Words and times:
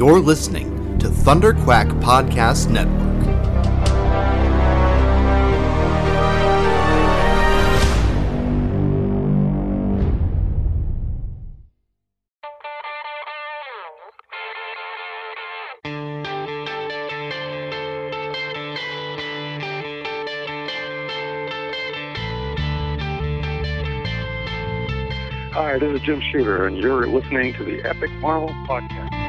You're 0.00 0.18
listening 0.18 0.98
to 1.00 1.10
Thunder 1.10 1.52
Quack 1.52 1.86
Podcast 1.88 2.70
Network. 2.70 2.96
Hi, 25.52 25.78
this 25.78 25.94
is 25.94 26.00
Jim 26.00 26.22
Shooter, 26.32 26.66
and 26.66 26.78
you're 26.78 27.06
listening 27.06 27.52
to 27.52 27.64
the 27.64 27.86
Epic 27.86 28.10
Marvel 28.12 28.48
Podcast. 28.66 29.19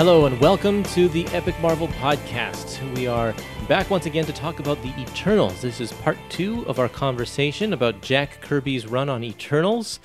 Hello 0.00 0.24
and 0.24 0.40
welcome 0.40 0.82
to 0.84 1.10
the 1.10 1.26
Epic 1.26 1.54
Marvel 1.60 1.86
Podcast. 1.86 2.80
We 2.96 3.06
are 3.06 3.34
back 3.68 3.90
once 3.90 4.06
again 4.06 4.24
to 4.24 4.32
talk 4.32 4.58
about 4.58 4.80
the 4.82 4.98
Eternals. 4.98 5.60
This 5.60 5.78
is 5.78 5.92
part 5.92 6.16
two 6.30 6.66
of 6.66 6.78
our 6.78 6.88
conversation 6.88 7.74
about 7.74 8.00
Jack 8.00 8.40
Kirby's 8.40 8.86
run 8.86 9.10
on 9.10 9.22
Eternals, 9.22 10.00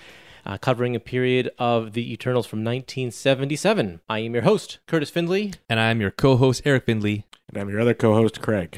uh, 0.45 0.58
covering 0.58 0.98
a 0.98 0.99
period 0.99 1.49
of 1.58 1.94
the 1.94 2.12
Eternals 2.12 2.45
from 2.45 2.59
1977. 2.59 4.02
I 4.09 4.20
am 4.20 4.34
your 4.34 4.44
host, 4.44 4.80
Kurtis 4.85 5.09
Findley, 5.09 5.54
And 5.70 5.80
I'm 5.80 6.02
your 6.02 6.12
co 6.12 6.35
host, 6.35 6.63
Eric 6.66 6.87
Findley. 6.87 7.24
And 7.48 7.57
I'm 7.57 7.70
your 7.70 7.80
other 7.80 7.93
co-host, 7.93 8.41
Craig. 8.41 8.77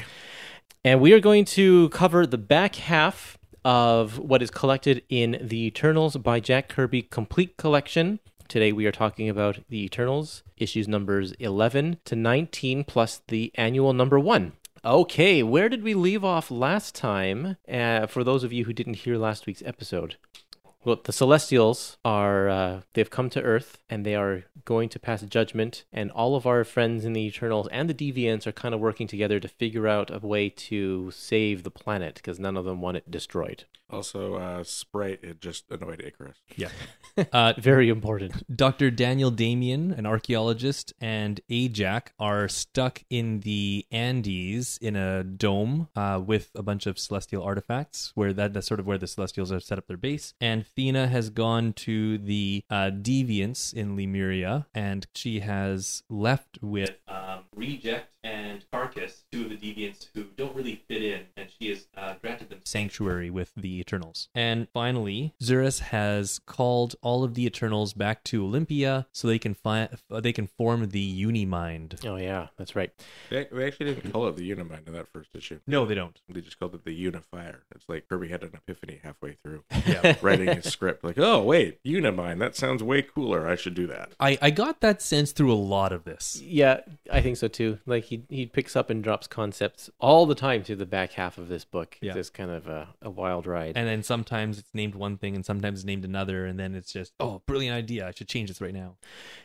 and 0.84 1.00
we 1.00 1.12
are 1.12 1.20
going 1.20 1.46
to 1.46 1.88
cover 1.88 2.28
the 2.28 2.38
back 2.38 2.76
half 2.76 3.36
of 3.64 4.20
what 4.20 4.40
is 4.40 4.52
collected 4.52 5.02
in 5.08 5.36
the 5.40 5.66
Eternals 5.66 6.16
by 6.16 6.38
Jack 6.38 6.68
Kirby 6.68 7.02
Complete 7.02 7.56
Collection. 7.56 8.20
Today 8.48 8.72
we 8.72 8.86
are 8.86 8.92
talking 8.92 9.28
about 9.28 9.58
the 9.68 9.84
Eternals, 9.84 10.42
issues 10.56 10.88
numbers 10.88 11.32
11 11.32 11.98
to 12.06 12.16
19, 12.16 12.82
plus 12.84 13.20
the 13.28 13.52
annual 13.56 13.92
number 13.92 14.18
one. 14.18 14.52
Okay, 14.82 15.42
where 15.42 15.68
did 15.68 15.82
we 15.82 15.92
leave 15.92 16.24
off 16.24 16.50
last 16.50 16.94
time? 16.94 17.58
Uh, 17.70 18.06
for 18.06 18.24
those 18.24 18.44
of 18.44 18.52
you 18.52 18.64
who 18.64 18.72
didn't 18.72 18.94
hear 18.94 19.18
last 19.18 19.46
week's 19.46 19.62
episode, 19.66 20.16
well, 20.84 21.00
the 21.02 21.12
Celestials 21.12 21.98
are, 22.04 22.48
uh, 22.48 22.80
they've 22.94 23.10
come 23.10 23.30
to 23.30 23.42
Earth 23.42 23.78
and 23.88 24.04
they 24.04 24.14
are 24.14 24.44
going 24.64 24.88
to 24.90 24.98
pass 24.98 25.22
judgment, 25.22 25.84
and 25.92 26.10
all 26.10 26.36
of 26.36 26.46
our 26.46 26.62
friends 26.62 27.04
in 27.04 27.14
the 27.14 27.22
Eternals 27.22 27.68
and 27.72 27.88
the 27.88 27.94
Deviants 27.94 28.46
are 28.46 28.52
kind 28.52 28.74
of 28.74 28.80
working 28.80 29.06
together 29.06 29.40
to 29.40 29.48
figure 29.48 29.88
out 29.88 30.10
a 30.10 30.18
way 30.18 30.50
to 30.50 31.10
save 31.10 31.62
the 31.62 31.70
planet 31.70 32.16
because 32.16 32.38
none 32.38 32.56
of 32.56 32.64
them 32.64 32.80
want 32.80 32.96
it 32.96 33.10
destroyed. 33.10 33.64
Also, 33.90 34.34
uh, 34.34 34.62
Sprite 34.64 35.20
it 35.22 35.40
just 35.40 35.70
annoyed 35.70 36.02
Icarus. 36.04 36.38
Yeah. 36.56 36.68
Uh, 37.32 37.52
Very 37.58 37.88
important. 37.88 38.44
Dr. 38.56 38.92
Daniel 38.92 39.32
Damian, 39.32 39.90
an 39.90 40.06
archaeologist, 40.06 40.92
and 41.00 41.40
Ajak 41.50 42.10
are 42.20 42.46
stuck 42.46 43.02
in 43.10 43.40
the 43.40 43.84
Andes 43.90 44.78
in 44.80 44.94
a 44.94 45.24
dome 45.24 45.88
uh, 45.96 46.22
with 46.24 46.50
a 46.54 46.62
bunch 46.62 46.86
of 46.86 46.96
celestial 46.96 47.42
artifacts, 47.42 48.12
where 48.14 48.32
that, 48.34 48.52
that's 48.52 48.68
sort 48.68 48.78
of 48.78 48.86
where 48.86 48.98
the 48.98 49.08
Celestials 49.08 49.50
have 49.50 49.64
set 49.64 49.78
up 49.78 49.88
their 49.88 49.96
base. 49.96 50.32
And 50.40 50.64
Thena 50.78 51.08
has 51.08 51.28
gone 51.28 51.72
to 51.72 52.18
the 52.18 52.62
uh, 52.70 52.92
Deviants 52.92 53.74
in 53.74 53.96
Lemuria, 53.96 54.68
and 54.72 55.08
she 55.12 55.40
has 55.40 56.04
left 56.08 56.56
with 56.62 56.92
um, 57.08 57.40
Reject 57.56 58.12
and 58.22 58.64
Karkas, 58.72 59.24
two 59.32 59.46
of 59.46 59.50
the 59.50 59.56
Deviants 59.56 60.06
who 60.14 60.26
don't 60.36 60.54
really 60.54 60.80
fit 60.86 61.02
in, 61.02 61.22
and 61.36 61.48
she 61.58 61.70
has 61.70 61.88
uh, 61.96 62.14
granted 62.22 62.50
them 62.50 62.57
sanctuary 62.68 63.30
with 63.30 63.52
the 63.56 63.78
Eternals. 63.80 64.28
And 64.34 64.68
finally, 64.72 65.34
Zuras 65.42 65.80
has 65.80 66.38
called 66.46 66.94
all 67.02 67.24
of 67.24 67.34
the 67.34 67.46
Eternals 67.46 67.92
back 67.94 68.22
to 68.24 68.44
Olympia 68.44 69.06
so 69.12 69.26
they 69.26 69.38
can 69.38 69.54
find 69.54 69.88
uh, 70.10 70.20
they 70.20 70.32
can 70.32 70.46
form 70.46 70.88
the 70.90 71.24
Unimind. 71.24 72.04
Oh, 72.06 72.16
yeah, 72.16 72.48
that's 72.56 72.76
right. 72.76 72.90
They, 73.30 73.46
they 73.50 73.66
actually 73.66 73.94
didn't 73.94 74.12
call 74.12 74.28
it 74.28 74.36
the 74.36 74.50
Unimind 74.50 74.86
in 74.86 74.92
that 74.94 75.08
first 75.08 75.30
issue. 75.34 75.60
No, 75.66 75.86
they 75.86 75.94
don't. 75.94 76.20
They 76.28 76.40
just 76.40 76.58
called 76.58 76.74
it 76.74 76.84
the 76.84 76.92
Unifier. 76.92 77.62
It's 77.74 77.88
like 77.88 78.08
Kirby 78.08 78.28
had 78.28 78.42
an 78.42 78.50
epiphany 78.54 79.00
halfway 79.02 79.32
through 79.42 79.64
Yeah. 79.86 80.16
writing 80.22 80.54
his 80.54 80.66
script. 80.66 81.04
Like, 81.04 81.18
oh 81.18 81.42
wait, 81.42 81.78
Unimind. 81.84 82.40
That 82.40 82.56
sounds 82.56 82.82
way 82.82 83.02
cooler. 83.02 83.48
I 83.48 83.56
should 83.56 83.74
do 83.74 83.86
that. 83.88 84.12
I, 84.20 84.38
I 84.42 84.50
got 84.50 84.80
that 84.80 85.00
sense 85.02 85.32
through 85.32 85.52
a 85.52 85.54
lot 85.54 85.92
of 85.92 86.04
this. 86.04 86.40
Yeah, 86.42 86.80
I 87.10 87.20
think 87.20 87.36
so 87.36 87.48
too. 87.48 87.78
Like 87.86 88.04
he 88.04 88.24
he 88.28 88.46
picks 88.46 88.76
up 88.76 88.90
and 88.90 89.02
drops 89.02 89.26
concepts 89.26 89.90
all 89.98 90.26
the 90.26 90.34
time 90.34 90.62
through 90.62 90.76
the 90.76 90.86
back 90.86 91.12
half 91.12 91.38
of 91.38 91.48
this 91.48 91.64
book. 91.64 91.96
Yeah. 92.00 92.10
It's 92.10 92.16
just 92.16 92.34
kind 92.34 92.50
of 92.50 92.57
a, 92.66 92.88
a 93.02 93.10
wild 93.10 93.46
ride. 93.46 93.76
And 93.76 93.86
then 93.86 94.02
sometimes 94.02 94.58
it's 94.58 94.68
named 94.74 94.94
one 94.94 95.16
thing 95.16 95.34
and 95.34 95.44
sometimes 95.44 95.80
it's 95.80 95.86
named 95.86 96.04
another, 96.04 96.46
and 96.46 96.58
then 96.58 96.74
it's 96.74 96.92
just, 96.92 97.12
oh, 97.20 97.42
brilliant 97.46 97.76
idea. 97.76 98.06
I 98.06 98.12
should 98.12 98.28
change 98.28 98.48
this 98.48 98.60
right 98.60 98.74
now. 98.74 98.96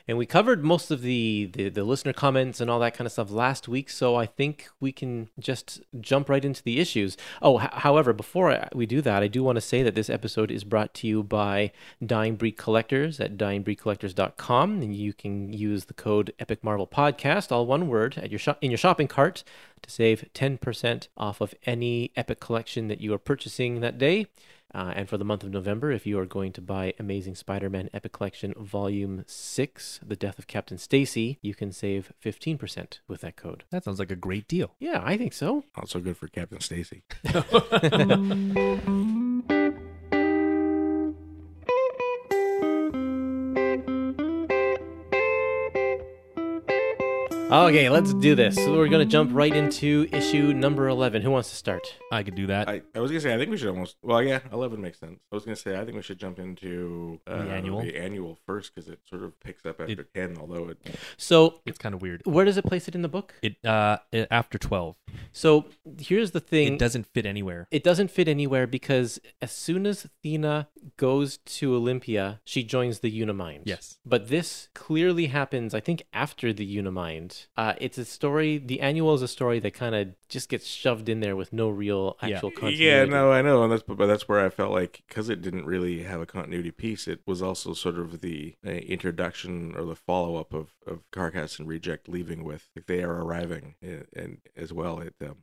And 0.07 0.17
we 0.17 0.25
covered 0.25 0.63
most 0.63 0.91
of 0.91 1.01
the, 1.01 1.49
the, 1.53 1.69
the 1.69 1.83
listener 1.83 2.13
comments 2.13 2.59
and 2.59 2.69
all 2.69 2.79
that 2.79 2.93
kind 2.93 3.05
of 3.05 3.11
stuff 3.11 3.31
last 3.31 3.67
week, 3.67 3.89
so 3.89 4.15
I 4.15 4.25
think 4.25 4.69
we 4.79 4.91
can 4.91 5.29
just 5.39 5.81
jump 5.99 6.29
right 6.29 6.43
into 6.43 6.63
the 6.63 6.79
issues. 6.79 7.17
Oh, 7.41 7.61
h- 7.61 7.69
however, 7.71 8.13
before 8.13 8.51
I, 8.51 8.69
we 8.73 8.85
do 8.85 9.01
that, 9.01 9.23
I 9.23 9.27
do 9.27 9.43
want 9.43 9.57
to 9.57 9.61
say 9.61 9.83
that 9.83 9.95
this 9.95 10.09
episode 10.09 10.51
is 10.51 10.63
brought 10.63 10.93
to 10.95 11.07
you 11.07 11.23
by 11.23 11.71
Dying 12.05 12.35
Breed 12.35 12.57
Collectors 12.57 13.19
at 13.19 13.37
dyingbreedcollectors.com, 13.37 14.81
and 14.81 14.95
you 14.95 15.13
can 15.13 15.53
use 15.53 15.85
the 15.85 15.93
code 15.93 16.33
Epic 16.39 16.63
Marvel 16.63 16.87
Podcast, 16.87 17.51
all 17.51 17.65
one 17.65 17.87
word, 17.87 18.17
at 18.17 18.31
your 18.31 18.39
shop 18.39 18.57
in 18.61 18.71
your 18.71 18.77
shopping 18.77 19.07
cart 19.07 19.43
to 19.83 19.91
save 19.91 20.25
10% 20.33 21.07
off 21.15 21.41
of 21.41 21.53
any 21.65 22.11
Epic 22.15 22.39
collection 22.39 22.87
that 22.87 23.01
you 23.01 23.13
are 23.13 23.19
purchasing 23.19 23.81
that 23.81 23.97
day. 23.97 24.27
Uh, 24.75 24.91
and 24.95 25.07
for 25.07 25.17
the 25.17 25.25
month 25.25 25.43
of 25.43 25.51
November, 25.51 25.91
if 25.91 26.07
you 26.07 26.17
are 26.17 26.25
going 26.25 26.51
to 26.51 26.61
buy 26.61 26.95
Amazing 26.97 27.35
Spider 27.35 27.69
Man 27.69 27.89
Epic 27.93 28.11
Collection 28.11 28.55
Volume 28.57 29.23
6, 29.27 29.99
The 30.03 30.15
Death 30.15 30.39
of 30.39 30.47
Captain 30.47 30.79
Stacy, 30.79 31.37
you 31.43 31.53
can 31.53 31.71
save 31.71 32.11
15% 32.23 32.99
with 33.07 33.21
that 33.21 33.35
code. 33.35 33.65
That 33.69 33.83
sounds 33.83 33.99
like 33.99 34.09
a 34.09 34.15
great 34.15 34.47
deal. 34.47 34.73
Yeah, 34.79 35.01
I 35.03 35.15
think 35.15 35.33
so. 35.33 35.65
Also 35.75 35.99
good 35.99 36.17
for 36.17 36.27
Captain 36.27 36.59
Stacy. 36.59 37.03
Okay, 47.53 47.87
let's 47.87 48.15
do 48.15 48.33
this. 48.33 48.55
So 48.55 48.73
we're 48.75 48.87
going 48.87 49.07
to 49.07 49.11
jump 49.11 49.29
right 49.31 49.55
into 49.55 50.07
issue 50.11 50.53
number 50.53 50.87
11. 50.87 51.21
Who 51.21 51.29
wants 51.29 51.51
to 51.51 51.55
start? 51.55 51.85
I 52.11 52.23
could 52.23 52.33
do 52.33 52.47
that. 52.47 52.67
I, 52.67 52.81
I 52.95 52.99
was 52.99 53.11
gonna 53.11 53.21
say 53.21 53.33
I 53.33 53.37
think 53.37 53.49
we 53.49 53.57
should 53.57 53.69
almost. 53.69 53.95
Well, 54.03 54.21
yeah, 54.21 54.39
eleven 54.51 54.79
makes 54.81 54.99
sense. 54.99 55.19
I 55.31 55.35
was 55.35 55.45
gonna 55.45 55.55
say 55.55 55.79
I 55.79 55.83
think 55.83 55.95
we 55.95 56.03
should 56.03 56.19
jump 56.19 56.37
into 56.37 57.19
uh, 57.25 57.43
The 57.43 57.49
annual? 57.49 57.81
the 57.81 57.97
annual 57.97 58.37
first 58.45 58.73
because 58.73 58.87
it 58.87 58.99
sort 59.09 59.23
of 59.23 59.39
picks 59.39 59.65
up 59.65 59.81
after 59.81 60.03
ten. 60.03 60.37
Although 60.39 60.69
it 60.69 60.77
So, 61.17 61.61
it's 61.65 61.79
kind 61.79 61.95
of 61.95 62.03
weird. 62.03 62.21
where 62.25 62.45
does 62.45 62.57
it 62.57 62.65
place 62.65 62.87
it 62.87 62.93
in 62.93 63.01
the 63.01 63.07
book? 63.09 63.33
It 63.41 63.55
uh 63.65 63.97
it- 64.11 64.27
after 64.29 64.57
12. 64.59 64.95
So, 65.31 65.65
here's 65.99 66.31
the 66.31 66.39
thing 66.39 66.73
It 66.73 66.79
doesn't 66.79 67.07
fit 67.07 67.25
anywhere. 67.25 67.67
It 67.71 67.83
doesn't 67.83 68.11
fit 68.11 68.27
anywhere 68.27 68.67
because 68.67 69.19
as 69.41 69.51
soon 69.51 69.87
as 69.87 70.05
Athena 70.05 70.67
goes 70.97 71.37
to 71.37 71.73
Olympia, 71.75 72.41
she 72.45 72.63
joins 72.63 72.99
the 72.99 73.09
Unimind. 73.21 73.63
Yes. 73.65 73.97
But 74.05 74.29
this 74.29 74.69
clearly 74.75 75.27
happens, 75.27 75.73
I 75.73 75.79
think, 75.79 76.03
after 76.13 76.53
the 76.53 76.77
Unimind. 76.77 77.42
Uh, 77.57 77.73
it's 77.79 77.97
a 77.97 78.05
story, 78.05 78.57
the 78.57 78.81
annual 78.81 79.13
is 79.13 79.21
a 79.21 79.27
story 79.27 79.59
that 79.59 79.73
kind 79.73 79.95
of 79.95 80.09
just 80.29 80.49
gets 80.49 80.65
shoved 80.67 81.09
in 81.09 81.19
there 81.19 81.35
with 81.35 81.53
no 81.53 81.69
real 81.69 82.17
Yeah. 82.21 82.35
actual 82.35 82.51
continuity. 82.51 82.83
Yeah, 82.85 83.05
no, 83.05 83.31
I 83.31 83.41
know, 83.41 83.63
and 83.63 83.71
that's 83.71 83.83
but 83.83 84.05
that's 84.07 84.27
where 84.27 84.43
I 84.45 84.49
felt 84.49 84.71
like 84.71 85.03
because 85.07 85.29
it 85.29 85.41
didn't 85.41 85.65
really 85.65 86.03
have 86.03 86.21
a 86.21 86.25
continuity 86.25 86.71
piece, 86.71 87.07
it 87.07 87.21
was 87.25 87.41
also 87.41 87.73
sort 87.73 87.97
of 87.99 88.21
the 88.21 88.55
uh, 88.65 88.69
introduction 88.71 89.75
or 89.75 89.85
the 89.85 89.95
follow 89.95 90.37
up 90.37 90.53
of 90.53 90.69
of 90.87 91.09
Karkas 91.11 91.59
and 91.59 91.67
Reject 91.67 92.07
leaving 92.09 92.43
with 92.43 92.69
like, 92.75 92.87
they 92.87 93.03
are 93.03 93.23
arriving 93.23 93.75
and, 93.81 94.05
and 94.15 94.37
as 94.55 94.71
well 94.73 95.01
at 95.01 95.13
um, 95.21 95.37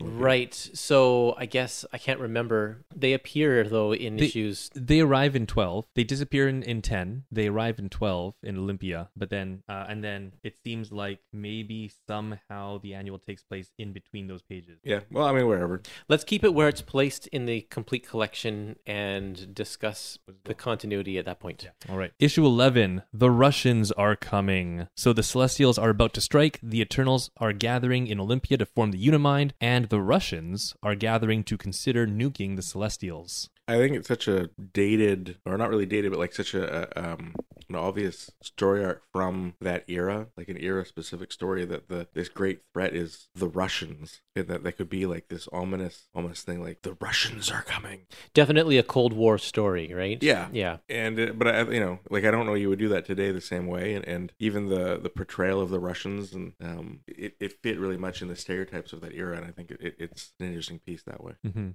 Right. 0.00 0.54
So 0.54 1.34
I 1.38 1.46
guess 1.46 1.84
I 1.92 1.98
can't 1.98 2.20
remember. 2.20 2.84
They 2.94 3.12
appear, 3.12 3.64
though, 3.64 3.92
in 3.92 4.16
They- 4.16 4.26
issues. 4.26 4.70
They 4.74 5.00
arrive 5.00 5.34
in 5.34 5.46
12. 5.46 5.86
They 5.94 6.04
disappear 6.04 6.48
in, 6.48 6.62
in 6.62 6.82
10. 6.82 7.24
They 7.30 7.48
arrive 7.48 7.78
in 7.78 7.88
12 7.88 8.34
in 8.42 8.58
Olympia. 8.58 9.08
But 9.16 9.30
then, 9.30 9.62
uh, 9.68 9.86
and 9.88 10.02
then 10.02 10.32
it 10.42 10.56
seems 10.64 10.92
like 10.92 11.20
maybe 11.32 11.90
somehow 12.06 12.78
the 12.78 12.94
annual 12.94 13.18
takes 13.18 13.42
place 13.42 13.70
in 13.78 13.92
between 13.92 14.26
those 14.28 14.42
pages. 14.42 14.78
Yeah, 14.84 15.00
well, 15.10 15.26
I 15.26 15.32
mean 15.32 15.46
wherever. 15.46 15.82
Let's 16.08 16.24
keep 16.24 16.44
it 16.44 16.54
where 16.54 16.68
it's 16.68 16.82
placed 16.82 17.26
in 17.28 17.46
the 17.46 17.62
complete 17.62 18.06
collection 18.06 18.76
and 18.86 19.54
discuss 19.54 20.18
the 20.44 20.54
continuity 20.54 21.18
at 21.18 21.24
that 21.24 21.40
point. 21.40 21.66
All 21.88 21.96
right. 21.96 22.12
Issue 22.18 22.44
11 22.44 23.02
The 23.12 23.30
Russians 23.30 23.92
are 23.92 24.16
coming. 24.16 24.88
So 24.96 25.12
the 25.12 25.22
Celestials 25.22 25.78
are 25.78 25.90
about 25.90 26.14
to 26.14 26.20
strike. 26.20 26.58
The 26.62 26.80
Eternals 26.80 27.30
are 27.38 27.52
gathering 27.52 28.06
in 28.06 28.20
Olympia 28.20 28.58
to 28.58 28.66
form 28.66 28.90
the 28.90 28.98
Unimind. 28.98 29.52
And 29.60 29.87
the 29.88 30.00
Russians 30.00 30.74
are 30.82 30.94
gathering 30.94 31.44
to 31.44 31.56
consider 31.56 32.06
nuking 32.06 32.56
the 32.56 32.62
Celestials. 32.62 33.50
I 33.66 33.76
think 33.76 33.96
it's 33.96 34.08
such 34.08 34.28
a 34.28 34.48
dated, 34.72 35.36
or 35.44 35.58
not 35.58 35.68
really 35.68 35.86
dated, 35.86 36.10
but 36.10 36.18
like 36.18 36.34
such 36.34 36.54
a, 36.54 36.88
a 36.98 37.12
um, 37.12 37.34
an 37.68 37.76
obvious 37.76 38.30
story 38.42 38.84
arc 38.84 39.02
from 39.12 39.54
that 39.60 39.84
era, 39.88 40.28
like 40.36 40.48
an 40.48 40.56
era 40.58 40.84
specific 40.84 41.32
story 41.32 41.64
that 41.64 41.88
the 41.88 42.08
this 42.14 42.28
great 42.28 42.60
threat 42.72 42.94
is 42.94 43.28
the 43.34 43.48
Russians, 43.48 44.20
and 44.34 44.48
that 44.48 44.62
that 44.64 44.72
could 44.72 44.88
be 44.88 45.06
like 45.06 45.28
this 45.28 45.48
ominous, 45.52 46.08
almost 46.14 46.46
thing 46.46 46.62
like 46.62 46.82
the 46.82 46.96
Russians 47.00 47.50
are 47.50 47.62
coming. 47.62 48.06
Definitely 48.34 48.78
a 48.78 48.82
Cold 48.82 49.12
War 49.12 49.38
story, 49.38 49.92
right? 49.94 50.22
Yeah. 50.22 50.48
Yeah. 50.52 50.78
And 50.88 51.18
uh, 51.18 51.32
but 51.34 51.48
I, 51.48 51.62
you 51.62 51.80
know, 51.80 52.00
like 52.10 52.24
I 52.24 52.30
don't 52.30 52.46
know 52.46 52.54
you 52.54 52.68
would 52.68 52.78
do 52.78 52.88
that 52.88 53.04
today 53.04 53.32
the 53.32 53.40
same 53.40 53.66
way, 53.66 53.94
and, 53.94 54.04
and 54.06 54.32
even 54.38 54.68
the 54.68 54.98
the 54.98 55.10
portrayal 55.10 55.60
of 55.60 55.70
the 55.70 55.80
Russians 55.80 56.32
and 56.32 56.52
um, 56.62 57.00
it, 57.06 57.34
it 57.40 57.62
fit 57.62 57.78
really 57.78 57.96
much 57.96 58.22
in 58.22 58.28
the 58.28 58.36
stereotypes 58.36 58.92
of 58.92 59.00
that 59.02 59.14
era, 59.14 59.36
and 59.36 59.46
I 59.46 59.50
think 59.50 59.70
it, 59.70 59.80
it, 59.80 59.96
it's 59.98 60.32
an 60.40 60.46
interesting 60.46 60.78
piece 60.78 61.02
that 61.04 61.22
way. 61.22 61.32
Mm-hmm. 61.46 61.70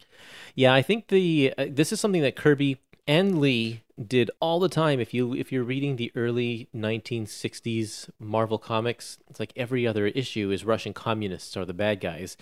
Yeah, 0.55 0.73
I 0.73 0.81
think 0.81 1.07
the 1.07 1.53
uh, 1.57 1.65
this 1.69 1.91
is 1.91 1.99
something 1.99 2.21
that 2.21 2.35
Kirby 2.35 2.79
and 3.07 3.39
Lee 3.39 3.83
did 4.07 4.31
all 4.39 4.59
the 4.59 4.69
time. 4.69 4.99
If 4.99 5.13
you 5.13 5.33
if 5.33 5.51
you're 5.51 5.63
reading 5.63 5.95
the 5.95 6.11
early 6.15 6.67
1960s 6.75 8.09
Marvel 8.19 8.57
comics, 8.57 9.17
it's 9.29 9.39
like 9.39 9.53
every 9.55 9.85
other 9.85 10.07
issue 10.07 10.51
is 10.51 10.65
Russian 10.65 10.93
communists 10.93 11.55
are 11.57 11.65
the 11.65 11.73
bad 11.73 11.99
guys. 11.99 12.37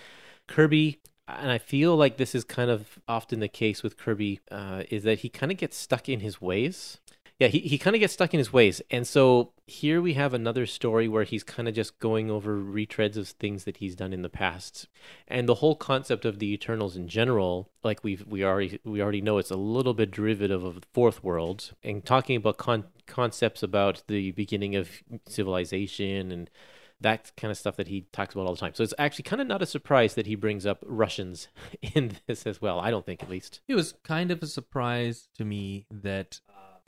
Kirby 0.48 1.00
and 1.28 1.50
I 1.50 1.58
feel 1.58 1.96
like 1.96 2.16
this 2.16 2.34
is 2.34 2.44
kind 2.44 2.70
of 2.70 2.98
often 3.08 3.40
the 3.40 3.48
case 3.48 3.82
with 3.82 3.96
Kirby 3.96 4.40
uh, 4.50 4.82
is 4.90 5.04
that 5.04 5.20
he 5.20 5.28
kind 5.28 5.52
of 5.52 5.58
gets 5.58 5.76
stuck 5.76 6.08
in 6.08 6.20
his 6.20 6.40
ways. 6.40 6.98
Yeah, 7.42 7.48
he, 7.48 7.58
he 7.58 7.76
kind 7.76 7.96
of 7.96 8.00
gets 8.00 8.12
stuck 8.12 8.32
in 8.32 8.38
his 8.38 8.52
ways. 8.52 8.80
And 8.88 9.04
so 9.04 9.50
here 9.66 10.00
we 10.00 10.14
have 10.14 10.32
another 10.32 10.64
story 10.64 11.08
where 11.08 11.24
he's 11.24 11.42
kind 11.42 11.66
of 11.66 11.74
just 11.74 11.98
going 11.98 12.30
over 12.30 12.56
retreads 12.56 13.16
of 13.16 13.26
things 13.26 13.64
that 13.64 13.78
he's 13.78 13.96
done 13.96 14.12
in 14.12 14.22
the 14.22 14.28
past. 14.28 14.86
And 15.26 15.48
the 15.48 15.56
whole 15.56 15.74
concept 15.74 16.24
of 16.24 16.38
the 16.38 16.52
Eternals 16.52 16.94
in 16.94 17.08
general, 17.08 17.68
like 17.82 18.04
we've 18.04 18.24
we 18.28 18.44
already 18.44 18.78
we 18.84 19.02
already 19.02 19.20
know 19.20 19.38
it's 19.38 19.50
a 19.50 19.56
little 19.56 19.92
bit 19.92 20.12
derivative 20.12 20.62
of 20.62 20.82
the 20.82 20.86
fourth 20.94 21.24
world. 21.24 21.72
And 21.82 22.04
talking 22.04 22.36
about 22.36 22.58
con- 22.58 22.84
concepts 23.08 23.64
about 23.64 24.04
the 24.06 24.30
beginning 24.30 24.76
of 24.76 24.88
civilization 25.26 26.30
and 26.30 26.48
that 27.00 27.32
kind 27.36 27.50
of 27.50 27.58
stuff 27.58 27.74
that 27.74 27.88
he 27.88 28.06
talks 28.12 28.36
about 28.36 28.46
all 28.46 28.54
the 28.54 28.60
time. 28.60 28.74
So 28.76 28.84
it's 28.84 28.94
actually 29.00 29.24
kind 29.24 29.42
of 29.42 29.48
not 29.48 29.62
a 29.62 29.66
surprise 29.66 30.14
that 30.14 30.26
he 30.26 30.36
brings 30.36 30.64
up 30.64 30.84
Russians 30.86 31.48
in 31.82 32.18
this 32.28 32.46
as 32.46 32.62
well. 32.62 32.78
I 32.78 32.92
don't 32.92 33.04
think, 33.04 33.20
at 33.20 33.28
least. 33.28 33.62
It 33.66 33.74
was 33.74 33.94
kind 34.04 34.30
of 34.30 34.40
a 34.44 34.46
surprise 34.46 35.26
to 35.34 35.44
me 35.44 35.86
that 35.90 36.38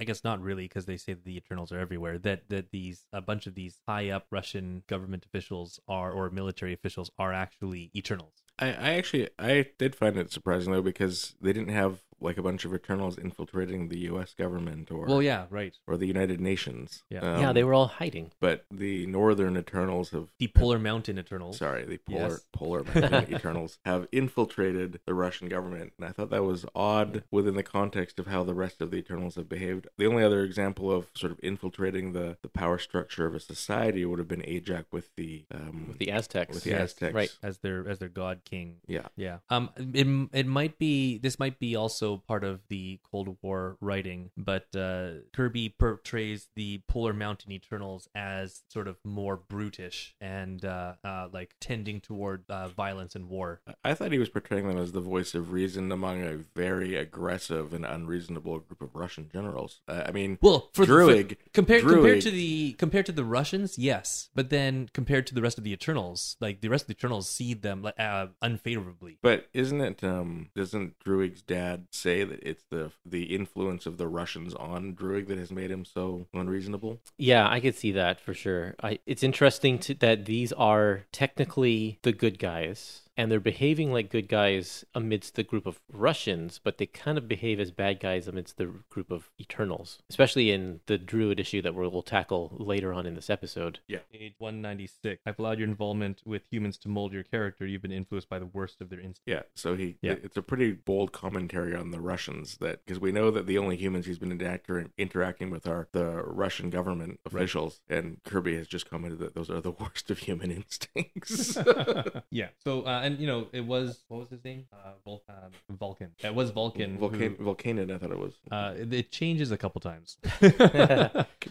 I 0.01 0.05
guess 0.05 0.25
not 0.25 0.41
really 0.41 0.65
because 0.65 0.87
they 0.87 0.97
say 0.97 1.15
the 1.15 1.37
Eternals 1.37 1.73
are 1.73 1.79
everywhere. 1.79 2.19
That 2.19 2.49
that 2.49 2.71
these 2.71 3.07
a 3.13 3.21
bunch 3.21 3.47
of 3.47 3.55
these 3.55 3.79
high 3.87 4.11
up 4.11 4.27
Russian 4.31 4.83
government 4.89 5.25
officials 5.25 5.81
are 5.89 6.11
or 6.11 6.31
military 6.31 6.73
officials 6.73 7.11
are 7.19 7.33
actually 7.33 7.91
Eternals. 7.95 8.44
I, 8.59 8.67
I 8.69 8.91
actually 8.95 9.29
I 9.39 9.67
did 9.79 9.95
find 9.95 10.17
it 10.17 10.31
surprising 10.33 10.73
though 10.73 10.83
because 10.83 11.35
they 11.41 11.53
didn't 11.53 11.73
have 11.75 12.03
like 12.21 12.39
a 12.39 12.43
bunch 12.43 12.65
of 12.65 12.73
Eternals 12.73 13.19
infiltrating 13.19 13.89
the 13.89 13.99
U.S. 14.11 14.33
government 14.33 14.91
or 14.91 15.05
Well, 15.05 15.21
yeah, 15.21 15.45
right. 15.51 15.75
or 15.87 15.99
the 15.99 16.07
United 16.07 16.41
Nations. 16.41 17.03
Yeah. 17.11 17.21
yeah, 17.41 17.49
Um, 17.51 17.55
they 17.55 17.65
were 17.65 17.75
all 17.75 17.89
hiding. 17.89 18.31
But 18.41 18.65
the 18.71 19.05
Northern 19.07 19.59
Eternals 19.59 20.11
have 20.11 20.29
The 20.39 20.47
Polar 20.47 20.79
Mountain 20.79 21.19
Eternals. 21.19 21.59
sorry, 21.59 21.85
the 21.85 21.99
polar 21.99 22.29
Yes. 22.31 22.47
polar 22.53 22.85
mountain 22.95 23.35
Eternals 23.35 23.79
have 23.85 24.07
infiltrated 24.11 25.01
the 25.05 25.13
Russian 25.13 25.49
government, 25.51 25.93
and 25.99 26.07
I 26.07 26.13
thought 26.13 26.31
that 26.31 26.45
was 26.45 26.65
odd 26.75 27.25
within 27.31 27.57
the 27.57 27.63
context 27.63 28.19
of 28.19 28.27
how 28.29 28.43
the 28.43 28.55
rest 28.55 28.81
of 28.81 28.91
the 28.91 28.97
Eternals 28.99 29.35
have 29.35 29.49
behaved. 29.49 29.89
The 29.99 30.07
only 30.07 30.23
other 30.23 30.45
example 30.45 30.91
of 30.91 31.09
sort 31.15 31.33
of 31.33 31.41
infiltrating 31.43 32.13
the 32.13 32.39
the 32.41 32.49
power 32.49 32.79
structure 32.79 33.27
of 33.27 33.35
a 33.35 33.41
society 33.41 34.03
would 34.07 34.19
have 34.21 34.29
been 34.29 34.45
Ajax 34.47 34.87
with 34.93 35.11
the 35.17 35.45
um 35.53 35.87
With 35.89 35.99
the 35.99 36.11
Aztecs. 36.11 36.55
with 36.55 36.65
the 36.65 36.71
Yes, 36.71 36.83
Aztecs, 36.93 37.15
right. 37.15 37.37
as 37.43 37.59
their 37.59 37.87
as 37.87 37.99
their 37.99 38.09
god 38.09 38.43
king. 38.47 38.54
Yeah, 38.87 39.07
Yeah. 39.17 39.39
Um. 39.51 39.71
It 39.77 40.07
it 40.33 40.47
might 40.47 40.79
be 40.79 41.19
this 41.19 41.39
might 41.39 41.59
be 41.59 41.77
also 41.77 42.19
part 42.29 42.45
of 42.45 42.61
the 42.69 43.01
Cold 43.11 43.37
War 43.43 43.77
writing, 43.81 44.31
but 44.37 44.67
uh, 44.77 45.21
Kirby 45.33 45.75
portrays 45.79 46.49
the 46.55 46.83
Polar 46.89 47.13
Mountain 47.13 47.53
Eternals 47.53 48.09
as 48.15 48.63
sort 48.69 48.89
of 48.89 48.97
more 49.05 49.37
brutish 49.37 50.15
and 50.21 50.65
uh, 50.65 50.95
uh 51.05 51.29
like 51.33 51.55
tending 51.61 52.01
toward 52.01 52.45
uh, 52.49 52.69
violence 52.69 53.15
and 53.15 53.29
war. 53.29 53.61
I- 53.67 53.75
I 53.95 53.95
thought 53.95 54.13
he 54.13 54.19
was 54.19 54.29
portraying 54.29 54.67
them 54.67 54.79
as 54.79 54.93
the 54.93 55.01
voice 55.01 55.35
of 55.35 55.53
reason 55.53 55.93
among 55.93 56.23
a 56.23 56.37
very 56.55 56.97
aggressive 56.97 57.73
and 57.73 57.85
unreasonable 57.85 58.59
group 58.61 58.83
of 58.83 58.95
Russian 58.95 59.29
generals. 59.33 59.81
Uh, 59.87 60.03
I 60.07 60.11
mean, 60.11 60.39
Well, 60.43 60.71
for 60.73 60.85
Druig- 60.85 61.37
for, 61.39 61.51
compared 61.53 61.83
compared 61.85 62.21
to 62.23 62.31
the 62.31 62.73
compared 62.73 63.07
to 63.07 63.13
the 63.13 63.25
Russians, 63.25 63.79
yes, 63.79 64.31
but 64.35 64.51
then 64.51 64.89
compared 64.93 65.27
to 65.29 65.35
the 65.35 65.43
rest 65.43 65.59
of 65.59 65.65
the 65.65 65.73
Eternals, 65.73 66.37
like 66.41 66.61
the 66.61 66.69
rest 66.69 66.85
of 66.85 66.89
the 66.89 66.95
Eternals 66.95 67.29
see 67.29 67.55
them 67.55 67.83
like, 67.83 67.95
uh, 67.99 68.27
unfavorably. 68.43 69.19
But 69.23 69.47
isn't 69.53 69.81
it? 69.81 70.05
Um, 70.05 70.51
doesn't 70.55 70.99
Druig's 71.05 71.43
dad 71.43 71.87
say 71.91 72.25
that 72.25 72.41
it's 72.43 72.65
the 72.71 72.93
the 73.05 73.35
influence 73.35 73.87
of 73.87 73.99
the 73.99 74.09
Russians 74.09 74.55
on 74.55 74.95
Druig 74.95 75.29
that 75.29 75.39
has 75.39 75.51
made 75.51 75.71
him 75.71 75.85
so 75.85 76.27
unreasonable? 76.33 77.01
Yeah, 77.19 77.49
I 77.49 77.61
could 77.61 77.75
see 77.75 77.93
that 77.93 78.21
for 78.21 78.35
sure. 78.35 78.75
I, 78.83 78.99
it's 79.07 79.23
interesting 79.23 79.79
to, 79.81 79.95
that 79.95 80.27
these 80.27 80.53
are 80.53 81.05
technically 81.13 81.99
the 82.03 82.13
good 82.13 82.39
guys, 82.39 83.03
and 83.17 83.31
they're 83.31 83.41
behaving 83.41 83.93
like 83.93 84.11
good 84.11 84.29
guys 84.29 84.85
amidst 84.95 85.35
the 85.37 85.43
group 85.43 85.67
of 85.67 85.81
Russians, 85.93 86.61
but 86.63 86.79
they 86.79 86.87
kind 86.87 87.17
of 87.19 87.29
behave 87.29 87.61
as 87.61 87.71
bad 87.71 88.01
guys 88.01 88.27
amidst 88.27 88.57
the 88.57 88.73
group 88.91 89.11
of 89.11 89.31
Eternals, 89.41 89.99
especially 90.11 90.51
in 90.51 90.81
the 90.87 90.99
Druig 90.99 91.39
issue 91.39 91.63
that 91.63 91.75
we'll, 91.75 91.91
we'll 91.91 92.03
tackle 92.03 92.57
later 92.59 92.93
on 92.93 93.07
in 93.07 93.15
this 93.15 93.31
episode. 93.31 93.79
Yeah. 93.87 93.99
Page 94.13 94.35
196. 94.39 95.23
I've 95.27 95.39
allowed 95.39 95.59
your 95.59 95.69
involvement 95.69 96.23
with 96.25 96.43
humans 96.51 96.77
to 96.79 96.89
mold 96.89 97.13
your 97.13 97.23
character. 97.23 97.67
You've 97.67 97.83
been 97.83 97.93
influenced 97.93 98.29
by 98.29 98.39
the 98.39 98.47
worst 98.47 98.81
of 98.81 98.89
their 98.91 98.99
instincts. 99.01 99.23
Yeah. 99.27 99.43
So 99.55 99.77
he, 99.77 99.97
Yeah. 100.03 100.17
it's 100.23 100.37
a 100.37 100.43
pretty 100.43 100.73
bold 100.73 101.13
commentary 101.13 101.75
on 101.75 101.91
the 101.91 102.01
Russians 102.01 102.57
that 102.59 102.85
because 102.85 102.99
we 103.01 103.13
know 103.13 103.31
that 103.31 103.47
the 103.47 103.59
only 103.59 103.77
humans 103.77 104.07
he's 104.07 104.19
been 104.19 104.33
interact- 104.33 104.71
interacting 104.99 105.51
with 105.51 105.67
are 105.67 105.89
the 105.93 106.23
Russian 106.25 106.71
government 106.71 107.21
officials, 107.25 107.81
and 107.89 108.19
Kirby 108.25 108.57
has 108.57 108.67
just 108.67 108.89
commented 108.91 109.19
that 109.21 109.35
those 109.35 109.51
are 109.51 109.61
the 109.61 109.71
worst 109.81 110.11
of 110.11 110.19
human 110.19 110.51
instincts. 110.51 111.57
yeah. 112.31 112.49
So, 112.65 112.83
uh, 112.87 113.03
and 113.05 113.19
you 113.21 113.27
know, 113.27 113.47
it 113.53 113.65
was 113.65 114.03
what 114.09 114.21
was 114.21 114.31
his 114.31 114.43
name? 114.45 114.65
Uh, 114.73 114.93
Vul- 115.05 115.23
um, 115.29 115.51
Vulcan. 115.71 116.11
It 116.23 116.35
was 116.35 116.51
Vulcan. 116.51 116.99
Vulcan, 116.99 117.21
who- 117.37 117.45
Vulcanin, 117.45 117.93
I 117.95 117.99
thought 117.99 118.11
it 118.11 118.19
was. 118.19 118.35
uh, 118.51 118.75
it, 118.77 118.93
it 118.93 119.13
changes 119.13 119.51
a 119.53 119.57
couple 119.57 119.81
times. 119.81 120.19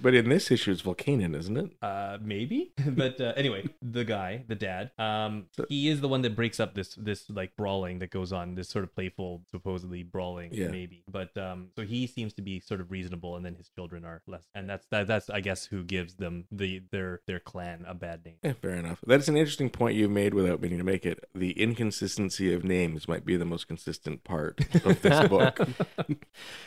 but 0.02 0.14
in 0.14 0.30
this 0.30 0.52
issue, 0.52 0.72
it's 0.72 0.82
Vulcanin, 0.82 1.36
isn't 1.36 1.58
it? 1.58 1.70
uh, 1.82 2.18
maybe. 2.22 2.72
but 2.88 3.20
uh, 3.22 3.34
anyway, 3.36 3.64
the 3.82 4.04
guy, 4.04 4.44
the 4.48 4.56
dad, 4.56 4.92
um, 4.98 5.46
So- 5.56 5.66
he 5.70 5.88
is 5.90 6.02
the 6.02 6.08
one 6.08 6.22
that 6.24 6.36
breaks 6.36 6.60
up 6.60 6.74
this 6.74 6.96
this 6.96 7.30
like 7.30 7.56
brawling 7.56 8.00
that 8.00 8.10
goes 8.12 8.32
on. 8.34 8.56
This 8.56 8.70
sort 8.70 8.84
of 8.84 8.94
playful, 8.96 9.42
supposedly 9.52 10.04
brawling, 10.04 10.50
Yeah. 10.54 10.70
maybe. 10.70 11.04
But 11.10 11.36
um, 11.38 11.70
so 11.76 11.84
he 11.84 12.08
seems 12.08 12.34
to 12.34 12.42
be 12.42 12.60
sort 12.60 12.82
of 12.82 12.92
reasonable, 12.92 13.36
and 13.36 13.46
then 13.46 13.56
his 13.56 13.70
children 13.70 14.06
are 14.06 14.22
less. 14.28 14.46
And 14.56 14.70
that's 14.70 14.86
that, 14.92 15.08
that's 15.08 15.30
I 15.30 15.40
guess 15.42 15.66
who 15.66 15.84
gives 15.84 16.16
them 16.16 16.46
the 16.52 16.82
their 16.92 17.22
their 17.28 17.40
clan 17.40 17.86
a 17.88 17.94
bad 17.94 18.26
name. 18.26 18.36
Yeah, 18.44 18.54
fair 18.54 18.76
enough. 18.76 19.00
That's 19.06 19.28
an 19.28 19.38
interesting 19.38 19.70
point 19.70 19.96
you've 19.96 20.12
made 20.12 20.34
without 20.34 20.62
meaning 20.62 20.78
to 20.80 20.84
make 20.84 21.06
it. 21.06 21.24
The 21.36 21.43
inconsistency 21.52 22.54
of 22.54 22.64
names 22.64 23.08
might 23.08 23.26
be 23.26 23.36
the 23.38 23.46
most 23.46 23.68
consistent 23.68 24.24
part 24.24 24.60
of 24.86 25.02
this 25.02 25.28
book. 25.30 25.60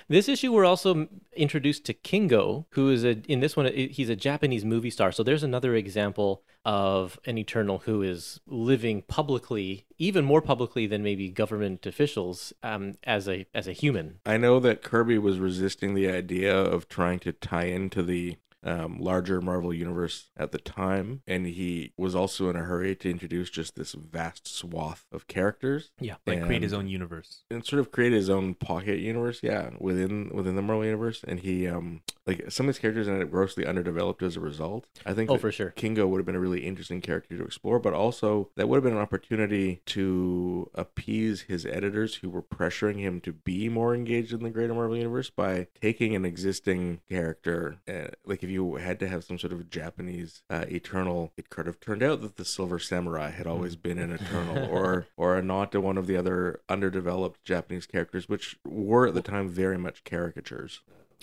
This 0.08 0.28
issue, 0.28 0.52
we're 0.52 0.64
also 0.64 1.08
introduced 1.34 1.84
to 1.86 1.92
Kingo, 1.92 2.66
who 2.70 2.90
is 2.90 3.04
a 3.04 3.20
in 3.26 3.40
this 3.40 3.56
one 3.56 3.66
he's 3.66 4.08
a 4.08 4.14
Japanese 4.14 4.64
movie 4.64 4.90
star. 4.90 5.10
So 5.10 5.24
there's 5.24 5.42
another 5.42 5.74
example 5.74 6.44
of 6.64 7.18
an 7.24 7.38
Eternal 7.38 7.78
who 7.78 8.02
is 8.02 8.40
living 8.46 9.02
publicly, 9.02 9.84
even 9.98 10.24
more 10.24 10.40
publicly 10.40 10.86
than 10.86 11.02
maybe 11.02 11.28
government 11.28 11.86
officials, 11.86 12.52
um, 12.62 12.94
as 13.02 13.28
a 13.28 13.46
as 13.52 13.66
a 13.66 13.72
human. 13.72 14.20
I 14.24 14.36
know 14.36 14.60
that 14.60 14.82
Kirby 14.82 15.18
was 15.18 15.40
resisting 15.40 15.94
the 15.94 16.08
idea 16.08 16.56
of 16.56 16.88
trying 16.88 17.18
to 17.20 17.32
tie 17.32 17.66
into 17.66 18.04
the 18.04 18.36
um, 18.66 18.98
larger 18.98 19.40
Marvel 19.40 19.72
universe 19.72 20.30
at 20.36 20.50
the 20.52 20.58
time, 20.58 21.22
and 21.26 21.46
he 21.46 21.92
was 21.96 22.14
also 22.14 22.50
in 22.50 22.56
a 22.56 22.64
hurry 22.64 22.94
to 22.96 23.10
introduce 23.10 23.48
just 23.48 23.76
this 23.76 23.92
vast 23.92 24.46
swath 24.46 25.04
of 25.12 25.26
characters 25.28 25.90
Yeah. 26.00 26.16
Like 26.26 26.44
create 26.44 26.62
his 26.62 26.72
own 26.72 26.88
universe. 26.88 27.44
and 27.50 27.64
sort 27.64 27.80
of 27.80 27.90
create 27.92 28.12
his 28.12 28.28
own 28.28 28.54
pocket 28.54 28.98
universe, 28.98 29.40
yeah, 29.42 29.70
within 29.78 30.30
within 30.34 30.56
the 30.56 30.62
Marvel 30.62 30.84
universe. 30.84 31.24
And 31.26 31.40
he 31.40 31.66
um 31.68 32.02
like 32.26 32.50
some 32.50 32.66
of 32.66 32.74
his 32.74 32.78
characters 32.80 33.06
ended 33.08 33.22
up 33.22 33.30
grossly 33.30 33.64
underdeveloped 33.64 34.22
as 34.22 34.36
a 34.36 34.40
result. 34.40 34.84
I 35.06 35.14
think 35.14 35.30
Oh, 35.30 35.38
for 35.38 35.52
sure. 35.52 35.70
Kingo 35.70 36.06
would 36.08 36.18
have 36.18 36.26
been 36.26 36.34
a 36.34 36.40
really 36.40 36.66
interesting 36.66 37.00
character 37.00 37.36
to 37.38 37.44
explore, 37.44 37.78
but 37.78 37.94
also 37.94 38.50
that 38.56 38.68
would 38.68 38.76
have 38.76 38.84
been 38.84 38.94
an 38.94 38.98
opportunity 38.98 39.80
to 39.86 40.68
appease 40.74 41.42
his 41.42 41.64
editors 41.66 42.16
who 42.16 42.30
were 42.30 42.42
pressuring 42.42 42.98
him 42.98 43.20
to 43.20 43.32
be 43.32 43.68
more 43.68 43.94
engaged 43.94 44.32
in 44.32 44.42
the 44.42 44.50
greater 44.50 44.74
Marvel 44.74 44.96
universe 44.96 45.30
by 45.30 45.68
taking 45.80 46.16
an 46.16 46.24
existing 46.24 47.00
character. 47.08 47.78
Uh, 47.88 48.08
like 48.24 48.42
if 48.42 48.50
you 48.50 48.55
had 48.76 48.98
to 49.00 49.08
have 49.08 49.24
some 49.24 49.38
sort 49.38 49.52
of 49.52 49.70
Japanese 49.70 50.42
uh, 50.50 50.64
Eternal, 50.68 51.32
it 51.36 51.50
could 51.50 51.66
have 51.66 51.80
turned 51.80 52.02
out 52.02 52.20
that 52.22 52.36
the 52.36 52.44
Silver 52.44 52.78
Samurai 52.78 53.30
had 53.30 53.46
always 53.46 53.76
been 53.76 53.98
an 53.98 54.12
Eternal, 54.12 54.66
or 54.70 55.06
or 55.16 55.36
a 55.36 55.42
nod 55.42 55.72
to 55.72 55.80
one 55.80 55.98
of 55.98 56.06
the 56.06 56.16
other 56.16 56.60
underdeveloped 56.68 57.44
Japanese 57.44 57.86
characters, 57.86 58.28
which 58.28 58.58
were 58.64 59.06
at 59.06 59.14
the 59.14 59.22
time 59.22 59.48
very 59.48 59.78
much 59.78 60.04
caricatures. 60.04 60.80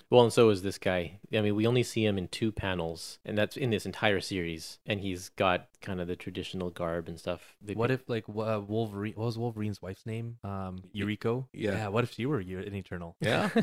Well, 0.10 0.24
and 0.24 0.34
so 0.34 0.50
is 0.50 0.62
this 0.62 0.78
guy. 0.78 1.20
I 1.34 1.42
mean, 1.42 1.56
we 1.56 1.66
only 1.66 1.84
see 1.84 2.06
him 2.06 2.18
in 2.18 2.28
two 2.28 2.52
panels, 2.52 3.18
and 3.26 3.38
that's 3.38 3.58
in 3.58 3.72
this 3.72 3.86
entire 3.86 4.22
series. 4.22 4.78
And 4.86 5.02
he's 5.02 5.30
got 5.30 5.68
kind 5.84 6.02
of 6.02 6.08
the 6.08 6.16
traditional 6.16 6.72
garb 6.72 7.08
and 7.08 7.20
stuff. 7.20 7.56
They 7.62 7.74
What 7.76 7.90
pick- 7.92 8.00
if 8.02 8.10
like 8.10 8.26
uh, 8.28 8.62
Wolverine? 8.62 9.14
What 9.16 9.26
was 9.26 9.38
Wolverine's 9.38 9.82
wife's 9.82 10.06
name? 10.08 10.38
Um, 10.44 10.84
Yuriko. 10.96 11.46
Yeah. 11.54 11.90
What 11.90 12.04
if 12.04 12.14
she 12.14 12.26
were 12.26 12.40
an 12.40 12.74
Eternal? 12.74 13.16
Yeah. 13.20 13.50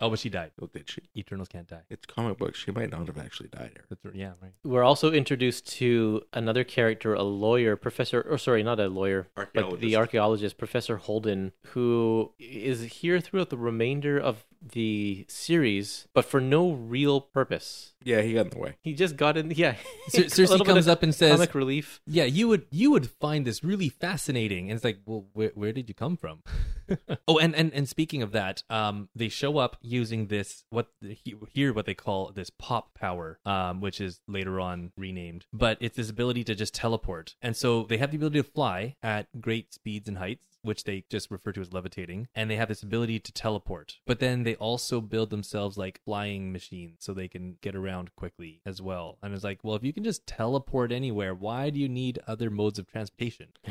Oh, 0.00 0.10
but 0.10 0.18
she 0.18 0.28
died. 0.28 0.50
oh, 0.60 0.66
did 0.66 0.88
she? 0.90 1.02
Eternals 1.16 1.48
can't 1.48 1.66
die. 1.68 1.80
It's 1.88 2.04
comic 2.06 2.36
books. 2.38 2.58
She 2.58 2.70
might 2.70 2.90
not 2.90 3.06
have 3.06 3.16
actually 3.18 3.48
died 3.48 3.70
here. 3.74 3.84
That's, 3.88 4.14
yeah, 4.14 4.32
right. 4.42 4.52
We're 4.64 4.82
also 4.82 5.12
introduced 5.12 5.66
to 5.78 6.22
another 6.32 6.62
character, 6.64 7.14
a 7.14 7.22
lawyer, 7.22 7.76
Professor, 7.76 8.20
or 8.22 8.36
sorry, 8.38 8.62
not 8.62 8.78
a 8.80 8.88
lawyer, 8.88 9.28
but 9.34 9.52
the 9.54 9.60
Archaeologist. 9.62 9.96
archaeologist, 9.96 10.58
Professor 10.58 10.96
Holden, 10.98 11.52
who 11.68 12.32
is 12.38 12.82
here 12.82 13.20
throughout 13.20 13.50
the 13.50 13.56
remainder 13.56 14.18
of 14.18 14.44
the 14.60 15.24
series, 15.28 16.06
but 16.14 16.24
for 16.24 16.40
no 16.40 16.72
real 16.72 17.20
purpose. 17.20 17.93
Yeah, 18.04 18.20
he 18.20 18.34
got 18.34 18.46
in 18.46 18.50
the 18.50 18.58
way. 18.58 18.76
He 18.82 18.92
just 18.94 19.16
got 19.16 19.36
in, 19.36 19.50
yeah. 19.50 19.76
Cer- 20.08 20.22
a 20.22 20.24
Sersi 20.26 20.64
comes 20.64 20.86
up 20.88 21.02
and 21.02 21.14
says, 21.14 21.32
comic 21.32 21.54
relief. 21.54 22.00
"Yeah, 22.06 22.24
you 22.24 22.48
would 22.48 22.66
you 22.70 22.90
would 22.90 23.10
find 23.10 23.46
this 23.46 23.64
really 23.64 23.88
fascinating." 23.88 24.70
And 24.70 24.76
it's 24.76 24.84
like, 24.84 24.98
"Well, 25.06 25.26
where 25.32 25.52
where 25.54 25.72
did 25.72 25.88
you 25.88 25.94
come 25.94 26.16
from?" 26.16 26.42
oh, 27.28 27.38
and, 27.38 27.54
and 27.54 27.72
and 27.72 27.88
speaking 27.88 28.22
of 28.22 28.32
that, 28.32 28.62
um, 28.68 29.08
they 29.14 29.28
show 29.28 29.58
up 29.58 29.78
using 29.80 30.26
this 30.26 30.64
what 30.70 30.88
he- 31.00 31.36
here 31.50 31.72
what 31.72 31.86
they 31.86 31.94
call 31.94 32.30
this 32.32 32.50
pop 32.50 32.94
power, 32.94 33.38
um, 33.46 33.80
which 33.80 34.00
is 34.00 34.20
later 34.28 34.60
on 34.60 34.92
renamed, 34.96 35.46
but 35.52 35.78
it's 35.80 35.96
this 35.96 36.10
ability 36.10 36.44
to 36.44 36.54
just 36.54 36.74
teleport. 36.74 37.36
And 37.40 37.56
so 37.56 37.84
they 37.84 37.96
have 37.96 38.10
the 38.10 38.16
ability 38.16 38.40
to 38.40 38.48
fly 38.48 38.96
at 39.02 39.28
great 39.40 39.72
speeds 39.72 40.08
and 40.08 40.18
heights. 40.18 40.53
Which 40.64 40.84
they 40.84 41.04
just 41.08 41.30
refer 41.30 41.52
to 41.52 41.60
as 41.60 41.72
levitating, 41.72 42.26
and 42.34 42.50
they 42.50 42.56
have 42.56 42.68
this 42.68 42.82
ability 42.82 43.20
to 43.20 43.32
teleport. 43.32 43.98
But 44.06 44.18
then 44.18 44.42
they 44.42 44.56
also 44.56 45.00
build 45.00 45.30
themselves 45.30 45.76
like 45.76 46.00
flying 46.04 46.52
machines 46.52 46.96
so 47.00 47.12
they 47.12 47.28
can 47.28 47.58
get 47.60 47.76
around 47.76 48.16
quickly 48.16 48.60
as 48.66 48.82
well. 48.82 49.18
And 49.22 49.34
it's 49.34 49.44
like, 49.44 49.60
well, 49.62 49.76
if 49.76 49.84
you 49.84 49.92
can 49.92 50.04
just 50.04 50.26
teleport 50.26 50.90
anywhere, 50.90 51.34
why 51.34 51.70
do 51.70 51.78
you 51.78 51.88
need 51.88 52.18
other 52.26 52.50
modes 52.50 52.78
of 52.78 52.90
transportation? 52.90 53.48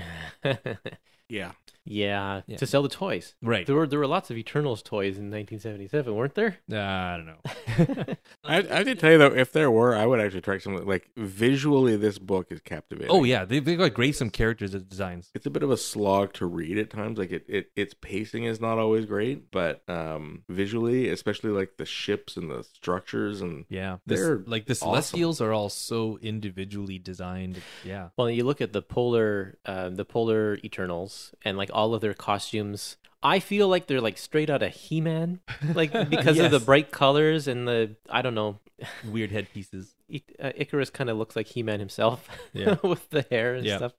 Yeah. 1.30 1.52
yeah, 1.86 2.42
Yeah. 2.48 2.58
to 2.58 2.66
sell 2.66 2.82
the 2.84 2.90
toys. 2.90 3.36
Right. 3.42 3.66
There 3.66 3.76
were 3.76 3.88
there 3.88 4.00
were 4.00 4.08
lots 4.08 4.30
of 4.32 4.38
Eternals 4.38 4.82
toys 4.82 5.18
in 5.18 5.30
1977, 5.32 6.14
weren't 6.16 6.36
there? 6.36 6.58
Uh, 6.72 6.78
I 6.78 7.18
don't 7.18 7.26
know. 7.26 8.16
I, 8.46 8.58
I 8.60 8.62
have 8.78 8.86
to 8.86 8.96
tell 8.96 9.12
you 9.12 9.18
though, 9.18 9.34
if 9.34 9.52
there 9.52 9.70
were, 9.72 9.96
I 9.96 10.06
would 10.06 10.20
actually 10.22 10.42
try 10.42 10.58
something 10.60 10.86
like 10.86 11.10
visually. 11.18 11.96
This 11.98 12.20
book 12.20 12.52
is 12.52 12.62
captivating. 12.62 13.12
oh 13.12 13.24
yeah, 13.24 13.44
they 13.46 13.60
they 13.60 13.76
got 13.76 13.94
great 13.94 14.16
some 14.16 14.30
characters 14.30 14.74
and 14.74 14.88
designs. 14.88 15.30
it's 15.36 15.46
a 15.46 15.50
bit 15.50 15.64
of 15.64 15.72
a 15.72 15.78
slog 15.78 16.34
to 16.34 16.46
read 16.46 16.78
at 16.78 16.90
times. 16.90 17.18
Like 17.18 17.32
it, 17.32 17.46
it 17.50 17.72
its 17.76 17.94
pacing 18.00 18.44
is 18.46 18.62
not 18.62 18.78
always 18.78 19.06
great, 19.06 19.52
but 19.52 19.82
um, 19.90 20.44
visually, 20.50 21.10
especially 21.10 21.50
like 21.52 21.78
the 21.78 21.86
ships 21.86 22.38
and 22.38 22.50
the 22.50 22.64
structures 22.64 23.42
and 23.42 23.66
Yeah, 23.70 23.98
this, 24.06 24.20
They're 24.22 24.44
like 24.46 24.66
the 24.68 24.74
awesome. 24.74 24.88
Celestials 24.90 25.42
are 25.42 25.52
all 25.52 25.70
so 25.70 26.18
individually 26.22 27.00
designed. 27.00 27.62
Yeah, 27.84 28.10
Well, 28.18 28.30
you 28.30 28.44
look 28.46 28.62
at 28.62 28.72
the 28.74 28.82
polar, 28.82 29.58
uh, 29.66 29.90
the 29.90 30.06
polar 30.06 30.58
Eternals, 30.64 31.13
and 31.46 31.58
like 31.58 31.70
all 31.74 31.94
of 31.94 32.02
their 32.02 32.14
costumes. 32.14 32.98
I 33.26 33.40
feel 33.40 33.68
like 33.70 33.88
they're 33.88 34.02
like 34.02 34.18
straight 34.18 34.50
out 34.50 34.62
of 34.64 34.74
He-Man, 34.74 35.40
like 35.74 35.92
because 36.10 36.38
of 36.40 36.52
the 36.52 36.60
bright 36.60 36.92
colors 36.92 37.48
and 37.48 37.68
the 37.68 37.96
I 38.10 38.22
don't 38.22 38.36
know. 38.36 38.60
weird 39.06 39.32
headpieces. 39.32 39.96
I- 40.14 40.22
uh, 40.42 40.52
Icarus 40.56 40.90
kind 40.90 41.10
of 41.10 41.18
looks 41.18 41.36
like 41.36 41.48
He-Man 41.48 41.80
himself, 41.80 42.28
Yeah. 42.54 42.76
with 42.84 43.10
the 43.12 43.26
hair 43.32 43.56
and 43.56 43.66
Yeah. 43.66 43.78
stuff. 43.78 43.94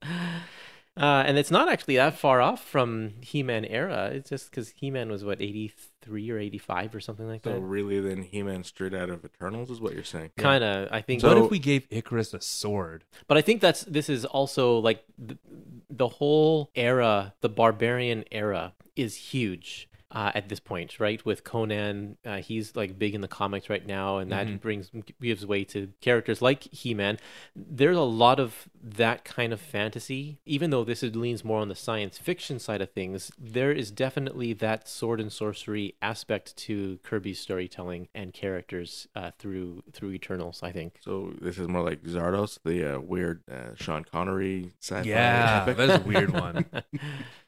Uh, 0.97 1.25
and 1.27 1.37
it's 1.37 1.51
not 1.51 1.69
actually 1.69 1.97
that 1.97 2.17
far 2.17 2.41
off 2.41 2.63
from 2.63 3.15
He-Man 3.21 3.65
era. 3.65 4.11
It's 4.13 4.31
just 4.31 4.51
because 4.51 4.69
He-Man 4.69 5.11
was 5.11 5.25
what 5.25 5.41
83 5.43 6.31
or 6.31 6.39
85 6.39 6.95
or 6.95 7.01
something 7.01 7.27
like 7.27 7.43
so 7.43 7.51
that. 7.51 7.57
So 7.57 7.63
really, 7.63 7.99
then 8.01 8.23
He-Man 8.23 8.63
straight 8.63 8.95
out 8.95 9.11
of 9.11 9.25
Eternals 9.25 9.71
is 9.71 9.81
what 9.81 9.95
you're 9.95 10.05
saying. 10.05 10.31
Kind 10.37 10.63
of, 10.63 10.89
I 10.93 11.01
think. 11.01 11.21
So- 11.21 11.29
what 11.29 11.45
if 11.45 11.51
we 11.51 11.59
gave 11.59 11.89
Icarus 11.91 12.33
a 12.33 12.41
sword? 12.41 13.05
But 13.27 13.37
I 13.37 13.41
think 13.41 13.61
that's 13.61 13.83
this 13.83 14.09
is 14.09 14.25
also 14.25 14.79
like 14.79 15.05
the, 15.19 15.37
the 15.91 16.09
whole 16.09 16.71
era, 16.77 17.35
the 17.41 17.49
barbarian 17.49 18.25
era, 18.31 18.75
is 18.95 19.17
huge. 19.17 19.89
Uh, 20.15 20.31
at 20.35 20.49
this 20.49 20.61
point, 20.61 21.01
right, 21.01 21.25
with 21.27 21.43
Conan, 21.43 22.17
uh, 22.25 22.37
he's 22.37 22.77
like 22.77 22.99
big 22.99 23.15
in 23.17 23.21
the 23.21 23.27
comics 23.29 23.69
right 23.69 23.85
now, 23.85 24.19
and 24.19 24.31
that 24.31 24.47
Mhm. 24.47 24.61
brings 24.61 24.91
gives 25.21 25.45
way 25.45 25.65
to 25.65 25.89
characters 26.01 26.41
like 26.41 26.63
He-Man. 26.73 27.19
There's 27.57 27.97
a 27.97 28.01
lot 28.03 28.39
of 28.39 28.69
that 28.81 29.25
kind 29.25 29.53
of 29.53 29.61
fantasy, 29.61 30.39
even 30.47 30.71
though 30.71 30.85
this 30.85 31.03
is, 31.03 31.17
leans 31.17 31.43
more 31.45 31.59
on 31.61 31.69
the 31.69 31.75
science 31.75 32.17
fiction 32.19 32.61
side 32.61 32.81
of 32.81 32.91
things. 32.93 33.33
There 33.37 33.73
is 33.73 33.91
definitely 33.91 34.53
that 34.55 34.87
sword 34.89 35.21
and 35.21 35.33
sorcery 35.33 35.95
aspect 36.01 36.57
to 36.59 36.99
Kirby's 37.03 37.41
storytelling 37.41 38.07
and 38.15 38.33
characters 38.33 39.09
uh, 39.17 39.33
through 39.39 39.83
through 39.93 40.13
Eternals. 40.13 40.61
I 40.63 40.71
think. 40.71 40.99
So 41.01 41.35
this 41.41 41.59
is 41.59 41.67
more 41.67 41.83
like 41.83 42.03
Zardoz, 42.05 42.59
the 42.65 42.95
uh, 42.95 43.01
weird 43.01 43.43
uh, 43.51 43.75
Sean 43.75 44.05
Connery 44.05 44.71
sci-fi 44.81 45.09
Yeah, 45.09 45.65
that's 45.73 46.05
a 46.05 46.07
weird 46.07 46.31
one. 46.47 46.67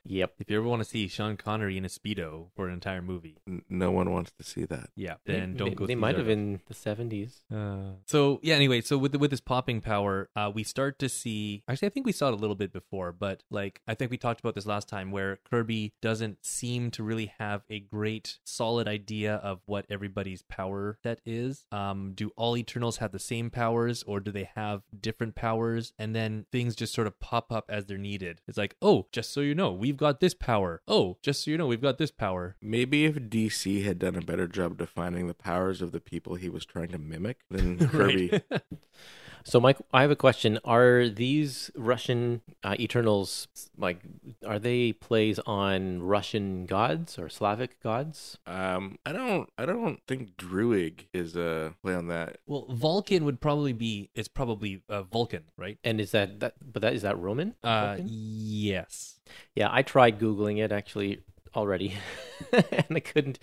Yep. 0.08 0.34
If 0.38 0.50
you 0.50 0.58
ever 0.58 0.66
want 0.66 0.80
to 0.82 0.88
see 0.88 1.08
Sean 1.08 1.36
Connery 1.36 1.76
in 1.76 1.84
a 1.84 1.88
speedo 1.88 2.48
for 2.54 2.68
an 2.68 2.74
entire 2.74 3.02
movie, 3.02 3.38
N- 3.46 3.62
no 3.68 3.90
one 3.90 4.10
wants 4.10 4.32
to 4.38 4.44
see 4.44 4.64
that. 4.64 4.90
yeah, 4.96 5.14
They- 5.24 5.34
then 5.34 5.56
don't 5.56 5.70
they, 5.70 5.74
go. 5.74 5.86
They 5.86 5.92
see 5.92 5.96
might 5.96 6.16
have 6.16 6.26
Zardoz. 6.26 6.30
in 6.32 6.60
the 6.66 6.74
seventies. 6.74 7.42
Uh, 7.54 7.92
so 8.06 8.40
yeah. 8.42 8.54
Anyway, 8.54 8.80
so 8.80 8.98
with 8.98 9.14
with 9.16 9.30
this 9.30 9.40
popping 9.40 9.80
power, 9.80 10.28
uh, 10.36 10.50
we 10.54 10.62
start 10.62 10.98
to 11.00 11.08
see. 11.08 11.62
Actually, 11.68 11.86
I 11.86 11.90
think 11.90 12.06
we 12.06 12.12
saw 12.12 12.28
it 12.28 12.34
a 12.34 12.36
little 12.36 12.56
bit 12.56 12.72
before, 12.72 13.12
but 13.12 13.42
like 13.50 13.80
I 13.86 13.94
think 13.94 14.10
we 14.10 14.16
talked 14.18 14.40
about 14.40 14.54
this 14.54 14.66
last 14.66 14.88
time, 14.88 15.10
where 15.10 15.38
Kirby 15.50 15.92
doesn't 16.02 16.44
seem 16.44 16.90
to 16.92 17.02
really 17.02 17.32
have 17.38 17.62
a 17.70 17.80
great, 17.80 18.38
solid 18.44 18.88
idea 18.88 19.36
of 19.36 19.60
what 19.66 19.86
everybody's 19.90 20.42
power 20.42 20.98
set 21.02 21.20
is. 21.26 21.66
Um, 21.72 22.12
do 22.14 22.30
all 22.36 22.56
Eternals 22.56 22.98
have 22.98 23.12
the 23.12 23.18
same 23.18 23.50
powers, 23.50 24.02
or 24.04 24.20
do 24.20 24.30
they 24.30 24.48
have 24.54 24.82
different 24.98 25.34
powers? 25.34 25.92
And 25.98 26.14
then 26.14 26.46
things 26.52 26.74
just 26.76 26.92
sort 26.94 27.06
of 27.06 27.18
pop 27.20 27.52
up 27.52 27.64
as 27.68 27.86
they're 27.86 27.98
needed. 27.98 28.40
It's 28.46 28.58
like, 28.58 28.76
oh, 28.82 29.06
just 29.12 29.32
so 29.32 29.40
you 29.40 29.54
know, 29.54 29.72
we've 29.72 29.95
got 29.96 30.20
this 30.20 30.34
power. 30.34 30.82
Oh, 30.86 31.18
just 31.22 31.44
so 31.44 31.50
you 31.50 31.58
know, 31.58 31.66
we've 31.66 31.80
got 31.80 31.98
this 31.98 32.10
power. 32.10 32.56
Maybe 32.60 33.04
if 33.04 33.14
DC 33.16 33.84
had 33.84 33.98
done 33.98 34.16
a 34.16 34.20
better 34.20 34.46
job 34.46 34.78
defining 34.78 35.26
the 35.26 35.34
powers 35.34 35.82
of 35.82 35.92
the 35.92 36.00
people 36.00 36.34
he 36.34 36.48
was 36.48 36.64
trying 36.64 36.88
to 36.88 36.98
mimic, 36.98 37.38
then 37.50 37.78
Kirby. 37.88 38.42
So, 39.46 39.60
Mike, 39.60 39.78
I 39.94 40.02
have 40.02 40.10
a 40.10 40.16
question: 40.16 40.58
Are 40.64 41.08
these 41.08 41.70
Russian 41.76 42.42
uh, 42.64 42.74
Eternals 42.80 43.46
like? 43.78 44.00
Are 44.44 44.58
they 44.58 44.92
plays 44.92 45.38
on 45.46 46.02
Russian 46.02 46.66
gods 46.66 47.16
or 47.16 47.28
Slavic 47.28 47.80
gods? 47.80 48.38
Um, 48.44 48.98
I 49.06 49.12
don't, 49.12 49.48
I 49.56 49.64
don't 49.64 50.00
think 50.08 50.36
Druig 50.36 51.06
is 51.12 51.36
a 51.36 51.74
play 51.80 51.94
on 51.94 52.08
that. 52.08 52.38
Well, 52.48 52.66
Vulcan 52.70 53.24
would 53.24 53.40
probably 53.40 53.72
be. 53.72 54.10
It's 54.16 54.26
probably 54.26 54.82
uh, 54.88 55.04
Vulcan, 55.04 55.44
right? 55.56 55.78
And 55.84 56.00
is 56.00 56.10
that 56.10 56.40
that? 56.40 56.54
But 56.60 56.82
that 56.82 56.94
is 56.94 57.02
that 57.02 57.16
Roman? 57.16 57.54
Uh, 57.62 57.86
Vulcan? 57.86 58.06
yes. 58.10 59.20
yeah, 59.54 59.68
I 59.70 59.82
tried 59.82 60.18
googling 60.18 60.58
it 60.58 60.72
actually 60.72 61.20
already, 61.56 61.94
and 62.52 62.84
I 62.96 63.00
couldn't. 63.00 63.38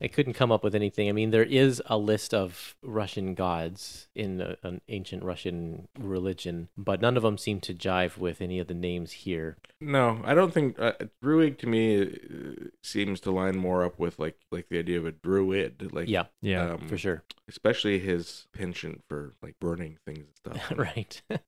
I 0.00 0.08
couldn't 0.08 0.32
come 0.34 0.50
up 0.50 0.64
with 0.64 0.74
anything. 0.74 1.08
I 1.08 1.12
mean, 1.12 1.30
there 1.30 1.44
is 1.44 1.80
a 1.86 1.96
list 1.96 2.34
of 2.34 2.74
Russian 2.82 3.34
gods 3.34 4.08
in 4.14 4.40
a, 4.40 4.56
an 4.64 4.80
ancient 4.88 5.22
Russian 5.22 5.86
religion, 5.98 6.68
but 6.76 7.00
none 7.00 7.16
of 7.16 7.22
them 7.22 7.38
seem 7.38 7.60
to 7.60 7.72
jive 7.74 8.18
with 8.18 8.40
any 8.42 8.58
of 8.58 8.66
the 8.66 8.74
names 8.74 9.12
here. 9.12 9.56
No, 9.80 10.20
I 10.24 10.34
don't 10.34 10.52
think 10.52 10.78
uh, 10.80 10.92
Druig 11.22 11.58
to 11.58 11.66
me 11.68 12.02
uh, 12.02 12.64
seems 12.82 13.20
to 13.20 13.30
line 13.30 13.56
more 13.56 13.84
up 13.84 13.98
with 13.98 14.18
like 14.18 14.36
like 14.50 14.68
the 14.68 14.78
idea 14.78 14.98
of 14.98 15.06
a 15.06 15.12
druid, 15.12 15.90
like 15.92 16.08
Yeah, 16.08 16.24
Yeah. 16.42 16.72
um, 16.72 16.88
for 16.88 16.98
sure. 16.98 17.22
especially 17.48 17.98
his 18.00 18.46
penchant 18.52 19.02
for 19.08 19.34
like 19.42 19.54
burning 19.60 19.98
things 20.04 20.26
and 20.44 20.56
stuff. 20.58 20.72
right. 20.78 21.22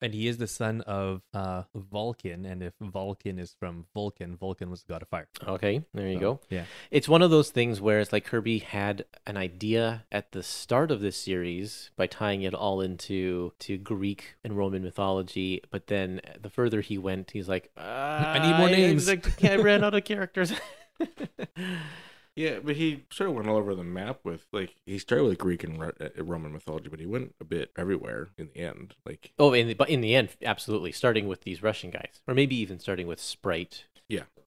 And 0.00 0.14
he 0.14 0.28
is 0.28 0.38
the 0.38 0.46
son 0.46 0.80
of 0.82 1.22
uh, 1.34 1.64
Vulcan, 1.74 2.46
and 2.46 2.62
if 2.62 2.72
Vulcan 2.80 3.38
is 3.38 3.54
from 3.58 3.86
Vulcan, 3.94 4.36
Vulcan 4.36 4.70
was 4.70 4.82
the 4.82 4.92
god 4.92 5.02
of 5.02 5.08
fire. 5.08 5.28
Okay, 5.46 5.84
there 5.92 6.06
you 6.06 6.14
So, 6.14 6.20
go. 6.20 6.40
Yeah. 6.48 6.64
It's 6.90 7.08
one 7.08 7.20
of 7.22 7.30
those 7.30 7.50
things 7.50 7.80
where 7.80 8.00
it's 8.00 8.12
like 8.12 8.24
Kirby 8.24 8.58
had 8.60 9.04
an 9.26 9.36
idea 9.36 10.04
at 10.10 10.32
the 10.32 10.42
start 10.42 10.90
of 10.90 11.00
this 11.00 11.16
series 11.16 11.90
by 11.96 12.06
tying 12.06 12.42
it 12.42 12.54
all 12.54 12.80
into 12.80 13.52
to 13.60 13.76
Greek 13.76 14.36
and 14.42 14.56
Roman 14.56 14.82
mythology, 14.82 15.62
but 15.70 15.88
then 15.88 16.20
the 16.40 16.50
further 16.50 16.80
he 16.80 16.96
went, 16.96 17.32
he's 17.32 17.48
like, 17.48 17.70
I 17.76 18.38
need 18.38 18.56
more 18.56 18.70
names." 18.70 19.08
I, 19.08 19.20
I 19.42 19.56
ran 19.56 19.84
out 19.84 19.94
of 19.94 20.04
characters. 20.04 20.52
Yeah, 22.38 22.60
but 22.62 22.76
he 22.76 23.02
sort 23.10 23.30
of 23.30 23.34
went 23.34 23.48
all 23.48 23.56
over 23.56 23.74
the 23.74 23.82
map 23.82 24.20
with 24.22 24.46
like 24.52 24.76
he 24.86 24.96
started 24.98 25.24
with 25.24 25.38
Greek 25.38 25.64
and 25.64 25.82
uh, 25.82 25.90
Roman 26.18 26.52
mythology, 26.52 26.88
but 26.88 27.00
he 27.00 27.04
went 27.04 27.34
a 27.40 27.44
bit 27.44 27.72
everywhere 27.76 28.28
in 28.38 28.48
the 28.54 28.60
end. 28.60 28.94
Like 29.04 29.32
oh, 29.40 29.52
in 29.52 29.66
the, 29.66 29.74
but 29.74 29.90
in 29.90 30.02
the 30.02 30.14
end, 30.14 30.28
absolutely, 30.40 30.92
starting 30.92 31.26
with 31.26 31.40
these 31.40 31.64
Russian 31.64 31.90
guys, 31.90 32.20
or 32.28 32.34
maybe 32.34 32.54
even 32.54 32.78
starting 32.78 33.08
with 33.08 33.18
Sprite. 33.18 33.86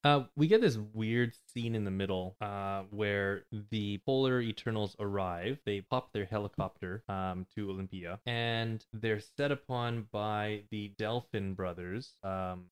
Uh, 0.04 0.24
we 0.36 0.48
get 0.48 0.60
this 0.60 0.78
weird 0.92 1.32
scene 1.46 1.76
in 1.76 1.84
the 1.84 1.90
middle 1.90 2.34
uh, 2.40 2.82
where 2.90 3.44
the 3.70 3.98
Polar 4.04 4.40
Eternals 4.40 4.96
arrive. 4.98 5.60
They 5.64 5.80
pop 5.80 6.12
their 6.12 6.24
helicopter 6.24 7.04
um, 7.08 7.46
to 7.54 7.70
Olympia, 7.70 8.18
and 8.26 8.84
they're 8.92 9.20
set 9.36 9.52
upon 9.52 10.08
by 10.10 10.62
the 10.72 10.90
Delphan 10.98 11.54
brothers. 11.54 12.16
Um, 12.24 12.64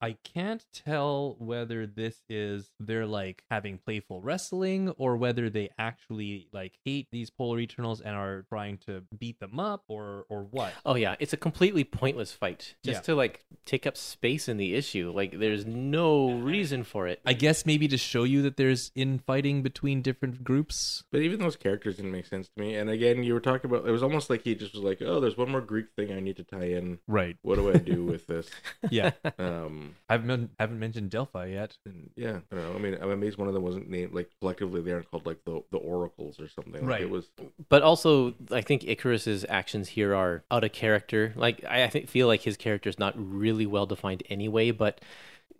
I 0.00 0.16
can't 0.24 0.64
tell 0.72 1.36
whether 1.38 1.86
this 1.86 2.22
is 2.30 2.70
they're 2.80 3.04
like 3.06 3.42
having 3.50 3.76
playful 3.76 4.22
wrestling 4.22 4.88
or 4.96 5.16
whether 5.16 5.50
they 5.50 5.68
actually 5.78 6.48
like 6.52 6.78
hate 6.86 7.08
these 7.12 7.28
Polar 7.28 7.58
Eternals 7.58 8.00
and 8.00 8.16
are 8.16 8.46
trying 8.48 8.78
to 8.86 9.02
beat 9.18 9.38
them 9.40 9.60
up 9.60 9.84
or 9.88 10.24
or 10.30 10.44
what. 10.44 10.72
Oh 10.86 10.94
yeah, 10.94 11.16
it's 11.20 11.34
a 11.34 11.36
completely 11.36 11.84
pointless 11.84 12.32
fight 12.32 12.76
just 12.82 12.98
Yeah. 12.98 13.02
to 13.02 13.14
like 13.16 13.44
take 13.66 13.86
up 13.86 13.98
space 13.98 14.48
in 14.48 14.56
the 14.56 14.74
issue. 14.74 15.12
Like 15.14 15.38
there's 15.38 15.66
no 15.66 16.32
reason 16.32 16.69
for 16.84 17.06
it. 17.06 17.20
I 17.26 17.32
guess 17.32 17.66
maybe 17.66 17.88
to 17.88 17.96
show 17.98 18.24
you 18.24 18.42
that 18.42 18.56
there's 18.56 18.90
infighting 18.94 19.62
between 19.62 20.02
different 20.02 20.42
groups. 20.44 21.04
But 21.12 21.22
even 21.22 21.40
those 21.40 21.56
characters 21.56 21.96
didn't 21.96 22.12
make 22.12 22.26
sense 22.26 22.48
to 22.56 22.62
me. 22.62 22.74
And 22.76 22.88
again, 22.90 23.22
you 23.22 23.34
were 23.34 23.40
talking 23.40 23.70
about 23.70 23.86
it 23.86 23.90
was 23.90 24.02
almost 24.02 24.30
like 24.30 24.42
he 24.42 24.54
just 24.54 24.74
was 24.74 24.82
like, 24.82 25.02
"Oh, 25.02 25.20
there's 25.20 25.36
one 25.36 25.50
more 25.50 25.60
Greek 25.60 25.86
thing 25.96 26.12
I 26.12 26.20
need 26.20 26.36
to 26.36 26.44
tie 26.44 26.64
in. 26.70 26.98
Right. 27.06 27.36
What 27.42 27.56
do 27.56 27.70
I 27.70 27.76
do 27.76 28.04
with 28.04 28.26
this?" 28.26 28.48
Yeah. 28.90 29.12
Um, 29.38 29.94
I 30.08 30.14
haven't 30.14 30.26
men- 30.26 30.50
haven't 30.58 30.78
mentioned 30.78 31.10
Delphi 31.10 31.46
yet. 31.46 31.76
and 31.86 32.10
yeah, 32.16 32.40
I 32.50 32.54
don't 32.56 32.64
know. 32.64 32.74
I 32.74 32.78
mean, 32.78 32.98
I'm 33.00 33.10
amazed 33.10 33.38
one 33.38 33.48
of 33.48 33.54
them 33.54 33.62
wasn't 33.62 33.88
named 33.88 34.12
like 34.14 34.30
collectively 34.40 34.80
they 34.80 34.92
aren't 34.92 35.10
called 35.10 35.26
like 35.26 35.44
the 35.44 35.62
the 35.70 35.78
oracles 35.78 36.40
or 36.40 36.48
something. 36.48 36.74
Like, 36.82 36.90
Right. 36.90 37.02
It 37.02 37.10
was 37.10 37.30
But 37.68 37.82
also, 37.82 38.34
I 38.50 38.60
think 38.62 38.84
Icarus's 38.84 39.44
actions 39.48 39.88
here 39.88 40.14
are 40.14 40.42
out 40.50 40.64
of 40.64 40.72
character. 40.72 41.32
Like 41.36 41.64
I, 41.68 41.84
I 41.84 41.88
think 41.88 42.08
feel 42.08 42.26
like 42.26 42.42
his 42.42 42.56
character 42.56 42.88
is 42.88 42.98
not 42.98 43.14
really 43.16 43.66
well 43.66 43.86
defined 43.86 44.22
anyway. 44.28 44.70
But 44.70 45.00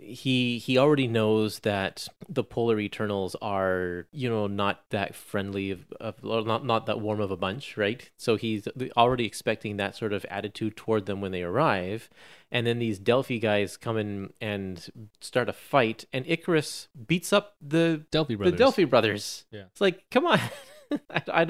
he 0.00 0.58
he 0.58 0.78
already 0.78 1.06
knows 1.06 1.60
that 1.60 2.08
the 2.28 2.42
Polar 2.42 2.80
Eternals 2.80 3.36
are 3.42 4.06
you 4.12 4.28
know 4.28 4.46
not 4.46 4.84
that 4.90 5.14
friendly 5.14 5.70
of, 5.70 5.92
of 6.00 6.22
not 6.24 6.64
not 6.64 6.86
that 6.86 7.00
warm 7.00 7.20
of 7.20 7.30
a 7.30 7.36
bunch, 7.36 7.76
right? 7.76 8.08
So 8.16 8.36
he's 8.36 8.66
already 8.96 9.26
expecting 9.26 9.76
that 9.76 9.94
sort 9.94 10.12
of 10.12 10.24
attitude 10.30 10.76
toward 10.76 11.06
them 11.06 11.20
when 11.20 11.32
they 11.32 11.42
arrive. 11.42 12.08
And 12.52 12.66
then 12.66 12.78
these 12.80 12.98
Delphi 12.98 13.38
guys 13.38 13.76
come 13.76 13.96
in 13.96 14.32
and 14.40 15.10
start 15.20 15.48
a 15.48 15.52
fight, 15.52 16.04
and 16.12 16.24
Icarus 16.26 16.88
beats 17.06 17.32
up 17.32 17.54
the 17.60 18.02
Delphi 18.10 18.34
brothers. 18.34 18.52
the 18.52 18.58
Delphi 18.58 18.84
brothers. 18.84 19.44
Yeah. 19.52 19.64
It's 19.70 19.80
like, 19.80 20.10
come 20.10 20.26
on. 20.26 20.40
I, 21.10 21.22
I, 21.28 21.46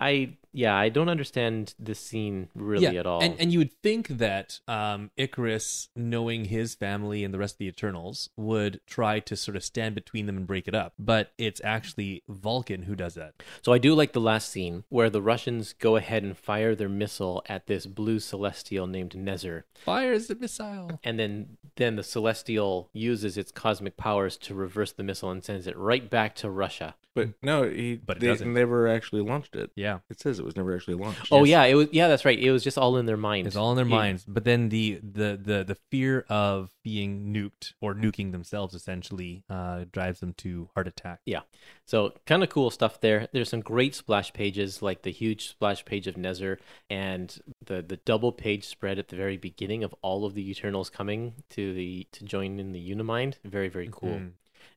I, 0.00 0.36
yeah, 0.52 0.74
I 0.74 0.88
don't 0.88 1.08
understand 1.08 1.74
this 1.78 1.98
scene 1.98 2.48
really 2.54 2.98
at 2.98 3.06
all. 3.06 3.22
And 3.22 3.36
and 3.38 3.52
you 3.52 3.58
would 3.60 3.72
think 3.82 4.08
that 4.08 4.60
um, 4.68 5.10
Icarus, 5.16 5.88
knowing 5.96 6.46
his 6.46 6.74
family 6.74 7.24
and 7.24 7.32
the 7.32 7.38
rest 7.38 7.54
of 7.54 7.58
the 7.58 7.68
Eternals, 7.68 8.28
would 8.36 8.80
try 8.86 9.20
to 9.20 9.36
sort 9.36 9.56
of 9.56 9.64
stand 9.64 9.94
between 9.94 10.26
them 10.26 10.36
and 10.36 10.46
break 10.46 10.68
it 10.68 10.74
up. 10.74 10.92
But 10.98 11.32
it's 11.38 11.60
actually 11.64 12.22
Vulcan 12.28 12.82
who 12.82 12.94
does 12.94 13.14
that. 13.14 13.42
so 13.62 13.72
I 13.72 13.78
do 13.78 13.94
like 13.94 14.12
the 14.12 14.20
last 14.20 14.50
scene 14.50 14.84
where 14.88 15.10
the 15.10 15.22
Russians 15.22 15.72
go 15.72 15.96
ahead 15.96 16.22
and 16.22 16.36
fire 16.36 16.74
their 16.74 16.88
missile 16.88 17.42
at 17.48 17.66
this 17.66 17.86
blue 17.86 18.18
celestial 18.18 18.86
named 18.86 19.12
Nezarr. 19.12 19.62
Fires 19.74 20.26
the 20.26 20.34
missile. 20.34 21.00
And 21.04 21.18
then, 21.18 21.56
then 21.76 21.96
the 21.96 22.02
celestial 22.02 22.90
uses 22.92 23.38
its 23.38 23.52
cosmic 23.52 23.96
powers 23.96 24.36
to 24.38 24.54
reverse 24.54 24.92
the 24.92 25.02
missile 25.02 25.30
and 25.30 25.42
sends 25.42 25.66
it 25.66 25.76
right 25.76 26.10
back 26.10 26.34
to 26.36 26.50
Russia. 26.50 26.94
But 27.14 27.30
no, 27.42 27.64
he 27.68 27.96
But 27.96 28.20
they 28.20 28.28
doesn't. 28.28 28.52
never 28.54 28.88
actually 28.88 29.20
launched 29.20 29.54
it. 29.54 29.70
Yeah. 29.76 29.98
It 30.08 30.18
says 30.18 30.38
it 30.38 30.44
was 30.44 30.56
never 30.56 30.74
actually 30.74 30.94
launched. 30.94 31.28
Oh 31.30 31.44
yeah, 31.44 31.64
it 31.64 31.74
was. 31.74 31.88
Yeah, 31.92 32.08
that's 32.08 32.24
right. 32.24 32.38
It 32.38 32.50
was 32.50 32.64
just 32.64 32.78
all 32.78 32.96
in 32.96 33.04
their 33.04 33.18
mind. 33.18 33.46
It's 33.46 33.54
all 33.56 33.70
in 33.70 33.76
their 33.76 33.84
He- 33.84 33.90
minds. 33.90 34.24
But 34.26 34.44
then 34.44 34.70
the, 34.70 34.98
the, 35.02 35.38
the, 35.42 35.64
the 35.64 35.76
fear 35.90 36.24
of 36.30 36.70
being 36.82 37.32
nuked 37.32 37.74
or 37.82 37.94
nuking 37.94 38.32
themselves 38.32 38.74
essentially 38.74 39.44
uh, 39.50 39.84
drives 39.92 40.20
them 40.20 40.32
to 40.38 40.70
heart 40.74 40.88
attack. 40.88 41.20
Yeah. 41.26 41.40
So 41.84 42.14
kind 42.26 42.42
of 42.42 42.48
cool 42.48 42.70
stuff 42.70 43.00
there. 43.00 43.28
There's 43.32 43.50
some 43.50 43.60
great 43.60 43.94
splash 43.94 44.32
pages, 44.32 44.80
like 44.80 45.02
the 45.02 45.10
huge 45.12 45.48
splash 45.48 45.84
page 45.84 46.06
of 46.06 46.14
Nezarr 46.14 46.58
and 46.88 47.38
the 47.64 47.82
the 47.82 47.96
double 47.98 48.32
page 48.32 48.64
spread 48.66 48.98
at 48.98 49.08
the 49.08 49.16
very 49.16 49.36
beginning 49.36 49.84
of 49.84 49.94
all 50.02 50.24
of 50.24 50.34
the 50.34 50.48
Eternals 50.50 50.88
coming 50.88 51.34
to 51.50 51.74
the 51.74 52.06
to 52.12 52.24
join 52.24 52.58
in 52.58 52.72
the 52.72 52.90
Unimind. 52.90 53.36
Very 53.44 53.68
very 53.68 53.88
cool. 53.92 54.14
Mhm. 54.14 54.30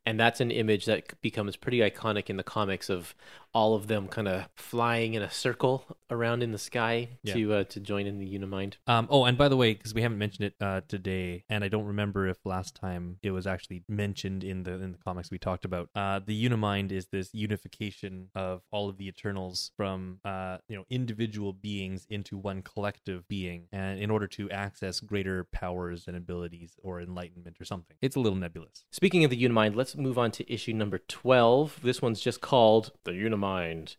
And 0.05 0.19
that's 0.19 0.39
an 0.39 0.51
image 0.51 0.85
that 0.85 1.19
becomes 1.21 1.55
pretty 1.55 1.79
iconic 1.79 2.29
in 2.29 2.37
the 2.37 2.43
comics 2.43 2.89
of 2.89 3.15
all 3.53 3.73
of 3.73 3.87
them 3.87 4.07
kind 4.09 4.27
of 4.27 4.47
flying 4.55 5.13
in 5.13 5.21
a 5.21 5.31
circle 5.31 5.85
around 6.11 6.43
in 6.43 6.51
the 6.51 6.57
sky 6.57 7.07
Yeah. 7.23 7.33
to 7.35 7.53
uh, 7.53 7.63
to 7.63 7.79
join 7.79 8.05
in 8.05 8.19
the 8.19 8.35
Unimind. 8.35 8.75
Um, 8.85 9.07
oh, 9.09 9.23
and 9.23 9.37
by 9.37 9.47
the 9.47 9.55
way, 9.55 9.73
because 9.73 9.93
we 9.93 10.01
haven't 10.01 10.17
mentioned 10.17 10.47
it 10.47 10.55
uh, 10.59 10.81
today, 10.89 11.45
and 11.49 11.63
I 11.63 11.69
don't 11.69 11.85
remember 11.85 12.27
if 12.27 12.37
last 12.45 12.75
time 12.75 13.17
it 13.23 13.31
was 13.31 13.47
actually 13.47 13.83
mentioned 13.87 14.43
in 14.43 14.63
the 14.63 14.73
in 14.73 14.91
the 14.91 14.97
comics 14.97 15.31
we 15.31 15.39
talked 15.39 15.63
about. 15.63 15.89
Uh, 15.95 16.19
the 16.25 16.45
Unimind 16.45 16.91
is 16.91 17.07
this 17.07 17.33
unification 17.33 18.27
of 18.35 18.61
all 18.71 18.89
of 18.89 18.97
the 18.97 19.07
Eternals 19.07 19.71
from 19.77 20.19
uh, 20.25 20.57
you 20.67 20.75
know 20.75 20.83
individual 20.89 21.53
beings 21.53 22.05
into 22.09 22.37
one 22.37 22.61
collective 22.61 23.25
being, 23.29 23.67
and 23.71 23.99
in 24.01 24.11
order 24.11 24.27
to 24.27 24.51
access 24.51 24.99
greater 24.99 25.45
powers 25.45 26.07
and 26.07 26.17
abilities 26.17 26.73
or 26.83 26.99
enlightenment 27.01 27.55
or 27.61 27.65
something. 27.65 27.95
It's 28.01 28.17
a 28.17 28.19
little 28.19 28.37
nebulous. 28.37 28.83
Speaking 28.91 29.23
of 29.23 29.29
the 29.31 29.37
Unimind, 29.41 29.75
let's 29.75 29.94
move 29.97 30.17
on 30.17 30.31
to 30.31 30.51
issue 30.51 30.73
number 30.73 30.99
12. 30.99 31.79
This 31.83 32.01
one's 32.01 32.21
just 32.21 32.41
called 32.41 32.91
The 33.03 33.11
Unimind. 33.11 33.95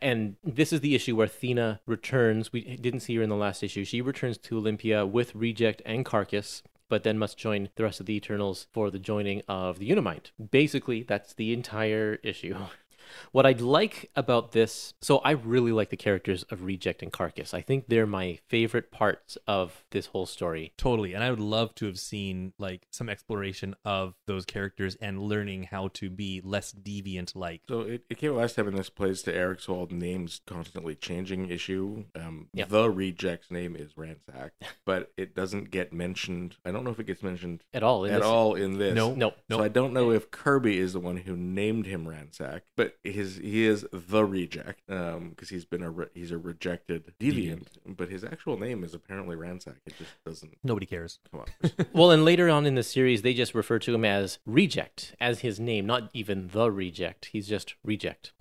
And 0.00 0.36
this 0.42 0.72
is 0.72 0.80
the 0.80 0.94
issue 0.94 1.16
where 1.16 1.26
Thena 1.26 1.80
returns. 1.86 2.52
We 2.52 2.76
didn't 2.76 3.00
see 3.00 3.16
her 3.16 3.22
in 3.22 3.28
the 3.28 3.36
last 3.36 3.62
issue. 3.62 3.84
She 3.84 4.00
returns 4.00 4.38
to 4.38 4.56
Olympia 4.56 5.04
with 5.04 5.34
Reject 5.34 5.82
and 5.84 6.04
Karkas, 6.04 6.62
but 6.88 7.02
then 7.02 7.18
must 7.18 7.36
join 7.36 7.68
the 7.76 7.82
rest 7.82 8.00
of 8.00 8.06
the 8.06 8.16
Eternals 8.16 8.66
for 8.72 8.90
the 8.90 8.98
joining 8.98 9.42
of 9.46 9.78
the 9.78 9.90
Unimind. 9.90 10.30
Basically, 10.50 11.02
that's 11.02 11.34
the 11.34 11.52
entire 11.52 12.18
issue. 12.22 12.56
What 13.32 13.46
I'd 13.46 13.60
like 13.60 14.10
about 14.16 14.52
this, 14.52 14.94
so 15.00 15.18
I 15.18 15.32
really 15.32 15.72
like 15.72 15.90
the 15.90 15.96
characters 15.96 16.42
of 16.44 16.62
Reject 16.64 17.02
and 17.02 17.12
Karkas. 17.12 17.54
I 17.54 17.60
think 17.60 17.86
they're 17.88 18.06
my 18.06 18.38
favorite 18.48 18.90
parts 18.90 19.36
of 19.46 19.84
this 19.90 20.06
whole 20.06 20.26
story. 20.26 20.72
Totally, 20.76 21.14
and 21.14 21.22
I 21.24 21.30
would 21.30 21.40
love 21.40 21.74
to 21.76 21.86
have 21.86 21.98
seen 21.98 22.52
like 22.58 22.86
some 22.90 23.08
exploration 23.08 23.74
of 23.84 24.14
those 24.26 24.44
characters 24.44 24.96
and 25.00 25.22
learning 25.22 25.64
how 25.64 25.88
to 25.94 26.10
be 26.10 26.40
less 26.44 26.72
deviant 26.72 27.34
like. 27.34 27.62
So 27.68 27.80
it, 27.82 28.04
it 28.10 28.18
came 28.18 28.34
last 28.34 28.56
time 28.56 28.68
in 28.68 28.74
this 28.76 28.90
plays 28.90 29.22
to 29.22 29.34
Eric's 29.34 29.66
whole 29.66 29.86
names 29.90 30.40
constantly 30.46 30.94
changing 30.94 31.48
issue. 31.50 32.04
Um, 32.14 32.48
Yep. 32.54 32.68
The 32.68 32.90
reject's 32.90 33.50
name 33.50 33.74
is 33.76 33.92
Ransak, 33.94 34.50
but 34.84 35.12
it 35.16 35.34
doesn't 35.34 35.70
get 35.70 35.92
mentioned. 35.92 36.56
I 36.64 36.70
don't 36.70 36.84
know 36.84 36.90
if 36.90 37.00
it 37.00 37.06
gets 37.06 37.22
mentioned 37.22 37.62
At 37.72 37.82
all. 37.82 38.04
in 38.04 38.12
at 38.12 38.18
this- 38.20 38.26
all 38.26 38.54
in 38.54 38.78
this. 38.78 38.94
No. 38.94 39.14
No. 39.14 39.32
So 39.50 39.62
I 39.62 39.68
don't 39.68 39.92
know 39.92 40.10
if 40.10 40.30
Kirby 40.30 40.78
is 40.78 40.92
the 40.92 41.00
one 41.00 41.16
who 41.18 41.36
named 41.36 41.86
him 41.86 42.06
Ransak, 42.06 42.62
but 42.76 42.96
his 43.04 43.36
he 43.36 43.64
is 43.66 43.86
the 43.92 44.24
reject 44.24 44.80
um 44.90 45.30
because 45.30 45.50
he's 45.50 45.64
been 45.64 45.82
a 45.82 45.90
re- 45.90 46.06
he's 46.14 46.30
a 46.30 46.38
rejected 46.38 47.12
deviant, 47.20 47.66
but 47.86 48.08
his 48.08 48.24
actual 48.24 48.58
name 48.58 48.82
is 48.82 48.94
apparently 48.94 49.36
Ransak. 49.36 49.76
It 49.86 49.94
just 49.98 50.10
doesn't 50.24 50.56
Nobody 50.64 50.86
cares. 50.86 51.18
come 51.30 51.40
on. 51.40 51.70
Well, 51.92 52.10
and 52.10 52.24
later 52.24 52.48
on 52.50 52.66
in 52.66 52.74
the 52.74 52.82
series, 52.82 53.22
they 53.22 53.34
just 53.34 53.54
refer 53.54 53.78
to 53.80 53.94
him 53.94 54.04
as 54.04 54.38
Reject, 54.46 55.14
as 55.20 55.40
his 55.40 55.60
name, 55.60 55.86
not 55.86 56.10
even 56.12 56.48
the 56.48 56.70
Reject. 56.70 57.26
He's 57.26 57.46
just 57.46 57.74
Reject. 57.84 58.32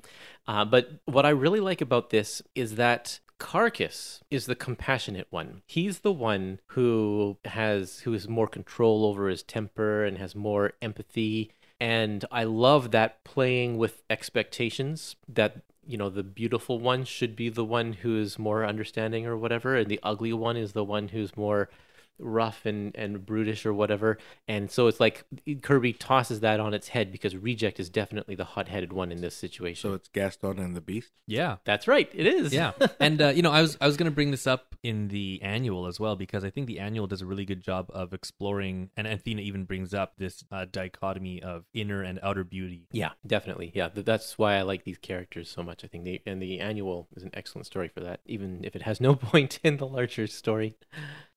Uh, 0.47 0.65
but 0.65 0.99
what 1.06 1.26
I 1.26 1.30
really 1.30 1.60
like 1.60 1.82
about 1.82 2.10
this 2.10 2.41
is 2.56 2.76
that 2.76 3.19
Karkas 3.39 4.21
is 4.32 4.45
the 4.45 4.56
compassionate 4.56 5.28
one. 5.30 5.62
He's 5.67 5.99
the 5.99 6.13
one 6.13 6.60
who 6.67 7.38
has 7.45 7.99
who 8.02 8.13
has 8.13 8.28
more 8.28 8.47
control 8.47 9.06
over 9.06 9.28
his 9.28 9.43
temper 9.43 10.06
and 10.06 10.17
has 10.17 10.34
more 10.36 10.73
empathy. 10.82 11.52
And 11.84 12.24
I 12.32 12.46
love 12.46 12.91
that 12.91 13.26
playing 13.26 13.78
with 13.78 14.04
expectations 14.10 15.17
that 15.28 15.58
you 15.86 15.98
know 15.98 16.10
the 16.10 16.24
beautiful 16.24 16.80
one 16.80 17.04
should 17.04 17.36
be 17.36 17.50
the 17.50 17.65
one 17.65 17.91
who 17.91 18.17
is 18.17 18.39
more 18.39 18.65
understanding 18.65 19.26
or 19.26 19.36
whatever, 19.36 19.76
and 19.76 19.89
the 19.89 20.00
ugly 20.02 20.32
one 20.32 20.56
is 20.56 20.72
the 20.72 20.86
one 20.86 21.10
who's 21.10 21.36
more 21.36 21.69
rough 22.19 22.65
and, 22.65 22.95
and 22.95 23.26
brutish 23.26 23.65
or 23.65 23.73
whatever. 23.73 24.17
And 24.47 24.69
so 24.71 24.88
it's 24.88 24.99
like 24.99 25.23
Kirby 25.62 25.93
tosses 25.93 26.39
that 26.41 26.60
on 26.60 26.73
its 26.73 26.89
head 26.89 27.12
because 27.12 27.36
Reject 27.36 27.80
is 27.80 27.89
definitely 27.89 28.36
the 28.36 28.43
hot 28.43 28.67
headed 28.67 28.93
one 28.93 29.12
in 29.12 29.21
this 29.21 29.36
situation. 29.36 29.89
so 29.89 29.93
it's 29.95 30.08
Gaston 30.10 30.60
and 30.60 30.76
the 30.76 30.82
Beast. 30.82 31.12
Yeah. 31.28 31.58
That's 31.65 31.88
right, 31.88 32.10
it 32.13 32.26
is. 32.28 32.54
yeah 32.54 32.71
and 32.99 33.21
uh, 33.21 33.28
you 33.30 33.41
know 33.41 33.52
i 33.52 33.62
was 33.62 33.78
i 33.82 33.88
was 33.88 33.97
going 33.97 34.06
to 34.10 34.13
bring 34.15 34.32
this 34.32 34.45
up 34.47 34.76
in 34.84 35.08
the 35.08 35.39
annual 35.41 35.88
as 35.88 35.99
well 35.99 36.15
because 36.15 36.43
i 36.43 36.49
think 36.49 36.67
the 36.67 36.80
annual 36.80 37.08
does 37.08 37.21
a 37.21 37.26
really 37.26 37.45
good 37.45 37.62
job 37.62 37.89
of 37.93 38.13
exploring 38.13 38.89
and 38.97 39.08
athena 39.08 39.41
even 39.41 39.63
brings 39.63 39.93
up 39.93 40.13
this 40.17 40.43
uh, 40.52 40.65
dichotomy 40.71 41.41
of 41.41 41.63
inner 41.73 42.02
and 42.04 42.19
outer 42.21 42.43
beauty 42.43 42.88
Yeah, 42.91 43.12
definitely. 43.26 43.71
Yeah, 43.73 43.89
th- 43.89 44.06
that's 44.06 44.38
why 44.38 44.56
I 44.56 44.62
like 44.63 44.84
these 44.84 44.97
characters 44.97 45.49
so 45.49 45.63
much. 45.63 45.84
I 45.84 45.88
think 45.88 46.04
the 46.04 46.21
and 46.26 46.41
the 46.41 46.60
annual 46.60 47.08
is 47.15 47.23
an 47.23 47.32
excellent 47.34 47.65
story 47.65 47.88
for 47.88 48.02
that, 48.02 48.19
even 48.26 48.62
if 48.63 48.76
it 48.76 48.82
has 48.84 48.99
no 49.02 49.15
point 49.32 49.60
in 49.63 49.78
the 49.78 49.88
larger 49.88 50.28
story. 50.28 50.76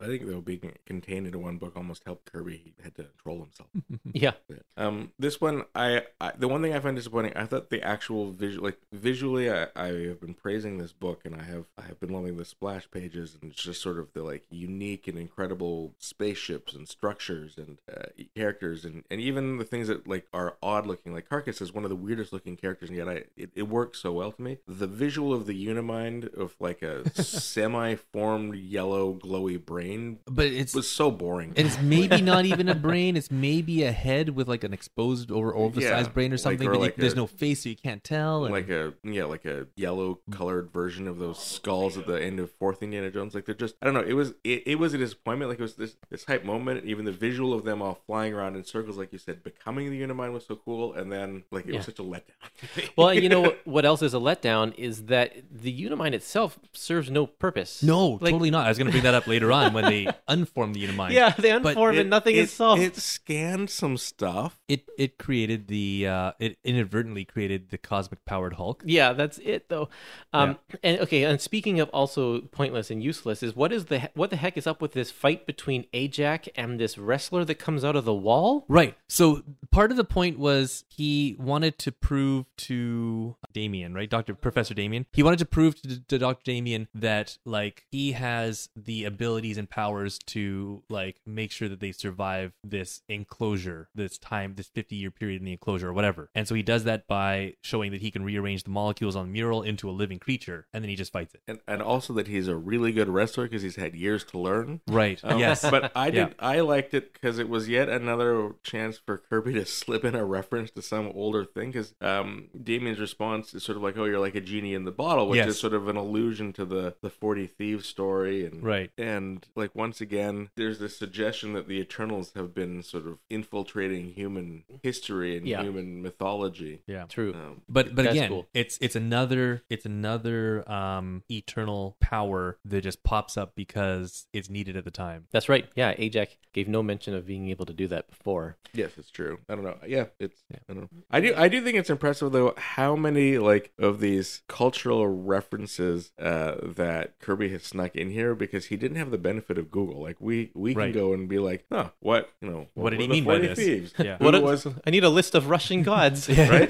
I 0.00 0.06
think 0.06 0.26
though 0.26 0.40
being 0.40 0.72
contained 0.84 1.26
into 1.26 1.38
one 1.38 1.56
book 1.56 1.72
almost 1.74 2.04
helped 2.04 2.30
Kirby. 2.30 2.60
He 2.64 2.74
had 2.82 2.94
to 2.96 3.04
control 3.04 3.38
himself. 3.40 3.68
Yeah. 4.12 4.32
Um, 4.76 5.12
this 5.18 5.40
one, 5.40 5.64
I, 5.74 6.02
I 6.20 6.32
the 6.38 6.48
one 6.48 6.62
thing 6.62 6.74
I 6.74 6.80
find 6.80 6.96
disappointing, 6.96 7.36
I 7.36 7.44
thought 7.44 7.70
the 7.70 7.82
actual 7.82 8.30
visual, 8.30 8.64
like 8.64 8.78
visually, 8.92 9.50
I, 9.50 9.66
I 9.76 9.86
have 10.08 10.20
been 10.20 10.34
praising 10.34 10.78
this 10.78 10.92
book, 10.92 11.22
and 11.24 11.34
I 11.34 11.42
have 11.42 11.66
I 11.76 11.82
have 11.82 12.00
been 12.00 12.10
loving 12.10 12.36
the 12.36 12.44
splash 12.44 12.90
pages, 12.90 13.36
and 13.40 13.50
it's 13.50 13.62
just 13.62 13.82
sort 13.82 13.98
of 13.98 14.12
the 14.12 14.22
like 14.22 14.44
unique 14.50 15.06
and 15.06 15.18
incredible 15.18 15.92
spaceships 15.98 16.72
and 16.74 16.88
structures 16.88 17.56
and 17.58 17.78
uh, 17.94 18.06
characters, 18.34 18.84
and 18.84 19.04
and 19.10 19.20
even 19.20 19.58
the 19.58 19.64
things 19.64 19.88
that 19.88 20.06
like 20.06 20.26
are 20.32 20.56
odd 20.62 20.86
looking. 20.86 21.12
Like 21.12 21.28
Karkas 21.28 21.60
is 21.60 21.74
one 21.74 21.84
of 21.84 21.90
the 21.90 21.96
weirdest 21.96 22.32
looking 22.32 22.56
characters, 22.56 22.88
and 22.88 22.96
yet 22.96 23.08
I 23.08 23.24
it, 23.36 23.50
it 23.54 23.68
works 23.68 24.00
so 24.00 24.12
well 24.12 24.32
to 24.32 24.42
me. 24.42 24.58
The 24.66 24.86
visual 24.86 25.32
of 25.34 25.46
the 25.46 25.68
Unimind 25.68 26.28
of 26.36 26.54
like 26.60 26.82
a 26.82 27.10
semi 27.22 27.96
formed 27.96 28.56
yellow 28.56 29.14
glowy 29.14 29.62
brain 29.62 29.85
But 30.26 30.46
it's 30.46 30.74
was 30.74 30.90
so 30.90 31.10
boring. 31.10 31.52
and 31.56 31.66
it's 31.66 31.80
maybe 31.80 32.20
not 32.20 32.44
even 32.44 32.68
a 32.68 32.74
brain. 32.88 33.16
It's 33.16 33.30
maybe 33.30 33.84
a 33.84 33.92
head 33.92 34.30
with 34.30 34.48
like 34.48 34.64
an 34.64 34.72
exposed 34.72 35.30
or 35.30 35.54
oversized 35.56 36.08
Yeah, 36.08 36.12
brain 36.12 36.32
or 36.32 36.34
like- 36.34 36.40
something. 36.40 36.66
or 36.68 36.70
but 36.72 36.76
you- 36.78 36.82
like 36.82 36.96
there's 36.96 37.12
a- 37.12 37.16
no 37.16 37.26
face, 37.26 37.62
so 37.62 37.68
you 37.68 37.76
can't 37.76 38.02
tell. 38.02 38.44
and- 38.44 38.52
like 38.54 38.68
a 38.68 38.92
yeah 39.04 39.24
like 39.24 39.44
a 39.44 39.66
yellow 39.76 40.20
colored 40.30 40.70
version 40.72 41.06
of 41.08 41.18
those 41.18 41.38
skulls 41.42 41.96
at 41.98 42.06
the 42.06 42.20
end 42.22 42.40
of 42.40 42.50
fourth 42.52 42.82
indiana 42.82 43.10
jones 43.10 43.34
like 43.34 43.44
they're 43.44 43.54
just 43.54 43.74
i 43.82 43.84
don't 43.84 43.94
know 43.94 44.00
it 44.00 44.12
was 44.14 44.32
it, 44.44 44.62
it 44.66 44.78
was 44.78 44.94
a 44.94 44.98
disappointment 44.98 45.48
like 45.50 45.58
it 45.58 45.62
was 45.62 45.74
this 45.74 45.96
this 46.10 46.24
hype 46.24 46.44
moment 46.44 46.84
even 46.84 47.04
the 47.04 47.12
visual 47.12 47.52
of 47.52 47.64
them 47.64 47.80
all 47.82 48.00
flying 48.06 48.32
around 48.34 48.56
in 48.56 48.64
circles 48.64 48.96
like 48.96 49.12
you 49.12 49.18
said 49.18 49.42
becoming 49.42 49.90
the 49.90 50.02
unimind 50.02 50.32
was 50.32 50.46
so 50.46 50.56
cool 50.56 50.92
and 50.94 51.10
then 51.12 51.44
like 51.50 51.66
it 51.66 51.70
Yeah. 51.72 51.76
was 51.78 51.86
such 51.86 51.98
a 51.98 52.02
letdown 52.02 52.22
Well, 52.96 53.12
you 53.14 53.28
know 53.28 53.40
what, 53.42 53.60
what 53.66 53.84
else 53.84 54.02
is 54.02 54.14
a 54.14 54.18
letdown 54.18 54.74
is 54.76 55.04
that 55.06 55.32
the 55.50 55.70
Unimind 55.86 56.14
itself 56.14 56.58
serves 56.72 57.10
no 57.10 57.26
purpose. 57.26 57.82
no, 57.82 58.18
Like- 58.20 58.32
totally 58.32 58.50
not. 58.50 58.66
I 58.66 58.68
was 58.70 58.78
going 58.78 58.86
to 58.86 58.92
bring 58.92 59.04
that 59.04 59.14
up 59.14 59.26
later 59.26 59.52
on 59.52 59.72
when 59.76 59.84
they 59.84 60.06
unform 60.28 60.72
the 60.72 60.84
Unimind. 60.86 61.12
Yeah, 61.12 61.30
they 61.38 61.52
But 61.58 61.76
unform 61.76 61.94
It- 61.94 62.00
and 62.00 62.10
nothing 62.10 62.34
it, 62.36 62.40
is 62.40 62.52
solved. 62.52 62.82
it 62.82 62.96
scanned 62.96 63.70
some 63.70 63.96
stuff 63.96 64.58
it 64.68 64.84
it 64.98 65.18
created 65.18 65.68
the 65.68 66.06
uh, 66.08 66.32
it 66.38 66.58
inadvertently 66.64 67.24
created 67.24 67.70
the 67.70 67.78
cosmic 67.78 68.24
powered 68.24 68.54
Hulk. 68.54 68.82
Yeah, 68.86 69.12
that's 69.12 69.38
it 69.38 69.68
though. 69.68 69.88
Um, 70.32 70.58
and 70.82 71.00
okay, 71.00 71.24
and 71.24 71.40
speaking 71.40 71.80
of 71.80 71.88
also 71.90 72.40
pointless 72.40 72.90
and 72.90 73.02
useless, 73.02 73.42
is 73.42 73.54
what 73.54 73.72
is 73.72 73.86
the 73.86 74.10
what 74.14 74.30
the 74.30 74.36
heck 74.36 74.56
is 74.56 74.66
up 74.66 74.80
with 74.82 74.92
this 74.92 75.10
fight 75.10 75.46
between 75.46 75.86
Ajax 75.92 76.48
and 76.56 76.80
this 76.80 76.98
wrestler 76.98 77.44
that 77.44 77.56
comes 77.56 77.84
out 77.84 77.94
of 77.96 78.04
the 78.04 78.14
wall? 78.14 78.64
Right. 78.68 78.96
So 79.08 79.42
part 79.70 79.90
of 79.90 79.96
the 79.96 80.04
point 80.04 80.38
was 80.38 80.84
he 80.88 81.36
wanted 81.38 81.78
to 81.80 81.92
prove 81.92 82.46
to 82.56 83.36
Damian, 83.52 83.94
right, 83.94 84.08
Doctor 84.10 84.34
Professor 84.34 84.74
Damian. 84.74 85.06
He 85.12 85.22
wanted 85.22 85.38
to 85.40 85.46
prove 85.46 85.80
to, 85.82 86.00
to 86.00 86.18
Doctor 86.18 86.42
Damian 86.44 86.88
that 86.94 87.38
like 87.44 87.84
he 87.90 88.12
has 88.12 88.68
the 88.74 89.04
abilities 89.04 89.58
and 89.58 89.65
powers 89.66 90.18
to 90.26 90.82
like 90.88 91.16
make 91.26 91.50
sure 91.52 91.68
that 91.68 91.80
they 91.80 91.92
survive 91.92 92.52
this 92.64 93.02
enclosure, 93.08 93.88
this 93.94 94.18
time, 94.18 94.54
this 94.56 94.68
fifty 94.68 94.96
year 94.96 95.10
period 95.10 95.40
in 95.40 95.44
the 95.44 95.52
enclosure 95.52 95.88
or 95.88 95.92
whatever. 95.92 96.30
And 96.34 96.46
so 96.46 96.54
he 96.54 96.62
does 96.62 96.84
that 96.84 97.06
by 97.06 97.54
showing 97.62 97.90
that 97.92 98.00
he 98.00 98.10
can 98.10 98.24
rearrange 98.24 98.64
the 98.64 98.70
molecules 98.70 99.16
on 99.16 99.26
the 99.26 99.32
mural 99.32 99.62
into 99.62 99.88
a 99.88 99.92
living 99.92 100.18
creature, 100.18 100.66
and 100.72 100.82
then 100.82 100.88
he 100.88 100.96
just 100.96 101.12
fights 101.12 101.34
it. 101.34 101.40
and, 101.48 101.58
and 101.66 101.82
also 101.82 102.12
that 102.14 102.28
he's 102.28 102.48
a 102.48 102.56
really 102.56 102.92
good 102.92 103.08
wrestler 103.08 103.44
because 103.44 103.62
he's 103.62 103.76
had 103.76 103.94
years 103.94 104.24
to 104.24 104.38
learn 104.38 104.80
Right. 104.88 105.20
Um, 105.24 105.38
yes. 105.38 105.68
but 105.70 105.92
I 105.96 106.06
Yeah. 106.06 106.26
did. 106.26 106.34
I 106.38 106.60
liked 106.60 106.94
it 106.94 107.12
because 107.12 107.38
it 107.38 107.48
was 107.48 107.68
yet 107.68 107.88
another 107.88 108.52
chance 108.62 108.98
for 108.98 109.18
Kirby 109.18 109.54
to 109.54 109.66
slip 109.66 110.04
in 110.04 110.14
a 110.14 110.24
reference 110.24 110.70
to 110.72 110.82
some 110.82 111.10
older 111.14 111.44
thing. 111.44 111.70
Because 111.72 111.94
um, 112.00 112.48
Damian's 112.62 113.00
response 113.00 113.54
is 113.54 113.62
sort 113.62 113.76
of 113.76 113.82
like, 113.82 113.96
"Oh, 113.96 114.04
you're 114.04 114.20
like 114.20 114.34
a 114.34 114.40
genie 114.40 114.74
in 114.74 114.84
the 114.84 114.90
bottle," 114.92 115.28
which 115.28 115.38
Yes. 115.38 115.48
is 115.48 115.58
sort 115.60 115.72
of 115.74 115.88
an 115.88 115.96
allusion 115.96 116.52
to 116.54 116.64
the 116.64 116.94
the 117.02 117.10
Forty 117.10 117.46
Thieves 117.46 117.86
story, 117.86 118.44
and 118.44 118.62
Right. 118.62 118.90
And 118.98 119.46
like 119.56 119.74
once 119.74 120.00
again, 120.00 120.50
there's 120.56 120.78
this 120.78 120.96
suggestion 120.96 121.52
that 121.54 121.68
the 121.68 121.80
Eternals 121.80 122.32
have 122.34 122.54
been 122.54 122.82
sort 122.82 123.06
of 123.06 123.18
infiltrating 123.30 124.12
human 124.12 124.64
history 124.82 125.36
and 125.36 125.46
Yeah. 125.46 125.62
human 125.62 126.02
mythology. 126.02 126.82
yeah. 126.86 127.04
True. 127.08 127.32
Um, 127.34 127.62
But 127.68 127.94
but 127.94 128.04
That's 128.04 128.16
again, 128.16 128.28
cool. 128.28 128.46
it's 128.54 128.78
it's 128.80 128.96
another 128.96 129.62
it's 129.70 129.86
another 129.86 130.68
um 130.70 131.22
eternal 131.30 131.96
power 132.00 132.58
that 132.64 132.82
just 132.82 133.02
pops 133.02 133.36
up 133.36 133.54
because 133.54 134.26
it's 134.32 134.50
needed 134.50 134.76
at 134.76 134.84
the 134.84 134.90
time. 134.90 135.26
That's 135.30 135.48
right. 135.48 135.68
Yeah, 135.74 135.94
Ajax 135.96 136.36
gave 136.52 136.68
no 136.68 136.82
mention 136.82 137.14
of 137.14 137.26
being 137.26 137.48
able 137.50 137.66
to 137.66 137.72
do 137.72 137.86
that 137.88 138.08
before. 138.08 138.56
Yes, 138.72 138.92
it's 138.98 139.10
true. 139.10 139.38
I 139.48 139.54
don't 139.54 139.64
know. 139.64 139.76
Yeah, 139.86 140.06
it's. 140.18 140.42
I 140.68 140.72
don't 140.72 140.82
know. 140.82 140.88
I 141.10 141.20
do. 141.20 141.34
I 141.36 141.48
do 141.48 141.62
think 141.62 141.76
it's 141.78 141.90
impressive 141.90 142.32
though 142.32 142.54
how 142.56 142.96
many 142.96 143.38
like 143.38 143.72
of 143.78 144.00
these 144.00 144.42
cultural 144.48 145.06
references 145.06 146.12
uh, 146.18 146.56
that 146.62 147.18
Kirby 147.20 147.48
has 147.50 147.62
snuck 147.62 147.94
in 147.94 148.10
here 148.10 148.34
because 148.34 148.66
he 148.66 148.76
didn't 148.76 148.96
have 148.96 149.10
the 149.10 149.18
benefit 149.18 149.45
of 149.50 149.70
Google. 149.70 150.02
Like 150.02 150.16
we 150.20 150.50
we 150.54 150.74
can 150.74 150.92
go 150.92 151.12
and 151.12 151.28
be 151.28 151.38
like, 151.38 151.64
huh, 151.70 151.90
what 152.00 152.28
you 152.40 152.50
know, 152.50 152.66
What 152.74 152.90
did 152.90 153.00
he 153.00 153.08
mean 153.08 153.24
by 153.24 153.34
40 153.34 153.46
this? 153.48 153.58
Thieves? 153.58 153.94
Yeah. 153.98 154.16
What 154.18 154.34
a- 154.34 154.40
was 154.40 154.66
I 154.86 154.90
need 154.90 155.04
a 155.04 155.08
list 155.08 155.34
of 155.34 155.48
Russian 155.48 155.82
gods. 155.92 156.28
right? 156.28 156.68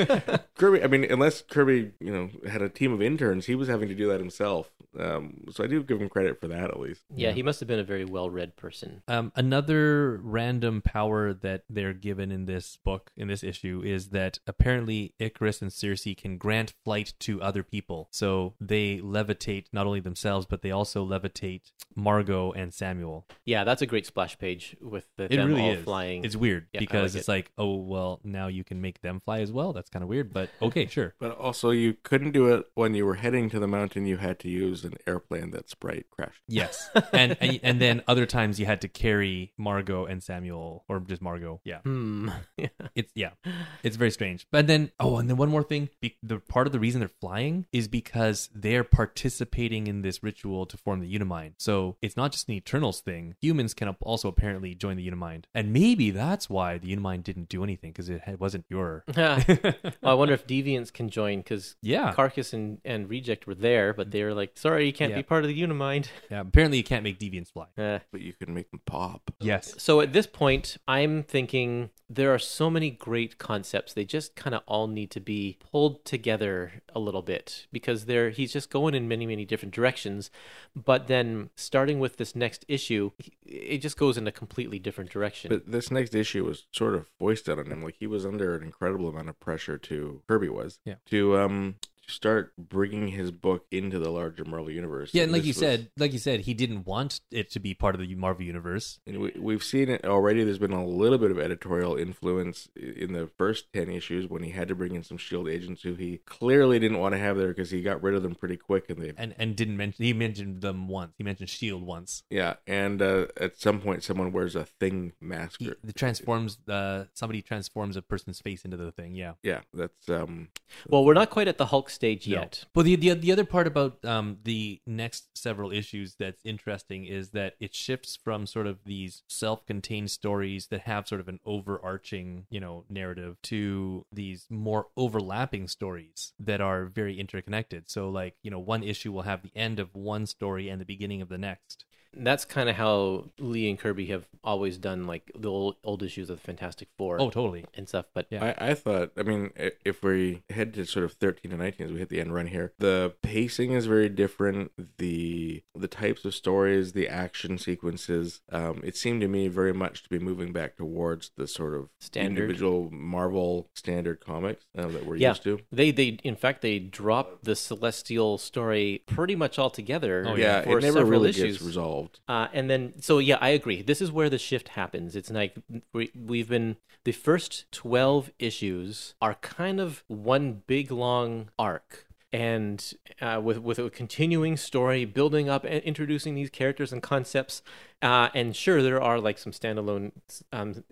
Kirby. 0.57 0.83
I 0.83 0.87
mean, 0.87 1.05
unless 1.11 1.43
Kirby, 1.43 1.93
you 2.01 2.13
know, 2.13 2.31
had 2.49 2.63
a 2.63 2.69
team 2.69 2.93
of 2.93 3.01
interns, 3.03 3.47
he 3.47 3.55
was 3.55 3.69
having 3.69 3.89
to 3.89 3.95
do 3.95 4.09
that 4.09 4.21
himself. 4.21 4.71
Um, 4.99 5.45
so 5.51 5.65
I 5.65 5.67
do 5.67 5.83
give 5.83 6.01
him 6.01 6.09
credit 6.09 6.41
for 6.41 6.49
that 6.49 6.65
at 6.71 6.79
least. 6.81 7.03
Yeah, 7.15 7.33
he 7.33 7.43
must 7.43 7.61
have 7.61 7.67
been 7.67 7.79
a 7.79 7.85
very 7.85 8.05
well-read 8.05 8.57
person. 8.57 9.03
Um, 9.09 9.33
another 9.37 10.21
random 10.23 10.83
power 10.83 11.33
that 11.33 11.65
they're 11.69 11.93
given 11.93 12.31
in 12.33 12.47
this 12.47 12.79
book, 12.85 13.11
in 13.17 13.29
this 13.29 13.43
issue, 13.45 13.83
is 13.85 14.09
that 14.11 14.39
apparently 14.47 15.15
Icarus 15.19 15.63
and 15.63 15.71
Sersi 15.71 16.17
can 16.17 16.39
grant 16.39 16.75
flight 16.85 17.15
to 17.21 17.41
other 17.43 17.63
people. 17.63 18.09
So 18.11 18.55
they 18.61 18.99
levitate 18.99 19.67
not 19.73 19.87
only 19.87 20.01
themselves, 20.01 20.47
but 20.47 20.63
they 20.63 20.71
also 20.71 21.05
levitate 21.07 21.73
Margo 21.95 22.53
and 22.53 22.73
Samuel. 22.75 23.27
Yeah, 23.45 23.65
that's 23.65 23.83
a 23.83 23.87
great 23.87 24.07
splash 24.07 24.39
page 24.39 24.77
with 24.81 25.07
the, 25.17 25.25
It 25.25 25.37
them 25.37 25.49
really 25.49 25.63
all 25.63 25.73
is. 25.73 25.85
flying. 25.85 26.25
It's 26.25 26.37
weird 26.37 26.67
Yeah, 26.73 26.81
because 26.81 27.15
like 27.15 27.21
it's 27.21 27.29
it. 27.29 27.33
like, 27.33 27.51
oh 27.59 27.77
well, 27.77 28.21
now 28.25 28.49
you 28.49 28.65
can 28.65 28.81
make 28.81 29.01
them 29.03 29.21
fly 29.21 29.41
as 29.41 29.53
well. 29.53 29.73
That's 29.73 29.91
kind 29.91 30.03
of 30.03 30.09
weird, 30.09 30.33
but 30.33 30.51
okay, 30.61 30.87
sure. 30.87 31.15
But 31.19 31.33
also, 31.39 31.71
you 31.71 31.97
couldn't 32.03 32.33
do 32.33 32.53
it 32.55 32.67
when 32.75 32.95
you 32.95 33.07
were 33.07 33.15
heading 33.15 33.49
to 33.51 33.59
the 33.59 33.67
mountain. 33.69 34.07
You 34.07 34.19
had 34.19 34.39
to 34.41 34.49
use 34.49 34.86
an 34.87 34.99
airplane 35.07 35.51
that 35.51 35.69
Sprite 35.69 36.07
crashed. 36.11 36.43
Yes, 36.49 36.89
and, 37.13 37.37
and 37.41 37.61
and 37.63 37.81
then 37.81 38.03
other 38.09 38.27
times 38.27 38.59
you 38.61 38.67
had 38.67 38.81
to 38.83 38.89
carry 38.89 39.53
Margo 39.59 40.05
and 40.07 40.23
Samuel, 40.23 40.85
or 40.89 41.01
just 41.01 41.21
Margo. 41.23 41.61
Yeah, 41.65 41.81
Hmm. 41.81 42.31
Yeah. 42.57 42.69
it's 42.95 43.13
yeah, 43.15 43.31
it's 43.83 43.97
very 43.97 44.11
strange. 44.11 44.47
But 44.51 44.67
then 44.67 44.91
oh, 45.01 45.17
and 45.19 45.29
then 45.29 45.37
one 45.37 45.49
more 45.51 45.63
thing: 45.63 45.89
be, 46.01 46.17
the 46.23 46.39
part 46.39 46.67
of 46.67 46.73
the 46.73 46.81
reason 46.81 47.01
they're 47.01 47.09
flying 47.21 47.67
is 47.73 47.89
because 47.89 48.49
they're 48.55 48.85
participating 48.85 49.87
in 49.87 50.03
this 50.03 50.23
ritual 50.23 50.67
to 50.67 50.77
form 50.77 51.01
the 51.01 51.13
Unimind. 51.15 51.55
So 51.59 51.97
it's 52.03 52.17
not 52.17 52.33
just 52.33 52.49
an 52.49 52.55
Eternals 52.55 53.01
thing. 53.01 53.35
Humans 53.41 53.75
can 53.75 53.89
also 54.01 54.29
apparently 54.29 54.75
join 54.75 54.97
the 54.97 55.07
Unimind, 55.11 55.45
and 55.55 55.73
maybe 55.73 56.11
that's 56.11 56.49
why 56.51 56.79
the 56.79 56.93
Unimind 56.95 57.23
didn't 57.25 57.49
do 57.49 57.65
anything 57.65 57.91
because 57.93 58.09
it 58.09 58.23
wasn't 58.39 58.65
your. 58.69 59.05
well, 59.17 59.73
I 60.03 60.15
wonder 60.15 60.35
if 60.35 60.47
Deviants 60.47 60.93
can 60.93 61.09
join 61.09 61.39
because 61.39 61.77
Yeah. 61.83 62.13
Karkas 62.13 62.53
and, 62.53 62.79
and 62.85 63.09
Reject 63.09 63.47
were 63.47 63.55
there, 63.55 63.93
but 63.93 64.11
they 64.11 64.23
were 64.23 64.35
like, 64.35 64.53
sorry, 64.67 64.87
you 64.87 64.93
can't 64.93 65.11
Yeah. 65.11 65.17
be 65.19 65.23
part 65.23 65.45
of 65.45 65.49
the 65.49 65.63
Unimind. 65.63 66.09
Yeah, 66.31 66.41
apparently 66.41 66.79
you 66.79 66.85
can't 66.85 67.05
make 67.05 67.19
deviants 67.19 67.53
fly. 67.53 67.67
Eh. 67.79 67.99
But 68.11 68.21
you 68.21 68.33
can 68.33 68.53
make 68.53 68.71
them 68.71 68.81
pop. 68.85 69.31
Yes. 69.41 69.75
So 69.79 70.01
at 70.01 70.13
this 70.13 70.27
point, 70.27 70.77
I'm 70.89 71.23
thinking 71.23 71.91
there 72.09 72.33
are 72.35 72.39
so 72.39 72.71
many 72.71 72.91
great 72.91 73.39
concepts. 73.39 73.93
They 73.93 74.05
just 74.05 74.35
kind 74.37 74.55
of 74.55 74.63
all 74.67 74.87
need 74.87 75.11
to 75.13 75.21
be 75.21 75.59
pulled 75.71 76.05
together 76.05 76.83
a 76.95 76.99
little 77.01 77.23
bit 77.23 77.67
because 77.73 78.05
they're 78.07 78.31
he's 78.31 78.53
just 78.53 78.71
going 78.71 78.95
in 78.95 79.09
many 79.09 79.27
many 79.27 79.45
different 79.45 79.75
directions. 79.75 80.31
But 80.75 81.07
then 81.07 81.51
starting 81.57 81.99
with 82.01 82.17
this 82.17 82.35
next 82.37 82.65
issue, 82.69 83.11
it 83.45 83.79
just 83.79 83.97
goes 83.97 84.17
in 84.17 84.27
a 84.27 84.33
completely 84.33 84.79
different 84.79 85.11
direction. 85.11 85.49
But 85.49 85.71
this 85.71 85.91
next 85.91 86.15
issue 86.15 86.45
was 86.45 86.67
sort 86.73 86.95
of 86.95 87.07
foisted 87.19 87.59
on 87.59 87.67
him. 87.71 87.83
Like 87.83 87.97
he 87.99 88.07
was 88.07 88.25
under 88.27 88.55
an 88.57 88.63
incredible 88.63 89.09
amount 89.09 89.29
of 89.29 89.39
pressure 89.41 89.79
to 89.79 90.23
Kirby 90.29 90.49
was. 90.49 90.79
Yeah. 90.85 90.97
To 91.11 91.39
um 91.39 91.75
to 91.96 91.96
start 92.09 92.53
bringing 92.57 93.09
his 93.09 93.31
book 93.31 93.67
into 93.71 93.99
the 93.99 94.11
larger 94.11 94.45
Marvel 94.45 94.71
universe. 94.71 95.11
Yeah, 95.13 95.25
and 95.25 95.33
like 95.33 95.45
you 95.45 95.51
was- 95.51 95.57
said, 95.59 95.91
like 95.97 96.13
you 96.13 96.19
said, 96.19 96.41
he 96.41 96.55
didn't 96.55 96.87
want 96.87 97.21
it 97.31 97.51
to 97.51 97.61
be 97.61 97.75
part 97.75 97.95
of 97.95 98.01
the 98.01 98.15
Marvel 98.15 98.45
universe. 98.45 99.01
And 99.07 99.19
we, 99.19 99.33
we've 99.39 99.65
seen 99.65 99.89
it 99.89 100.05
already. 100.05 100.45
There's 100.45 100.59
been 100.59 100.73
a 100.73 100.85
little 100.87 101.19
bit 101.19 101.31
of 101.31 101.39
editorial 101.39 101.97
influence 101.97 102.69
in 102.77 103.13
the 103.13 103.27
first 103.39 103.73
10 103.73 103.91
issues 103.91 104.29
when 104.29 104.43
he 104.43 104.51
had 104.51 104.69
to 104.69 104.75
bring 104.75 104.95
in 104.95 105.03
some 105.03 105.17
S.H.I.E.L.D. 105.17 105.51
agents 105.51 105.83
who 105.83 105.95
he 105.95 106.19
clearly 106.27 106.79
didn't 106.79 106.99
want 106.99 107.15
to 107.15 107.19
have 107.19 107.37
there 107.37 107.49
because 107.49 107.71
he 107.71 107.83
got 107.83 108.03
rid 108.03 108.15
of 108.15 108.23
them 108.23 108.35
pretty 108.35 108.57
quick. 108.57 108.89
And 108.89 109.03
they, 109.03 109.13
and 109.17 109.35
and 109.39 109.57
didn't 109.57 109.77
mention 109.77 110.05
he 110.05 110.13
mentioned 110.13 110.61
them 110.61 110.89
once. 110.89 111.13
He 111.19 111.25
mentioned 111.25 111.51
Shield 111.51 111.83
once. 111.83 112.23
yeah. 112.31 112.55
And 112.67 113.03
uh, 113.03 113.27
at 113.37 113.59
some 113.59 113.81
point, 113.81 114.03
someone 114.05 114.33
wears 114.33 114.55
a 114.57 114.65
thing 114.65 115.13
mask. 115.21 115.61
He 115.61 115.73
the 115.83 115.93
transforms 115.93 116.59
uh 116.69 117.05
somebody 117.15 117.43
transforms 117.43 117.97
a 117.97 118.03
person's 118.03 118.41
face 118.41 118.65
into 118.65 118.77
the 118.77 118.93
thing. 118.93 119.15
Yeah. 119.15 119.33
yeah, 119.43 119.61
that's 119.75 120.09
um 120.09 120.49
well, 120.89 121.05
we're 121.05 121.15
not 121.15 121.31
quite 121.31 121.49
at 121.49 121.59
the 121.59 121.67
Hulk 121.67 121.91
stage 121.97 122.29
No. 122.29 122.37
yet. 122.41 122.65
But 122.73 122.85
the, 122.85 122.95
the 122.95 123.15
the 123.15 123.33
other 123.33 123.45
part 123.45 123.67
about 123.67 124.05
um 124.05 124.39
the 124.45 124.81
next 124.87 125.37
several 125.37 125.73
issues 125.73 126.15
that's 126.19 126.43
interesting 126.45 127.05
is 127.05 127.31
that 127.31 127.55
it 127.59 127.75
shifts 127.75 128.17
from 128.23 128.47
sort 128.47 128.67
of 128.69 128.79
these 128.85 129.23
self-contained 129.29 130.11
stories 130.11 130.69
that 130.69 130.83
have 130.83 131.09
sort 131.09 131.21
of 131.21 131.29
an 131.29 131.41
overarching, 131.45 132.47
you 132.51 132.61
know, 132.61 132.85
narrative 132.89 133.37
to 133.43 134.05
these 134.13 134.47
more 134.51 134.87
overlapping 134.97 135.67
stories 135.67 136.33
that 136.39 136.61
are 136.61 136.85
very 136.85 137.19
interconnected. 137.19 137.91
So 137.91 138.09
like, 138.11 138.35
you 138.43 138.51
know, 138.51 138.59
one 138.61 138.83
issue 138.85 139.11
will 139.11 139.23
have 139.23 139.43
the 139.43 139.57
end 139.57 139.81
of 139.81 139.95
one 139.95 140.27
story 140.27 140.69
and 140.69 140.81
the 140.81 140.85
beginning 140.85 141.23
of 141.23 141.29
the 141.29 141.39
next. 141.39 141.86
That's 142.17 142.45
kind 142.45 142.69
of 142.69 142.77
how 142.77 143.31
Lee 143.39 143.69
and 143.69 143.79
Kirby 143.79 144.07
have 144.07 144.27
always 144.43 144.79
done 144.79 145.07
like 145.07 145.31
the 145.37 145.51
old, 145.51 145.77
old 145.85 146.03
issues 146.03 146.31
of 146.31 146.39
the 146.39 146.43
Fantastic 146.43 146.89
Four 146.97 147.21
Oh, 147.21 147.31
totally. 147.31 147.65
and 147.75 147.89
stuff. 147.89 148.07
But 148.15 148.27
Yeah. 148.31 148.55
I, 148.59 148.71
I 148.71 148.75
thought, 148.75 149.13
I 149.17 149.23
mean, 149.23 149.51
if 149.85 150.03
we 150.03 150.43
head 150.51 150.73
to 150.75 150.85
sort 150.87 151.05
of 151.05 151.13
13 151.13 151.53
and 151.53 151.61
19 151.61 151.87
as 151.87 151.93
we 151.93 151.99
hit 151.99 152.09
the 152.09 152.21
end 152.21 152.33
run 152.35 152.47
here, 152.47 152.73
the 152.79 153.15
pacing 153.23 153.73
is 153.73 153.87
very 153.87 154.09
different. 154.09 154.73
The 154.99 155.63
the 155.75 155.89
types 155.89 156.25
of 156.25 156.35
stories, 156.35 156.93
the 156.93 157.09
action 157.09 157.59
sequences, 157.59 158.41
um, 158.51 158.81
it 158.85 158.97
seemed 158.97 159.21
to 159.21 159.29
me 159.29 159.49
very 159.49 159.75
much 159.75 160.03
to 160.05 160.09
be 160.09 160.19
moving 160.19 160.53
back 160.53 160.77
towards 160.77 161.31
the 161.37 161.47
sort 161.47 161.75
of 161.75 161.89
Standard. 162.01 162.43
individual 162.43 162.89
Marvel 162.91 163.69
standard 163.75 164.21
comics 164.21 164.65
uh, 164.77 164.87
that 164.89 165.05
we're 165.07 165.17
Yeah. 165.17 165.31
used 165.31 165.43
to. 165.45 165.61
They 165.73 165.91
they 165.91 166.19
in 166.25 166.37
fact 166.37 166.63
they 166.63 166.79
dropped 166.79 167.45
the 167.45 167.57
celestial 167.57 168.39
story 168.39 169.03
pretty 169.07 169.35
much 169.37 169.59
altogether. 169.59 170.25
Oh, 170.27 170.35
yeah, 170.37 170.63
for 170.63 170.79
it 170.79 170.83
never 170.83 171.05
really 171.05 171.31
issues. 171.31 171.55
gets 171.59 171.63
resolved. 171.67 172.06
Uh, 172.29 172.49
and 172.53 172.69
then, 172.71 172.95
so 173.01 173.19
yeah, 173.19 173.39
I 173.41 173.51
agree. 173.51 173.83
This 173.83 174.01
is 174.01 174.11
where 174.13 174.31
the 174.31 174.39
shift 174.39 174.69
happens. 174.71 175.17
It's 175.17 175.31
like 175.31 175.57
we, 175.93 176.11
we've 176.15 176.49
been 176.49 176.77
the 177.05 177.13
first 177.13 177.71
twelve 177.71 178.31
issues 178.39 179.15
are 179.21 179.35
kind 179.35 179.81
of 179.81 180.03
one 180.09 180.63
big 180.67 180.91
long 180.91 181.51
arc, 181.59 182.07
and 182.33 182.95
uh, 183.21 183.41
with 183.43 183.59
with 183.59 183.79
a 183.79 183.91
continuing 183.91 184.57
story, 184.57 185.05
building 185.05 185.49
up 185.49 185.65
and 185.65 185.83
introducing 185.85 186.35
these 186.35 186.51
characters 186.51 186.93
and 186.93 187.03
concepts. 187.03 187.63
Uh, 188.03 188.29
and 188.35 188.55
sure, 188.55 188.83
there 188.83 189.01
are 189.01 189.19
like 189.19 189.39
some 189.39 189.53
standalone, 189.53 190.13
um, 190.53 190.85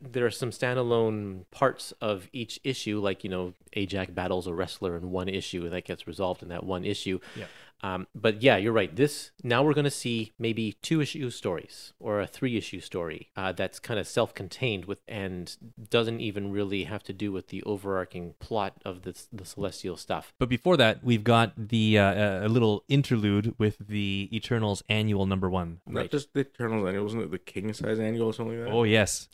there 0.00 0.24
are 0.24 0.30
some 0.30 0.50
standalone 0.50 1.44
parts 1.50 1.92
of 2.00 2.28
each 2.32 2.60
issue, 2.62 3.00
like 3.00 3.24
you 3.24 3.30
know, 3.30 3.54
Ajax 3.72 4.12
battles 4.12 4.46
a 4.46 4.54
wrestler 4.54 4.96
in 4.96 5.10
one 5.10 5.28
issue 5.28 5.64
and 5.64 5.72
that 5.72 5.84
gets 5.84 6.06
resolved 6.06 6.42
in 6.42 6.50
that 6.50 6.62
one 6.62 6.84
issue. 6.84 7.18
Yeah. 7.34 7.46
Um, 7.84 8.06
but 8.14 8.42
yeah, 8.42 8.56
you're 8.56 8.72
right. 8.72 8.94
This 8.96 9.30
now 9.42 9.62
we're 9.62 9.74
going 9.74 9.84
to 9.84 9.90
see 10.04 10.32
maybe 10.38 10.72
two 10.80 11.02
issue 11.02 11.28
stories 11.28 11.92
or 12.00 12.22
a 12.22 12.26
three 12.26 12.56
issue 12.56 12.80
story 12.80 13.28
uh, 13.36 13.52
that's 13.52 13.78
kind 13.78 14.00
of 14.00 14.06
self 14.08 14.32
contained 14.34 14.86
with 14.86 15.00
and 15.06 15.54
doesn't 15.90 16.20
even 16.20 16.50
really 16.50 16.84
have 16.84 17.02
to 17.02 17.12
do 17.12 17.30
with 17.30 17.48
the 17.48 17.62
overarching 17.64 18.34
plot 18.38 18.72
of 18.86 19.02
this 19.02 19.28
the 19.30 19.44
celestial 19.44 19.98
stuff. 19.98 20.32
But 20.38 20.48
before 20.48 20.78
that, 20.78 21.04
we've 21.04 21.24
got 21.24 21.52
the 21.58 21.98
uh, 21.98 22.46
a 22.46 22.48
little 22.48 22.84
interlude 22.88 23.54
with 23.58 23.76
the 23.86 24.30
Eternals 24.32 24.82
annual 24.88 25.26
number 25.26 25.50
one. 25.50 25.80
Not 25.86 26.00
Right. 26.00 26.10
just 26.10 26.32
the 26.32 26.40
Eternals 26.40 26.88
annual, 26.88 27.04
wasn't 27.04 27.24
it 27.24 27.30
the 27.32 27.38
King 27.38 27.70
size 27.74 27.98
annual 27.98 28.28
or 28.28 28.32
something 28.32 28.58
like 28.58 28.68
that? 28.68 28.74
Oh 28.74 28.84
yes, 28.84 29.28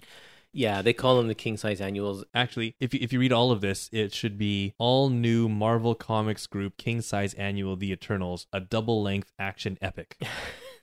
Yeah, 0.52 0.82
they 0.82 0.92
call 0.92 1.16
them 1.16 1.28
the 1.28 1.34
king 1.34 1.56
size 1.56 1.80
annuals. 1.80 2.24
actually, 2.34 2.74
if 2.80 2.92
you, 2.92 3.00
if 3.02 3.12
you 3.12 3.20
read 3.20 3.32
all 3.32 3.52
of 3.52 3.60
this, 3.60 3.88
it 3.92 4.12
should 4.12 4.36
be 4.36 4.74
all 4.78 5.08
new 5.08 5.48
Marvel 5.48 5.94
Comics 5.94 6.46
Group 6.46 6.76
King 6.76 7.00
Size 7.00 7.34
Annual 7.34 7.76
The 7.76 7.92
Eternals, 7.92 8.46
a 8.52 8.60
double 8.60 9.02
length 9.02 9.32
action 9.38 9.78
epic. 9.80 10.20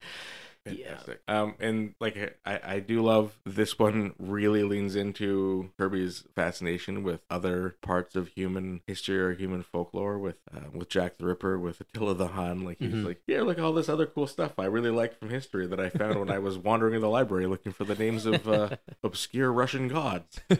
Fantastic. 0.64 1.20
Um, 1.26 1.54
and 1.58 1.94
like 2.00 2.38
I, 2.44 2.60
I 2.64 2.78
do 2.80 3.02
love 3.02 3.38
this 3.44 3.78
one. 3.78 4.14
Really 4.18 4.62
leans 4.62 4.94
into 4.94 5.70
Kirby's 5.78 6.24
fascination 6.36 7.02
with 7.02 7.20
other 7.28 7.76
parts 7.82 8.14
of 8.14 8.28
human 8.28 8.80
history 8.86 9.18
or 9.20 9.32
human 9.32 9.62
folklore. 9.62 10.18
With 10.18 10.36
uh, 10.54 10.70
with 10.72 10.88
Jack 10.88 11.16
the 11.18 11.26
Ripper, 11.26 11.58
with 11.58 11.80
Attila 11.80 12.14
the 12.14 12.28
Hun. 12.28 12.64
Like 12.64 12.78
he's 12.78 12.92
Mhm. 12.92 13.04
like, 13.06 13.22
yeah, 13.26 13.42
look 13.42 13.58
all 13.58 13.72
this 13.72 13.88
other 13.88 14.06
cool 14.06 14.26
stuff 14.26 14.52
I 14.58 14.66
really 14.66 14.90
liked 14.90 15.18
from 15.18 15.30
history 15.30 15.66
that 15.66 15.80
I 15.80 15.90
found 15.90 16.18
when 16.20 16.30
I 16.30 16.38
was 16.38 16.56
wandering 16.58 16.94
in 16.94 17.00
the 17.00 17.08
library 17.10 17.46
looking 17.46 17.72
for 17.72 17.84
the 17.84 17.96
names 17.96 18.24
of 18.26 18.46
uh, 18.48 18.76
obscure 19.02 19.52
Russian 19.52 19.88
gods. 19.88 20.38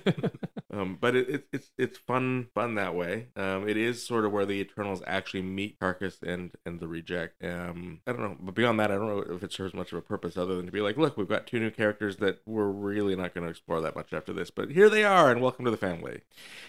Um, 0.75 0.97
but 0.99 1.15
it, 1.15 1.29
it, 1.29 1.47
it's 1.53 1.71
it's 1.77 1.99
fun 1.99 2.47
fun 2.55 2.77
that 2.77 2.95
way. 2.95 3.27
Um, 3.37 3.69
it 3.69 3.77
is 3.77 4.07
sort 4.07 4.25
of 4.25 4.33
where 4.33 4.47
the 4.47 4.55
Eternals 4.55 5.03
actually 5.07 5.43
meet 5.43 5.79
Karkas 5.79 6.23
and 6.23 6.51
and 6.65 6.81
the 6.81 6.89
Reject. 6.89 7.45
Um, 7.45 8.01
I 8.07 8.13
don't 8.13 8.23
know, 8.23 8.37
but 8.41 8.55
beyond 8.55 8.81
that, 8.81 8.91
I 8.91 8.95
don't 8.95 9.07
know 9.07 9.35
if 9.37 9.43
it 9.43 9.53
serves 9.53 9.75
much 9.75 9.92
of 9.93 9.99
a 9.99 10.03
purpose 10.03 10.37
other 10.37 10.57
than 10.57 10.67
to 10.67 10.73
be 10.73 10.81
like, 10.81 10.97
look, 10.97 11.17
we've 11.17 11.29
got 11.29 11.47
two 11.47 11.61
new 11.61 11.71
characters 11.71 12.17
that 12.17 12.41
we're 12.47 12.71
really 12.71 13.17
not 13.17 13.35
going 13.35 13.45
to 13.45 13.51
explore 13.51 13.81
that 13.81 13.95
much 13.95 14.13
after 14.13 14.33
this, 14.33 14.51
but 14.51 14.71
here 14.71 14.89
they 14.89 15.05
are, 15.05 15.31
and 15.31 15.41
welcome 15.41 15.65
to 15.65 15.71
the 15.71 15.77
family. 15.77 16.23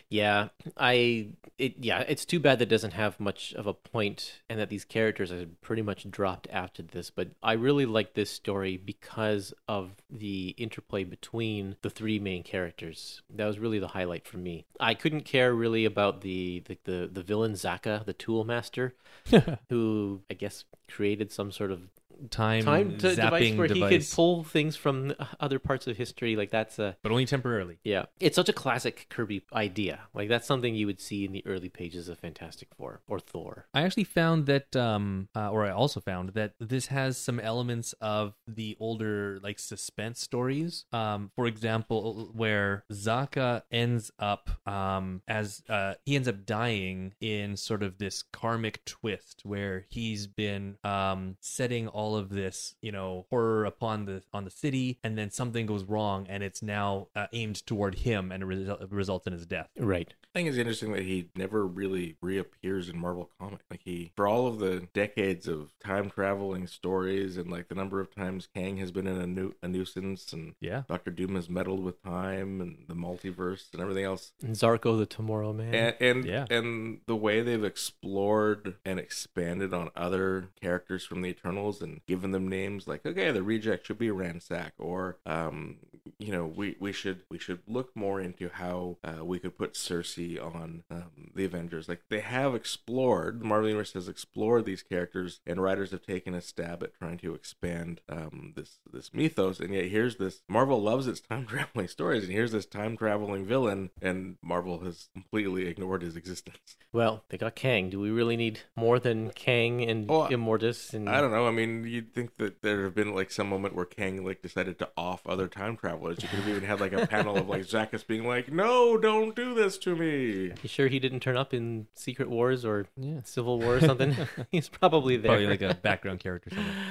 Yeah, 0.09 0.49
I 0.77 1.29
it 1.57 1.75
yeah, 1.79 1.99
it's 2.07 2.25
too 2.25 2.39
bad 2.39 2.59
that 2.59 2.69
doesn't 2.69 2.93
have 2.93 3.19
much 3.19 3.53
of 3.53 3.67
a 3.67 3.73
point 3.73 4.41
and 4.49 4.59
that 4.59 4.69
these 4.69 4.85
characters 4.85 5.31
are 5.31 5.45
pretty 5.61 5.81
much 5.81 6.09
dropped 6.09 6.47
after 6.51 6.81
this, 6.81 7.09
but 7.09 7.29
I 7.41 7.53
really 7.53 7.85
like 7.85 8.13
this 8.13 8.29
story 8.29 8.77
because 8.77 9.53
of 9.67 9.91
the 10.09 10.49
interplay 10.57 11.03
between 11.03 11.75
the 11.81 11.89
three 11.89 12.19
main 12.19 12.43
characters. 12.43 13.21
That 13.29 13.45
was 13.45 13.59
really 13.59 13.79
the 13.79 13.89
highlight 13.89 14.27
for 14.27 14.37
me. 14.37 14.65
I 14.79 14.93
couldn't 14.93 15.25
care 15.25 15.53
really 15.53 15.85
about 15.85 16.21
the 16.21 16.63
the 16.65 16.77
the, 16.83 17.09
the 17.11 17.23
villain 17.23 17.53
Zaka, 17.53 18.05
the 18.05 18.13
tool 18.13 18.43
master, 18.43 18.95
who 19.69 20.21
I 20.29 20.33
guess 20.33 20.65
created 20.87 21.31
some 21.31 21.51
sort 21.51 21.71
of 21.71 21.89
Time, 22.29 22.63
time 22.63 22.97
to 22.99 23.15
device 23.15 23.53
where 23.55 23.67
he 23.67 23.81
could 23.81 24.05
pull 24.11 24.43
things 24.43 24.75
from 24.75 25.13
other 25.39 25.59
parts 25.59 25.87
of 25.87 25.97
history 25.97 26.35
like 26.35 26.51
that's 26.51 26.79
a 26.79 26.97
but 27.03 27.11
only 27.11 27.25
temporarily. 27.25 27.79
yeah, 27.83 28.05
it's 28.19 28.35
such 28.35 28.49
a 28.49 28.53
classic 28.53 29.07
Kirby 29.09 29.43
idea. 29.53 30.01
Like 30.13 30.29
that's 30.29 30.47
something 30.47 30.75
you 30.75 30.85
would 30.87 30.99
see 30.99 31.25
in 31.25 31.31
the 31.31 31.45
early 31.45 31.69
pages 31.69 32.09
of 32.09 32.19
Fantastic 32.19 32.69
Four 32.77 33.01
or 33.07 33.19
Thor. 33.19 33.67
I 33.73 33.81
actually 33.83 34.05
found 34.05 34.45
that, 34.47 34.75
um, 34.75 35.29
uh, 35.35 35.49
or 35.49 35.65
I 35.65 35.71
also 35.71 35.99
found 35.99 36.29
that 36.29 36.53
this 36.59 36.87
has 36.87 37.17
some 37.17 37.39
elements 37.39 37.93
of 38.01 38.33
the 38.47 38.77
older 38.79 39.39
like 39.41 39.59
suspense 39.59 40.19
stories. 40.19 40.85
Um, 40.91 41.31
for 41.35 41.47
example, 41.47 42.31
where 42.33 42.83
Zaka 42.91 43.63
ends 43.71 44.11
up, 44.19 44.49
um, 44.67 45.21
as 45.27 45.63
uh, 45.69 45.95
he 46.05 46.15
ends 46.15 46.27
up 46.27 46.45
dying 46.45 47.13
in 47.21 47.57
sort 47.57 47.83
of 47.83 47.97
this 47.97 48.23
karmic 48.23 48.83
twist 48.85 49.41
where 49.43 49.85
he's 49.89 50.27
been 50.27 50.77
um 50.83 51.37
setting 51.41 51.87
all 51.87 52.02
of 52.15 52.29
this, 52.29 52.75
you 52.81 52.91
know, 52.91 53.25
horror 53.29 53.63
upon 53.65 54.05
the 54.05 54.21
on 54.33 54.43
the 54.43 54.51
city, 54.51 54.99
and 55.03 55.17
then 55.17 55.31
something 55.31 55.65
goes 55.65 55.83
wrong, 55.83 56.25
and 56.29 56.43
it's 56.43 56.61
now 56.61 57.07
uh, 57.15 57.27
aimed 57.33 57.65
toward 57.65 57.95
him, 57.99 58.31
and 58.31 58.43
it 58.43 58.45
resu- 58.49 58.87
results 58.91 59.25
in 59.27 59.33
his 59.33 59.45
death. 59.45 59.69
Right. 59.79 60.13
I 60.35 60.39
think 60.39 60.49
it's 60.49 60.57
interesting 60.57 60.93
that 60.93 61.03
he 61.03 61.27
never 61.35 61.63
really 61.63 62.15
reappears 62.19 62.89
in 62.89 62.97
Marvel 62.97 63.29
Comics. 63.39 63.63
Like 63.69 63.81
he, 63.85 64.11
for 64.15 64.27
all 64.27 64.47
of 64.47 64.57
the 64.57 64.87
decades 64.91 65.47
of 65.47 65.71
time 65.79 66.09
traveling 66.09 66.65
stories 66.65 67.37
and 67.37 67.51
like 67.51 67.67
the 67.67 67.75
number 67.75 67.99
of 67.99 68.09
times 68.15 68.47
Kang 68.51 68.77
has 68.77 68.91
been 68.91 69.05
in 69.05 69.21
a, 69.21 69.27
nu- 69.27 69.53
a 69.61 69.67
nuisance 69.67 70.33
and 70.33 70.55
Yeah. 70.59 70.83
Doctor 70.89 71.11
Doom 71.11 71.35
has 71.35 71.49
meddled 71.51 71.83
with 71.83 72.01
time 72.01 72.61
and 72.61 72.77
the 72.87 72.95
multiverse 72.95 73.71
and 73.73 73.81
everything 73.83 74.05
else. 74.05 74.31
And 74.41 74.55
Zarrko 74.55 74.97
the 74.97 75.05
Tomorrow 75.05 75.53
Man. 75.53 75.75
And 75.75 75.95
and, 75.99 76.25
Yeah. 76.25 76.45
and 76.49 77.01
the 77.05 77.15
way 77.15 77.41
they've 77.43 77.63
explored 77.63 78.77
and 78.83 78.99
expanded 78.99 79.71
on 79.71 79.91
other 79.95 80.49
characters 80.59 81.05
from 81.05 81.21
the 81.21 81.29
Eternals 81.29 81.79
and 81.79 81.92
given 82.07 82.31
them 82.31 82.47
names 82.47 82.87
like 82.87 83.05
okay, 83.05 83.31
the 83.31 83.43
reject 83.43 83.87
should 83.87 83.97
be 83.97 84.07
Ransak 84.07 84.71
or 84.79 85.17
um 85.25 85.77
you 86.23 86.31
know 86.31 86.45
we 86.45 86.75
we 86.79 86.91
should 86.91 87.21
we 87.29 87.37
should 87.37 87.59
look 87.67 87.95
more 87.95 88.21
into 88.21 88.49
how 88.53 88.97
uh, 89.03 89.23
we 89.25 89.39
could 89.39 89.57
put 89.57 89.73
Sersi 89.73 90.39
on 90.41 90.83
um, 90.89 91.31
the 91.35 91.45
Avengers. 91.45 91.89
Like 91.89 92.01
they 92.09 92.21
have 92.21 92.55
explored, 92.55 93.41
the 93.41 93.45
Marvel 93.45 93.67
Universe 93.69 93.93
has 93.93 94.07
explored 94.07 94.65
these 94.65 94.81
characters, 94.83 95.41
and 95.45 95.61
writers 95.61 95.91
have 95.91 96.01
taken 96.05 96.33
a 96.33 96.41
stab 96.41 96.81
at 96.83 96.93
trying 96.97 97.17
to 97.19 97.33
expand 97.33 98.01
um, 98.09 98.53
this 98.55 98.79
this 98.91 99.13
mythos. 99.13 99.59
And 99.59 99.73
yet 99.73 99.85
here's 99.85 100.15
this 100.17 100.41
Marvel 100.47 100.81
loves 100.81 101.07
its 101.07 101.19
time 101.19 101.45
traveling 101.53 101.87
stories, 101.87 102.23
and 102.23 102.31
here's 102.31 102.51
this 102.51 102.65
time 102.65 102.95
traveling 102.95 103.45
villain, 103.45 103.89
and 104.01 104.37
Marvel 104.41 104.79
has 104.79 105.09
completely 105.13 105.67
ignored 105.67 106.01
his 106.03 106.15
existence. 106.15 106.77
well, 106.91 107.23
they 107.29 107.37
got 107.37 107.55
Kang. 107.55 107.89
Do 107.89 107.99
we 107.99 108.09
really 108.09 108.37
need 108.37 108.61
more 108.75 108.99
than 108.99 109.31
Kang 109.31 109.81
and 109.81 110.09
Oh, 110.09 110.27
Immortus? 110.29 110.93
And 110.93 111.09
I 111.09 111.19
don't 111.21 111.31
know. 111.31 111.47
I 111.47 111.51
mean, 111.51 111.83
you'd 111.85 112.13
think 112.13 112.37
that 112.37 112.61
there 112.61 112.83
have 112.83 112.95
been 112.95 113.13
like 113.13 113.31
some 113.31 113.49
moment 113.49 113.75
where 113.75 113.85
Kang 113.85 114.23
like 114.25 114.41
decided 114.41 114.79
to 114.79 114.89
off 114.95 115.25
other 115.27 115.47
time 115.47 115.75
travelers. 115.75 116.12
You 116.21 116.27
could 116.27 116.39
have 116.39 116.49
even 116.49 116.63
had 116.63 116.79
like 116.79 116.93
a 116.93 117.07
panel 117.07 117.37
of 117.37 117.47
like 117.47 117.63
Zacchus 117.65 118.03
being 118.05 118.27
like, 118.27 118.51
"No, 118.51 118.97
don't 118.97 119.35
do 119.35 119.53
this 119.53 119.77
to 119.79 119.95
me." 119.95 120.51
You 120.61 120.69
sure 120.69 120.87
he 120.87 120.99
didn't 120.99 121.21
turn 121.21 121.37
up 121.37 121.53
in 121.53 121.87
Secret 121.95 122.29
Wars 122.29 122.63
or 122.65 122.85
Yeah. 122.97 123.21
Civil 123.23 123.59
War 123.59 123.75
or 123.77 123.79
something? 123.81 124.15
He's 124.51 124.69
probably 124.69 125.17
there. 125.17 125.31
Probably 125.31 125.47
like 125.47 125.61
a 125.61 125.73
background 125.75 126.19
character 126.19 126.49
somewhere. 126.51 126.75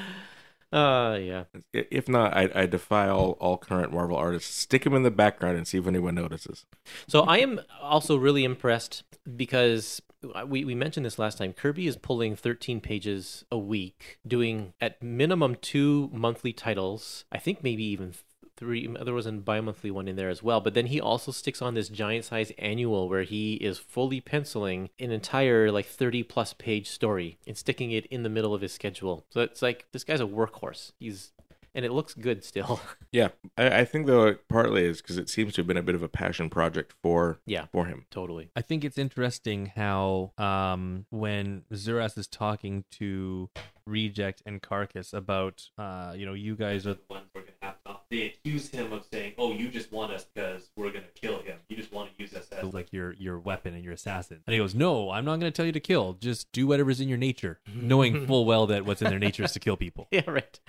Uh, 0.72 1.18
yeah. 1.20 1.44
If 1.74 2.08
not, 2.08 2.34
I, 2.34 2.48
I 2.54 2.64
defy 2.64 3.06
all, 3.06 3.32
all 3.32 3.58
current 3.58 3.92
Marvel 3.92 4.16
artists. 4.16 4.54
Stick 4.56 4.86
him 4.86 4.94
in 4.94 5.02
the 5.02 5.10
background 5.10 5.58
and 5.58 5.68
see 5.68 5.76
if 5.76 5.86
anyone 5.86 6.14
notices. 6.14 6.64
So 7.06 7.24
I 7.24 7.40
am 7.40 7.60
also 7.82 8.16
really 8.16 8.42
impressed 8.42 9.02
because 9.36 10.00
we, 10.46 10.64
we 10.64 10.74
mentioned 10.74 11.04
this 11.04 11.18
last 11.18 11.36
time. 11.36 11.52
Kirby 11.52 11.86
is 11.86 11.96
pulling 11.98 12.36
13 12.36 12.80
pages 12.80 13.44
a 13.52 13.58
week, 13.58 14.18
doing 14.26 14.72
at 14.80 15.02
minimum 15.02 15.56
two 15.60 16.08
monthly 16.10 16.54
titles. 16.54 17.26
I 17.30 17.36
think 17.36 17.62
maybe 17.62 17.84
even 17.84 18.14
three. 18.62 18.86
There 18.86 19.12
was 19.12 19.26
a 19.26 19.32
bi-monthly 19.32 19.90
one 19.90 20.06
in 20.06 20.14
there 20.14 20.30
as 20.30 20.40
well. 20.40 20.60
But 20.60 20.74
then 20.74 20.86
he 20.86 21.00
also 21.00 21.32
sticks 21.32 21.60
on 21.60 21.74
this 21.74 21.88
giant 21.88 22.24
size 22.26 22.52
annual 22.58 23.08
where 23.08 23.24
he 23.24 23.54
is 23.54 23.76
fully 23.76 24.20
penciling 24.20 24.88
an 25.00 25.10
entire 25.10 25.72
like 25.72 25.86
30 25.86 26.22
plus 26.22 26.52
page 26.52 26.88
story 26.88 27.38
and 27.44 27.56
sticking 27.56 27.90
it 27.90 28.06
in 28.06 28.22
the 28.22 28.28
middle 28.28 28.54
of 28.54 28.60
his 28.60 28.72
schedule. 28.72 29.24
So 29.30 29.40
it's 29.40 29.62
like 29.62 29.86
this 29.90 30.04
guy's 30.04 30.20
a 30.20 30.26
workhorse. 30.26 30.92
He's 31.00 31.32
and 31.74 31.84
it 31.84 31.92
looks 31.92 32.14
good 32.14 32.44
still. 32.44 32.80
Yeah, 33.14 33.28
I, 33.58 33.80
I 33.80 33.84
think 33.84 34.06
though 34.06 34.26
it 34.26 34.48
partly 34.48 34.86
is 34.86 35.02
because 35.02 35.18
it 35.18 35.28
seems 35.28 35.52
to 35.52 35.60
have 35.60 35.66
been 35.66 35.76
a 35.76 35.82
bit 35.82 35.94
of 35.94 36.02
a 36.02 36.08
passion 36.08 36.48
project 36.48 36.94
for 37.02 37.40
yeah, 37.44 37.66
for 37.70 37.84
him. 37.84 38.06
totally. 38.10 38.48
I 38.56 38.62
think 38.62 38.84
it's 38.84 38.96
interesting 38.96 39.66
how 39.66 40.32
um, 40.38 41.04
when 41.10 41.64
Zuras 41.74 42.16
is 42.16 42.26
talking 42.26 42.84
to 42.92 43.50
Reject 43.84 44.42
and 44.46 44.62
Karkas 44.62 45.12
about, 45.12 45.68
uh, 45.76 46.14
you 46.16 46.24
know, 46.24 46.32
you 46.32 46.56
guys 46.56 46.86
are 46.86 46.94
the 46.94 47.00
ones 47.10 47.26
we're 47.34 47.42
gonna 47.42 47.52
have 47.60 47.74
to. 47.84 47.96
They 48.10 48.22
accuse 48.26 48.70
him 48.70 48.92
of 48.94 49.04
saying, 49.12 49.34
"Oh, 49.36 49.52
you 49.52 49.68
just 49.68 49.92
want 49.92 50.12
us 50.12 50.26
because 50.34 50.70
we're 50.74 50.90
gonna 50.90 51.04
kill 51.14 51.42
him. 51.42 51.58
You 51.68 51.76
just 51.76 51.92
want 51.92 52.16
to 52.16 52.22
use 52.22 52.32
us 52.32 52.48
as 52.50 52.72
like 52.72 52.94
your 52.94 53.12
your 53.14 53.38
weapon 53.38 53.74
and 53.74 53.84
your 53.84 53.92
assassin." 53.92 54.40
And 54.46 54.54
he 54.54 54.58
goes, 54.58 54.74
"No, 54.74 55.10
I'm 55.10 55.26
not 55.26 55.36
gonna 55.36 55.50
tell 55.50 55.66
you 55.66 55.72
to 55.72 55.80
kill. 55.80 56.14
Just 56.14 56.50
do 56.52 56.66
whatever's 56.66 57.00
in 57.00 57.08
your 57.08 57.18
nature, 57.18 57.60
knowing 57.74 58.26
full 58.26 58.46
well 58.46 58.66
that 58.68 58.86
what's 58.86 59.02
in 59.02 59.10
their 59.10 59.18
nature 59.18 59.44
is 59.44 59.52
to 59.52 59.60
kill 59.60 59.76
people." 59.76 60.08
Yeah, 60.12 60.30
right. 60.30 60.60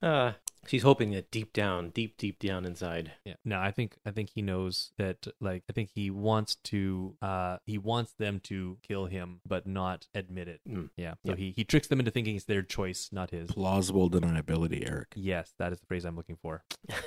Uh, 0.00 0.32
she's 0.66 0.82
hoping 0.82 1.10
that 1.12 1.30
deep 1.30 1.52
down, 1.52 1.90
deep, 1.90 2.16
deep 2.16 2.38
down 2.38 2.64
inside. 2.64 3.12
Yeah. 3.24 3.34
No, 3.44 3.58
I 3.60 3.70
think 3.70 3.96
I 4.04 4.10
think 4.10 4.30
he 4.34 4.42
knows 4.42 4.92
that 4.98 5.26
like 5.40 5.62
I 5.68 5.72
think 5.72 5.90
he 5.94 6.10
wants 6.10 6.56
to 6.64 7.16
uh 7.22 7.58
he 7.64 7.78
wants 7.78 8.12
them 8.12 8.40
to 8.44 8.78
kill 8.86 9.06
him 9.06 9.40
but 9.46 9.66
not 9.66 10.06
admit 10.14 10.48
it. 10.48 10.60
Mm. 10.68 10.90
Yeah. 10.96 11.12
So 11.24 11.30
Yep. 11.32 11.38
he 11.38 11.50
he 11.56 11.64
tricks 11.64 11.88
them 11.88 11.98
into 12.00 12.10
thinking 12.10 12.36
it's 12.36 12.44
their 12.46 12.62
choice, 12.62 13.08
not 13.12 13.30
his. 13.30 13.50
Plausible 13.50 14.10
deniability, 14.10 14.88
Eric. 14.88 15.08
Yes, 15.14 15.52
that 15.58 15.72
is 15.72 15.80
the 15.80 15.86
phrase 15.86 16.04
I'm 16.04 16.16
looking 16.16 16.36
for. 16.40 16.62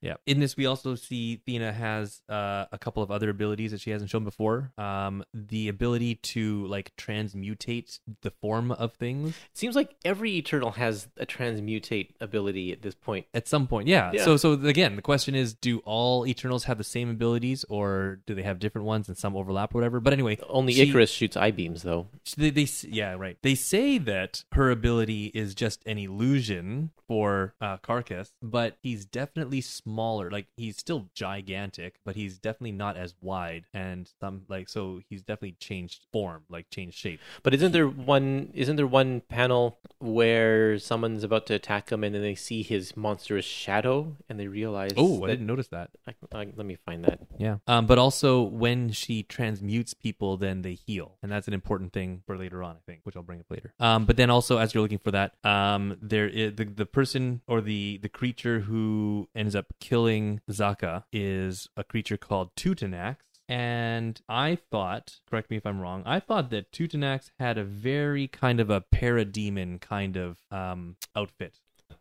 Yeah. 0.00 0.14
In 0.26 0.38
this, 0.38 0.56
we 0.56 0.66
also 0.66 0.94
see 0.94 1.42
Thena 1.46 1.72
has 1.72 2.20
uh, 2.28 2.66
a 2.70 2.78
couple 2.78 3.02
of 3.02 3.10
other 3.10 3.30
abilities 3.30 3.72
that 3.72 3.80
she 3.80 3.90
hasn't 3.90 4.10
shown 4.10 4.22
before. 4.22 4.72
Um, 4.78 5.24
the 5.34 5.68
ability 5.68 6.16
to 6.16 6.66
like 6.66 6.92
transmutate 6.96 7.98
the 8.22 8.30
form 8.30 8.70
of 8.70 8.92
things 8.94 9.30
It 9.30 9.58
seems 9.58 9.74
like 9.74 9.96
every 10.04 10.36
Eternal 10.36 10.72
has 10.72 11.08
a 11.16 11.26
transmutate 11.26 12.10
ability 12.20 12.67
at 12.72 12.82
this 12.82 12.94
point. 12.94 13.26
at 13.34 13.48
some 13.48 13.66
point. 13.66 13.88
Yeah. 13.88 14.10
Yeah. 14.12 14.24
So 14.24 14.36
so 14.36 14.52
again, 14.52 14.96
the 14.96 15.02
question 15.02 15.34
is, 15.34 15.54
do 15.54 15.78
all 15.80 16.26
Eternals 16.26 16.64
have 16.64 16.78
the 16.78 16.84
same 16.84 17.10
abilities, 17.10 17.64
or 17.68 18.20
do 18.26 18.34
they 18.34 18.42
have 18.42 18.58
different 18.58 18.86
ones 18.86 19.08
and 19.08 19.16
some 19.16 19.36
overlap, 19.36 19.74
or 19.74 19.78
whatever? 19.78 20.00
But 20.00 20.12
anyway, 20.12 20.38
Only 20.48 20.72
she- 20.74 20.88
Icarus 20.88 21.10
shoots 21.10 21.36
eye 21.36 21.50
beams, 21.50 21.82
though. 21.82 22.08
They, 22.36 22.50
they 22.50 22.66
yeah 22.88 23.14
right. 23.14 23.36
They 23.42 23.54
say 23.54 23.98
that 23.98 24.44
her 24.52 24.70
ability 24.70 25.26
is 25.34 25.54
just 25.54 25.82
an 25.86 25.98
illusion 25.98 26.90
for 27.06 27.54
uh, 27.60 27.78
Karkas, 27.78 28.32
but 28.42 28.76
he's 28.82 29.06
definitely 29.06 29.60
smaller. 29.62 30.30
Like 30.30 30.46
he's 30.56 30.76
still 30.76 31.08
gigantic, 31.14 31.94
but 32.04 32.16
he's 32.16 32.38
definitely 32.38 32.72
not 32.72 32.96
as 32.96 33.14
wide. 33.20 33.64
And 33.72 34.10
some 34.20 34.42
like 34.48 34.68
so 34.68 35.00
he's 35.08 35.22
definitely 35.22 35.56
changed 35.58 36.04
form, 36.12 36.42
like 36.50 36.68
changed 36.70 36.98
shape. 36.98 37.20
But 37.42 37.54
isn't 37.54 37.72
there 37.72 37.88
one? 37.88 38.50
Isn't 38.54 38.76
there 38.76 38.86
one 38.86 39.22
panel 39.28 39.78
where 39.98 40.78
someone's 40.78 41.24
about 41.24 41.46
to 41.46 41.54
attack 41.54 41.90
him, 41.90 42.04
and 42.04 42.14
then 42.14 42.22
they 42.22 42.34
see 42.34 42.57
his 42.62 42.96
monstrous 42.96 43.44
shadow, 43.44 44.16
and 44.28 44.38
they 44.38 44.48
realize? 44.48 44.92
Oh, 44.96 45.24
I 45.24 45.28
didn't 45.28 45.46
notice 45.46 45.68
that. 45.68 45.90
I, 46.06 46.14
I, 46.32 46.46
let 46.56 46.66
me 46.66 46.76
find 46.86 47.04
that. 47.04 47.20
Yeah. 47.38 47.58
Um, 47.66 47.86
but 47.86 47.98
also 47.98 48.42
when 48.42 48.90
she 48.92 49.22
transmutes 49.22 49.94
people, 49.94 50.36
then 50.36 50.62
they 50.62 50.74
heal, 50.74 51.16
and 51.22 51.30
that's 51.30 51.48
an 51.48 51.54
important 51.54 51.92
thing 51.92 52.22
for 52.26 52.36
later 52.36 52.62
on, 52.62 52.76
I 52.76 52.80
think, 52.86 53.00
which 53.04 53.16
I'll 53.16 53.22
bring 53.22 53.40
up 53.40 53.46
later. 53.50 53.72
Um, 53.80 54.04
but 54.04 54.16
then 54.16 54.30
also 54.30 54.58
as 54.58 54.74
you're 54.74 54.82
looking 54.82 54.98
for 54.98 55.10
that, 55.12 55.34
um, 55.44 55.96
there 56.00 56.28
is 56.28 56.54
the 56.54 56.64
the 56.64 56.86
person 56.86 57.42
or 57.46 57.60
the 57.60 57.98
the 58.02 58.08
creature 58.08 58.60
who 58.60 59.28
ends 59.34 59.54
up 59.54 59.74
killing 59.80 60.40
Zakka 60.50 61.04
is 61.12 61.68
a 61.76 61.84
creature 61.84 62.16
called 62.16 62.54
Tutinax. 62.54 63.16
And 63.50 64.20
I 64.28 64.58
thought, 64.70 65.20
correct 65.30 65.50
me 65.50 65.56
if 65.56 65.64
I'm 65.64 65.80
wrong, 65.80 66.02
I 66.04 66.20
thought 66.20 66.50
that 66.50 66.70
Tutinax 66.70 67.30
had 67.38 67.56
a 67.56 67.64
very 67.64 68.28
kind 68.28 68.60
of 68.60 68.68
a 68.68 68.82
parademon 68.94 69.80
kind 69.80 70.18
of 70.18 70.36
um, 70.50 70.96
outfit. 71.16 71.58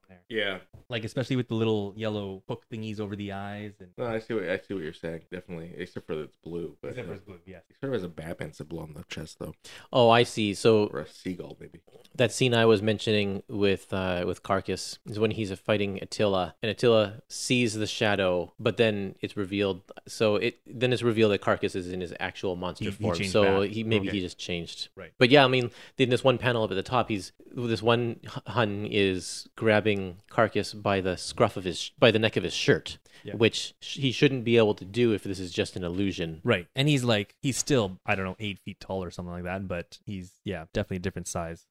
There. 0.10 0.20
Yeah, 0.30 0.58
Like 0.90 1.04
especially 1.04 1.36
with 1.36 1.50
the 1.50 1.56
little 1.56 1.94
yellow 1.98 2.42
hook 2.48 2.64
thingies 2.72 3.00
over 3.02 3.16
the 3.16 3.34
eyes 3.34 3.74
and 3.82 3.90
no, 3.98 4.06
I 4.06 4.20
see 4.20 4.34
what 4.36 4.44
I 4.50 4.58
see 4.58 4.74
what 4.74 4.84
you're 4.84 4.94
saying. 4.94 5.22
Definitely, 5.32 5.74
except 5.78 6.08
for 6.08 6.16
that 6.16 6.22
it's 6.24 6.38
blue, 6.38 6.78
but 6.82 6.90
except 6.92 7.08
for 7.08 7.12
uh, 7.12 7.16
his 7.16 7.24
blue, 7.24 7.40
yes. 7.46 7.64
he 7.68 7.74
sort 7.82 7.94
of 7.94 8.00
has 8.00 8.04
a 8.04 8.08
Batman 8.10 8.54
symbol 8.54 8.80
on 8.80 8.94
the 8.94 9.04
chest 9.10 9.40
though, 9.40 9.54
Oh, 9.92 10.10
I 10.10 10.24
see. 10.24 10.54
So 10.54 10.86
or 10.88 11.00
a 11.02 11.08
seagull 11.08 11.58
maybe. 11.60 11.82
that 12.16 12.32
scene 12.32 12.54
I 12.54 12.66
was 12.66 12.82
mentioning 12.82 13.44
with 13.50 13.92
uh, 13.94 14.24
with 14.26 14.44
Karkas 14.44 14.98
is 15.10 15.20
when 15.20 15.32
he's 15.32 15.52
fighting 15.60 16.00
Attila, 16.02 16.56
and 16.62 16.70
Attila 16.70 17.22
sees 17.28 17.74
the 17.74 17.88
shadow, 17.88 18.54
but 18.60 18.78
then 18.78 19.16
it's 19.22 19.36
revealed. 19.36 19.82
So 20.08 20.38
it 20.38 20.60
then 20.66 20.94
it's 20.94 21.04
revealed 21.04 21.32
that 21.34 21.42
Karkas 21.42 21.76
is 21.76 21.90
in 21.92 22.00
his 22.00 22.14
actual 22.20 22.56
monster 22.56 22.86
He- 22.86 22.92
he 22.92 23.04
form. 23.04 23.16
changed 23.18 23.32
so 23.34 23.62
back. 23.62 23.72
he 23.72 23.84
maybe 23.84 24.08
Okay. 24.08 24.18
he 24.18 24.22
just 24.24 24.38
changed. 24.38 24.88
Right. 24.96 25.12
But 25.18 25.30
yeah, 25.32 25.44
I 25.44 25.48
mean, 25.50 25.70
in 25.98 26.10
this 26.10 26.24
one 26.24 26.38
panel 26.38 26.64
up 26.64 26.72
at 26.72 26.76
the 26.76 26.84
top, 26.84 27.10
he's 27.10 27.34
this 27.54 27.82
one 27.82 28.20
Hun 28.46 28.86
is 28.90 29.48
grabbing 29.56 29.97
Karkas 30.32 30.80
by 30.82 31.02
the 31.02 31.16
scruff 31.18 31.58
of 31.58 31.64
his 31.64 31.92
by 32.00 32.12
the 32.12 32.20
neck 32.20 32.38
of 32.38 32.44
his 32.44 32.54
shirt, 32.54 32.98
Yeah. 33.24 33.36
which 33.36 33.74
sh- 33.82 33.98
he 33.98 34.12
shouldn't 34.12 34.44
be 34.44 34.58
able 34.58 34.76
to 34.76 34.86
do 34.86 35.12
if 35.14 35.24
this 35.24 35.40
is 35.40 35.52
just 35.52 35.76
an 35.76 35.84
illusion. 35.84 36.42
Right. 36.44 36.68
And 36.76 36.88
he's 36.88 37.04
like, 37.04 37.36
he's 37.42 37.58
still, 37.58 38.00
I 38.06 38.16
don't 38.16 38.26
know, 38.26 38.36
eight 38.40 38.60
feet 38.60 38.80
tall 38.80 39.04
or 39.04 39.12
something 39.12 39.32
like 39.34 39.44
that, 39.44 39.68
but 39.68 39.98
he's, 40.06 40.32
yeah, 40.44 40.66
definitely 40.74 40.98
a 40.98 41.02
different 41.08 41.28
size. 41.28 41.66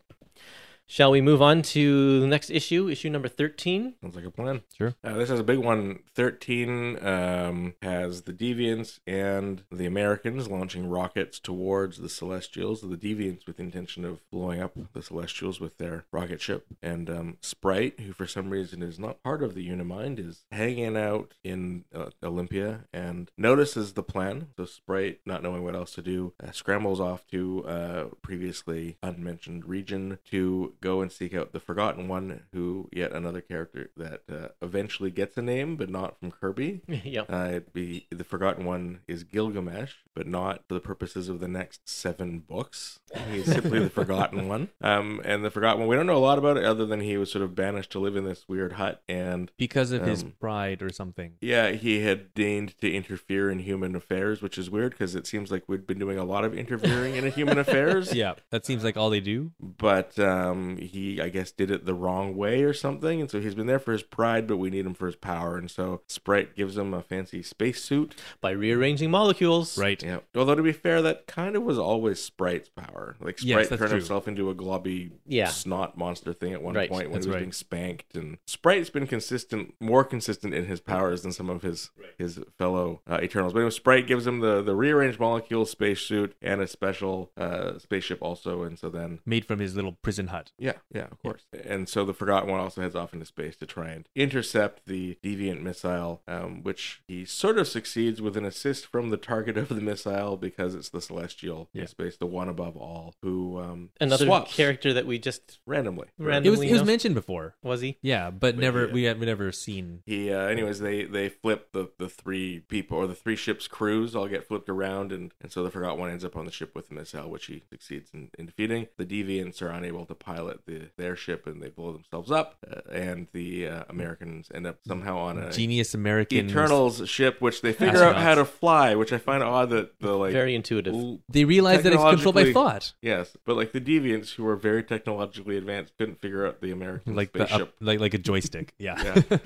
Shall 0.88 1.10
we 1.10 1.20
move 1.20 1.42
on 1.42 1.62
to 1.62 2.20
the 2.20 2.26
next 2.28 2.48
issue, 2.50 2.88
issue 2.88 3.10
number 3.10 3.28
thirteen? 3.28 3.94
Sounds 4.00 4.14
like 4.14 4.24
a 4.24 4.30
plan. 4.30 4.62
Sure. 4.76 4.94
Uh, 5.02 5.14
this 5.14 5.30
is 5.30 5.40
a 5.40 5.44
big 5.44 5.58
one. 5.58 6.00
13 6.14 7.04
um, 7.04 7.74
has 7.82 8.22
the 8.22 8.32
Deviants 8.32 9.00
and 9.06 9.64
the 9.70 9.84
Americans 9.84 10.48
launching 10.48 10.88
rockets 10.88 11.38
towards 11.38 11.98
the 11.98 12.08
Celestials. 12.08 12.80
The 12.80 12.96
Deviants 12.96 13.46
with 13.46 13.56
the 13.56 13.64
intention 13.64 14.04
of 14.04 14.20
blowing 14.30 14.62
up 14.62 14.76
the 14.92 15.02
Celestials 15.02 15.60
with 15.60 15.76
their 15.78 16.06
rocket 16.12 16.40
ship. 16.40 16.66
And 16.82 17.10
um, 17.10 17.36
Sprite, 17.42 18.00
who 18.00 18.12
for 18.12 18.26
some 18.26 18.50
reason 18.50 18.82
is 18.82 18.98
not 18.98 19.22
part 19.22 19.42
of 19.42 19.54
the 19.54 19.68
Unimind, 19.68 20.18
is 20.18 20.44
hanging 20.50 20.96
out 20.96 21.34
in 21.44 21.84
uh, 21.94 22.10
Olympia 22.22 22.84
and 22.92 23.30
notices 23.36 23.92
the 23.92 24.02
plan. 24.02 24.48
So 24.56 24.64
Sprite, 24.64 25.20
not 25.26 25.42
knowing 25.42 25.64
what 25.64 25.76
else 25.76 25.92
to 25.94 26.02
do, 26.02 26.32
uh, 26.42 26.52
scrambles 26.52 27.00
off 27.00 27.26
to 27.28 27.64
uh, 27.66 28.04
previously 28.22 28.96
unmentioned 29.02 29.66
region 29.66 30.18
to 30.30 30.74
go 30.80 31.00
and 31.00 31.10
seek 31.12 31.34
out 31.34 31.52
the 31.52 31.60
Forgotten 31.60 32.08
One, 32.08 32.42
who 32.52 32.88
yet 32.92 33.12
another 33.12 33.40
character 33.40 33.90
that 33.96 34.22
uh, 34.30 34.48
eventually 34.62 35.10
gets 35.10 35.36
a 35.36 35.42
name, 35.42 35.76
but 35.76 35.88
not 35.90 36.18
from 36.18 36.30
Kirby. 36.30 36.80
yep. 37.04 37.26
Uh, 37.30 37.46
it'd 37.50 37.72
be 37.72 38.06
the 38.10 38.24
Forgotten 38.24 38.64
One 38.64 39.00
is 39.08 39.24
Gilgamesh, 39.24 39.94
but 40.14 40.26
not 40.26 40.62
for 40.68 40.74
the 40.74 40.80
purposes 40.80 41.28
of 41.28 41.40
the 41.40 41.48
next 41.48 41.88
seven 41.88 42.40
books. 42.40 43.00
He's 43.30 43.46
simply 43.46 43.78
the 43.80 43.90
Forgotten 44.00 44.48
One. 44.48 44.68
Um, 44.80 45.20
and 45.24 45.44
the 45.44 45.50
Forgotten 45.50 45.80
One, 45.80 45.88
we 45.88 45.96
don't 45.96 46.06
know 46.06 46.16
a 46.16 46.18
lot 46.18 46.38
about 46.38 46.56
it 46.56 46.64
other 46.64 46.86
than 46.86 47.00
he 47.00 47.16
was 47.16 47.30
sort 47.30 47.42
of 47.44 47.54
banished 47.54 47.92
to 47.92 47.98
live 47.98 48.16
in 48.16 48.24
this 48.24 48.44
weird 48.48 48.74
hut, 48.74 49.02
and 49.08 49.50
Because 49.56 49.92
of 49.92 50.02
his 50.06 50.22
Um, 50.22 50.32
pride 50.40 50.82
or 50.82 50.90
something. 50.90 51.34
yeah, 51.40 51.70
he 51.72 52.00
had 52.00 52.34
deigned 52.34 52.78
to 52.80 52.90
interfere 52.92 53.50
in 53.50 53.60
human 53.60 53.94
affairs, 53.94 54.42
which 54.42 54.58
is 54.58 54.70
weird 54.70 54.92
because 54.92 55.14
it 55.14 55.26
seems 55.26 55.50
like 55.50 55.64
we'd 55.68 55.86
been 55.86 55.98
doing 55.98 56.18
a 56.18 56.24
lot 56.24 56.44
of 56.44 56.54
interfering 56.56 57.14
in 57.16 57.30
human 57.32 57.58
affairs. 57.66 58.14
Yeah. 58.14 58.34
That 58.50 58.64
seems 58.66 58.84
like 58.84 58.96
all 58.96 59.10
they 59.10 59.20
do. 59.20 59.52
but 59.60 60.18
um, 60.18 60.65
he 60.76 61.20
I 61.20 61.28
guess 61.28 61.50
did 61.52 61.70
it 61.70 61.86
the 61.86 61.94
wrong 61.94 62.36
way 62.36 62.62
or 62.64 62.72
something, 62.74 63.20
and 63.20 63.30
so 63.30 63.40
he's 63.40 63.54
been 63.54 63.66
there 63.66 63.78
for 63.78 63.92
his 63.92 64.02
pride, 64.02 64.46
but 64.46 64.56
we 64.56 64.70
need 64.70 64.84
him 64.86 64.94
for 64.94 65.06
his 65.06 65.16
power, 65.16 65.56
and 65.56 65.70
so 65.70 66.00
Sprite 66.08 66.56
gives 66.56 66.76
him 66.76 66.92
a 66.92 67.02
fancy 67.02 67.42
spacesuit. 67.42 68.14
By 68.40 68.50
rearranging 68.50 69.10
molecules. 69.10 69.78
Right. 69.78 70.02
Yeah. 70.02 70.18
Although 70.34 70.54
to 70.56 70.62
be 70.62 70.72
fair, 70.72 71.00
that 71.02 71.26
kind 71.26 71.54
of 71.56 71.62
was 71.62 71.78
always 71.78 72.20
Sprite's 72.22 72.68
power. 72.68 73.16
Like 73.20 73.38
Sprite 73.38 73.68
that's 73.68 73.78
turned 73.78 73.90
true. 73.90 73.98
himself 73.98 74.26
into 74.28 74.50
a 74.50 74.54
globby 74.54 75.12
Yeah. 75.26 75.48
snot 75.48 75.96
monster 75.96 76.32
thing 76.32 76.52
at 76.52 76.62
one 76.62 76.74
Right, 76.74 76.88
point 76.90 77.10
when 77.10 77.14
that's 77.14 77.26
he 77.26 77.30
was 77.30 77.34
right. 77.36 77.40
being 77.40 77.52
spanked, 77.52 78.14
and 78.16 78.38
Sprite's 78.46 78.90
been 78.90 79.06
consistent, 79.06 79.74
more 79.80 80.04
consistent 80.04 80.54
in 80.54 80.66
his 80.66 80.80
powers 80.80 81.22
than 81.22 81.32
some 81.32 81.48
of 81.50 81.62
his 81.62 81.90
his 82.18 82.40
fellow 82.58 83.00
uh, 83.06 83.18
Eternals. 83.22 83.52
But 83.52 83.60
anyway, 83.60 83.70
Sprite 83.70 84.06
gives 84.06 84.26
him 84.26 84.40
the 84.40 84.62
the 84.62 84.74
rearranged 84.74 85.20
molecule 85.20 85.66
spacesuit 85.66 86.34
and 86.40 86.60
a 86.60 86.66
special 86.66 87.30
uh, 87.36 87.78
spaceship 87.78 88.18
also, 88.22 88.62
and 88.62 88.78
so 88.78 88.88
then 88.88 89.18
Made 89.26 89.44
from 89.44 89.58
his 89.58 89.74
little 89.76 89.92
prison 89.92 90.28
hut. 90.28 90.52
Yeah, 90.58 90.72
yeah, 90.92 91.06
of 91.10 91.18
course. 91.22 91.42
And 91.64 91.88
so 91.88 92.04
the 92.04 92.14
Forgotten 92.14 92.50
One 92.50 92.60
also 92.60 92.80
heads 92.80 92.94
off 92.94 93.12
into 93.12 93.26
space 93.26 93.56
to 93.56 93.66
try 93.66 93.88
and 93.90 94.08
intercept 94.14 94.86
the 94.86 95.18
Deviant 95.22 95.60
missile, 95.62 96.22
um, 96.26 96.62
which 96.62 97.02
he 97.08 97.24
sort 97.24 97.58
of 97.58 97.68
succeeds 97.68 98.20
with 98.22 98.36
an 98.36 98.44
assist 98.44 98.86
from 98.86 99.10
the 99.10 99.16
target 99.16 99.56
of 99.56 99.68
the 99.68 99.80
missile 99.80 100.36
because 100.36 100.74
it's 100.74 100.88
the 100.88 101.00
Celestial 101.00 101.68
Yeah. 101.72 101.82
in 101.82 101.88
space, 101.88 102.16
the 102.16 102.26
one 102.26 102.48
above 102.48 102.76
all, 102.76 103.14
who 103.22 103.58
um, 103.58 103.90
Another 104.00 104.24
swaps 104.26 104.54
character 104.54 104.92
that 104.92 105.06
we 105.06 105.18
just 105.18 105.58
randomly. 105.66 106.08
Random- 106.18 106.46
It 106.48 106.50
was, 106.50 106.60
we 106.60 106.68
it 106.68 106.72
was 106.72 106.84
mentioned 106.84 107.14
before. 107.14 107.54
was 107.62 107.80
he? 107.80 107.98
Yeah, 108.02 108.30
but, 108.30 108.56
But 108.56 108.58
never, 108.58 108.86
yeah. 108.86 108.92
we 108.92 109.02
had 109.04 109.18
we 109.20 109.26
never 109.26 109.50
seen. 109.52 110.02
He, 110.06 110.32
uh, 110.32 110.40
anyways, 110.46 110.80
they 110.80 111.04
they 111.04 111.28
flip 111.28 111.72
the 111.72 111.90
the 111.98 112.08
three 112.08 112.60
people 112.60 112.98
or 112.98 113.06
the 113.06 113.14
three 113.14 113.36
ships' 113.36 113.66
crews 113.68 114.14
all 114.14 114.28
get 114.28 114.46
flipped 114.46 114.68
around, 114.68 115.12
and 115.12 115.32
and 115.40 115.50
so 115.52 115.62
the 115.62 115.70
Forgotten 115.70 115.98
One 115.98 116.10
ends 116.10 116.24
up 116.24 116.36
on 116.36 116.44
the 116.44 116.52
ship 116.52 116.74
with 116.74 116.88
the 116.88 116.94
missile, 116.94 117.28
which 117.28 117.46
he 117.46 117.62
succeeds 117.70 118.10
in, 118.14 118.30
in 118.38 118.46
defeating. 118.46 118.86
The 118.96 119.04
Deviants 119.06 119.60
are 119.62 119.68
unable 119.70 120.04
to 120.06 120.14
pilot 120.14 120.45
pilot 120.46 120.60
the 120.66 120.88
their 120.96 121.16
ship 121.16 121.46
and 121.46 121.62
they 121.62 121.68
blow 121.68 121.92
themselves 121.92 122.30
up, 122.30 122.56
uh, 122.70 122.80
and 122.92 123.26
the 123.32 123.66
uh, 123.68 123.84
Americans 123.88 124.48
end 124.54 124.66
up 124.66 124.78
somehow 124.86 125.18
on 125.18 125.38
a 125.38 125.52
Genius 125.52 125.94
American 125.94 126.48
Eternals 126.48 127.08
ship, 127.08 127.40
which 127.40 127.60
they 127.62 127.72
figure 127.72 128.02
out 128.02 128.16
how 128.16 128.34
to 128.34 128.44
fly, 128.44 128.94
which 128.94 129.12
I 129.12 129.18
find 129.18 129.42
odd 129.42 129.70
that 129.70 129.98
the 130.00 130.12
like 130.14 130.32
Very 130.32 130.54
intuitive. 130.54 130.94
l- 130.94 131.20
They 131.28 131.44
realize 131.44 131.82
that 131.82 131.92
it's 131.92 132.02
controlled 132.02 132.34
by 132.36 132.52
thought. 132.52 132.92
Yes, 133.02 133.36
but 133.44 133.56
like 133.56 133.72
the 133.72 133.80
deviants 133.80 134.34
who 134.34 134.46
are 134.46 134.56
very 134.56 134.82
technologically 134.82 135.56
advanced 135.56 135.92
couldn't 135.98 136.20
figure 136.20 136.46
out 136.46 136.60
the 136.60 136.70
American 136.70 137.14
Like 137.14 137.32
the 137.32 137.46
spaceship. 137.46 137.68
up, 137.68 137.74
like 137.80 138.00
like 138.00 138.14
a 138.14 138.18
joystick. 138.18 138.74
Yeah. 138.78 138.96
Yeah. 139.02 139.38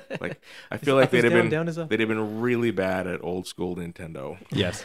like 0.20 0.40
I 0.70 0.76
feel 0.78 0.96
like 0.96 1.10
they'd 1.10 1.24
have 1.24 1.32
been 1.32 1.48
down 1.50 1.68
is 1.68 1.78
up. 1.78 1.88
they'd 1.88 2.00
have 2.00 2.08
been 2.08 2.40
really 2.40 2.70
bad 2.70 3.06
at 3.06 3.22
old 3.22 3.46
school 3.46 3.76
Nintendo. 3.76 4.38
yes. 4.50 4.84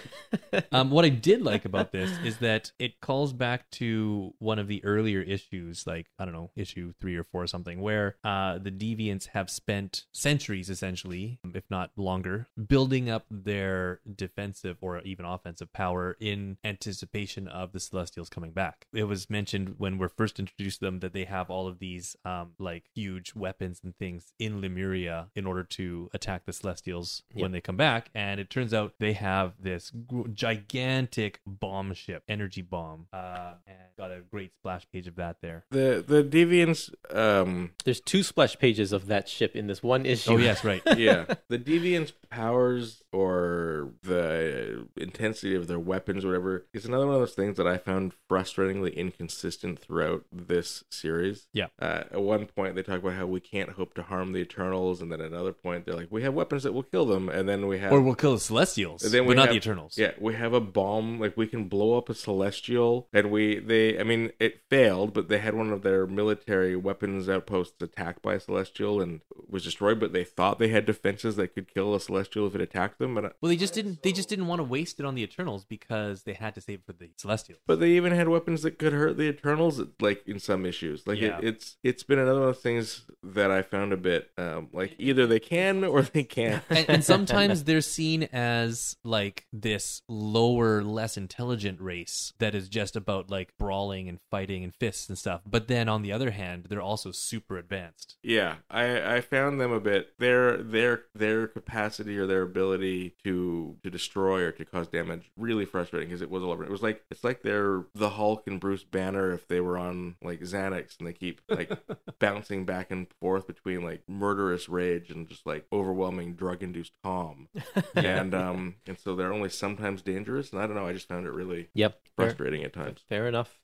Um, 0.71 0.91
what 0.91 1.05
I 1.05 1.09
did 1.09 1.41
like 1.41 1.65
about 1.65 1.91
this 1.91 2.09
is 2.23 2.37
that 2.37 2.71
it 2.79 2.99
calls 3.01 3.33
back 3.33 3.69
to 3.71 4.33
one 4.39 4.59
of 4.59 4.67
the 4.67 4.83
earlier 4.83 5.21
issues, 5.31 5.87
like 5.87 6.07
I 6.19 6.25
don't 6.25 6.33
know, 6.33 6.51
issue 6.55 6.93
three 6.99 7.15
or 7.15 7.23
four 7.23 7.43
or 7.43 7.47
something, 7.47 7.81
where 7.81 8.15
uh, 8.23 8.57
the 8.57 8.71
deviants 8.71 9.27
have 9.27 9.49
spent 9.49 10.05
centuries, 10.11 10.69
essentially, 10.69 11.39
if 11.53 11.63
not 11.69 11.91
longer, 11.95 12.47
building 12.67 13.09
up 13.09 13.25
their 13.29 14.01
defensive 14.15 14.77
or 14.81 14.99
even 15.01 15.25
offensive 15.25 15.71
power 15.73 16.17
in 16.19 16.57
anticipation 16.63 17.47
of 17.47 17.71
the 17.71 17.79
Celestials 17.79 18.29
coming 18.29 18.51
back. 18.51 18.85
It 18.93 19.05
was 19.05 19.29
mentioned 19.29 19.75
when 19.77 19.97
we're 19.97 20.09
first 20.09 20.39
introduced 20.39 20.79
to 20.79 20.85
them 20.85 20.99
that 20.99 21.13
they 21.13 21.25
have 21.25 21.49
all 21.49 21.67
of 21.67 21.79
these 21.79 22.15
um, 22.25 22.51
like 22.59 22.85
huge 22.93 23.33
weapons 23.35 23.81
and 23.83 23.95
things 23.97 24.33
in 24.39 24.61
Lemuria 24.61 25.29
in 25.35 25.45
order 25.45 25.63
to 25.63 26.09
attack 26.13 26.45
the 26.45 26.53
Celestials 26.53 27.23
when 27.33 27.51
they 27.51 27.61
come 27.61 27.77
back. 27.77 28.09
And 28.13 28.39
it 28.39 28.49
turns 28.49 28.73
out 28.73 28.95
they 28.99 29.13
have 29.13 29.53
this 29.59 29.91
gigantic 30.33 31.39
bomb 31.45 31.93
ship, 31.93 32.23
energy 32.27 32.61
bomb, 32.61 33.07
uh, 33.13 33.53
and 33.65 33.77
got 33.97 34.11
a 34.11 34.21
great 34.21 34.53
splash 34.55 34.85
page 34.91 35.07
of 35.07 35.15
that 35.21 35.37
there. 35.41 35.63
The 35.71 36.03
the 36.05 36.23
deviants 36.23 36.91
um 37.15 37.71
There's 37.85 38.01
two 38.01 38.23
splash 38.23 38.57
pages 38.57 38.91
of 38.91 39.07
that 39.07 39.29
ship 39.29 39.55
in 39.55 39.67
this 39.67 39.81
one 39.83 40.05
issue. 40.05 40.31
Oh 40.33 40.37
yes, 40.37 40.63
right. 40.63 40.81
yeah, 40.97 41.25
the 41.47 41.57
deviants' 41.59 42.11
powers 42.29 43.01
or 43.13 43.89
the 44.03 44.87
intensity 44.97 45.53
of 45.55 45.67
their 45.67 45.79
weapons, 45.79 46.23
or 46.25 46.29
whatever, 46.29 46.65
is 46.73 46.85
another 46.85 47.05
one 47.05 47.15
of 47.15 47.21
those 47.21 47.33
things 47.33 47.57
that 47.57 47.67
I 47.67 47.77
found 47.77 48.13
frustratingly 48.29 48.95
inconsistent 48.95 49.79
throughout 49.79 50.23
this 50.31 50.83
series. 50.89 51.47
Yeah. 51.53 51.67
Uh, 51.79 52.03
at 52.11 52.21
one 52.21 52.45
point, 52.45 52.75
they 52.75 52.83
talk 52.83 52.99
about 52.99 53.13
how 53.13 53.25
we 53.27 53.39
can't 53.41 53.71
hope 53.71 53.93
to 53.95 54.03
harm 54.03 54.31
the 54.31 54.39
Eternals, 54.39 55.01
and 55.01 55.11
then 55.11 55.19
at 55.21 55.27
another 55.31 55.51
point, 55.53 55.85
they're 55.85 55.95
like, 55.95 56.07
we 56.09 56.23
have 56.23 56.33
weapons 56.33 56.63
that 56.63 56.73
will 56.73 56.83
kill 56.83 57.05
them, 57.05 57.27
and 57.29 57.47
then 57.49 57.67
we 57.67 57.79
have. 57.79 57.91
Or 57.91 58.01
we'll 58.01 58.15
kill 58.15 58.33
the 58.33 58.39
Celestials, 58.39 59.03
And 59.03 59.11
then 59.13 59.23
we 59.25 59.35
but 59.35 59.41
not 59.41 59.45
have- 59.47 59.53
the 59.53 59.57
Eternals. 59.57 59.97
Yeah, 59.97 60.11
we 60.19 60.33
have 60.35 60.53
a 60.53 60.61
bomb. 60.61 61.19
Like 61.19 61.35
we 61.37 61.47
can 61.47 61.65
blow 61.65 61.97
up 61.97 62.09
a 62.09 62.13
celestial, 62.15 63.07
and 63.13 63.29
we 63.29 63.59
they. 63.59 63.99
I 63.99 64.03
mean, 64.03 64.31
it 64.39 64.61
failed, 64.69 65.10
but 65.13 65.27
they 65.29 65.39
had 65.39 65.53
one 65.53 65.71
of 65.71 65.81
their 65.83 66.07
military 66.07 66.75
weapons 66.75 67.29
outposts 67.29 67.81
attacked 67.81 68.21
by 68.21 68.35
a 68.35 68.39
celestial 68.39 69.01
and 69.01 69.21
was 69.49 69.63
destroyed. 69.63 69.99
But 69.99 70.13
they 70.13 70.23
thought 70.23 70.59
they 70.59 70.69
had 70.69 70.85
defenses 70.85 71.35
that 71.35 71.53
could 71.53 71.73
kill 71.73 71.93
a 71.95 71.99
celestial 71.99 72.47
if 72.47 72.55
it 72.55 72.61
attacked 72.61 72.99
them. 72.99 73.15
But 73.15 73.35
Well, 73.41 73.49
they 73.49 73.57
just 73.57 73.73
didn't. 73.73 74.03
They 74.03 74.11
just 74.11 74.29
didn't 74.29 74.47
want 74.47 74.59
to 74.59 74.63
waste 74.63 74.99
it 74.99 75.05
on 75.05 75.15
the 75.15 75.23
Eternals 75.23 75.65
because 75.65 76.23
they 76.23 76.33
had 76.33 76.55
to 76.55 76.61
save 76.61 76.79
it 76.79 76.85
for 76.85 76.93
the 76.93 77.09
Celestials. 77.17 77.59
but 77.67 77.79
they 77.79 77.91
even 77.91 78.11
had 78.13 78.27
weapons 78.29 78.61
that 78.63 78.79
could 78.79 78.93
hurt 78.93 79.17
the 79.17 79.23
Eternals. 79.29 79.81
Like 79.99 80.23
in 80.27 80.39
some 80.39 80.65
issues, 80.65 81.05
like 81.07 81.19
Yeah. 81.19 81.37
it, 81.39 81.43
it's 81.43 81.77
it's 81.83 82.03
been 82.03 82.19
another 82.19 82.39
one 82.39 82.49
of 82.49 82.55
those 82.55 82.63
things 82.63 83.05
that 83.23 83.51
I 83.51 83.61
found 83.61 83.93
a 83.93 83.97
bit 83.97 84.31
um, 84.37 84.69
like 84.73 84.95
either 84.97 85.27
they 85.27 85.39
can 85.39 85.83
or 85.91 86.01
they 86.01 86.23
can't. 86.23 86.63
and, 86.69 86.89
and 86.89 87.03
sometimes 87.03 87.63
they're 87.65 87.81
seen 87.81 88.23
as 88.33 88.95
like 89.03 89.45
this 89.51 90.01
lower, 90.07 90.83
less 90.83 91.17
intelligent 91.17 91.79
race 91.81 92.33
that 92.39 92.55
is 92.55 92.69
just 92.69 92.95
about 92.95 93.29
like 93.29 93.53
brawling 93.59 94.07
and 94.09 94.19
fighting 94.29 94.63
and 94.63 94.73
fists 94.91 95.09
and 95.09 95.17
stuff. 95.17 95.41
But 95.49 95.67
then 95.67 95.87
on 95.87 96.01
the 96.01 96.11
other 96.11 96.31
hand, 96.31 96.65
they're 96.69 96.81
also 96.81 97.11
super 97.11 97.57
advanced. 97.57 98.17
Yeah, 98.21 98.55
I, 98.69 99.15
I 99.15 99.21
found 99.21 99.59
them 99.61 99.71
a 99.71 99.79
bit 99.79 100.09
their 100.19 100.57
their 100.57 101.03
their 101.15 101.47
capacity 101.47 102.17
or 102.17 102.27
their 102.27 102.41
ability 102.41 103.15
to 103.23 103.77
to 103.83 103.89
destroy 103.89 104.41
or 104.41 104.51
to 104.51 104.65
cause 104.65 104.87
damage 104.87 105.31
really 105.37 105.65
frustrating 105.65 106.09
because 106.09 106.21
it 106.21 106.29
was 106.29 106.43
all 106.43 106.51
over. 106.51 106.63
It 106.63 106.69
was 106.71 106.81
like 106.83 107.03
it's 107.09 107.23
like 107.23 107.41
they're 107.41 107.85
the 107.95 108.11
Hulk 108.11 108.47
and 108.47 108.59
Bruce 108.59 108.83
Banner 108.83 109.31
if 109.31 109.47
they 109.47 109.61
were 109.61 109.77
on 109.77 110.15
like 110.21 110.41
Xanax 110.41 110.97
and 110.99 111.07
they 111.07 111.13
keep 111.13 111.41
like 111.49 111.71
bouncing 112.19 112.65
back 112.65 112.91
and 112.91 113.07
forth 113.19 113.47
between 113.47 113.83
like 113.83 114.01
murderous 114.07 114.67
rage 114.67 115.09
and 115.09 115.27
just 115.27 115.45
like 115.45 115.65
overwhelming 115.71 116.33
drug 116.35 116.61
induced 116.63 116.93
calm. 117.03 117.47
and 117.95 118.33
um 118.35 118.75
and 118.85 118.99
so 118.99 119.15
they're 119.15 119.33
only 119.33 119.49
sometimes 119.49 120.01
dangerous 120.01 120.51
and 120.51 120.61
I 120.61 120.67
don't 120.67 120.75
know. 120.75 120.87
I 120.87 120.93
just 120.93 121.07
found 121.07 121.25
it 121.25 121.31
really 121.33 121.69
Yep. 121.73 121.93
Fair, 122.17 122.25
frustrating 122.25 122.63
at 122.63 122.73
times. 122.73 122.99
fair 123.07 123.27
enough. 123.27 123.57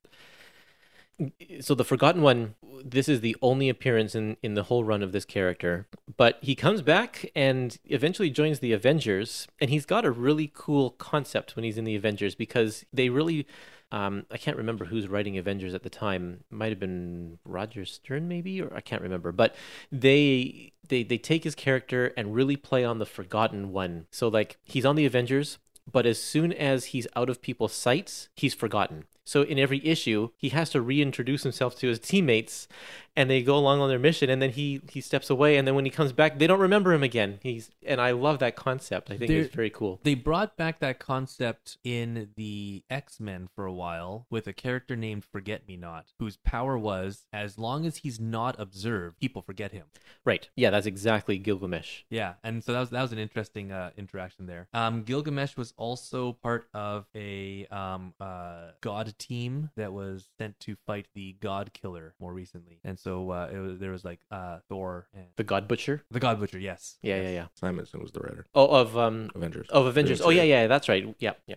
So 1.61 1.73
the 1.73 1.83
Forgotten 1.83 2.21
One, 2.21 2.55
this 2.85 3.09
is 3.09 3.21
the 3.21 3.35
only 3.41 3.69
appearance 3.69 4.13
in 4.13 4.37
in 4.43 4.53
the 4.53 4.63
whole 4.63 4.83
run 4.83 5.01
of 5.01 5.11
this 5.11 5.25
character, 5.25 5.87
but 6.15 6.37
he 6.41 6.53
comes 6.53 6.81
back 6.83 7.31
and 7.35 7.77
eventually 7.85 8.29
joins 8.29 8.59
the 8.59 8.71
Avengers, 8.71 9.47
and 9.59 9.71
he's 9.71 9.85
got 9.85 10.05
a 10.05 10.11
really 10.11 10.51
cool 10.53 10.91
concept 10.91 11.55
when 11.55 11.65
he's 11.65 11.77
in 11.77 11.85
the 11.85 11.95
Avengers 11.95 12.35
because 12.35 12.85
they 12.93 13.09
really. 13.09 13.47
Um, 13.89 14.25
I 14.29 14.37
can't 14.37 14.57
remember 14.57 14.83
who's 14.83 15.07
writing 15.07 15.37
Avengers 15.37 15.73
at 15.73 15.83
the 15.83 15.89
time. 15.89 16.43
Might 16.51 16.71
have 16.71 16.79
been 16.79 17.39
Roger 17.45 17.85
Stern, 17.85 18.27
maybe, 18.27 18.61
or 18.61 18.73
I 18.75 18.81
can't 18.81 19.01
remember. 19.01 19.31
But 19.31 19.55
they 19.89 20.73
they 20.89 21.03
they 21.03 21.17
take 21.17 21.45
his 21.45 21.55
character 21.55 22.13
and 22.17 22.35
really 22.35 22.57
play 22.57 22.83
on 22.83 22.99
the 22.99 23.05
Forgotten 23.05 23.71
One. 23.71 24.07
So 24.11 24.27
like 24.27 24.57
he's 24.65 24.85
on 24.85 24.97
the 24.97 25.05
Avengers, 25.05 25.57
but 25.89 26.05
as 26.05 26.21
soon 26.21 26.51
as 26.51 26.85
he's 26.85 27.07
out 27.15 27.29
of 27.29 27.41
people's 27.41 27.73
sights, 27.73 28.29
he's 28.35 28.53
forgotten. 28.53 29.05
So 29.27 29.41
in 29.41 29.59
every 29.59 29.85
issue, 29.85 30.29
he 30.37 30.49
has 30.49 30.69
to 30.69 30.81
reintroduce 30.81 31.43
himself 31.43 31.77
to 31.79 31.89
his 31.89 31.99
teammates, 31.99 32.69
and 33.13 33.29
they 33.29 33.41
go 33.41 33.57
along 33.57 33.81
on 33.81 33.89
their 33.89 33.99
mission, 33.99 34.29
and 34.29 34.41
then 34.41 34.51
he 34.51 34.79
he 34.89 35.01
steps 35.01 35.29
away, 35.29 35.57
and 35.57 35.67
then 35.67 35.75
when 35.75 35.83
he 35.83 35.91
comes 35.91 36.13
back, 36.13 36.39
they 36.39 36.47
don't 36.47 36.61
remember 36.61 36.93
him 36.93 37.03
again. 37.03 37.39
He's 37.43 37.69
and 37.85 37.99
I 37.99 38.11
love 38.11 38.39
that 38.39 38.55
concept. 38.55 39.11
I 39.11 39.17
think 39.17 39.29
it's 39.29 39.53
very 39.53 39.69
cool. 39.69 39.99
They 40.03 40.13
brought 40.13 40.55
back 40.55 40.79
that 40.79 40.99
concept 40.99 41.77
in 41.83 42.29
the 42.37 42.83
X 42.89 43.19
Men 43.19 43.49
for 43.53 43.65
a 43.65 43.73
while 43.73 44.27
with 44.29 44.47
a 44.47 44.53
character 44.53 44.95
named 44.95 45.25
Forget 45.25 45.67
Me 45.67 45.75
Not, 45.75 46.13
whose 46.19 46.37
power 46.37 46.77
was 46.77 47.25
as 47.33 47.57
long 47.57 47.85
as 47.85 47.97
he's 47.97 48.21
not 48.21 48.55
observed, 48.57 49.19
people 49.19 49.41
forget 49.41 49.73
him. 49.73 49.87
Right? 50.23 50.47
Yeah, 50.55 50.69
that's 50.69 50.87
exactly 50.87 51.37
Gilgamesh. 51.37 52.03
Yeah, 52.09 52.35
and 52.45 52.63
so 52.63 52.71
that 52.71 52.79
was 52.79 52.91
that 52.91 53.01
was 53.01 53.11
an 53.11 53.19
interesting 53.19 53.73
uh, 53.73 53.91
interaction 53.97 54.45
there. 54.45 54.69
Um, 54.73 55.03
Gilgamesh 55.03 55.57
was 55.57 55.73
also 55.75 56.31
part 56.31 56.69
of 56.73 57.07
a 57.13 57.65
um, 57.71 58.13
uh, 58.21 58.71
god 58.79 59.16
team 59.17 59.69
that 59.75 59.93
was 59.93 60.27
sent 60.37 60.59
to 60.61 60.75
fight 60.85 61.07
the 61.13 61.35
God 61.41 61.71
Killer 61.73 62.13
more 62.19 62.33
recently, 62.33 62.79
and 62.83 62.97
so 62.99 63.31
uh, 63.31 63.49
it 63.51 63.57
was, 63.57 63.79
there 63.79 63.91
was 63.91 64.03
like 64.05 64.19
uh, 64.31 64.59
Thor 64.69 65.07
and 65.13 65.25
The 65.35 65.43
God 65.43 65.67
Butcher. 65.67 66.03
the 66.11 66.19
God 66.19 66.39
Butcher. 66.39 66.59
Yes. 66.59 66.97
Yeah, 67.01 67.15
Yes. 67.17 67.23
yeah, 67.23 67.29
yeah. 67.31 67.45
Simonson 67.55 68.01
was 68.01 68.11
the 68.11 68.19
writer. 68.21 68.45
Oh, 68.55 68.67
of 68.67 68.97
um, 68.97 69.29
Avengers. 69.35 69.67
of 69.69 69.85
Avengers. 69.85 70.21
Oh 70.21 70.29
yeah, 70.29 70.43
yeah, 70.43 70.67
that's 70.67 70.87
right. 70.89 71.15
Yeah, 71.19 71.33
yeah. 71.47 71.55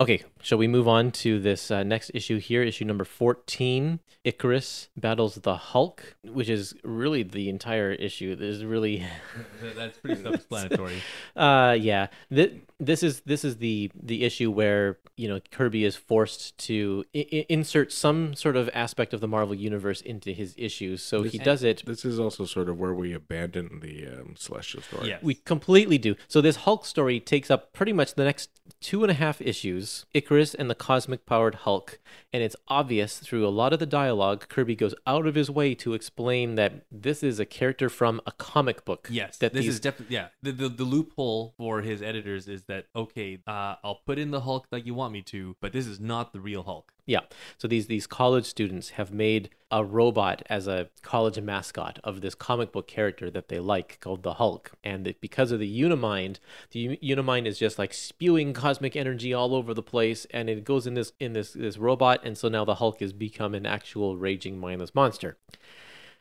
Okay, 0.00 0.22
shall 0.40 0.58
we 0.58 0.68
move 0.68 0.86
on 0.86 1.10
to 1.10 1.40
this 1.40 1.72
uh, 1.72 1.82
next 1.82 2.12
issue 2.14 2.38
here, 2.38 2.62
issue 2.62 2.84
number 2.84 3.04
14. 3.04 3.98
Ikaris 4.24 4.88
battles 4.96 5.36
the 5.36 5.56
Hulk, 5.56 6.16
which 6.24 6.48
is 6.48 6.74
really 6.84 7.22
the 7.22 7.48
entire 7.48 7.92
issue. 7.92 8.36
There's 8.36 8.64
really 8.64 9.04
That's 9.76 9.98
pretty 9.98 10.22
self-explanatory. 10.22 11.02
uh 11.36 11.76
yeah. 11.80 12.08
Th- 12.32 12.52
this 12.78 13.02
is 13.02 13.20
this 13.20 13.44
is 13.44 13.56
the 13.56 13.90
the 14.00 14.24
issue 14.24 14.50
where, 14.50 14.98
you 15.16 15.28
know, 15.28 15.40
Kirby 15.50 15.84
is 15.84 15.96
forced 15.96 16.58
to 16.66 17.04
I- 17.14 17.26
I- 17.32 17.46
insert 17.48 17.92
some 17.92 18.34
sort 18.34 18.56
of 18.56 18.68
aspect 18.74 19.14
of 19.14 19.20
the 19.20 19.28
Marvel 19.28 19.54
universe 19.54 20.00
into 20.00 20.32
his 20.32 20.54
issues. 20.58 21.02
So 21.02 21.22
he 21.22 21.38
does 21.38 21.62
it 21.62 21.84
This 21.86 22.04
is 22.04 22.18
also 22.20 22.44
sort 22.44 22.68
of 22.68 22.78
where 22.78 22.94
we 22.94 23.12
abandon 23.14 23.80
the 23.80 24.06
um, 24.08 24.34
celestial 24.36 24.82
story. 24.82 25.08
Yes. 25.08 25.22
We 25.22 25.34
completely 25.34 25.96
do. 25.96 26.16
So 26.26 26.40
this 26.40 26.56
Hulk 26.56 26.84
story 26.84 27.18
takes 27.18 27.50
up 27.50 27.72
pretty 27.72 27.92
much 27.92 28.14
the 28.14 28.24
next 28.24 28.50
two 28.80 29.02
and 29.02 29.10
a 29.10 29.14
half 29.14 29.40
issues, 29.40 29.87
Ikaris 30.14 30.54
and 30.58 30.70
the 30.70 30.74
cosmic 30.74 31.26
powered 31.26 31.56
Hulk, 31.56 31.98
and 32.32 32.42
it's 32.42 32.56
obvious 32.68 33.18
through 33.18 33.46
a 33.46 33.50
lot 33.50 33.72
of 33.72 33.78
the 33.78 33.86
dialogue, 33.86 34.48
Kirby 34.48 34.76
goes 34.76 34.94
out 35.06 35.26
of 35.26 35.34
his 35.34 35.50
way 35.50 35.74
to 35.76 35.94
explain 35.94 36.54
that 36.56 36.84
this 36.90 37.22
is 37.22 37.38
a 37.38 37.46
character 37.46 37.88
from 37.88 38.20
a 38.26 38.32
comic 38.32 38.84
book. 38.84 39.08
Yes, 39.10 39.36
that 39.38 39.52
this 39.52 39.64
these 39.64 39.74
is 39.74 39.80
definitely 39.80 40.14
yeah. 40.14 40.28
The, 40.42 40.52
the 40.52 40.68
the 40.68 40.84
loophole 40.84 41.54
for 41.56 41.82
his 41.82 42.02
editors 42.02 42.48
is 42.48 42.64
that 42.64 42.86
okay, 42.94 43.38
uh, 43.46 43.76
I'll 43.82 44.02
put 44.06 44.18
in 44.18 44.30
the 44.30 44.42
Hulk 44.42 44.66
like 44.70 44.86
you 44.86 44.94
want 44.94 45.12
me 45.12 45.22
to, 45.22 45.56
but 45.60 45.72
this 45.72 45.86
is 45.86 46.00
not 46.00 46.32
the 46.32 46.40
real 46.40 46.62
Hulk. 46.62 46.92
Yeah. 47.08 47.20
So 47.56 47.66
these 47.66 47.86
these 47.86 48.06
college 48.06 48.44
students 48.44 48.90
have 48.90 49.10
made 49.14 49.48
a 49.70 49.82
robot 49.82 50.42
as 50.50 50.68
a 50.68 50.90
college 51.00 51.40
mascot 51.40 51.98
of 52.04 52.20
this 52.20 52.34
comic 52.34 52.70
book 52.70 52.86
character 52.86 53.30
that 53.30 53.48
they 53.48 53.58
like 53.58 53.98
called 54.00 54.22
the 54.22 54.34
Hulk. 54.34 54.72
And 54.84 55.14
because 55.18 55.50
of 55.50 55.58
the 55.58 55.82
Unimind, 55.82 56.38
the 56.72 56.98
Unimind 57.02 57.46
is 57.46 57.58
just 57.58 57.78
like 57.78 57.94
spewing 57.94 58.52
cosmic 58.52 58.94
energy 58.94 59.32
all 59.32 59.54
over 59.54 59.72
the 59.72 59.82
place 59.82 60.26
and 60.32 60.50
it 60.50 60.64
goes 60.64 60.86
in 60.86 60.92
this 60.92 61.12
in 61.18 61.32
this 61.32 61.54
this 61.54 61.78
robot 61.78 62.20
and 62.24 62.36
so 62.36 62.50
now 62.50 62.66
the 62.66 62.74
Hulk 62.74 63.00
has 63.00 63.14
become 63.14 63.54
an 63.54 63.64
actual 63.64 64.18
raging 64.18 64.58
mindless 64.58 64.94
monster. 64.94 65.38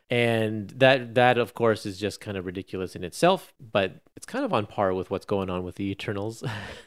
And 0.09 0.69
that 0.69 1.15
that 1.15 1.37
of 1.37 1.53
course 1.53 1.85
is 1.85 1.99
just 1.99 2.21
kind 2.21 2.37
of 2.37 2.45
ridiculous 2.45 2.95
in 2.95 3.03
itself, 3.03 3.53
but 3.59 3.99
it's 4.17 4.25
kind 4.25 4.43
of 4.43 4.51
on 4.51 4.65
par 4.65 4.93
with 4.95 5.11
what's 5.11 5.25
going 5.25 5.49
on 5.49 5.63
with 5.63 5.75
the 5.75 5.89
Eternals. 5.91 6.43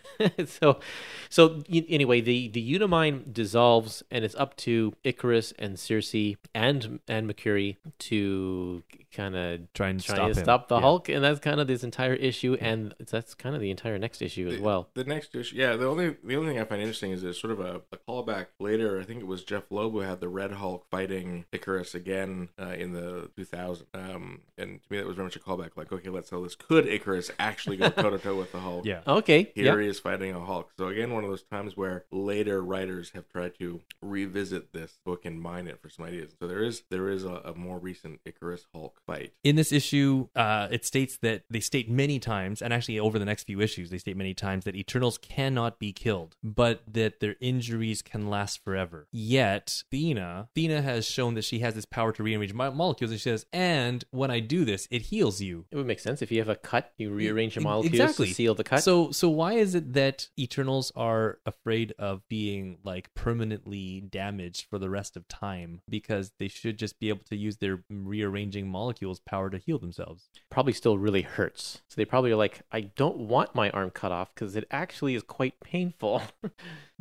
so, 0.47 0.81
so 1.29 1.63
anyway, 1.71 2.21
the 2.21 2.49
the 2.49 2.75
Unimind 2.75 3.33
dissolves, 3.33 4.03
and 4.11 4.25
it's 4.25 4.35
up 4.35 4.57
to 4.59 4.93
Ikaris 5.05 5.53
and 5.59 5.77
Sersi 5.77 6.37
and 6.55 6.99
and 7.09 7.27
Mercury 7.29 7.79
to 8.01 8.83
kind 9.15 9.35
of 9.37 9.73
Try 9.75 9.89
and 9.89 10.03
try 10.03 10.15
stop 10.15 10.33
to 10.33 10.39
him. 10.39 10.45
stop 10.45 10.69
the 10.69 10.77
Yeah. 10.77 10.81
Hulk, 10.83 11.09
and 11.09 11.25
that's 11.25 11.41
kind 11.41 11.61
of 11.61 11.67
this 11.69 11.85
entire 11.85 12.15
issue, 12.15 12.57
and 12.61 12.95
that's 12.99 13.35
kind 13.35 13.55
of 13.55 13.61
the 13.61 13.71
entire 13.71 13.99
next 13.99 14.23
issue 14.23 14.49
as 14.49 14.61
well. 14.61 14.89
The 14.95 15.05
next 15.05 15.35
issue, 15.35 15.57
yeah. 15.57 15.77
The 15.77 15.87
only 15.87 16.17
the 16.25 16.37
only 16.37 16.49
thing 16.53 16.61
I 16.61 16.65
find 16.65 16.81
interesting 16.81 17.13
is 17.13 17.23
there's 17.23 17.41
sort 17.41 17.53
of 17.53 17.61
a, 17.61 17.83
a 17.93 17.97
callback 17.97 18.47
later. 18.59 19.01
I 19.01 19.05
think 19.05 19.21
it 19.21 19.27
was 19.27 19.45
Jeph 19.45 19.71
Loeb 19.71 19.93
who 19.93 20.01
had 20.01 20.21
the 20.21 20.29
Red 20.29 20.53
Hulk 20.53 20.87
fighting 20.91 21.45
Ikaris 21.53 21.95
again 21.95 22.49
uh, 22.61 22.75
in 22.77 22.93
the 22.93 23.31
2000. 23.37 23.87
Um, 23.95 24.41
and 24.59 24.83
to 24.83 24.87
me 24.91 24.99
that 24.99 25.07
was 25.07 25.17
very 25.17 25.27
much 25.27 25.37
a 25.37 25.41
callback. 25.41 25.71
Like, 25.77 25.93
okay, 25.93 26.09
let's 26.09 26.31
how 26.31 26.43
this 26.43 26.55
could 26.55 26.87
Ikaris 26.87 27.20
actually 27.39 27.77
go 27.77 27.91
toe 27.91 28.11
to 28.11 28.19
toe 28.19 28.37
with 28.37 28.53
the 28.53 28.61
Hulk? 28.61 28.87
Yeah. 28.87 29.01
Okay, 29.07 29.51
Here 29.55 29.77
yeah, 29.77 29.83
he 29.83 29.89
is 29.89 30.01
fighting 30.01 30.35
a 30.35 30.41
Hulk. 30.41 30.71
So 30.79 30.87
again, 30.87 31.13
one 31.13 31.25
of 31.25 31.31
those 31.31 31.43
times 31.43 31.77
where 31.77 32.05
later 32.11 32.63
writers 32.63 33.11
have 33.15 33.29
tried 33.29 33.59
to 33.59 33.81
revisit 34.01 34.73
this 34.73 35.01
book 35.05 35.25
and 35.25 35.41
mine 35.41 35.67
it 35.67 35.81
for 35.81 35.89
some 35.91 36.05
ideas. 36.05 36.33
So 36.41 36.47
there 36.47 36.63
is 36.63 36.85
there 36.91 37.09
is 37.09 37.25
a, 37.25 37.43
a 37.45 37.55
more 37.55 37.79
recent 37.79 38.21
Ikaris 38.25 38.67
Hulk 38.75 39.01
fight. 39.07 39.33
In 39.45 39.57
this 39.57 39.73
issue, 39.73 40.29
uh, 40.35 40.69
it 40.71 40.85
states 40.85 41.19
that 41.23 41.43
they 41.51 41.61
state 41.61 41.91
many 41.91 42.19
times, 42.19 42.63
and 42.63 42.73
actually 42.73 42.99
over 42.99 43.19
the 43.19 43.25
next 43.25 43.45
few 43.45 43.61
issues, 43.61 43.91
they 43.91 43.99
state 43.99 44.17
many 44.17 44.35
times 44.35 44.65
that 44.65 44.77
Eternals 44.77 45.19
cannot 45.19 45.79
be 45.79 45.93
killed, 45.93 46.37
but 46.43 46.83
that 46.87 47.21
their 47.21 47.37
injuries 47.41 48.03
can 48.03 48.29
last 48.31 48.63
forever. 48.65 49.07
Yet, 49.13 49.83
Thena, 49.93 50.49
Thena 50.55 50.83
has 50.83 51.07
shown 51.07 51.35
that 51.35 51.45
she 51.45 51.59
has 51.61 51.75
this 51.75 51.85
power 51.85 52.13
to 52.13 52.23
rearrange 52.23 52.55
mo- 52.55 52.71
molecules, 52.71 53.11
and 53.11 53.21
she 53.21 53.25
says, 53.25 53.47
and 53.53 54.05
when 54.11 54.31
I 54.31 54.41
do 54.41 54.65
this, 54.65 54.87
it 54.91 55.03
heals 55.03 55.41
you. 55.41 55.67
it 55.71 55.77
would 55.77 55.87
make 55.87 56.01
sense 56.01 56.23
if 56.23 56.31
you 56.33 56.39
have 56.39 56.49
a 56.49 56.57
cut, 56.57 56.93
you 56.97 57.10
rearrange 57.11 57.55
your 57.57 57.63
E- 57.63 57.65
molecules 57.65 57.95
exactly. 58.01 58.29
to 58.29 58.35
seal 58.35 58.55
the 58.55 58.65
cut. 58.65 58.83
So, 58.83 59.11
so 59.11 59.29
why 59.29 59.55
is 59.55 59.75
it 59.75 59.93
that 59.95 60.29
Eternals 60.39 60.93
are 60.97 61.39
afraid 61.47 61.93
of 61.99 62.27
being 62.29 62.79
like 62.85 63.13
permanently 63.15 64.01
damaged 64.01 64.67
for 64.69 64.79
the 64.79 64.91
rest 64.91 65.17
of 65.17 65.27
time? 65.29 65.81
Because 65.89 66.33
they 66.39 66.49
should 66.49 66.79
just 66.79 66.99
be 67.01 67.09
able 67.09 67.25
to 67.31 67.37
use 67.37 67.57
their 67.59 67.83
rearranging 67.91 68.69
molecules 68.69 69.21
power 69.21 69.51
to 69.51 69.59
heal 69.59 69.79
themselves. 69.79 70.29
probably 70.51 70.73
still 70.73 70.99
really 70.99 71.23
hurts. 71.23 71.83
So 71.89 71.95
they 71.97 72.05
probably 72.05 72.31
are 72.33 72.37
like, 72.37 72.63
I 72.73 72.81
don't 72.83 73.19
want 73.19 73.55
my 73.55 73.71
arm 73.71 73.91
cut 73.91 74.13
off 74.13 74.35
because 74.35 74.57
it 74.57 74.65
actually 74.71 75.15
is 75.15 75.23
quite 75.23 75.61
painful. 75.61 76.23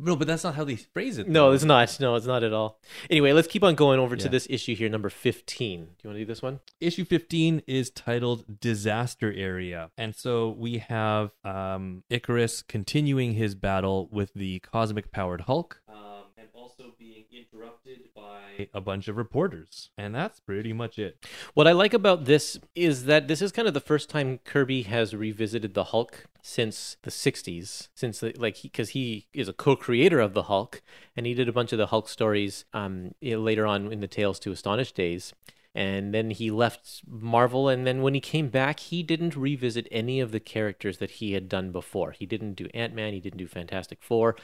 No, 0.02 0.16
but 0.16 0.26
that's 0.26 0.44
not 0.44 0.54
how 0.54 0.64
they 0.64 0.76
phrase 0.76 1.18
it. 1.18 1.28
no, 1.28 1.50
it's 1.50 1.62
not. 1.62 1.98
No, 2.00 2.14
it's 2.14 2.24
not 2.24 2.42
at 2.42 2.54
all. 2.54 2.80
Anyway, 3.10 3.34
let's 3.34 3.46
keep 3.46 3.62
on 3.62 3.74
going 3.74 4.00
over 4.00 4.16
to 4.16 4.30
this 4.30 4.46
issue 4.48 4.74
here, 4.74 4.88
number 4.88 5.10
15. 5.10 5.80
Do 5.80 5.86
you 6.02 6.08
want 6.08 6.14
to 6.16 6.20
do 6.20 6.24
this 6.24 6.40
one? 6.40 6.60
Issue 6.80 7.04
15 7.04 7.60
is 7.66 7.90
titled 7.90 8.60
Disaster 8.60 9.30
Area. 9.30 9.90
And 10.00 10.16
so 10.16 10.48
we 10.48 10.78
have 10.78 11.32
um, 11.44 12.04
Ikaris 12.10 12.66
continuing 12.66 13.34
his 13.34 13.54
battle 13.54 14.08
with 14.10 14.32
the 14.32 14.60
cosmic 14.60 15.12
powered 15.12 15.42
Hulk. 15.42 15.82
Um, 15.90 16.22
and 16.38 16.48
also 16.54 16.94
being 16.98 17.24
interrupted 17.30 18.08
by 18.16 18.70
a 18.72 18.80
bunch 18.80 19.08
of 19.08 19.18
reporters. 19.18 19.90
And 19.98 20.14
that's 20.14 20.40
pretty 20.40 20.72
much 20.72 20.98
it. 20.98 21.22
What 21.52 21.68
I 21.68 21.72
like 21.72 21.92
about 21.92 22.24
this 22.24 22.58
is 22.74 23.04
that 23.04 23.28
this 23.28 23.42
is 23.42 23.52
kind 23.52 23.68
of 23.68 23.74
the 23.74 23.80
first 23.80 24.08
time 24.08 24.38
Kirby 24.42 24.84
has 24.84 25.14
revisited 25.14 25.74
the 25.74 25.84
Hulk 25.84 26.24
since 26.40 26.96
the 27.02 27.10
60s, 27.10 27.88
since 27.94 28.20
the, 28.20 28.34
like 28.38 28.62
because 28.62 28.90
he, 28.90 29.26
is 29.34 29.48
a 29.48 29.52
co-creator 29.52 30.18
of 30.18 30.32
the 30.32 30.44
Hulk, 30.44 30.80
and 31.14 31.26
he 31.26 31.34
did 31.34 31.46
a 31.46 31.52
bunch 31.52 31.72
of 31.72 31.78
the 31.78 31.88
Hulk 31.88 32.08
stories 32.08 32.64
um, 32.72 33.14
later 33.20 33.66
on 33.66 33.92
in 33.92 34.00
the 34.00 34.08
Tales 34.08 34.38
to 34.40 34.50
Astonish 34.50 34.92
days. 34.92 35.34
And 35.74 36.12
then 36.12 36.30
he 36.30 36.50
left 36.50 37.02
Marvel, 37.06 37.68
and 37.68 37.86
then 37.86 38.02
when 38.02 38.14
he 38.14 38.20
came 38.20 38.48
back, 38.48 38.80
he 38.80 39.02
didn't 39.04 39.36
revisit 39.36 39.86
any 39.92 40.18
of 40.18 40.32
the 40.32 40.40
characters 40.40 40.98
that 40.98 41.12
he 41.12 41.32
had 41.32 41.48
done 41.48 41.70
before. 41.70 42.10
He 42.10 42.26
didn't 42.26 42.54
do 42.54 42.66
Ant 42.74 42.94
Man, 42.94 43.12
he 43.12 43.20
didn't 43.20 43.38
do 43.38 43.46
Fantastic 43.46 44.02
Four. 44.02 44.36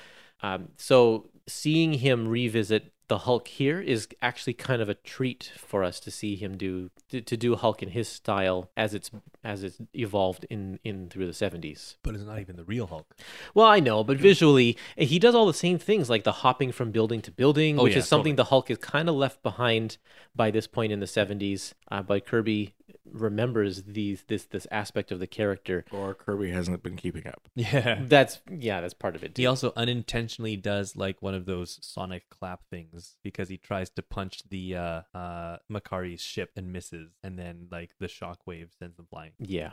Um, 0.43 0.69
so 0.77 1.31
seeing 1.49 1.95
him 1.95 2.29
revisit 2.29 2.93
the 3.09 3.19
Hulk 3.19 3.47
here 3.49 3.81
is 3.81 4.09
actually 4.21 4.55
kind 4.55 4.83
of 4.83 4.89
a 4.89 4.95
treat 4.95 5.53
for 5.57 5.85
us 5.85 6.01
to 6.01 6.11
see 6.11 6.35
him 6.37 6.57
do 6.57 6.91
to, 7.11 7.21
to 7.21 7.37
do 7.37 7.55
Hulk 7.55 7.83
in 7.83 7.91
his 7.91 8.09
style 8.09 8.71
as 8.77 8.95
it's 8.95 9.11
as 9.45 9.63
it's 9.63 9.79
evolved 9.95 10.45
in 10.51 10.79
in 10.85 11.09
through 11.09 11.27
the 11.27 11.33
70s. 11.33 11.97
But 12.03 12.15
it's 12.15 12.25
not 12.25 12.41
even 12.41 12.57
the 12.57 12.65
real 12.65 12.87
Hulk. 12.87 13.15
Well, 13.55 13.67
I 13.67 13.81
know, 13.81 14.03
but 14.03 14.17
visually 14.19 14.77
he 14.97 15.19
does 15.19 15.35
all 15.35 15.47
the 15.47 15.55
same 15.55 15.79
things 15.79 16.11
like 16.11 16.25
the 16.25 16.33
hopping 16.33 16.73
from 16.73 16.91
building 16.91 17.21
to 17.23 17.31
building, 17.31 17.79
Oh, 17.79 17.85
which 17.85 17.93
yeah, 17.93 18.01
is 18.01 18.09
something 18.09 18.33
totally. 18.33 18.37
the 18.45 18.51
Hulk 18.51 18.71
is 18.71 18.79
kind 18.79 19.09
of 19.09 19.15
left 19.15 19.43
behind 19.43 19.99
by 20.35 20.51
this 20.51 20.67
point 20.67 20.93
in 20.93 21.01
the 21.01 21.07
70s. 21.07 21.75
Uh, 21.91 22.03
but 22.03 22.27
Kirby 22.27 22.75
remembers 23.11 23.85
these 23.85 24.25
this 24.29 24.45
this 24.45 24.67
aspect 24.71 25.11
of 25.11 25.19
the 25.19 25.27
character. 25.27 25.85
Or 25.91 26.15
Kirby 26.15 26.51
hasn't 26.51 26.83
been 26.83 26.97
keeping 26.97 27.27
up. 27.27 27.49
Yeah. 27.55 28.01
That's 28.07 28.41
yeah, 28.51 28.81
that's 28.81 28.95
part 28.95 29.17
of 29.17 29.25
it. 29.25 29.35
Too. 29.35 29.43
He 29.43 29.47
also 29.47 29.73
unintentionally 29.77 30.57
does 30.57 30.97
like 30.97 31.21
one 31.23 31.35
of 31.35 31.47
those 31.47 31.79
sonic 31.83 32.29
clap 32.31 32.61
things 32.71 33.17
because 33.23 33.49
he 33.49 33.57
tries 33.57 33.91
to 33.91 34.03
punch 34.03 34.43
the 34.49 34.77
uh 34.77 35.03
uh 35.15 35.57
Makkari's 35.69 36.21
ship 36.21 36.51
and 36.57 36.73
misses 36.73 37.11
and 37.23 37.39
then 37.39 37.69
like 37.71 37.91
the 37.99 38.07
shockwave 38.07 38.69
sends 38.79 38.97
them 38.97 39.07
flying. 39.11 39.33
Yeah. 39.39 39.73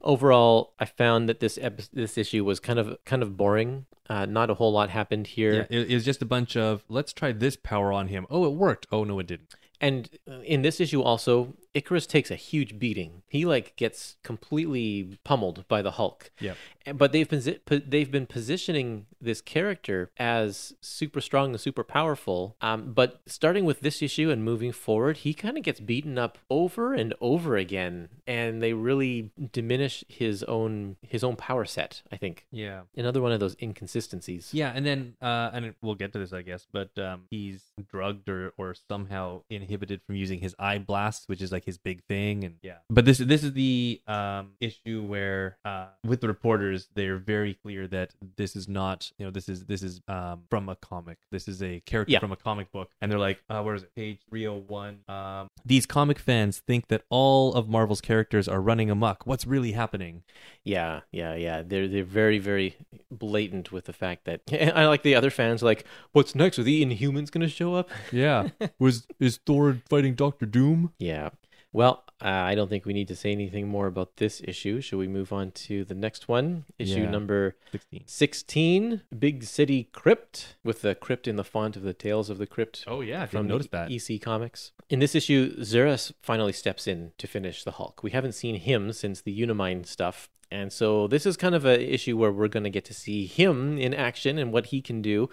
Overall, 0.00 0.74
I 0.78 0.84
found 0.84 1.28
that 1.28 1.40
this 1.40 1.58
epi- 1.60 1.84
this 1.92 2.16
issue 2.18 2.44
was 2.44 2.60
kind 2.60 2.78
of 2.78 2.96
kind 3.04 3.22
of 3.22 3.36
boring. 3.36 3.86
Uh, 4.08 4.24
not 4.24 4.48
a 4.48 4.54
whole 4.54 4.72
lot 4.72 4.88
happened 4.90 5.26
here. 5.26 5.66
Yeah, 5.70 5.78
it, 5.78 5.90
it 5.90 5.94
was 5.94 6.04
just 6.04 6.22
a 6.22 6.26
bunch 6.26 6.56
of 6.56 6.84
let's 6.88 7.12
try 7.12 7.32
this 7.32 7.56
power 7.56 7.92
on 7.92 8.08
him. 8.08 8.26
Oh, 8.30 8.44
it 8.44 8.52
worked. 8.52 8.86
Oh 8.92 9.04
no, 9.04 9.18
it 9.18 9.26
didn't. 9.26 9.54
And 9.80 10.08
uh, 10.28 10.40
in 10.40 10.62
this 10.62 10.80
issue 10.80 11.02
also, 11.02 11.54
Ikaris 11.74 12.06
takes 12.08 12.30
a 12.30 12.36
huge 12.36 12.78
beating. 12.78 13.22
He 13.28 13.44
like 13.44 13.76
gets 13.76 14.16
completely 14.24 15.18
pummeled 15.24 15.66
by 15.68 15.82
the 15.82 15.92
Hulk. 15.92 16.30
Yeah. 16.40 16.54
And- 16.86 16.98
But 16.98 17.12
they've 17.12 17.28
been 17.28 17.42
they've 17.86 18.10
been 18.10 18.26
positioning 18.26 19.06
this 19.20 19.40
character 19.42 20.10
as 20.18 20.74
super 20.80 21.20
strong 21.20 21.50
and 21.50 21.60
super 21.60 21.84
powerful. 21.84 22.56
Um, 22.62 22.94
but 22.94 23.20
starting 23.26 23.64
with 23.66 23.80
this 23.80 24.00
issue 24.00 24.30
and 24.30 24.42
moving 24.44 24.72
forward, 24.72 25.18
he 25.18 25.34
kind 25.34 25.58
of 25.58 25.62
gets 25.64 25.80
beaten 25.80 26.16
up 26.18 26.38
over 26.48 26.94
and 26.94 27.14
over 27.20 27.56
again, 27.56 28.08
and 28.26 28.62
they 28.62 28.72
really 28.72 29.30
diminish 29.52 30.02
his 30.08 30.42
own 30.44 30.96
his 31.02 31.22
own 31.22 31.36
power 31.36 31.64
set. 31.66 32.02
I 32.10 32.16
think 32.16 32.46
Yeah. 32.50 32.82
another 32.96 33.20
one 33.20 33.32
of 33.32 33.40
those 33.40 33.56
inconsistencies. 33.60 34.54
Yeah, 34.54 34.72
and 34.74 34.84
then 34.86 35.14
uh 35.20 35.50
and 35.52 35.74
we'll 35.82 35.94
get 35.94 36.12
to 36.12 36.18
this 36.18 36.32
I 36.32 36.42
guess, 36.42 36.66
but 36.72 36.96
um 36.98 37.24
he's 37.30 37.64
drugged 37.90 38.28
or 38.28 38.52
or 38.56 38.74
somehow 38.88 39.42
inhibited 39.50 40.00
from 40.06 40.16
using 40.16 40.40
his 40.40 40.54
eye 40.58 40.78
blast, 40.78 41.28
which 41.28 41.42
is 41.42 41.52
like 41.52 41.57
his 41.64 41.78
big 41.78 42.02
thing 42.04 42.44
and 42.44 42.56
yeah. 42.62 42.78
But 42.90 43.04
this 43.04 43.18
this 43.18 43.42
is 43.44 43.52
the 43.52 44.00
um 44.06 44.52
issue 44.60 45.02
where 45.02 45.56
uh 45.64 45.86
with 46.04 46.20
the 46.20 46.28
reporters 46.28 46.88
they're 46.94 47.18
very 47.18 47.54
clear 47.54 47.86
that 47.88 48.14
this 48.36 48.54
is 48.56 48.68
not, 48.68 49.10
you 49.18 49.24
know, 49.24 49.30
this 49.30 49.48
is 49.48 49.64
this 49.66 49.82
is 49.82 50.00
um 50.08 50.42
from 50.50 50.68
a 50.68 50.76
comic. 50.76 51.18
This 51.30 51.48
is 51.48 51.62
a 51.62 51.80
character 51.80 52.12
Yeah. 52.12 52.18
from 52.20 52.32
a 52.32 52.36
comic 52.36 52.70
book 52.72 52.90
and 53.00 53.10
they're 53.10 53.18
like, 53.18 53.40
uh 53.48 53.62
where 53.62 53.74
is 53.74 53.82
it? 53.82 53.94
Page 53.94 54.20
301. 54.30 55.00
Um 55.08 55.48
these 55.64 55.86
comic 55.86 56.18
fans 56.18 56.58
think 56.66 56.88
that 56.88 57.02
all 57.10 57.54
of 57.54 57.68
Marvel's 57.68 58.00
characters 58.00 58.48
are 58.48 58.60
running 58.60 58.90
amok. 58.90 59.26
What's 59.26 59.46
really 59.46 59.72
happening? 59.72 60.22
Yeah, 60.64 61.00
yeah, 61.12 61.34
yeah. 61.34 61.62
They're 61.62 61.88
they're 61.88 62.04
very 62.04 62.38
very 62.38 62.76
blatant 63.10 63.72
with 63.72 63.84
the 63.86 63.92
fact 63.92 64.24
that 64.26 64.42
I 64.76 64.86
like 64.86 65.02
the 65.02 65.14
other 65.14 65.30
fans 65.30 65.62
like, 65.62 65.84
what's 66.12 66.34
next? 66.34 66.58
Are 66.58 66.62
the 66.62 66.84
Inhumans 66.84 67.30
to 67.30 67.48
show 67.48 67.74
up? 67.74 67.90
Yeah. 68.12 68.48
Was 68.78 69.06
is 69.20 69.38
Thor 69.46 69.78
fighting 69.88 70.14
Doctor 70.14 70.46
Doom? 70.46 70.92
Yeah. 70.98 71.30
Well, 71.72 72.04
uh, 72.20 72.28
I 72.28 72.54
don't 72.54 72.68
think 72.68 72.86
we 72.86 72.94
need 72.94 73.08
to 73.08 73.16
say 73.16 73.30
anything 73.30 73.68
more 73.68 73.86
about 73.86 74.16
this 74.16 74.40
issue. 74.44 74.80
Should 74.80 74.98
we 74.98 75.06
move 75.06 75.32
on 75.32 75.50
to 75.52 75.84
the 75.84 75.94
next 75.94 76.26
one? 76.28 76.64
Issue 76.78 77.02
Yeah. 77.02 77.10
number 77.10 77.56
16. 77.72 78.02
16, 78.06 79.02
Big 79.16 79.44
City 79.44 79.84
Crypt, 79.92 80.56
with 80.64 80.80
the 80.82 80.94
crypt 80.94 81.28
in 81.28 81.36
the 81.36 81.44
font 81.44 81.76
of 81.76 81.82
the 81.82 81.92
Tales 81.92 82.30
of 82.30 82.38
the 82.38 82.46
Crypt 82.46 82.84
Oh 82.86 83.00
yeah, 83.02 83.22
I 83.22 83.26
from 83.26 83.42
didn't 83.46 83.48
notice 83.50 83.68
that. 83.68 83.90
EC 83.92 84.18
Comics. 84.20 84.72
In 84.88 84.98
this 85.00 85.14
issue, 85.14 85.56
Zuras 85.60 86.12
finally 86.22 86.52
steps 86.52 86.86
in 86.86 87.12
to 87.18 87.26
finish 87.26 87.62
the 87.64 87.72
Hulk. 87.72 88.02
We 88.02 88.10
haven't 88.12 88.32
seen 88.32 88.56
him 88.56 88.92
since 88.92 89.20
the 89.20 89.38
Unimind 89.42 89.86
stuff. 89.86 90.30
And 90.50 90.72
so 90.72 91.06
this 91.06 91.26
is 91.26 91.36
kind 91.36 91.54
of 91.54 91.66
an 91.66 91.78
issue 91.80 92.16
where 92.16 92.32
we're 92.32 92.48
going 92.48 92.64
to 92.64 92.70
get 92.70 92.86
to 92.86 92.94
see 92.94 93.26
him 93.26 93.76
in 93.76 93.92
action 93.92 94.38
and 94.38 94.50
what 94.50 94.66
he 94.66 94.80
can 94.80 95.02
do. 95.02 95.28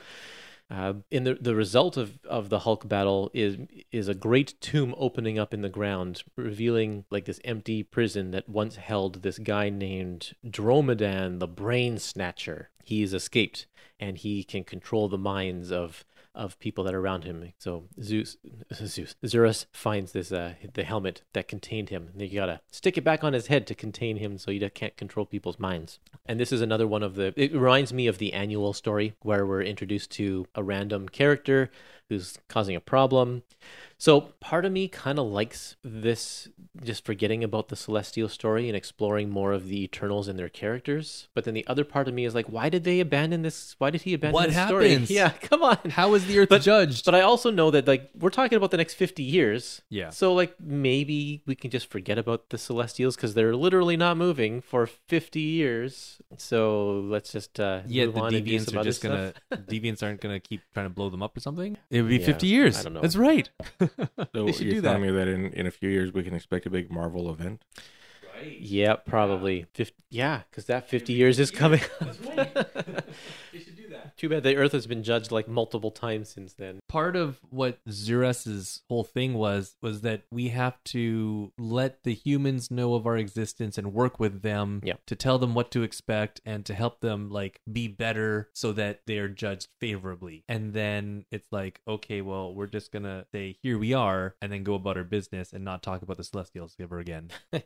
Uh, 0.69 0.93
in 1.11 1.25
the 1.25 1.35
the 1.35 1.53
result 1.53 1.95
of, 1.95 2.17
of 2.27 2.49
the 2.49 2.59
Hulk 2.59 2.87
battle 2.87 3.29
is 3.33 3.57
is 3.91 4.07
a 4.07 4.15
great 4.15 4.59
tomb 4.59 4.95
opening 4.97 5.37
up 5.37 5.53
in 5.53 5.61
the 5.61 5.69
ground, 5.69 6.23
revealing 6.35 7.05
like 7.11 7.25
this 7.25 7.39
empty 7.45 7.83
prison 7.83 8.31
that 8.31 8.49
once 8.49 8.77
held 8.77 9.21
this 9.21 9.37
guy 9.37 9.69
named 9.69 10.33
Dromedan, 10.43 11.39
the 11.39 11.47
Brain 11.47 11.99
Snatcher. 11.99 12.71
He's 12.83 13.13
escaped, 13.13 13.67
and 13.99 14.17
he 14.17 14.43
can 14.43 14.63
control 14.63 15.07
the 15.07 15.19
minds 15.19 15.71
of 15.71 16.03
of 16.35 16.59
people 16.59 16.83
that 16.83 16.93
are 16.93 16.99
around 16.99 17.23
him. 17.23 17.53
So 17.57 17.85
Zeus, 18.01 18.37
Zeus, 18.73 19.15
Zuras 19.23 19.65
finds 19.71 20.11
this 20.11 20.31
uh, 20.31 20.53
the 20.73 20.83
helmet 20.83 21.23
that 21.33 21.47
contained 21.47 21.89
him. 21.89 22.09
And 22.11 22.21
you 22.21 22.39
gotta 22.39 22.61
stick 22.71 22.97
it 22.97 23.03
back 23.03 23.23
on 23.23 23.33
his 23.33 23.47
head 23.47 23.65
to 23.67 23.75
contain 23.75 24.17
him, 24.17 24.37
so 24.37 24.51
you 24.51 24.69
can't 24.69 24.97
control 24.97 25.25
people's 25.25 25.59
minds. 25.59 25.99
And 26.25 26.39
this 26.39 26.51
is 26.51 26.61
another 26.61 26.87
one 26.87 27.03
of 27.03 27.15
the. 27.15 27.33
It 27.35 27.53
reminds 27.53 27.93
me 27.93 28.07
of 28.07 28.17
the 28.17 28.33
annual 28.33 28.73
story 28.73 29.15
where 29.21 29.45
we're 29.45 29.61
introduced 29.61 30.11
to 30.11 30.45
a 30.55 30.63
random 30.63 31.09
character 31.09 31.71
who's 32.09 32.37
causing 32.47 32.75
a 32.75 32.81
problem. 32.81 33.43
So 33.97 34.19
part 34.41 34.65
of 34.65 34.73
me 34.73 34.89
kind 34.89 35.17
of 35.17 35.25
likes 35.27 35.77
this, 35.81 36.49
just 36.83 37.05
forgetting 37.05 37.45
about 37.45 37.69
the 37.69 37.77
Celestial 37.77 38.27
story 38.27 38.67
and 38.67 38.75
exploring 38.75 39.29
more 39.29 39.53
of 39.53 39.69
the 39.69 39.81
Eternals 39.83 40.27
and 40.27 40.37
their 40.37 40.49
characters. 40.49 41.29
But 41.33 41.45
then 41.45 41.53
the 41.53 41.65
other 41.65 41.85
part 41.85 42.09
of 42.09 42.13
me 42.13 42.25
is 42.25 42.35
like, 42.35 42.47
why 42.47 42.67
did 42.67 42.83
they 42.83 42.99
abandon 42.99 43.41
this? 43.41 43.73
Why 43.77 43.89
did 43.91 44.01
he 44.01 44.13
abandon 44.13 44.33
What 44.33 44.49
this 44.49 44.65
story? 44.67 44.89
happens? 44.89 45.09
Yeah, 45.15 45.29
come 45.29 45.63
on. 45.63 45.77
How 45.91 46.13
is 46.13 46.25
the 46.27 46.37
Earth 46.39 46.49
But- 46.49 46.61
judged? 46.61 47.05
But 47.05 47.15
I 47.15 47.21
also 47.21 47.49
know 47.49 47.71
that 47.71 47.87
like 47.87 48.09
we're 48.19 48.29
talking 48.31 48.57
about 48.57 48.71
the 48.71 48.77
next 48.77 48.95
fifty 48.95 49.23
years. 49.23 49.81
Yeah. 49.89 50.09
So 50.09 50.33
like 50.33 50.59
maybe 50.59 51.41
we 51.45 51.55
can 51.55 51.71
just 51.71 51.89
forget 51.89 52.17
about 52.17 52.49
the 52.49 52.57
Celestials 52.57 53.15
because 53.15 53.33
they're 53.33 53.55
literally 53.55 53.95
not 53.95 54.17
moving 54.17 54.59
for 54.59 54.85
fifty 54.87 55.39
years. 55.41 56.21
So 56.37 56.99
let's 56.99 57.31
just 57.31 57.59
uh, 57.61 57.81
yeah, 57.87 58.05
move 58.07 58.15
the 58.15 58.21
on 58.21 58.35
and 58.35 58.45
do 58.45 58.51
deviants 58.51 58.75
are 58.77 58.83
just 58.83 59.01
gonna 59.01 59.33
deviants 59.53 60.03
aren't 60.03 60.19
gonna 60.19 60.41
keep 60.41 60.61
trying 60.73 60.85
to 60.87 60.89
blow 60.93 61.09
them 61.09 61.23
up 61.23 61.35
or 61.37 61.39
something. 61.39 61.77
It 61.95 62.01
would 62.01 62.09
be 62.09 62.17
Yeah, 62.17 62.25
fifty 62.25 62.47
years. 62.47 62.77
I 62.77 62.83
don't 62.83 62.93
know. 62.93 63.01
That's 63.01 63.15
right. 63.15 63.49
So 64.33 64.45
they 64.45 64.51
should 64.51 64.65
you're 64.65 64.73
do 64.75 64.81
that. 64.81 64.87
telling 64.95 65.03
me 65.03 65.11
that 65.11 65.27
in, 65.29 65.53
in 65.53 65.65
a 65.65 65.71
few 65.71 65.89
years 65.89 66.11
we 66.11 66.23
can 66.23 66.33
expect 66.33 66.65
a 66.65 66.69
big 66.69 66.91
Marvel 66.91 67.31
event? 67.31 67.61
Right. 68.35 68.57
Yeah, 68.59 68.95
probably. 68.95 69.65
50, 69.73 69.95
yeah, 70.09 70.41
because 70.49 70.65
that 70.65 70.89
50 70.89 71.13
years 71.13 71.39
is 71.39 71.51
coming. 71.51 71.79
Too 74.17 74.27
bad 74.29 74.43
the 74.43 74.55
Earth 74.57 74.73
has 74.73 74.87
been 74.87 75.03
judged 75.03 75.31
like 75.31 75.47
multiple 75.47 75.91
times 75.91 76.27
since 76.29 76.53
then. 76.53 76.79
Part 76.95 77.17
of 77.17 77.39
what 77.49 77.79
Zuras's 77.89 78.81
whole 78.87 79.03
thing 79.03 79.33
was 79.33 79.75
was 79.81 79.99
that 80.01 80.21
we 80.31 80.47
have 80.49 80.81
to 80.85 81.51
let 81.57 82.03
the 82.03 82.13
humans 82.13 82.71
know 82.71 82.93
of 82.93 83.05
our 83.05 83.17
existence 83.17 83.77
and 83.77 83.93
work 83.93 84.17
with 84.17 84.43
them 84.43 84.79
Yeah. 84.81 84.93
to 85.07 85.13
tell 85.13 85.37
them 85.37 85.53
what 85.53 85.71
to 85.71 85.83
expect 85.83 86.39
and 86.45 86.65
to 86.65 86.73
help 86.73 87.01
them 87.01 87.29
like 87.29 87.59
be 87.69 87.89
better 87.89 88.49
so 88.53 88.71
that 88.71 89.01
they 89.07 89.17
are 89.17 89.27
judged 89.27 89.67
favorably. 89.81 90.45
And 90.47 90.73
then 90.73 91.25
it's 91.31 91.51
like, 91.51 91.81
okay, 91.85 92.21
well, 92.21 92.53
we're 92.55 92.67
just 92.67 92.93
gonna 92.93 93.25
say 93.33 93.57
here 93.61 93.77
we 93.77 93.93
are 93.93 94.35
and 94.41 94.49
then 94.53 94.63
go 94.63 94.75
about 94.75 94.95
our 94.95 95.03
business 95.03 95.51
and 95.51 95.65
not 95.65 95.83
talk 95.83 96.01
about 96.01 96.15
the 96.15 96.23
Celestials 96.23 96.77
ever 96.79 96.99
again. 96.99 97.29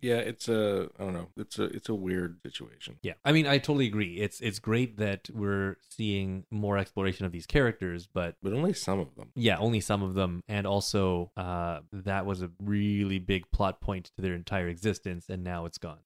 Yeah, 0.00 0.18
it's 0.18 0.48
a 0.48 0.88
I 0.96 1.02
don't 1.02 1.12
know. 1.12 1.26
It's 1.36 1.58
a 1.58 1.64
it's 1.64 1.88
a 1.88 1.94
weird 1.94 2.38
situation. 2.46 3.00
Yeah, 3.02 3.14
I 3.24 3.32
mean, 3.32 3.48
I 3.48 3.58
totally 3.58 3.88
agree. 3.88 4.18
It's 4.18 4.40
it's 4.40 4.60
great 4.60 4.96
that 4.98 5.28
we're 5.34 5.76
seeing 5.90 6.44
more 6.52 6.78
exploration 6.78 7.26
of 7.26 7.32
these 7.32 7.46
characters, 7.46 8.06
but 8.06 8.36
But 8.40 8.52
only 8.52 8.67
some 8.72 9.00
of 9.00 9.14
them. 9.16 9.30
yeah, 9.34 9.58
only 9.58 9.80
some 9.80 10.02
of 10.02 10.14
them, 10.14 10.42
and 10.48 10.66
also 10.66 11.30
uh, 11.36 11.80
that 11.92 12.26
was 12.26 12.42
a 12.42 12.50
really 12.62 13.18
big 13.18 13.50
plot 13.50 13.80
point 13.80 14.10
to 14.16 14.22
their 14.22 14.34
entire 14.34 14.68
existence, 14.68 15.28
and 15.28 15.44
now 15.44 15.64
it's 15.64 15.78
gone. 15.78 15.98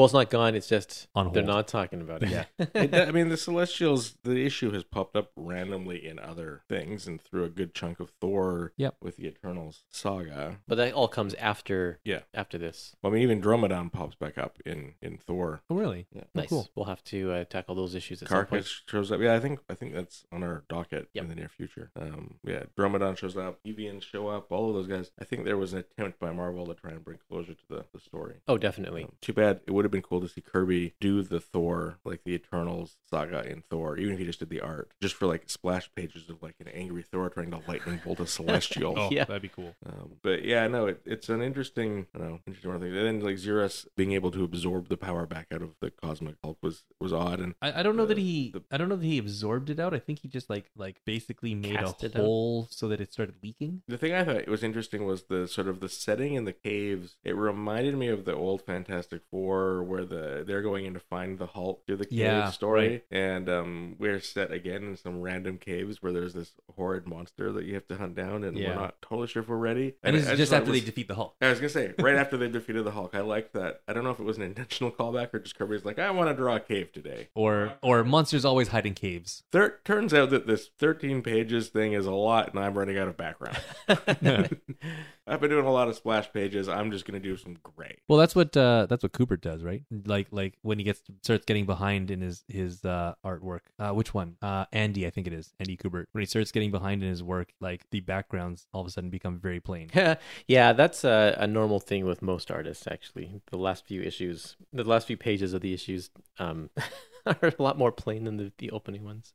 Well, 0.00 0.06
it's 0.06 0.14
not 0.14 0.30
gone. 0.30 0.54
It's 0.54 0.66
just 0.66 1.08
On 1.14 1.30
they're 1.30 1.42
not 1.42 1.68
talking 1.68 2.00
about 2.00 2.22
it. 2.22 2.30
Yeah. 2.30 2.44
It- 2.74 2.94
I 2.94 3.10
mean, 3.10 3.28
the 3.28 3.36
Celestials. 3.36 4.16
The 4.24 4.46
issue 4.46 4.70
has 4.72 4.82
popped 4.82 5.14
up 5.14 5.30
randomly 5.36 6.06
in 6.06 6.18
other 6.18 6.62
things, 6.70 7.06
and 7.06 7.20
through 7.20 7.44
a 7.44 7.50
good 7.50 7.74
chunk 7.74 8.00
of 8.00 8.10
Thor. 8.18 8.72
Yep. 8.78 8.96
With 9.02 9.16
the 9.16 9.26
Eternals 9.26 9.82
saga. 9.90 10.56
but 10.66 10.76
that 10.76 10.94
all 10.94 11.06
comes 11.08 11.34
after. 11.34 11.98
Yeah. 12.02 12.20
After 12.32 12.56
this. 12.56 12.96
Well, 13.02 13.12
I 13.12 13.14
mean, 13.14 13.22
even 13.24 13.42
Dromedan 13.42 13.92
pops 13.92 14.14
back 14.14 14.38
up 14.38 14.56
in 14.64 14.94
in 15.02 15.18
Thor. 15.18 15.60
Oh, 15.68 15.74
really? 15.76 16.06
Yeah. 16.14 16.22
Oh, 16.34 16.42
cool. 16.48 16.70
We'll 16.74 16.86
have 16.86 17.04
to 17.04 17.32
uh, 17.32 17.44
tackle 17.44 17.74
those 17.74 17.94
issues 17.94 18.22
at 18.22 18.28
some 18.30 18.46
point. 18.46 18.64
Karkas 18.64 18.80
shows 18.88 19.12
up. 19.12 19.20
Yeah, 19.20 19.34
I 19.34 19.40
think 19.40 19.60
I 19.68 19.74
think 19.74 19.92
that's 19.92 20.24
on 20.32 20.42
our 20.42 20.64
docket 20.70 21.08
Yep. 21.12 21.24
in 21.24 21.28
the 21.28 21.36
near 21.36 21.48
future. 21.50 21.90
Um, 22.00 22.36
yeah, 22.42 22.62
Dromedan 22.78 23.18
shows 23.18 23.36
up, 23.36 23.58
Evians 23.66 24.02
show 24.04 24.28
up, 24.28 24.50
all 24.50 24.68
of 24.70 24.74
those 24.74 24.86
guys. 24.86 25.10
I 25.20 25.24
think 25.24 25.44
there 25.44 25.58
was 25.58 25.74
an 25.74 25.80
attempt 25.80 26.18
by 26.18 26.32
Marvel 26.32 26.66
to 26.68 26.74
try 26.74 26.92
and 26.92 27.04
bring 27.04 27.18
closure 27.28 27.52
to 27.54 27.64
the, 27.68 27.84
the 27.92 28.00
story. 28.00 28.36
Oh, 28.48 28.56
definitely. 28.56 29.04
Um, 29.04 29.12
too 29.20 29.32
bad. 29.34 29.60
It 29.66 29.72
would 29.72 29.84
have 29.84 29.89
been 29.90 30.02
cool 30.02 30.20
to 30.20 30.28
see 30.28 30.40
Kirby 30.40 30.94
do 31.00 31.22
the 31.22 31.40
Thor, 31.40 31.98
like 32.04 32.22
the 32.24 32.32
Eternals 32.34 32.96
saga 33.08 33.46
in 33.50 33.62
Thor, 33.70 33.96
even 33.96 34.14
if 34.14 34.18
he 34.18 34.24
just 34.26 34.38
did 34.38 34.50
the 34.50 34.60
art, 34.60 34.90
just 35.00 35.14
for 35.14 35.26
like 35.26 35.48
splash 35.50 35.90
pages 35.94 36.28
of 36.28 36.42
like 36.42 36.54
an 36.60 36.68
angry 36.68 37.02
Thor 37.02 37.28
trying 37.30 37.50
to 37.50 37.60
lightning 37.68 38.00
bolt 38.04 38.20
a 38.20 38.26
Celestial. 38.26 38.94
Oh, 38.98 39.08
Yeah. 39.10 39.24
that'd 39.24 39.42
be 39.42 39.48
cool. 39.48 39.74
Um, 39.86 40.12
but 40.22 40.44
yeah, 40.44 40.66
no, 40.68 40.86
it, 40.86 41.00
it's 41.04 41.28
an 41.28 41.42
interesting, 41.42 42.06
I 42.14 42.18
don't 42.18 42.28
know, 42.28 42.40
interesting 42.46 42.72
thing. 42.80 42.96
And 42.96 43.06
then 43.06 43.20
like 43.20 43.36
Zuras 43.36 43.86
being 43.96 44.12
able 44.12 44.30
to 44.32 44.44
absorb 44.44 44.88
the 44.88 44.96
power 44.96 45.26
back 45.26 45.46
out 45.52 45.62
of 45.62 45.74
the 45.80 45.90
cosmic 45.90 46.36
Hulk 46.42 46.58
was 46.62 46.84
was 47.00 47.12
odd. 47.12 47.40
And 47.40 47.54
I, 47.62 47.80
I 47.80 47.82
don't 47.82 47.96
know 47.96 48.06
that 48.06 48.18
he 48.18 48.50
the- 48.52 48.62
I 48.70 48.76
don't 48.76 48.88
know 48.88 48.96
that 48.96 49.04
he 49.06 49.18
absorbed 49.18 49.70
it 49.70 49.78
out. 49.80 49.94
I 49.94 49.98
think 49.98 50.20
he 50.20 50.28
just 50.28 50.50
like 50.50 50.70
like 50.76 51.00
basically 51.04 51.54
made 51.54 51.76
a 51.76 51.94
it 52.00 52.14
out. 52.16 52.20
hole 52.22 52.68
so 52.70 52.88
that 52.88 53.00
it 53.00 53.12
started 53.12 53.36
leaking. 53.42 53.82
the 53.88 53.98
thing 53.98 54.12
I 54.12 54.24
thought 54.24 54.36
it 54.36 54.48
was 54.48 54.62
interesting 54.62 55.06
was 55.06 55.24
the 55.24 55.46
sort 55.48 55.68
of 55.68 55.80
the 55.80 55.88
setting 55.88 56.34
in 56.34 56.44
the 56.44 56.52
caves. 56.52 57.16
It 57.24 57.36
reminded 57.36 57.96
me 57.96 58.08
of 58.08 58.24
the 58.24 58.34
old 58.34 58.62
Fantastic 58.62 59.22
Four, 59.30 59.69
where 59.82 60.04
the 60.04 60.44
they're 60.46 60.62
going 60.62 60.84
in 60.86 60.94
to 60.94 61.00
find 61.00 61.38
the 61.38 61.46
Hulk 61.46 61.86
through 61.86 61.96
the 61.96 62.04
cave 62.06 62.18
Yeah, 62.18 62.50
story, 62.50 62.88
right. 62.88 63.04
and 63.10 63.48
um, 63.48 63.96
we're 63.98 64.20
set 64.20 64.50
again 64.52 64.82
in 64.84 64.96
some 64.96 65.20
random 65.20 65.58
caves 65.58 66.02
where 66.02 66.12
there's 66.12 66.34
this 66.34 66.52
horrid 66.76 67.06
monster 67.06 67.52
that 67.52 67.64
you 67.64 67.74
have 67.74 67.86
to 67.88 67.96
hunt 67.96 68.14
down, 68.14 68.44
and 68.44 68.56
Yeah. 68.58 68.70
we're 68.70 68.74
not 68.82 69.00
totally 69.02 69.26
sure 69.28 69.42
if 69.42 69.48
we're 69.48 69.56
ready. 69.56 69.94
And 70.02 70.16
this 70.16 70.28
I 70.28 70.32
is 70.32 70.38
just 70.38 70.52
after 70.52 70.70
was- 70.70 70.80
they 70.80 70.86
defeat 70.86 71.08
the 71.08 71.14
Hulk. 71.14 71.36
I 71.40 71.48
was 71.50 71.58
gonna 71.60 71.68
say 71.70 71.94
right 71.98 72.16
after 72.16 72.36
they 72.36 72.48
defeated 72.48 72.84
the 72.84 72.90
Hulk. 72.92 73.14
I 73.14 73.20
liked 73.20 73.52
that. 73.54 73.82
I 73.88 73.92
don't 73.92 74.04
know 74.04 74.10
if 74.10 74.18
it 74.20 74.24
was 74.24 74.36
an 74.36 74.42
intentional 74.42 74.90
callback 74.90 75.32
or 75.34 75.38
just 75.38 75.56
Kirby's 75.58 75.84
like, 75.84 75.98
I 75.98 76.10
want 76.10 76.28
to 76.30 76.34
draw 76.34 76.56
a 76.56 76.60
cave 76.60 76.92
today. 76.92 77.28
Or 77.34 77.74
or 77.82 78.04
monsters 78.04 78.44
always 78.44 78.68
hide 78.68 78.86
in 78.86 78.94
caves. 78.94 79.42
There 79.52 79.78
turns 79.84 80.12
out 80.14 80.30
that 80.30 80.46
this 80.46 80.70
13 80.78 81.22
pages 81.22 81.68
thing 81.68 81.92
is 81.92 82.06
a 82.06 82.12
lot, 82.12 82.50
and 82.54 82.58
I'm 82.62 82.76
running 82.76 82.98
out 82.98 83.08
of 83.08 83.16
background. 83.16 83.58
I've 85.30 85.40
been 85.40 85.50
doing 85.50 85.64
a 85.64 85.72
lot 85.72 85.86
of 85.86 85.94
splash 85.94 86.32
pages. 86.32 86.68
I'm 86.68 86.90
just 86.90 87.04
gonna 87.04 87.20
do 87.20 87.36
some 87.36 87.56
gray. 87.62 87.98
Well, 88.08 88.18
that's 88.18 88.34
what 88.34 88.56
uh, 88.56 88.86
that's 88.88 89.04
what 89.04 89.12
Cooper 89.12 89.36
does, 89.36 89.62
right? 89.62 89.84
Like 90.04 90.26
like 90.32 90.58
when 90.62 90.78
he 90.78 90.84
gets 90.84 91.02
starts 91.22 91.44
getting 91.44 91.66
behind 91.66 92.10
in 92.10 92.20
his 92.20 92.44
his 92.48 92.84
uh, 92.84 93.14
artwork. 93.24 93.60
Uh, 93.78 93.92
which 93.92 94.12
one? 94.12 94.36
Uh, 94.42 94.64
Andy, 94.72 95.06
I 95.06 95.10
think 95.10 95.28
it 95.28 95.32
is 95.32 95.54
Andy 95.60 95.76
Kubert. 95.76 96.06
When 96.10 96.22
he 96.22 96.26
starts 96.26 96.50
getting 96.50 96.72
behind 96.72 97.04
in 97.04 97.08
his 97.08 97.22
work, 97.22 97.52
like 97.60 97.88
the 97.90 98.00
backgrounds 98.00 98.66
all 98.72 98.80
of 98.80 98.88
a 98.88 98.90
sudden 98.90 99.08
become 99.08 99.38
very 99.38 99.60
plain. 99.60 99.88
yeah, 100.48 100.72
that's 100.72 101.04
a, 101.04 101.36
a 101.38 101.46
normal 101.46 101.78
thing 101.78 102.06
with 102.06 102.22
most 102.22 102.50
artists. 102.50 102.88
Actually, 102.90 103.40
the 103.50 103.58
last 103.58 103.86
few 103.86 104.02
issues, 104.02 104.56
the 104.72 104.84
last 104.84 105.06
few 105.06 105.16
pages 105.16 105.54
of 105.54 105.60
the 105.60 105.72
issues, 105.72 106.10
um, 106.40 106.70
are 107.26 107.52
a 107.56 107.62
lot 107.62 107.78
more 107.78 107.92
plain 107.92 108.24
than 108.24 108.36
the, 108.36 108.52
the 108.58 108.70
opening 108.72 109.04
ones. 109.04 109.32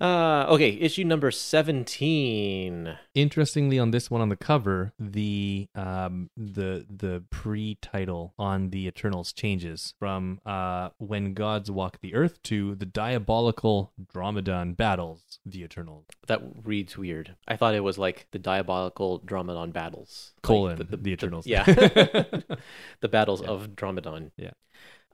Uh, 0.00 0.46
okay, 0.48 0.70
issue 0.80 1.02
number 1.02 1.30
seventeen. 1.32 2.96
Interestingly, 3.14 3.78
on 3.80 3.90
this 3.90 4.10
one 4.10 4.20
on 4.20 4.28
the 4.28 4.36
cover, 4.36 4.92
the 4.98 5.68
um 5.74 6.30
the 6.36 6.86
the 6.88 7.24
pre-title 7.30 8.32
on 8.38 8.70
the 8.70 8.86
Eternals 8.86 9.32
changes 9.32 9.94
from 9.98 10.40
uh 10.46 10.90
when 10.98 11.34
gods 11.34 11.68
walk 11.70 11.98
the 12.00 12.14
earth 12.14 12.40
to 12.44 12.76
the 12.76 12.86
diabolical 12.86 13.92
Dromedan 14.14 14.76
battles 14.76 15.40
the 15.44 15.64
Eternals. 15.64 16.04
That 16.28 16.42
reads 16.62 16.96
weird. 16.96 17.34
I 17.48 17.56
thought 17.56 17.74
it 17.74 17.82
was 17.82 17.98
like 17.98 18.28
the 18.30 18.38
diabolical 18.38 19.18
Dromedan 19.20 19.72
battles. 19.72 20.32
Like 20.36 20.42
Colon, 20.42 20.88
the 20.90 21.10
Eternals. 21.10 21.44
yeah, 21.46 21.64
the 23.00 23.08
battles 23.10 23.42
Yeah. 23.42 23.48
of 23.48 23.70
Dromedan. 23.70 24.30
Yeah. 24.36 24.50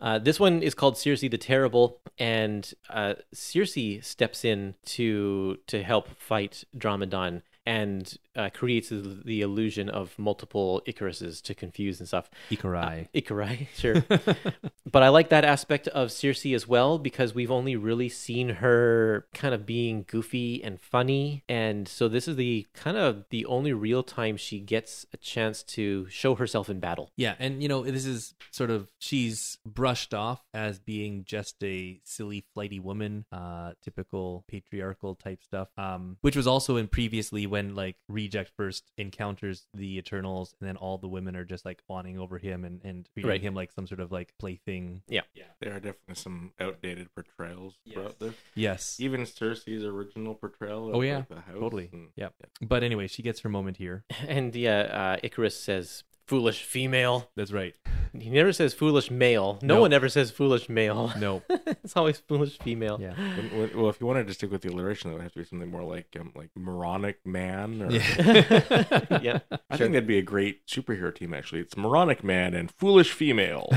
Uh, 0.05 0.19
this 0.19 0.39
one 0.39 0.63
is 0.63 0.75
called 0.75 0.97
Sersi 0.97 1.31
the 1.31 1.39
Terrible, 1.39 1.99
and 2.19 2.75
uh, 2.91 3.15
Sersi 3.35 4.05
steps 4.05 4.45
in 4.45 4.75
to 4.85 5.59
to 5.67 5.83
help 5.83 6.09
fight 6.19 6.65
Dromedan 6.77 7.41
and 7.65 8.19
uh, 8.37 8.51
creates 8.51 8.89
the, 8.91 9.41
illusion 9.41 9.89
of 9.89 10.17
multiple 10.19 10.83
Icaruses 10.87 11.43
to 11.43 11.55
confuse 11.55 11.99
and 12.01 12.09
stuff. 12.09 12.31
Ikarai. 12.51 13.09
Icarai, 13.15 13.69
sure. 13.75 14.05
but 14.91 15.03
I 15.03 15.09
like 15.09 15.29
that 15.31 15.45
aspect 15.45 15.89
of 15.89 16.09
Sersi 16.09 16.55
as 16.55 16.67
well 16.67 16.99
because 16.99 17.35
we've 17.35 17.51
only 17.51 17.77
really 17.77 18.09
seen 18.09 18.49
her 18.49 19.27
kind 19.35 19.55
of 19.55 19.67
being 19.67 20.05
goofy 20.09 20.63
and 20.63 20.81
funny, 20.81 21.43
and 21.49 21.87
so 21.89 22.09
this 22.09 22.29
is 22.29 22.37
the 22.37 22.67
kind 22.75 22.97
of 22.97 23.25
the 23.31 23.45
only 23.47 23.73
real 23.73 24.03
time 24.03 24.37
she 24.37 24.61
gets 24.61 25.07
a 25.13 25.17
chance 25.17 25.63
to 25.63 26.07
show 26.09 26.35
herself 26.35 26.69
in 26.71 26.81
battle. 26.81 27.11
Yeah, 27.17 27.35
and 27.39 27.63
you 27.63 27.69
know, 27.69 27.83
this 27.83 28.07
is 28.07 28.35
sort 28.51 28.71
of 28.71 28.89
she's 28.99 29.59
brushed 29.67 30.15
off 30.15 30.43
as 30.55 30.79
being 30.79 31.25
just 31.25 31.63
a 31.63 32.01
silly, 32.05 32.45
flighty 32.55 32.81
woman, 32.81 33.25
uh, 33.33 33.73
typical 33.83 34.45
patriarchal 34.49 35.15
type 35.15 35.43
stuff. 35.43 35.69
Um, 35.77 36.17
which 36.21 36.37
was 36.37 36.47
also 36.47 36.77
in 36.77 36.89
previously 36.89 37.47
when 37.47 37.75
like 37.75 37.97
Reject 38.25 38.51
first 38.57 38.91
encounters 38.97 39.67
the 39.75 39.99
Eternals, 39.99 40.55
and 40.59 40.67
then 40.69 40.77
all 40.77 40.97
the 40.99 41.09
women 41.09 41.37
are 41.37 41.45
just 41.45 41.65
like 41.65 41.83
fawning 41.87 42.19
over 42.19 42.39
him 42.39 42.65
and 42.65 42.81
and 42.85 43.07
treating 43.13 43.29
Right. 43.29 43.41
him 43.41 43.55
like 43.55 43.71
some 43.73 43.87
sort 43.87 44.01
of 44.01 44.11
like 44.11 44.33
plaything. 44.39 45.03
Yeah, 45.09 45.21
yeah. 45.35 45.45
There 45.61 45.73
are 45.73 45.81
definitely 45.81 46.15
some 46.15 46.53
outdated 46.59 47.15
portrayals 47.15 47.75
throughout 47.93 48.19
this. 48.19 48.35
Yes. 48.55 48.99
Even 48.99 49.27
Sersi's 49.27 49.85
original 49.85 50.35
portrayal. 50.35 50.89
Of, 50.89 50.95
Oh, 50.97 51.01
yeah. 51.03 51.19
like, 51.19 51.29
the 51.29 51.35
house 51.41 51.55
Totally. 51.61 51.91
and- 51.93 52.09
Yeah. 52.17 52.31
But 52.63 52.83
anyway, 52.83 53.07
she 53.09 53.23
gets 53.23 53.41
her 53.41 53.49
moment 53.49 53.77
here. 53.77 54.05
And 54.27 54.55
yeah, 54.57 54.81
uh, 55.23 55.27
Ikaris 55.27 55.53
says, 55.53 56.03
"Foolish 56.27 56.63
female." 56.63 57.31
That's 57.37 57.53
right. 57.53 57.75
He 58.17 58.31
never 58.31 58.53
says 58.53 58.73
foolish 58.75 59.11
male. 59.11 59.59
No, 59.61 59.75
No. 59.75 59.81
one 59.81 59.93
ever 59.93 60.09
says 60.09 60.31
foolish 60.31 60.69
male. 60.69 61.13
No. 61.19 61.43
it's 61.49 61.97
always 61.97 62.19
foolish 62.19 62.59
female. 62.61 62.97
Yeah. 63.01 63.15
When- 63.17 63.59
when- 63.59 63.77
well, 63.77 63.89
if 63.91 64.01
you 64.01 64.07
wanted 64.07 64.29
to 64.29 64.35
stick 64.35 64.53
with 64.53 64.63
the 64.63 64.71
alliteration, 64.71 65.11
that 65.11 65.17
would 65.17 65.23
have 65.25 65.33
to 65.33 65.41
be 65.41 65.45
something 65.45 65.69
more 65.71 65.83
like 65.83 66.17
um, 66.21 66.31
like 66.37 66.51
moronic 66.55 67.19
man. 67.27 67.83
Or, 67.83 67.91
Yeah. 67.91 69.19
yeah. 69.23 69.39
I 69.71 69.77
think 69.77 69.93
that'd 69.93 70.07
be 70.07 70.19
a 70.19 70.23
great 70.23 70.65
superhero 70.69 71.13
team. 71.13 71.35
Actually, 71.35 71.63
it's 71.63 71.77
moronic 71.77 72.23
man 72.23 72.55
and 72.55 72.71
foolish 72.71 73.11
female, 73.13 73.69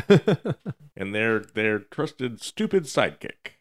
and 0.95 1.15
their 1.15 1.39
their 1.39 1.79
trusted 1.79 2.41
stupid 2.41 2.83
sidekick. 2.83 3.56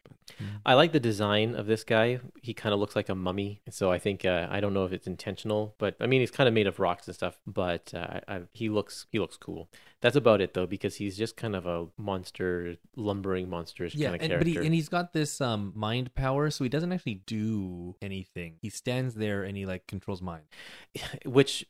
I 0.65 0.73
like 0.73 0.91
the 0.91 0.99
design 0.99 1.55
of 1.55 1.65
this 1.65 1.83
guy. 1.83 2.19
He 2.41 2.53
kind 2.53 2.73
of 2.73 2.79
looks 2.79 2.95
like 2.95 3.09
a 3.09 3.15
mummy. 3.15 3.61
So 3.69 3.91
I 3.91 3.99
think 3.99 4.25
uh, 4.25 4.47
I 4.49 4.59
don't 4.59 4.73
know 4.73 4.85
if 4.85 4.91
it's 4.91 5.07
intentional, 5.07 5.75
but 5.77 5.95
I 5.99 6.07
mean 6.07 6.21
he's 6.21 6.31
kind 6.31 6.47
of 6.47 6.53
made 6.53 6.67
of 6.67 6.79
rocks 6.79 7.07
and 7.07 7.15
stuff. 7.15 7.39
But 7.47 7.93
uh, 7.93 8.19
I, 8.27 8.41
he 8.53 8.69
looks 8.69 9.05
he 9.11 9.19
looks 9.19 9.37
cool. 9.37 9.69
That's 9.99 10.15
about 10.15 10.41
it 10.41 10.53
though, 10.53 10.67
because 10.67 10.95
he's 10.95 11.17
just 11.17 11.35
kind 11.35 11.55
of 11.55 11.65
a 11.65 11.87
monster, 11.97 12.75
lumbering 12.95 13.49
monsters 13.49 13.95
Yeah, 13.95 14.09
kind 14.09 14.15
of 14.15 14.21
and, 14.21 14.29
character. 14.31 14.53
but 14.53 14.61
he, 14.61 14.65
and 14.67 14.75
he's 14.75 14.89
got 14.89 15.13
this 15.13 15.41
um 15.41 15.73
mind 15.75 16.13
power, 16.13 16.49
so 16.51 16.63
he 16.63 16.69
doesn't 16.69 16.91
actually 16.91 17.21
do 17.25 17.95
anything. 18.01 18.55
He 18.61 18.69
stands 18.69 19.15
there 19.15 19.43
and 19.43 19.57
he 19.57 19.65
like 19.65 19.87
controls 19.87 20.21
mind. 20.21 20.43
which 21.25 21.65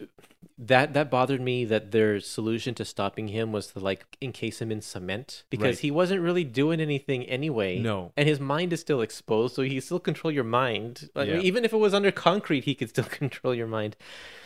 that 0.58 0.94
that 0.94 1.10
bothered 1.12 1.40
me 1.42 1.66
that 1.66 1.92
their 1.92 2.20
solution 2.20 2.74
to 2.76 2.84
stopping 2.86 3.28
him 3.30 3.52
was 3.52 3.68
to 3.68 3.80
like 3.80 4.18
encase 4.22 4.62
him 4.62 4.72
in 4.72 4.82
cement 4.82 5.44
because 5.50 5.66
Right. 5.76 5.80
he 5.80 5.92
wasn't 5.92 6.22
really 6.22 6.44
doing 6.44 6.80
anything 6.82 7.24
anyway 7.26 7.80
No. 7.80 8.12
and 8.18 8.28
his 8.28 8.40
mind 8.40 8.74
is 8.74 8.80
still 8.82 9.02
exposed 9.02 9.56
so 9.56 9.62
he 9.62 9.80
still 9.80 10.00
control 10.00 10.32
your 10.32 10.44
mind 10.44 11.10
like, 11.16 11.28
Yeah. 11.28 11.40
even 11.40 11.64
if 11.64 11.74
it 11.74 11.78
was 11.78 11.94
under 11.94 12.12
concrete 12.12 12.64
he 12.64 12.74
could 12.76 12.90
still 12.90 13.04
control 13.22 13.54
your 13.54 13.68
mind 13.68 13.96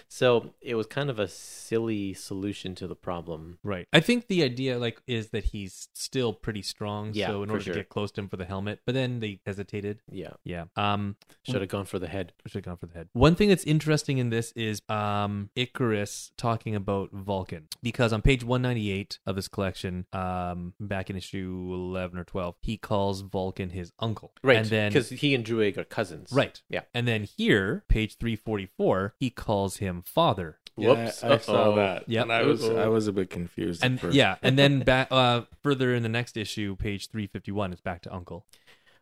so 0.09 0.53
it 0.59 0.75
was 0.75 0.87
kind 0.87 1.09
of 1.09 1.17
a 1.19 1.27
silly 1.29 2.13
solution 2.13 2.75
to 2.75 2.87
the 2.87 2.95
problem 2.95 3.59
Right. 3.63 3.70
I 3.93 3.99
think 3.99 4.27
the 4.27 4.43
idea 4.43 4.77
like 4.79 5.01
is 5.07 5.29
that 5.29 5.45
he's 5.45 5.89
still 5.93 6.33
pretty 6.33 6.61
strong. 6.61 7.11
Yeah, 7.13 7.27
So 7.27 7.43
in 7.43 7.49
for 7.49 7.53
order 7.53 7.63
sure. 7.65 7.73
to 7.73 7.79
get 7.79 7.89
close 7.89 8.11
to 8.13 8.21
him 8.21 8.27
for 8.29 8.37
the 8.37 8.45
helmet, 8.45 8.79
but 8.85 8.93
then 8.95 9.19
they 9.19 9.39
hesitated. 9.45 10.01
yeah 10.09 10.31
Yeah. 10.43 10.65
Um. 10.75 11.15
should 11.43 11.61
have 11.61 11.69
gone 11.69 11.85
for 11.85 11.99
the 11.99 12.07
head 12.07 12.33
Should 12.47 12.55
have 12.59 12.65
gone 12.65 12.77
for 12.77 12.85
the 12.87 12.93
head. 12.93 13.09
One 13.13 13.35
thing 13.35 13.49
that's 13.49 13.63
interesting 13.63 14.17
in 14.17 14.29
this 14.29 14.51
is 14.53 14.81
um 14.89 15.49
Ikaris 15.55 16.31
talking 16.37 16.75
about 16.75 17.11
Vulcan 17.11 17.67
because 17.81 18.13
on 18.13 18.21
page 18.21 18.43
198 18.43 19.19
of 19.25 19.35
this 19.35 19.47
collection, 19.47 20.05
um, 20.13 20.73
back 20.79 21.09
in 21.09 21.15
issue 21.15 21.69
11 21.73 22.17
or 22.17 22.23
12, 22.23 22.55
he 22.61 22.77
calls 22.77 23.21
Vulcan 23.21 23.69
his 23.71 23.91
uncle. 23.99 24.33
right 24.43 24.57
And 24.57 24.67
then 24.67 24.89
because 24.91 25.09
he 25.09 25.33
and 25.35 25.45
druig 25.45 25.77
are 25.77 25.83
cousins 25.83 26.31
right. 26.31 26.61
yeah 26.69 26.81
And 26.93 27.07
then 27.07 27.23
here, 27.23 27.83
page 27.87 28.17
344, 28.17 29.15
he 29.19 29.29
calls 29.29 29.77
him 29.77 30.01
father. 30.05 30.57
Whoops 30.75 31.21
Yeah, 31.23 31.29
I, 31.29 31.33
I 31.33 31.37
saw 31.37 31.75
that. 31.75 32.03
Yeah, 32.07 32.23
I 32.23 32.43
was 32.43 32.63
Uh-oh. 32.63 32.77
I 32.77 32.87
was 32.87 33.07
a 33.07 33.13
bit 33.13 33.29
confused. 33.29 33.83
at 33.83 33.89
And 33.91 33.99
first. 33.99 34.15
yeah, 34.15 34.37
and 34.41 34.57
then 34.57 34.79
back 34.83 35.07
uh 35.11 35.41
further 35.61 35.93
in 35.93 36.03
the 36.03 36.09
next 36.09 36.37
issue, 36.37 36.75
page 36.75 37.09
351, 37.09 37.71
it's 37.73 37.81
back 37.81 38.01
to 38.03 38.13
uncle. 38.13 38.45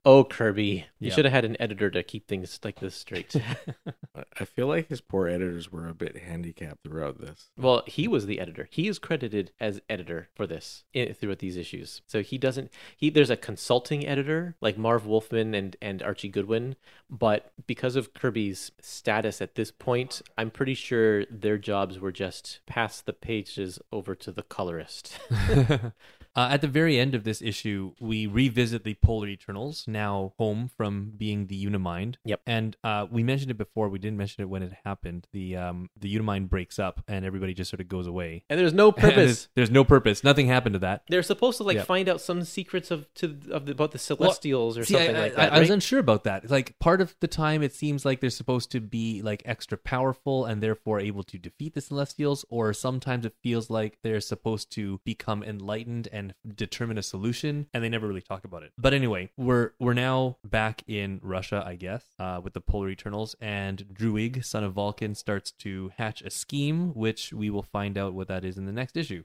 Oh 0.05 0.23
kirby 0.23 0.85
you 0.99 1.09
Yeah. 1.09 1.13
should 1.15 1.25
have 1.25 1.33
had 1.33 1.45
an 1.45 1.57
editor 1.59 1.89
to 1.91 2.03
keep 2.03 2.27
things 2.27 2.59
like 2.63 2.79
this 2.79 2.95
straight 2.95 3.35
I- 4.15 4.23
I 4.41 4.45
feel 4.45 4.67
like 4.67 4.87
his 4.89 5.01
poor 5.01 5.27
editors 5.27 5.71
were 5.71 5.87
a 5.87 5.93
bit 5.93 6.17
handicapped 6.17 6.83
throughout 6.83 7.19
this. 7.19 7.49
Well, 7.57 7.83
he 7.87 8.07
was 8.07 8.25
the 8.25 8.39
editor. 8.39 8.67
He 8.71 8.87
is 8.87 8.97
credited 8.99 9.51
as 9.59 9.81
editor 9.89 10.29
for 10.33 10.47
this 10.47 10.83
i- 10.95 11.13
throughout 11.17 11.39
these 11.39 11.57
issues. 11.57 12.01
So 12.07 12.21
he 12.21 12.37
doesn't. 12.37 12.71
He 12.95 13.09
there's 13.09 13.29
a 13.29 13.35
consulting 13.37 14.05
editor 14.07 14.55
like 14.61 14.77
Marv 14.77 15.05
Wolfman 15.05 15.53
and 15.53 15.75
and 15.81 16.01
Archie 16.01 16.29
Goodwin, 16.29 16.75
but 17.09 17.51
because 17.67 17.95
of 17.97 18.13
Kirby's 18.13 18.71
status 18.81 19.41
at 19.41 19.55
this 19.55 19.71
point, 19.71 20.21
I'm 20.37 20.51
pretty 20.51 20.73
sure 20.73 21.25
their 21.25 21.57
jobs 21.57 21.99
were 21.99 22.11
just 22.13 22.59
pass 22.65 23.01
the 23.01 23.13
pages 23.13 23.79
over 23.91 24.15
to 24.15 24.31
the 24.31 24.43
colorist. 24.43 25.17
Uh, 26.35 26.49
at 26.51 26.61
the 26.61 26.67
very 26.67 26.99
end 26.99 27.15
of 27.15 27.23
this 27.23 27.41
issue, 27.41 27.93
we 27.99 28.27
revisit 28.27 28.83
the 28.83 28.93
Polar 28.95 29.27
Eternals, 29.27 29.85
now 29.87 30.33
home 30.37 30.69
from 30.77 31.11
being 31.17 31.47
the 31.47 31.65
Unimind. 31.65 32.15
Yep. 32.25 32.41
And 32.45 32.77
uh, 32.83 33.07
we 33.11 33.23
mentioned 33.23 33.51
it 33.51 33.57
before. 33.57 33.89
We 33.89 33.99
didn't 33.99 34.17
mention 34.17 34.43
it 34.43 34.49
when 34.49 34.61
it 34.63 34.71
happened. 34.85 35.27
The 35.33 35.57
um, 35.57 35.89
the 35.99 36.13
Unimind 36.15 36.49
breaks 36.49 36.77
up, 36.79 37.03
and 37.07 37.25
everybody 37.25 37.53
just 37.53 37.69
sort 37.71 37.81
of 37.81 37.87
goes 37.87 38.07
away. 38.07 38.43
and 38.49 38.59
there's 38.59 38.73
no 38.73 38.91
And 38.97 39.03
there's, 39.03 39.13
purpose. 39.15 39.49
there's 39.55 39.71
no 39.71 39.83
purpose. 39.83 40.23
Nothing 40.23 40.47
happened 40.47 40.73
to 40.73 40.79
that. 40.79 41.03
They're 41.09 41.23
supposed 41.23 41.57
to 41.57 41.63
like 41.63 41.77
Yep. 41.77 41.85
find 41.87 42.07
out 42.09 42.21
some 42.21 42.43
secrets 42.43 42.91
of 42.91 43.11
to 43.15 43.37
of 43.51 43.65
the, 43.65 43.71
about 43.71 43.91
the 43.91 43.99
Celestials 43.99 44.77
or 44.77 44.85
See, 44.85 44.93
something 44.93 45.15
I, 45.15 45.19
like 45.19 45.33
I- 45.33 45.35
that. 45.45 45.53
I 45.53 45.59
was 45.59 45.69
unsure 45.69 45.99
about 45.99 46.23
that. 46.25 46.49
Like 46.49 46.77
part 46.79 47.01
of 47.01 47.15
the 47.21 47.27
time, 47.27 47.63
it 47.63 47.73
seems 47.73 48.05
like 48.05 48.21
they're 48.21 48.29
supposed 48.29 48.71
to 48.71 48.79
be 48.79 49.21
like 49.21 49.41
extra 49.45 49.77
powerful 49.77 50.45
and 50.45 50.61
therefore 50.61 50.99
able 50.99 51.23
to 51.23 51.37
defeat 51.37 51.73
the 51.73 51.81
Celestials, 51.81 52.45
or 52.49 52.71
sometimes 52.73 53.25
it 53.25 53.33
feels 53.41 53.69
like 53.69 53.97
they're 54.03 54.21
supposed 54.21 54.71
to 54.73 54.99
become 55.03 55.43
enlightened 55.43 56.07
and 56.13 56.18
determine 56.55 56.97
a 56.97 57.03
solution, 57.03 57.67
and 57.73 57.83
they 57.83 57.89
never 57.89 58.07
really 58.07 58.21
talk 58.21 58.45
about 58.45 58.63
it. 58.63 58.71
But 58.77 58.93
anyway, 58.93 59.29
we're 59.37 59.71
we're 59.79 59.93
now 59.93 60.37
back 60.43 60.83
in 60.87 61.19
Russia, 61.23 61.63
I 61.65 61.75
guess, 61.75 62.03
uh, 62.19 62.41
with 62.43 62.53
the 62.53 62.61
Polar 62.61 62.89
Eternals, 62.89 63.35
and 63.41 63.85
Druig, 63.93 64.43
son 64.43 64.63
of 64.63 64.73
Vulcan, 64.73 65.15
starts 65.15 65.51
to 65.51 65.91
hatch 65.97 66.21
a 66.21 66.29
scheme, 66.29 66.93
which 66.93 67.33
we 67.33 67.49
will 67.49 67.63
find 67.63 67.97
out 67.97 68.13
what 68.13 68.27
that 68.27 68.43
is 68.43 68.57
in 68.57 68.65
the 68.65 68.71
next 68.71 68.97
issue. 68.97 69.23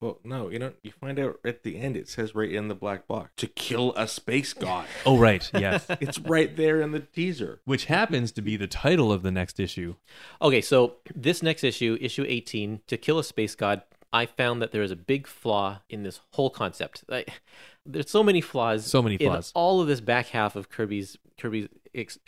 Well, 0.00 0.18
no, 0.24 0.48
you 0.48 0.58
know, 0.58 0.72
you 0.82 0.92
find 0.92 1.18
out 1.18 1.40
at 1.44 1.62
the 1.62 1.76
end. 1.76 1.94
It 1.94 2.08
says 2.08 2.34
right 2.34 2.50
in 2.50 2.68
the 2.68 2.74
black 2.74 3.06
box 3.06 3.32
to 3.36 3.46
kill 3.46 3.92
a 3.96 4.08
space 4.08 4.54
god. 4.54 4.86
Oh 5.06 5.18
right, 5.18 5.50
yes. 5.52 5.86
it's 6.00 6.18
right 6.18 6.54
there 6.56 6.80
in 6.80 6.92
the 6.92 7.00
teaser. 7.00 7.60
Which 7.64 7.86
happens 7.86 8.32
to 8.32 8.42
be 8.42 8.56
the 8.56 8.66
title 8.66 9.12
of 9.12 9.22
the 9.22 9.30
next 9.30 9.60
issue. 9.60 9.96
Okay, 10.40 10.62
so 10.62 10.94
this 11.14 11.42
next 11.42 11.64
issue, 11.64 11.98
issue 12.00 12.24
18, 12.26 12.80
To 12.86 12.96
Kill 12.96 13.18
a 13.18 13.24
Space 13.24 13.54
God, 13.54 13.82
I 14.12 14.26
found 14.26 14.60
that 14.62 14.72
there 14.72 14.82
is 14.82 14.90
a 14.90 14.96
big 14.96 15.26
flaw 15.26 15.80
in 15.88 16.02
this 16.02 16.20
whole 16.32 16.50
concept. 16.50 17.04
Like, 17.08 17.40
there's 17.86 18.10
so 18.10 18.22
many 18.22 18.40
flaws. 18.40 18.86
So 18.86 19.02
many 19.02 19.16
flaws. 19.16 19.50
In 19.54 19.60
all 19.60 19.80
of 19.80 19.86
this 19.86 20.00
back 20.00 20.28
half 20.28 20.56
of 20.56 20.68
Kirby's 20.68 21.16
Kirby's 21.38 21.68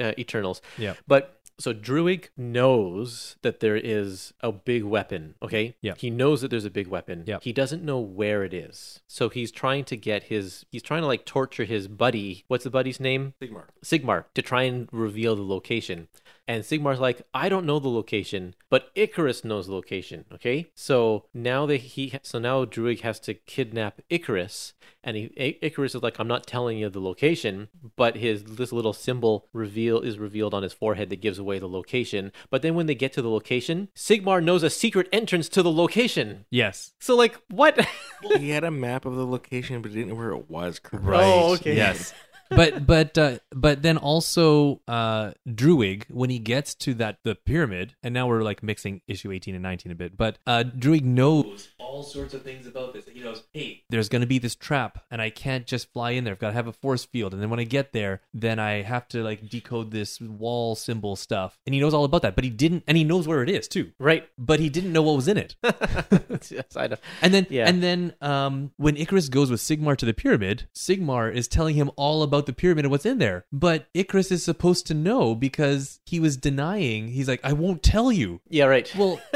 uh, 0.00 0.12
Eternals. 0.18 0.62
Yeah. 0.78 0.94
But 1.06 1.40
so 1.58 1.72
Druig 1.72 2.28
knows 2.36 3.36
that 3.42 3.60
there 3.60 3.76
is 3.76 4.32
a 4.40 4.50
big 4.50 4.84
weapon, 4.84 5.34
okay? 5.42 5.76
Yeah. 5.80 5.94
He 5.96 6.10
knows 6.10 6.40
that 6.40 6.48
there's 6.48 6.64
a 6.64 6.70
big 6.70 6.88
weapon. 6.88 7.24
Yeah. 7.26 7.38
He 7.40 7.52
doesn't 7.52 7.84
know 7.84 8.00
where 8.00 8.42
it 8.42 8.54
is. 8.54 9.00
So 9.06 9.28
he's 9.28 9.52
trying 9.52 9.84
to 9.84 9.96
get 9.96 10.24
his 10.24 10.64
he's 10.70 10.82
trying 10.82 11.02
to 11.02 11.06
like 11.06 11.24
torture 11.24 11.64
his 11.64 11.88
buddy. 11.88 12.44
What's 12.48 12.64
the 12.64 12.70
buddy's 12.70 13.00
name? 13.00 13.34
Sigmar. 13.40 13.64
Sigmar 13.84 14.24
to 14.34 14.42
try 14.42 14.62
and 14.62 14.88
reveal 14.92 15.36
the 15.36 15.42
location. 15.42 16.08
And 16.48 16.64
Sigmar's 16.64 16.98
like, 16.98 17.22
I 17.32 17.48
don't 17.48 17.66
know 17.66 17.78
the 17.78 17.88
location, 17.88 18.54
but 18.68 18.94
Ikaris 18.96 19.44
knows 19.44 19.68
the 19.68 19.74
location. 19.74 20.24
Okay, 20.32 20.70
so 20.74 21.26
now 21.32 21.66
that 21.66 21.76
he, 21.76 22.18
so 22.22 22.38
now 22.38 22.64
Druig 22.64 23.00
has 23.02 23.20
to 23.20 23.34
kidnap 23.34 24.00
Ikaris, 24.10 24.72
and 25.04 25.16
he, 25.16 25.58
Ikaris 25.62 25.94
is 25.94 26.02
like, 26.02 26.18
I'm 26.18 26.26
not 26.26 26.46
telling 26.46 26.78
you 26.78 26.88
the 26.88 27.00
location, 27.00 27.68
but 27.96 28.16
his 28.16 28.42
this 28.44 28.72
little 28.72 28.92
symbol 28.92 29.48
reveal 29.52 30.00
is 30.00 30.18
revealed 30.18 30.52
on 30.52 30.62
his 30.62 30.72
forehead 30.72 31.10
that 31.10 31.20
gives 31.20 31.38
away 31.38 31.58
the 31.58 31.68
location. 31.68 32.32
But 32.50 32.62
then 32.62 32.74
when 32.74 32.86
they 32.86 32.94
get 32.94 33.12
to 33.14 33.22
the 33.22 33.30
location, 33.30 33.88
Sigmar 33.94 34.42
knows 34.42 34.62
a 34.62 34.70
secret 34.70 35.08
entrance 35.12 35.48
to 35.50 35.62
the 35.62 35.72
location. 35.72 36.46
Yes. 36.50 36.92
So 36.98 37.14
like, 37.14 37.40
what? 37.50 37.86
he 38.36 38.50
had 38.50 38.64
a 38.64 38.70
map 38.70 39.04
of 39.04 39.14
the 39.14 39.26
location, 39.26 39.80
but 39.80 39.92
he 39.92 39.98
didn't 39.98 40.10
know 40.10 40.16
where 40.16 40.32
it 40.32 40.50
was. 40.50 40.78
Correct. 40.80 41.24
Oh, 41.24 41.54
okay. 41.54 41.76
Yes. 41.76 42.12
But 42.56 42.86
but 42.86 43.18
uh, 43.18 43.38
but 43.50 43.82
then 43.82 43.96
also 43.96 44.80
uh 44.88 45.32
Druig 45.48 46.04
when 46.10 46.30
he 46.30 46.38
gets 46.38 46.74
to 46.76 46.94
that 46.94 47.18
the 47.24 47.34
pyramid 47.34 47.94
and 48.02 48.12
now 48.14 48.26
we're 48.26 48.42
like 48.42 48.62
mixing 48.62 49.00
issue 49.06 49.30
18 49.32 49.54
and 49.54 49.62
19 49.62 49.92
a 49.92 49.94
bit 49.94 50.16
but 50.16 50.38
uh 50.46 50.64
Druig 50.64 51.02
knows 51.02 51.68
all 51.78 52.02
sorts 52.02 52.34
of 52.34 52.42
things 52.42 52.66
about 52.66 52.92
this 52.94 53.06
he 53.06 53.20
knows 53.20 53.42
hey 53.52 53.82
there's 53.90 54.08
going 54.08 54.22
to 54.22 54.26
be 54.26 54.38
this 54.38 54.54
trap 54.54 55.04
and 55.10 55.20
I 55.20 55.30
can't 55.30 55.66
just 55.66 55.92
fly 55.92 56.10
in 56.12 56.24
there 56.24 56.32
I've 56.34 56.38
got 56.40 56.48
to 56.48 56.54
have 56.54 56.66
a 56.66 56.72
force 56.72 57.04
field 57.04 57.32
and 57.32 57.42
then 57.42 57.50
when 57.50 57.60
I 57.60 57.64
get 57.64 57.92
there 57.92 58.20
then 58.32 58.58
I 58.58 58.82
have 58.82 59.08
to 59.08 59.22
like 59.22 59.48
decode 59.48 59.90
this 59.90 60.20
wall 60.20 60.74
symbol 60.74 61.16
stuff 61.16 61.58
and 61.66 61.74
he 61.74 61.80
knows 61.80 61.94
all 61.94 62.04
about 62.04 62.22
that 62.22 62.34
but 62.34 62.44
he 62.44 62.50
didn't 62.50 62.84
and 62.86 62.96
he 62.96 63.04
knows 63.04 63.26
where 63.28 63.42
it 63.42 63.50
is 63.50 63.68
too 63.68 63.92
right. 63.98 64.28
but 64.38 64.60
he 64.60 64.68
didn't 64.68 64.92
know 64.92 65.02
what 65.02 65.16
was 65.16 65.28
in 65.28 65.36
it 65.36 65.56
yes, 66.50 66.76
I 66.76 66.86
know. 66.88 66.96
And 67.20 67.32
then, 67.34 67.46
Yeah. 67.50 67.68
and 67.68 67.82
then, 67.82 68.14
um, 68.20 68.72
when 68.76 68.96
Ikaris 68.96 69.30
goes 69.30 69.50
with 69.50 69.60
Sigmar 69.60 69.96
to 69.96 70.06
the 70.06 70.14
pyramid, 70.14 70.68
Sigmar 70.74 71.32
is 71.32 71.48
telling 71.48 71.74
him 71.74 71.90
all 71.96 72.22
about 72.22 72.41
the 72.46 72.52
pyramid 72.52 72.84
and 72.84 72.90
what's 72.90 73.06
in 73.06 73.18
there. 73.18 73.44
But 73.52 73.86
Ikaris 73.94 74.30
is 74.32 74.42
supposed 74.44 74.86
to 74.88 74.94
know 74.94 75.34
because 75.34 76.00
he 76.06 76.20
was 76.20 76.36
denying. 76.36 77.08
He's 77.08 77.28
like, 77.28 77.40
"I 77.44 77.52
won't 77.52 77.82
tell 77.82 78.10
you." 78.12 78.40
Yeah, 78.48 78.64
right. 78.66 78.92
Well, 78.96 79.20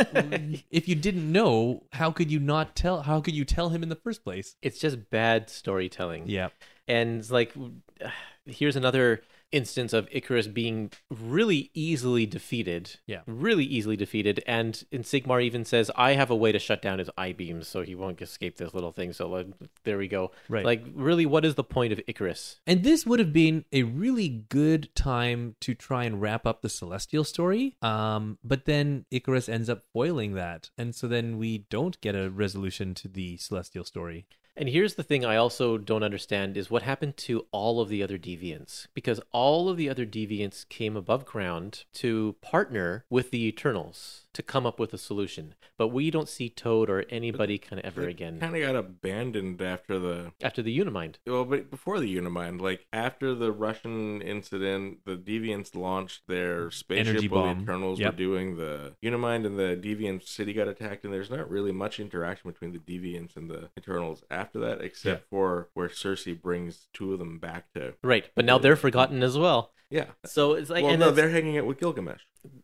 if 0.70 0.88
you 0.88 0.94
didn't 0.94 1.30
know, 1.30 1.84
how 1.92 2.10
could 2.10 2.30
you 2.30 2.38
not 2.40 2.74
tell? 2.76 3.02
How 3.02 3.20
could 3.20 3.34
you 3.34 3.44
tell 3.44 3.68
him 3.70 3.82
in 3.82 3.88
the 3.88 3.96
first 3.96 4.24
place? 4.24 4.56
it's 4.62 4.78
just 4.78 5.10
bad 5.10 5.48
storytelling. 5.50 6.24
Yeah, 6.26 6.48
And 6.88 7.28
like, 7.30 7.54
here's 8.46 8.76
another 8.76 9.22
instance 9.56 9.92
of 9.92 10.08
Ikaris 10.10 10.52
being 10.52 10.90
really 11.10 11.70
easily 11.74 12.26
defeated. 12.26 12.96
Yeah. 13.06 13.20
Really 13.26 13.64
easily 13.64 13.96
defeated. 13.96 14.42
And, 14.46 14.84
and 14.92 15.04
Sigmar 15.04 15.42
even 15.42 15.64
says, 15.64 15.90
I 15.96 16.12
have 16.12 16.30
a 16.30 16.36
way 16.36 16.52
to 16.52 16.58
shut 16.58 16.82
down 16.82 16.98
his 16.98 17.10
eye 17.16 17.32
beams 17.32 17.66
so 17.66 17.82
he 17.82 17.94
won't 17.94 18.22
escape 18.22 18.56
this 18.56 18.74
little 18.74 18.92
thing. 18.92 19.12
So 19.12 19.28
like, 19.28 19.46
there 19.84 19.98
we 19.98 20.08
go. 20.08 20.30
Right. 20.48 20.64
Like, 20.64 20.84
really, 20.94 21.26
what 21.26 21.44
is 21.44 21.54
the 21.54 21.64
point 21.64 21.92
of 21.92 21.98
Ikaris? 22.06 22.56
and 22.66 22.82
this 22.82 23.06
would 23.06 23.18
have 23.18 23.32
been 23.32 23.64
a 23.72 23.82
really 23.84 24.28
good 24.28 24.94
time 24.94 25.56
to 25.60 25.74
try 25.74 26.04
and 26.04 26.20
wrap 26.20 26.46
up 26.46 26.62
the 26.62 26.68
Celestial 26.68 27.24
story. 27.24 27.76
Um, 27.82 28.38
but 28.44 28.64
then 28.64 29.06
Ikaris 29.12 29.48
ends 29.48 29.70
up 29.70 29.82
foiling 29.92 30.34
that, 30.34 30.70
and 30.76 30.94
so 30.94 31.08
then 31.08 31.38
we 31.38 31.58
don't 31.70 32.00
get 32.00 32.14
a 32.14 32.30
resolution 32.30 32.94
to 32.94 33.08
the 33.08 33.36
Celestial 33.36 33.84
story. 33.84 34.26
And 34.56 34.70
here's 34.70 34.94
the 34.94 35.02
thing 35.02 35.24
I 35.24 35.36
also 35.36 35.76
don't 35.76 36.02
understand 36.02 36.56
is 36.56 36.70
what 36.70 36.82
happened 36.82 37.18
to 37.18 37.46
all 37.50 37.80
of 37.80 37.90
the 37.90 38.02
other 38.02 38.16
deviants? 38.16 38.86
Because 38.94 39.20
all 39.30 39.68
of 39.68 39.76
the 39.76 39.90
other 39.90 40.06
deviants 40.06 40.66
came 40.68 40.96
above 40.96 41.26
ground 41.26 41.84
to 41.94 42.36
partner 42.40 43.04
with 43.10 43.30
the 43.30 43.46
Eternals. 43.46 44.25
To 44.36 44.42
come 44.42 44.66
up 44.66 44.78
with 44.78 44.92
a 44.92 44.98
solution. 44.98 45.54
But 45.78 45.88
we 45.88 46.10
don't 46.10 46.28
see 46.28 46.50
Toad 46.50 46.90
or 46.90 47.04
anybody 47.08 47.56
kind 47.56 47.78
of 47.80 47.86
ever 47.86 48.06
again 48.06 48.38
Kind 48.38 48.54
of 48.54 48.60
got 48.60 48.76
abandoned 48.76 49.62
after 49.62 49.98
the 49.98 50.32
after 50.42 50.60
the 50.60 50.78
Unimind. 50.78 51.18
well, 51.26 51.46
but 51.46 51.70
before 51.70 52.00
the 52.00 52.14
Unimind, 52.18 52.60
like 52.60 52.86
after 52.92 53.34
the 53.34 53.50
Russian 53.50 54.20
incident, 54.20 54.98
the 55.06 55.16
Deviants 55.16 55.74
launched 55.74 56.22
their 56.28 56.66
mm, 56.66 56.72
spaceship 56.74 57.08
Energy 57.08 57.28
while 57.28 57.44
bomb. 57.44 57.56
the 57.58 57.62
Eternals 57.62 57.98
Yep. 57.98 58.12
were 58.12 58.16
doing 58.18 58.56
the 58.56 58.92
Unimind, 59.02 59.46
and 59.46 59.58
the 59.58 59.74
Deviant 59.74 60.26
city 60.28 60.52
got 60.52 60.68
attacked. 60.68 61.04
And 61.04 61.14
there's 61.14 61.30
not 61.30 61.48
really 61.50 61.72
much 61.72 61.98
interaction 61.98 62.50
between 62.50 62.72
the 62.72 62.78
Deviants 62.78 63.36
and 63.36 63.48
the 63.50 63.70
Eternals 63.78 64.22
after 64.30 64.58
that, 64.60 64.82
except 64.82 65.30
for 65.30 65.70
where 65.72 65.88
Sersi 65.88 66.38
brings 66.38 66.88
two 66.92 67.14
of 67.14 67.18
them 67.18 67.38
back 67.38 67.72
to 67.74 67.94
Right, 68.02 68.28
but 68.34 68.44
now 68.44 68.58
they're 68.58 68.76
forgotten 68.76 69.22
as 69.22 69.38
well. 69.38 69.72
yeah. 69.88 70.06
So 70.26 70.52
it's 70.52 70.68
like 70.68 70.82
well, 70.82 70.92
and 70.92 71.00
no, 71.00 71.10
they're 71.10 71.30
hanging 71.30 71.56
out 71.56 71.64
with 71.64 71.78
Gilgamesh. 71.80 72.20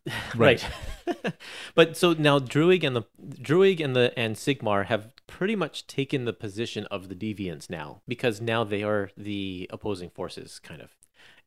right. 0.36 0.64
but 1.74 1.96
so 1.96 2.12
now 2.12 2.38
Druig 2.38 2.84
and 2.84 2.94
the 2.96 3.02
Druig 3.20 3.82
and 3.84 3.94
the 3.96 4.12
and 4.18 4.36
Sigmar 4.36 4.86
have 4.86 5.12
pretty 5.26 5.56
much 5.56 5.86
taken 5.86 6.24
the 6.24 6.32
position 6.32 6.86
of 6.86 7.08
the 7.08 7.14
deviants 7.14 7.70
now 7.70 8.02
because 8.06 8.40
now 8.40 8.64
they 8.64 8.82
are 8.82 9.10
the 9.16 9.68
opposing 9.72 10.10
forces 10.10 10.58
kind 10.58 10.80
of. 10.80 10.96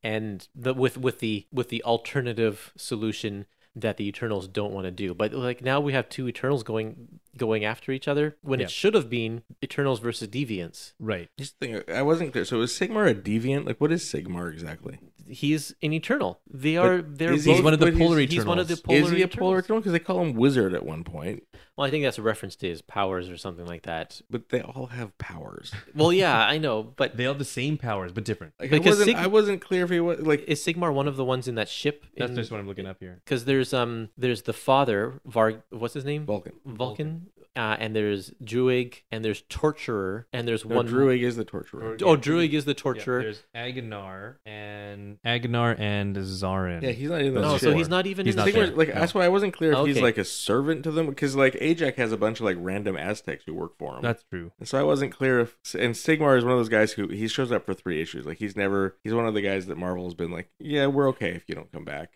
And 0.04 0.48
the 0.56 0.74
with 0.74 0.98
with 0.98 1.20
the 1.20 1.48
with 1.52 1.70
the 1.70 1.84
alternative 1.84 2.72
solution 2.78 3.46
that 3.78 3.98
the 3.98 4.08
Eternals 4.08 4.48
don't 4.48 4.72
want 4.72 4.86
to 4.86 4.92
do. 4.92 5.14
But 5.14 5.34
like 5.34 5.62
now 5.62 5.82
we 5.82 5.92
have 5.94 6.08
two 6.08 6.28
Eternals 6.30 6.64
going 6.64 7.20
going 7.36 7.66
after 7.66 7.92
each 7.92 8.08
other 8.08 8.38
when 8.42 8.60
Yeah. 8.60 8.66
it 8.66 8.72
should 8.72 8.94
have 8.94 9.10
been 9.10 9.44
Eternals 9.64 10.00
versus 10.00 10.30
Deviants. 10.30 10.94
Right. 11.00 11.30
Just 11.38 11.60
think, 11.60 11.90
I 11.90 12.02
wasn't 12.02 12.32
clear. 12.32 12.46
So 12.46 12.62
is 12.62 12.72
Sigmar 12.72 13.10
a 13.10 13.14
deviant? 13.16 13.66
Like, 13.66 13.82
what 13.82 13.92
is 13.92 14.04
Sigmar 14.04 14.52
exactly? 14.52 15.00
He's 15.28 15.74
an 15.82 15.92
Eternal. 15.94 16.40
They 16.52 16.78
are 16.78 17.02
they're 17.02 17.32
both 17.32 17.44
he- 17.44 17.62
one 17.62 17.74
of 17.74 17.80
the 17.80 17.86
but 17.88 17.94
he's- 17.96 18.08
polar 18.08 18.20
he's 18.20 18.46
one 18.46 18.60
of 18.60 18.68
the 18.68 18.74
Eternals. 18.76 18.82
polar 19.02 19.12
is 19.14 19.18
he 19.18 19.22
a 19.24 19.28
polar 19.28 19.60
Eternal? 19.60 19.80
Because 19.82 19.92
they 19.94 20.00
call 20.00 20.22
him 20.22 20.34
Wizard 20.34 20.74
at 20.74 20.86
one 20.86 21.04
point, 21.04 21.44
Well, 21.78 21.86
I 21.86 21.90
think 21.92 22.04
that's 22.06 22.18
a 22.18 22.22
reference 22.22 22.56
to 22.58 22.70
his 22.70 22.82
powers 22.82 23.30
or 23.30 23.38
something 23.38 23.66
like 23.66 23.84
that. 23.84 24.22
but 24.30 24.50
they 24.50 24.62
all 24.62 24.88
have 24.88 25.18
powers. 25.18 25.74
Well, 25.94 26.14
yeah, 26.14 26.38
I 26.48 26.58
know, 26.58 26.84
but 26.84 27.18
They 27.18 27.24
have 27.26 27.38
the 27.40 27.46
same 27.46 27.78
powers, 27.78 28.12
but 28.14 28.24
different. 28.24 28.54
Like, 28.60 28.72
I 28.72 28.80
wasn't, 28.80 29.06
Sig- 29.08 29.16
I 29.18 29.28
wasn't 29.28 29.62
clear 29.62 29.84
if 29.84 29.90
he 29.90 30.00
was 30.00 30.20
like. 30.22 30.46
is 30.48 30.64
Sigmar 30.64 30.94
one 30.94 31.08
of 31.08 31.18
the 31.18 31.26
ones 31.26 31.48
in 31.48 31.56
that 31.56 31.68
ship? 31.70 32.06
That's 32.18 32.34
just 32.34 32.52
what 32.52 32.60
I'm 32.60 32.68
looking 32.68 32.86
up 32.88 32.98
here. 33.00 33.20
Because 33.26 33.46
there's 33.46 33.74
um 33.74 34.10
there's 34.18 34.44
the 34.44 34.54
father 34.54 35.20
Var 35.26 35.64
what's 35.70 35.94
his 35.94 36.06
name 36.06 36.26
Vulcan. 36.26 36.54
Vulcan, 36.66 37.28
uh, 37.58 37.76
and 37.80 37.96
there's 37.96 38.32
Druig 38.44 39.02
and 39.12 39.24
there's 39.24 39.44
Torturer 39.50 40.28
and 40.34 40.48
there's 40.48 40.66
No, 40.66 40.76
one 40.78 40.88
Druig 40.88 41.22
is 41.22 41.36
the 41.36 41.46
torturer. 41.46 41.98
Oh, 42.04 42.16
Druig 42.18 42.52
is 42.54 42.66
the 42.66 42.74
Torturer. 42.74 43.22
there's 43.24 43.44
Agonar 43.56 44.36
and 44.46 45.18
Agnar 45.24 45.76
and 45.78 46.16
Zarin. 46.18 46.82
Yeah, 46.82 46.92
he's 46.92 47.10
not 47.10 47.22
in 47.22 47.34
the 47.34 47.42
no, 47.42 47.58
so 47.58 47.74
he's 47.74 47.90
not 47.90 48.06
even 48.08 48.26
He's 48.26 48.36
in 48.36 48.40
not 48.40 48.46
the 48.46 48.52
there. 48.52 48.66
ship. 48.68 48.78
like 48.78 48.94
that's 48.94 49.14
why 49.14 49.26
I 49.26 49.30
wasn't 49.30 49.54
clear 49.54 49.74
if 49.74 49.86
he's 49.88 50.02
like 50.02 50.18
a 50.18 50.26
servant 50.26 50.84
to 50.84 50.92
them 50.92 51.08
because 51.08 51.36
like 51.36 51.56
Ajak 51.66 51.96
has 51.96 52.12
a 52.12 52.18
bunch 52.18 52.40
of 52.40 52.46
like 52.46 52.58
random 52.60 52.96
Aztecs 52.96 53.44
who 53.46 53.54
work 53.54 53.78
for 53.78 53.96
him. 53.96 54.02
That's 54.02 54.24
true. 54.24 54.52
and 54.60 54.68
so 54.68 54.80
I 54.80 54.84
wasn't 54.84 55.12
clear 55.12 55.40
if 55.40 55.58
and 55.74 55.94
Sigmar 55.94 56.38
is 56.38 56.44
one 56.44 56.54
of 56.54 56.60
those 56.60 56.70
guys 56.70 56.94
who 56.94 57.08
he 57.08 57.28
shows 57.28 57.52
up 57.52 57.66
for 57.66 57.74
three 57.74 58.02
issues. 58.02 58.26
Like 58.26 58.38
he's 58.38 58.56
never 58.56 58.96
he's 59.04 59.14
one 59.14 59.26
of 59.28 59.34
the 59.34 59.42
guys 59.42 59.66
that 59.68 59.78
Marvel 59.78 60.06
has 60.06 60.14
been 60.14 60.32
like, 60.32 60.50
yeah, 60.60 60.88
we're 60.88 61.10
okay 61.10 61.32
if 61.32 61.44
you 61.48 61.56
don't 61.56 61.72
come 61.72 61.86
back, 61.86 62.12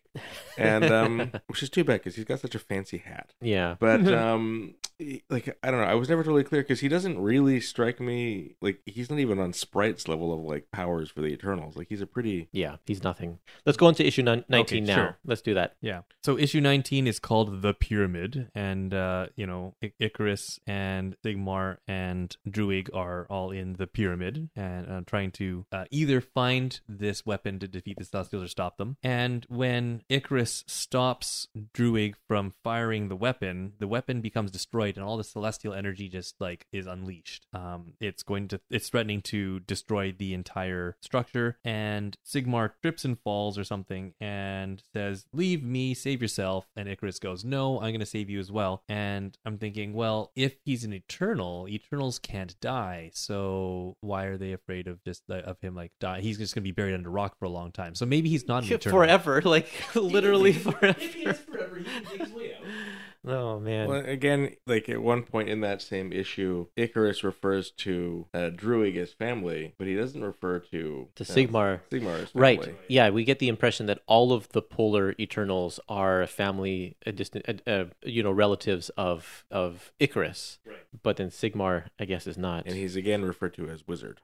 and 0.58 0.86
um, 0.92 1.32
which 1.48 1.64
is 1.64 1.70
too 1.70 1.84
bad 1.84 2.00
because 2.00 2.16
he's 2.16 2.26
got 2.26 2.40
such 2.40 2.56
a 2.56 2.60
fancy 2.60 2.98
hat. 2.98 3.34
Yeah, 3.42 3.76
But 3.80 4.08
um, 4.14 4.76
he- 4.98 5.24
like 5.30 5.58
I 5.64 5.72
don't 5.72 5.80
know, 5.82 5.88
I 5.88 5.96
was 5.96 6.10
never 6.10 6.24
totally 6.24 6.44
clear 6.44 6.62
because 6.62 6.80
he 6.82 6.88
doesn't 6.90 7.20
really 7.20 7.60
strike 7.62 8.00
me 8.00 8.56
like 8.62 8.82
he's 8.86 9.10
not 9.10 9.20
even 9.20 9.40
on 9.40 9.54
Sprite's 9.54 10.08
level 10.08 10.34
of 10.34 10.42
like 10.42 10.72
powers 10.72 11.10
for 11.10 11.22
the 11.22 11.28
Eternals. 11.28 11.76
Like 11.78 11.88
he's 11.90 12.02
a 12.02 12.08
pretty 12.08 12.50
yeah, 12.52 12.78
he's 12.86 13.04
nothing. 13.04 13.40
Let's 13.66 13.78
go 13.78 13.88
into 13.90 14.06
issue 14.06 14.24
nine- 14.24 14.46
19 14.50 14.84
now. 14.86 14.96
sure. 14.96 15.18
Let's 15.26 15.42
do 15.42 15.54
that. 15.54 15.76
Yeah. 15.82 16.02
So 16.24 16.38
issue 16.38 16.60
19 16.62 17.08
is 17.08 17.20
called 17.20 17.62
The 17.62 17.74
Pyramid, 17.74 18.50
and 18.54 18.94
uh, 18.94 19.28
you 19.36 19.46
know 19.48 19.76
I- 19.84 19.94
Ikaris 20.02 20.60
and 20.68 21.16
Sigmar 21.26 21.78
and 21.88 22.36
Druig 22.48 22.90
are 22.94 23.26
all 23.30 23.52
in 23.52 23.74
the 23.74 23.88
pyramid 23.88 24.50
and 24.56 24.90
uh, 24.90 25.02
trying 25.06 25.32
to 25.32 25.66
uh, 25.72 25.86
either 25.92 26.20
find 26.22 26.80
this 26.88 27.26
weapon 27.26 27.60
to 27.60 27.68
defeat 27.68 27.98
the 27.98 28.04
Celestials 28.06 28.44
or 28.44 28.48
stop 28.48 28.78
them. 28.78 28.98
And 29.04 29.46
when 29.50 30.02
Ikaris 30.10 30.64
stops 30.68 31.48
Druig 31.74 32.16
from 32.28 32.54
firing 32.64 33.10
the 33.10 33.16
weapon, 33.16 33.74
the 33.80 33.88
weapon 33.88 34.22
becomes 34.22 34.52
destroyed, 34.52 34.98
and 34.98 35.06
all 35.06 35.18
the 35.18 35.24
celestial 35.24 35.74
energy 35.74 36.10
just 36.10 36.36
like 36.40 36.66
is 36.72 36.88
unleashed. 36.88 37.46
Um, 37.54 37.94
it's 38.00 38.24
going 38.24 38.48
to 38.50 38.62
it's 38.70 38.90
threatening 38.90 39.22
to 39.24 39.60
destroy 39.62 40.12
the 40.12 40.34
entire 40.34 40.98
structure, 41.02 41.58
and 41.64 42.18
Sigmar 42.26 42.72
trips 42.82 43.06
and 43.06 43.20
falls 43.20 43.58
or 43.58 43.64
something, 43.64 44.14
and 44.20 44.82
says, 44.94 45.26
"Leave 45.32 45.64
me, 45.64 45.94
save 45.94 46.22
yourself." 46.22 46.68
And 46.76 46.90
Ikaris 46.90 47.20
goes, 47.20 47.46
"No, 47.46 47.78
I'm 47.78 47.92
going 47.92 48.00
to 48.00 48.06
save 48.06 48.30
you 48.30 48.40
as 48.40 48.52
well." 48.52 48.84
And 48.90 49.38
I'm 49.46 49.58
thinking, 49.58 49.94
well, 49.94 50.32
if 50.36 50.56
he's 50.66 50.84
an 50.84 50.94
Eternal, 50.94 51.68
Eternals 51.70 52.20
can't 52.20 52.60
die, 52.60 53.12
so 53.14 53.96
why 54.02 54.26
are 54.26 54.38
they 54.38 54.54
afraid 54.54 54.88
of 54.88 55.04
just 55.04 55.24
uh, 55.30 55.36
of 55.36 55.60
him 55.62 55.76
like 55.76 55.92
die? 56.00 56.22
He's 56.22 56.38
just 56.38 56.56
going 56.56 56.64
to 56.64 56.68
be 56.68 56.72
buried 56.72 56.96
under 56.96 57.10
rock 57.10 57.38
for 57.38 57.46
a 57.46 57.50
long 57.50 57.72
time, 57.72 57.94
so 57.94 58.06
maybe 58.06 58.30
he's 58.30 58.48
not 58.48 58.64
an 58.64 58.74
Eternal 58.74 58.98
Forever, 58.98 59.42
like 59.44 59.70
literally 59.96 60.54
forever. 60.54 60.94
forever, 60.94 61.78
he 61.78 61.84
can 61.84 62.04
dig 62.04 62.20
his 62.22 62.34
way 62.34 62.54
out. 62.54 62.62
Oh 63.28 63.60
man. 63.60 63.90
Well, 63.90 64.06
again, 64.06 64.56
like 64.66 64.88
at 64.88 65.02
one 65.02 65.24
point 65.24 65.50
in 65.50 65.60
that 65.62 65.82
same 65.82 66.14
issue, 66.14 66.68
Ikaris 66.78 67.22
refers 67.22 67.72
to 67.72 68.28
uh, 68.34 68.50
Druig 68.56 68.96
as 68.96 69.12
family, 69.12 69.74
but 69.78 69.88
he 69.88 69.96
doesn't 69.96 70.24
refer 70.24 70.60
to 70.60 71.10
To 71.16 71.24
uh, 71.24 71.26
Sigmar. 71.26 71.82
Sigmar 71.92 72.24
as. 72.24 72.34
Right. 72.34 72.76
Yeah, 72.88 73.10
we 73.10 73.26
get 73.26 73.40
the 73.40 73.50
impression 73.50 73.88
that 73.88 74.00
all 74.08 74.32
of 74.32 74.48
the 74.50 74.62
polar 74.62 75.16
Eternals 75.20 75.80
are 75.90 76.26
family, 76.28 76.96
uh, 77.06 77.12
distant, 77.12 77.62
uh, 77.68 77.70
uh, 77.70 77.86
you 78.04 78.24
know, 78.24 78.32
relatives 78.32 78.88
of 78.90 79.44
of 79.52 79.92
Ikaris. 80.00 80.60
Right. 80.66 80.78
But 81.04 81.18
then 81.18 81.30
Sigmar, 81.30 81.86
I 82.00 82.06
guess, 82.06 82.26
is 82.26 82.38
not. 82.38 82.66
And 82.66 82.76
he's 82.76 82.96
again 82.96 83.26
referred 83.26 83.54
to 83.56 83.68
as 83.68 83.86
wizard. 83.86 84.22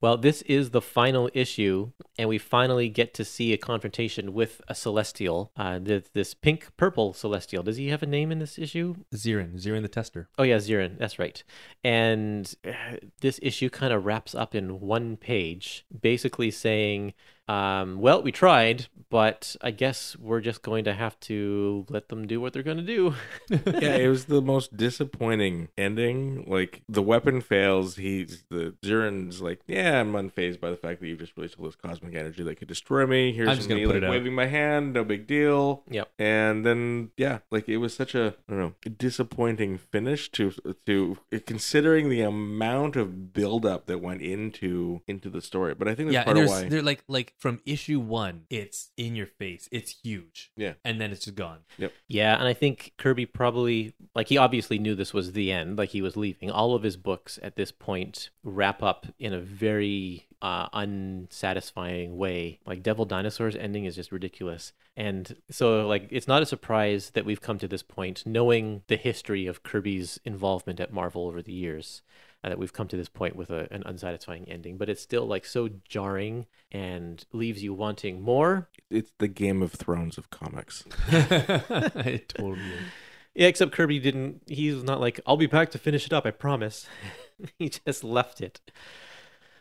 Well, 0.00 0.16
this 0.16 0.42
is 0.42 0.70
the 0.70 0.80
final 0.80 1.28
issue, 1.34 1.90
and 2.16 2.28
we 2.28 2.38
finally 2.38 2.88
get 2.88 3.14
to 3.14 3.24
see 3.24 3.52
a 3.52 3.58
confrontation 3.58 4.32
with 4.32 4.60
a 4.68 4.74
Celestial. 4.74 5.50
Uh, 5.56 5.80
this, 5.80 6.04
this 6.14 6.34
pink 6.34 6.68
purple 6.76 7.12
Celestial. 7.12 7.64
Does 7.64 7.78
he 7.78 7.88
have 7.88 8.04
a 8.04 8.06
name 8.06 8.30
in 8.30 8.38
this 8.38 8.58
issue? 8.58 8.94
Ziran, 9.12 9.60
Ziran 9.60 9.82
the 9.82 9.88
Tester. 9.88 10.28
Oh 10.38 10.44
yeah, 10.44 10.58
Ziran. 10.58 10.98
That's 10.98 11.18
right. 11.18 11.42
And 11.82 12.54
uh, 12.64 12.98
this 13.22 13.40
issue 13.42 13.70
kind 13.70 13.92
of 13.92 14.04
wraps 14.04 14.36
up 14.36 14.54
in 14.54 14.78
one 14.78 15.16
page, 15.16 15.84
basically 16.00 16.52
saying, 16.52 17.14
um, 17.48 18.00
"Well, 18.00 18.22
we 18.22 18.32
tried, 18.32 18.86
but 19.10 19.56
I 19.60 19.70
guess 19.70 20.16
we're 20.18 20.40
just 20.40 20.62
going 20.62 20.84
to 20.84 20.94
have 20.94 21.18
to 21.20 21.86
let 21.88 22.08
them 22.08 22.26
do 22.26 22.40
what 22.40 22.52
they're 22.52 22.62
going 22.62 22.78
to 22.78 22.82
do." 22.82 23.14
yeah, 23.50 23.96
it 23.96 24.08
was 24.08 24.26
the 24.26 24.42
most 24.42 24.76
disappointing 24.76 25.68
ending. 25.76 26.44
Like 26.46 26.82
the 26.88 27.02
weapon 27.02 27.40
fails, 27.40 27.96
he's 27.96 28.44
the 28.50 28.74
Ziran's 28.84 29.40
like, 29.40 29.60
yeah, 29.66 30.00
I'm 30.00 30.12
unfazed 30.12 30.60
by 30.60 30.70
the 30.70 30.76
fact 30.76 31.00
that 31.00 31.06
you've 31.06 31.18
just 31.18 31.36
released 31.36 31.56
all 31.58 31.66
this 31.66 31.76
cosmic 31.76 32.14
energy 32.14 32.42
that 32.42 32.56
could 32.56 32.68
destroy 32.68 33.06
me. 33.06 33.32
Here's 33.32 33.48
I'm 33.48 33.56
just 33.56 33.68
gonna 33.68 33.80
me 33.80 33.86
put 33.86 33.94
like 33.94 34.02
it 34.02 34.06
out." 34.06 34.10
waving 34.10 34.34
my 34.34 34.46
hand, 34.46 34.92
no 34.92 35.04
big 35.04 35.26
deal. 35.26 35.82
Yep. 35.90 36.10
And 36.18 36.64
then 36.64 37.10
yeah, 37.16 37.38
like 37.50 37.68
it 37.68 37.78
was 37.78 37.94
such 37.94 38.14
a 38.14 38.34
I 38.48 38.52
don't 38.52 38.58
know 38.58 38.74
disappointing 38.96 39.78
finish 39.78 40.30
to 40.32 40.52
to 40.86 41.16
considering 41.46 42.08
the 42.08 42.20
amount 42.22 42.96
of 42.96 43.32
buildup 43.32 43.86
that 43.86 43.98
went 43.98 44.22
into 44.22 45.02
into 45.06 45.30
the 45.30 45.40
story. 45.40 45.74
But 45.74 45.88
I 45.88 45.94
think 45.94 46.08
that's 46.08 46.14
yeah, 46.14 46.24
part 46.24 46.36
of 46.36 46.46
there's 46.46 46.50
why. 46.50 46.68
they're 46.68 46.82
like 46.82 47.04
like 47.08 47.34
from 47.38 47.60
issue 47.64 48.00
one, 48.00 48.42
it's 48.50 48.90
in 48.96 49.14
your 49.14 49.26
face, 49.26 49.68
it's 49.70 49.96
huge, 50.02 50.50
Yeah. 50.56 50.72
and 50.84 51.00
then 51.00 51.12
it's 51.12 51.24
just 51.24 51.36
gone. 51.36 51.60
Yep. 51.78 51.92
Yeah, 52.08 52.36
and 52.36 52.48
I 52.48 52.52
think 52.52 52.94
Kirby 52.98 53.26
probably 53.26 53.94
like 54.14 54.28
he 54.28 54.36
obviously 54.36 54.78
knew 54.78 54.94
this 54.96 55.14
was 55.14 55.32
the 55.32 55.52
end, 55.52 55.78
like 55.78 55.90
he 55.90 56.02
was 56.02 56.16
leaving. 56.16 56.50
All 56.50 56.74
of 56.74 56.82
his 56.82 56.96
books 56.96 57.38
at 57.42 57.54
this 57.56 57.70
point 57.70 58.30
wrap 58.42 58.82
up 58.82 59.06
in 59.20 59.32
a 59.32 59.40
very 59.40 60.26
uh, 60.42 60.68
unsatisfying 60.72 62.16
way. 62.16 62.60
Like 62.66 62.82
Devil 62.82 63.04
Dinosaurs 63.04 63.56
ending 63.56 63.84
is 63.84 63.96
just 63.96 64.12
ridiculous. 64.12 64.72
And 64.96 65.36
so 65.50 65.86
like 65.86 66.08
it's 66.10 66.28
not 66.28 66.42
a 66.42 66.46
surprise 66.46 67.10
that 67.10 67.24
we've 67.24 67.40
come 67.40 67.58
to 67.58 67.68
this 67.68 67.82
point 67.82 68.24
knowing 68.26 68.82
the 68.88 68.96
history 68.96 69.46
of 69.46 69.62
Kirby's 69.62 70.18
involvement 70.24 70.80
at 70.80 70.92
Marvel 70.92 71.26
over 71.26 71.42
the 71.42 71.52
years. 71.52 72.02
Uh, 72.44 72.50
that 72.50 72.58
we've 72.58 72.72
come 72.72 72.86
to 72.86 72.96
this 72.96 73.08
point 73.08 73.34
with 73.34 73.50
a, 73.50 73.66
an 73.72 73.82
unsatisfying 73.84 74.48
ending, 74.48 74.76
but 74.76 74.88
it's 74.88 75.02
still 75.02 75.26
like 75.26 75.44
so 75.44 75.68
jarring 75.88 76.46
and 76.70 77.24
leaves 77.32 77.64
you 77.64 77.74
wanting 77.74 78.22
more. 78.22 78.68
It's 78.90 79.10
the 79.18 79.26
Game 79.26 79.60
of 79.60 79.72
Thrones 79.72 80.16
of 80.16 80.30
comics. 80.30 80.84
it 81.08 82.28
totally 82.28 82.60
is. 82.60 82.86
Yeah, 83.34 83.46
except 83.46 83.72
Kirby 83.72 83.98
didn't. 83.98 84.42
He's 84.46 84.82
not 84.82 85.00
like, 85.00 85.20
I'll 85.26 85.36
be 85.36 85.46
back 85.46 85.70
to 85.70 85.78
finish 85.78 86.06
it 86.06 86.12
up, 86.12 86.26
I 86.26 86.30
promise. 86.30 86.86
he 87.58 87.68
just 87.68 88.02
left 88.02 88.40
it. 88.40 88.60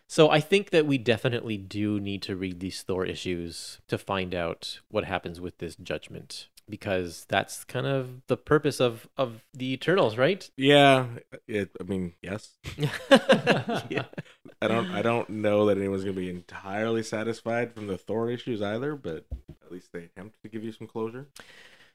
So 0.08 0.30
I 0.30 0.40
think 0.40 0.70
that 0.70 0.86
we 0.86 0.98
definitely 0.98 1.58
do 1.58 2.00
need 2.00 2.22
to 2.24 2.36
read 2.36 2.60
these 2.60 2.82
Thor 2.82 3.06
issues 3.06 3.80
to 3.88 3.98
find 3.98 4.34
out 4.34 4.80
what 4.90 5.04
happens 5.04 5.42
with 5.42 5.58
this 5.58 5.76
judgment. 5.76 6.48
Because 6.70 7.26
that's 7.30 7.64
kind 7.64 7.88
of 7.88 8.26
the 8.28 8.36
purpose 8.36 8.82
of, 8.82 9.08
of 9.18 9.46
the 9.54 9.72
Eternals, 9.72 10.18
right? 10.18 10.50
Yeah, 10.58 11.06
it, 11.48 11.72
I 11.80 11.84
mean, 11.84 12.14
yes. 12.22 12.58
yeah. 13.90 14.04
I 14.62 14.68
don't 14.68 14.92
I 14.92 15.02
don't 15.02 15.30
know 15.30 15.68
that 15.68 15.78
anyone's 15.78 16.04
gonna 16.04 16.16
be 16.16 16.30
entirely 16.30 17.04
satisfied 17.04 17.74
from 17.74 17.88
the 17.88 17.98
Thor 17.98 18.30
issues 18.30 18.62
either, 18.62 18.96
but 18.96 19.26
at 19.64 19.72
least 19.72 19.94
they 19.94 20.04
attempt 20.04 20.42
to 20.42 20.50
give 20.50 20.64
you 20.64 20.72
some 20.72 20.88
closure. 20.88 21.28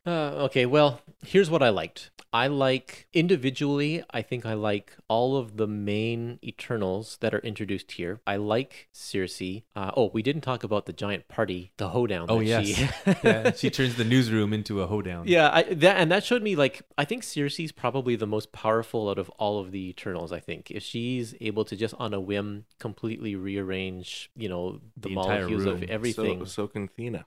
Uh, 0.04 0.46
okay, 0.46 0.66
well, 0.66 1.00
here's 1.24 1.48
what 1.50 1.62
I 1.62 1.68
liked. 1.68 2.10
I 2.34 2.46
like 2.46 3.08
individually, 3.12 4.02
I 4.10 4.22
think 4.22 4.46
I 4.46 4.54
like 4.54 4.96
all 5.06 5.36
of 5.36 5.58
the 5.58 5.66
main 5.66 6.38
Eternals 6.42 7.18
that 7.20 7.34
are 7.34 7.40
introduced 7.40 7.92
here. 7.92 8.20
I 8.26 8.36
like 8.36 8.88
Sersi. 8.94 9.64
Uh, 9.76 9.90
oh, 9.94 10.10
we 10.14 10.22
didn't 10.22 10.40
talk 10.40 10.64
about 10.64 10.86
the 10.86 10.94
giant 10.94 11.28
party, 11.28 11.72
the 11.76 11.90
hoedown. 11.90 12.26
Oh 12.30 12.40
yes, 12.40 12.66
she- 12.66 12.88
yeah, 13.22 13.52
she 13.52 13.68
turns 13.68 13.96
the 13.96 14.04
newsroom 14.04 14.54
into 14.54 14.80
a 14.80 14.86
hoedown. 14.86 15.28
Yeah, 15.28 15.50
I, 15.52 15.62
that 15.64 15.98
and 15.98 16.10
that 16.10 16.24
showed 16.24 16.42
me 16.42 16.56
like 16.56 16.80
I 16.96 17.04
think 17.04 17.22
Sersi's 17.22 17.70
probably 17.70 18.16
the 18.16 18.26
most 18.26 18.50
powerful 18.50 19.10
out 19.10 19.18
of 19.18 19.28
all 19.38 19.60
of 19.60 19.70
the 19.70 19.90
Eternals. 19.90 20.32
I 20.32 20.40
think 20.40 20.70
if 20.70 20.82
she's 20.82 21.34
able 21.42 21.66
to 21.66 21.76
just 21.76 21.94
on 21.98 22.14
a 22.14 22.20
whim 22.20 22.64
completely 22.80 23.36
rearrange, 23.36 24.30
you 24.34 24.48
know, 24.48 24.80
the, 24.96 25.10
The 25.10 25.14
molecules 25.14 25.66
of 25.66 25.82
everything. 25.90 26.38
So, 26.46 26.62
so 26.64 26.66
can 26.68 26.88
Thena. 26.88 27.24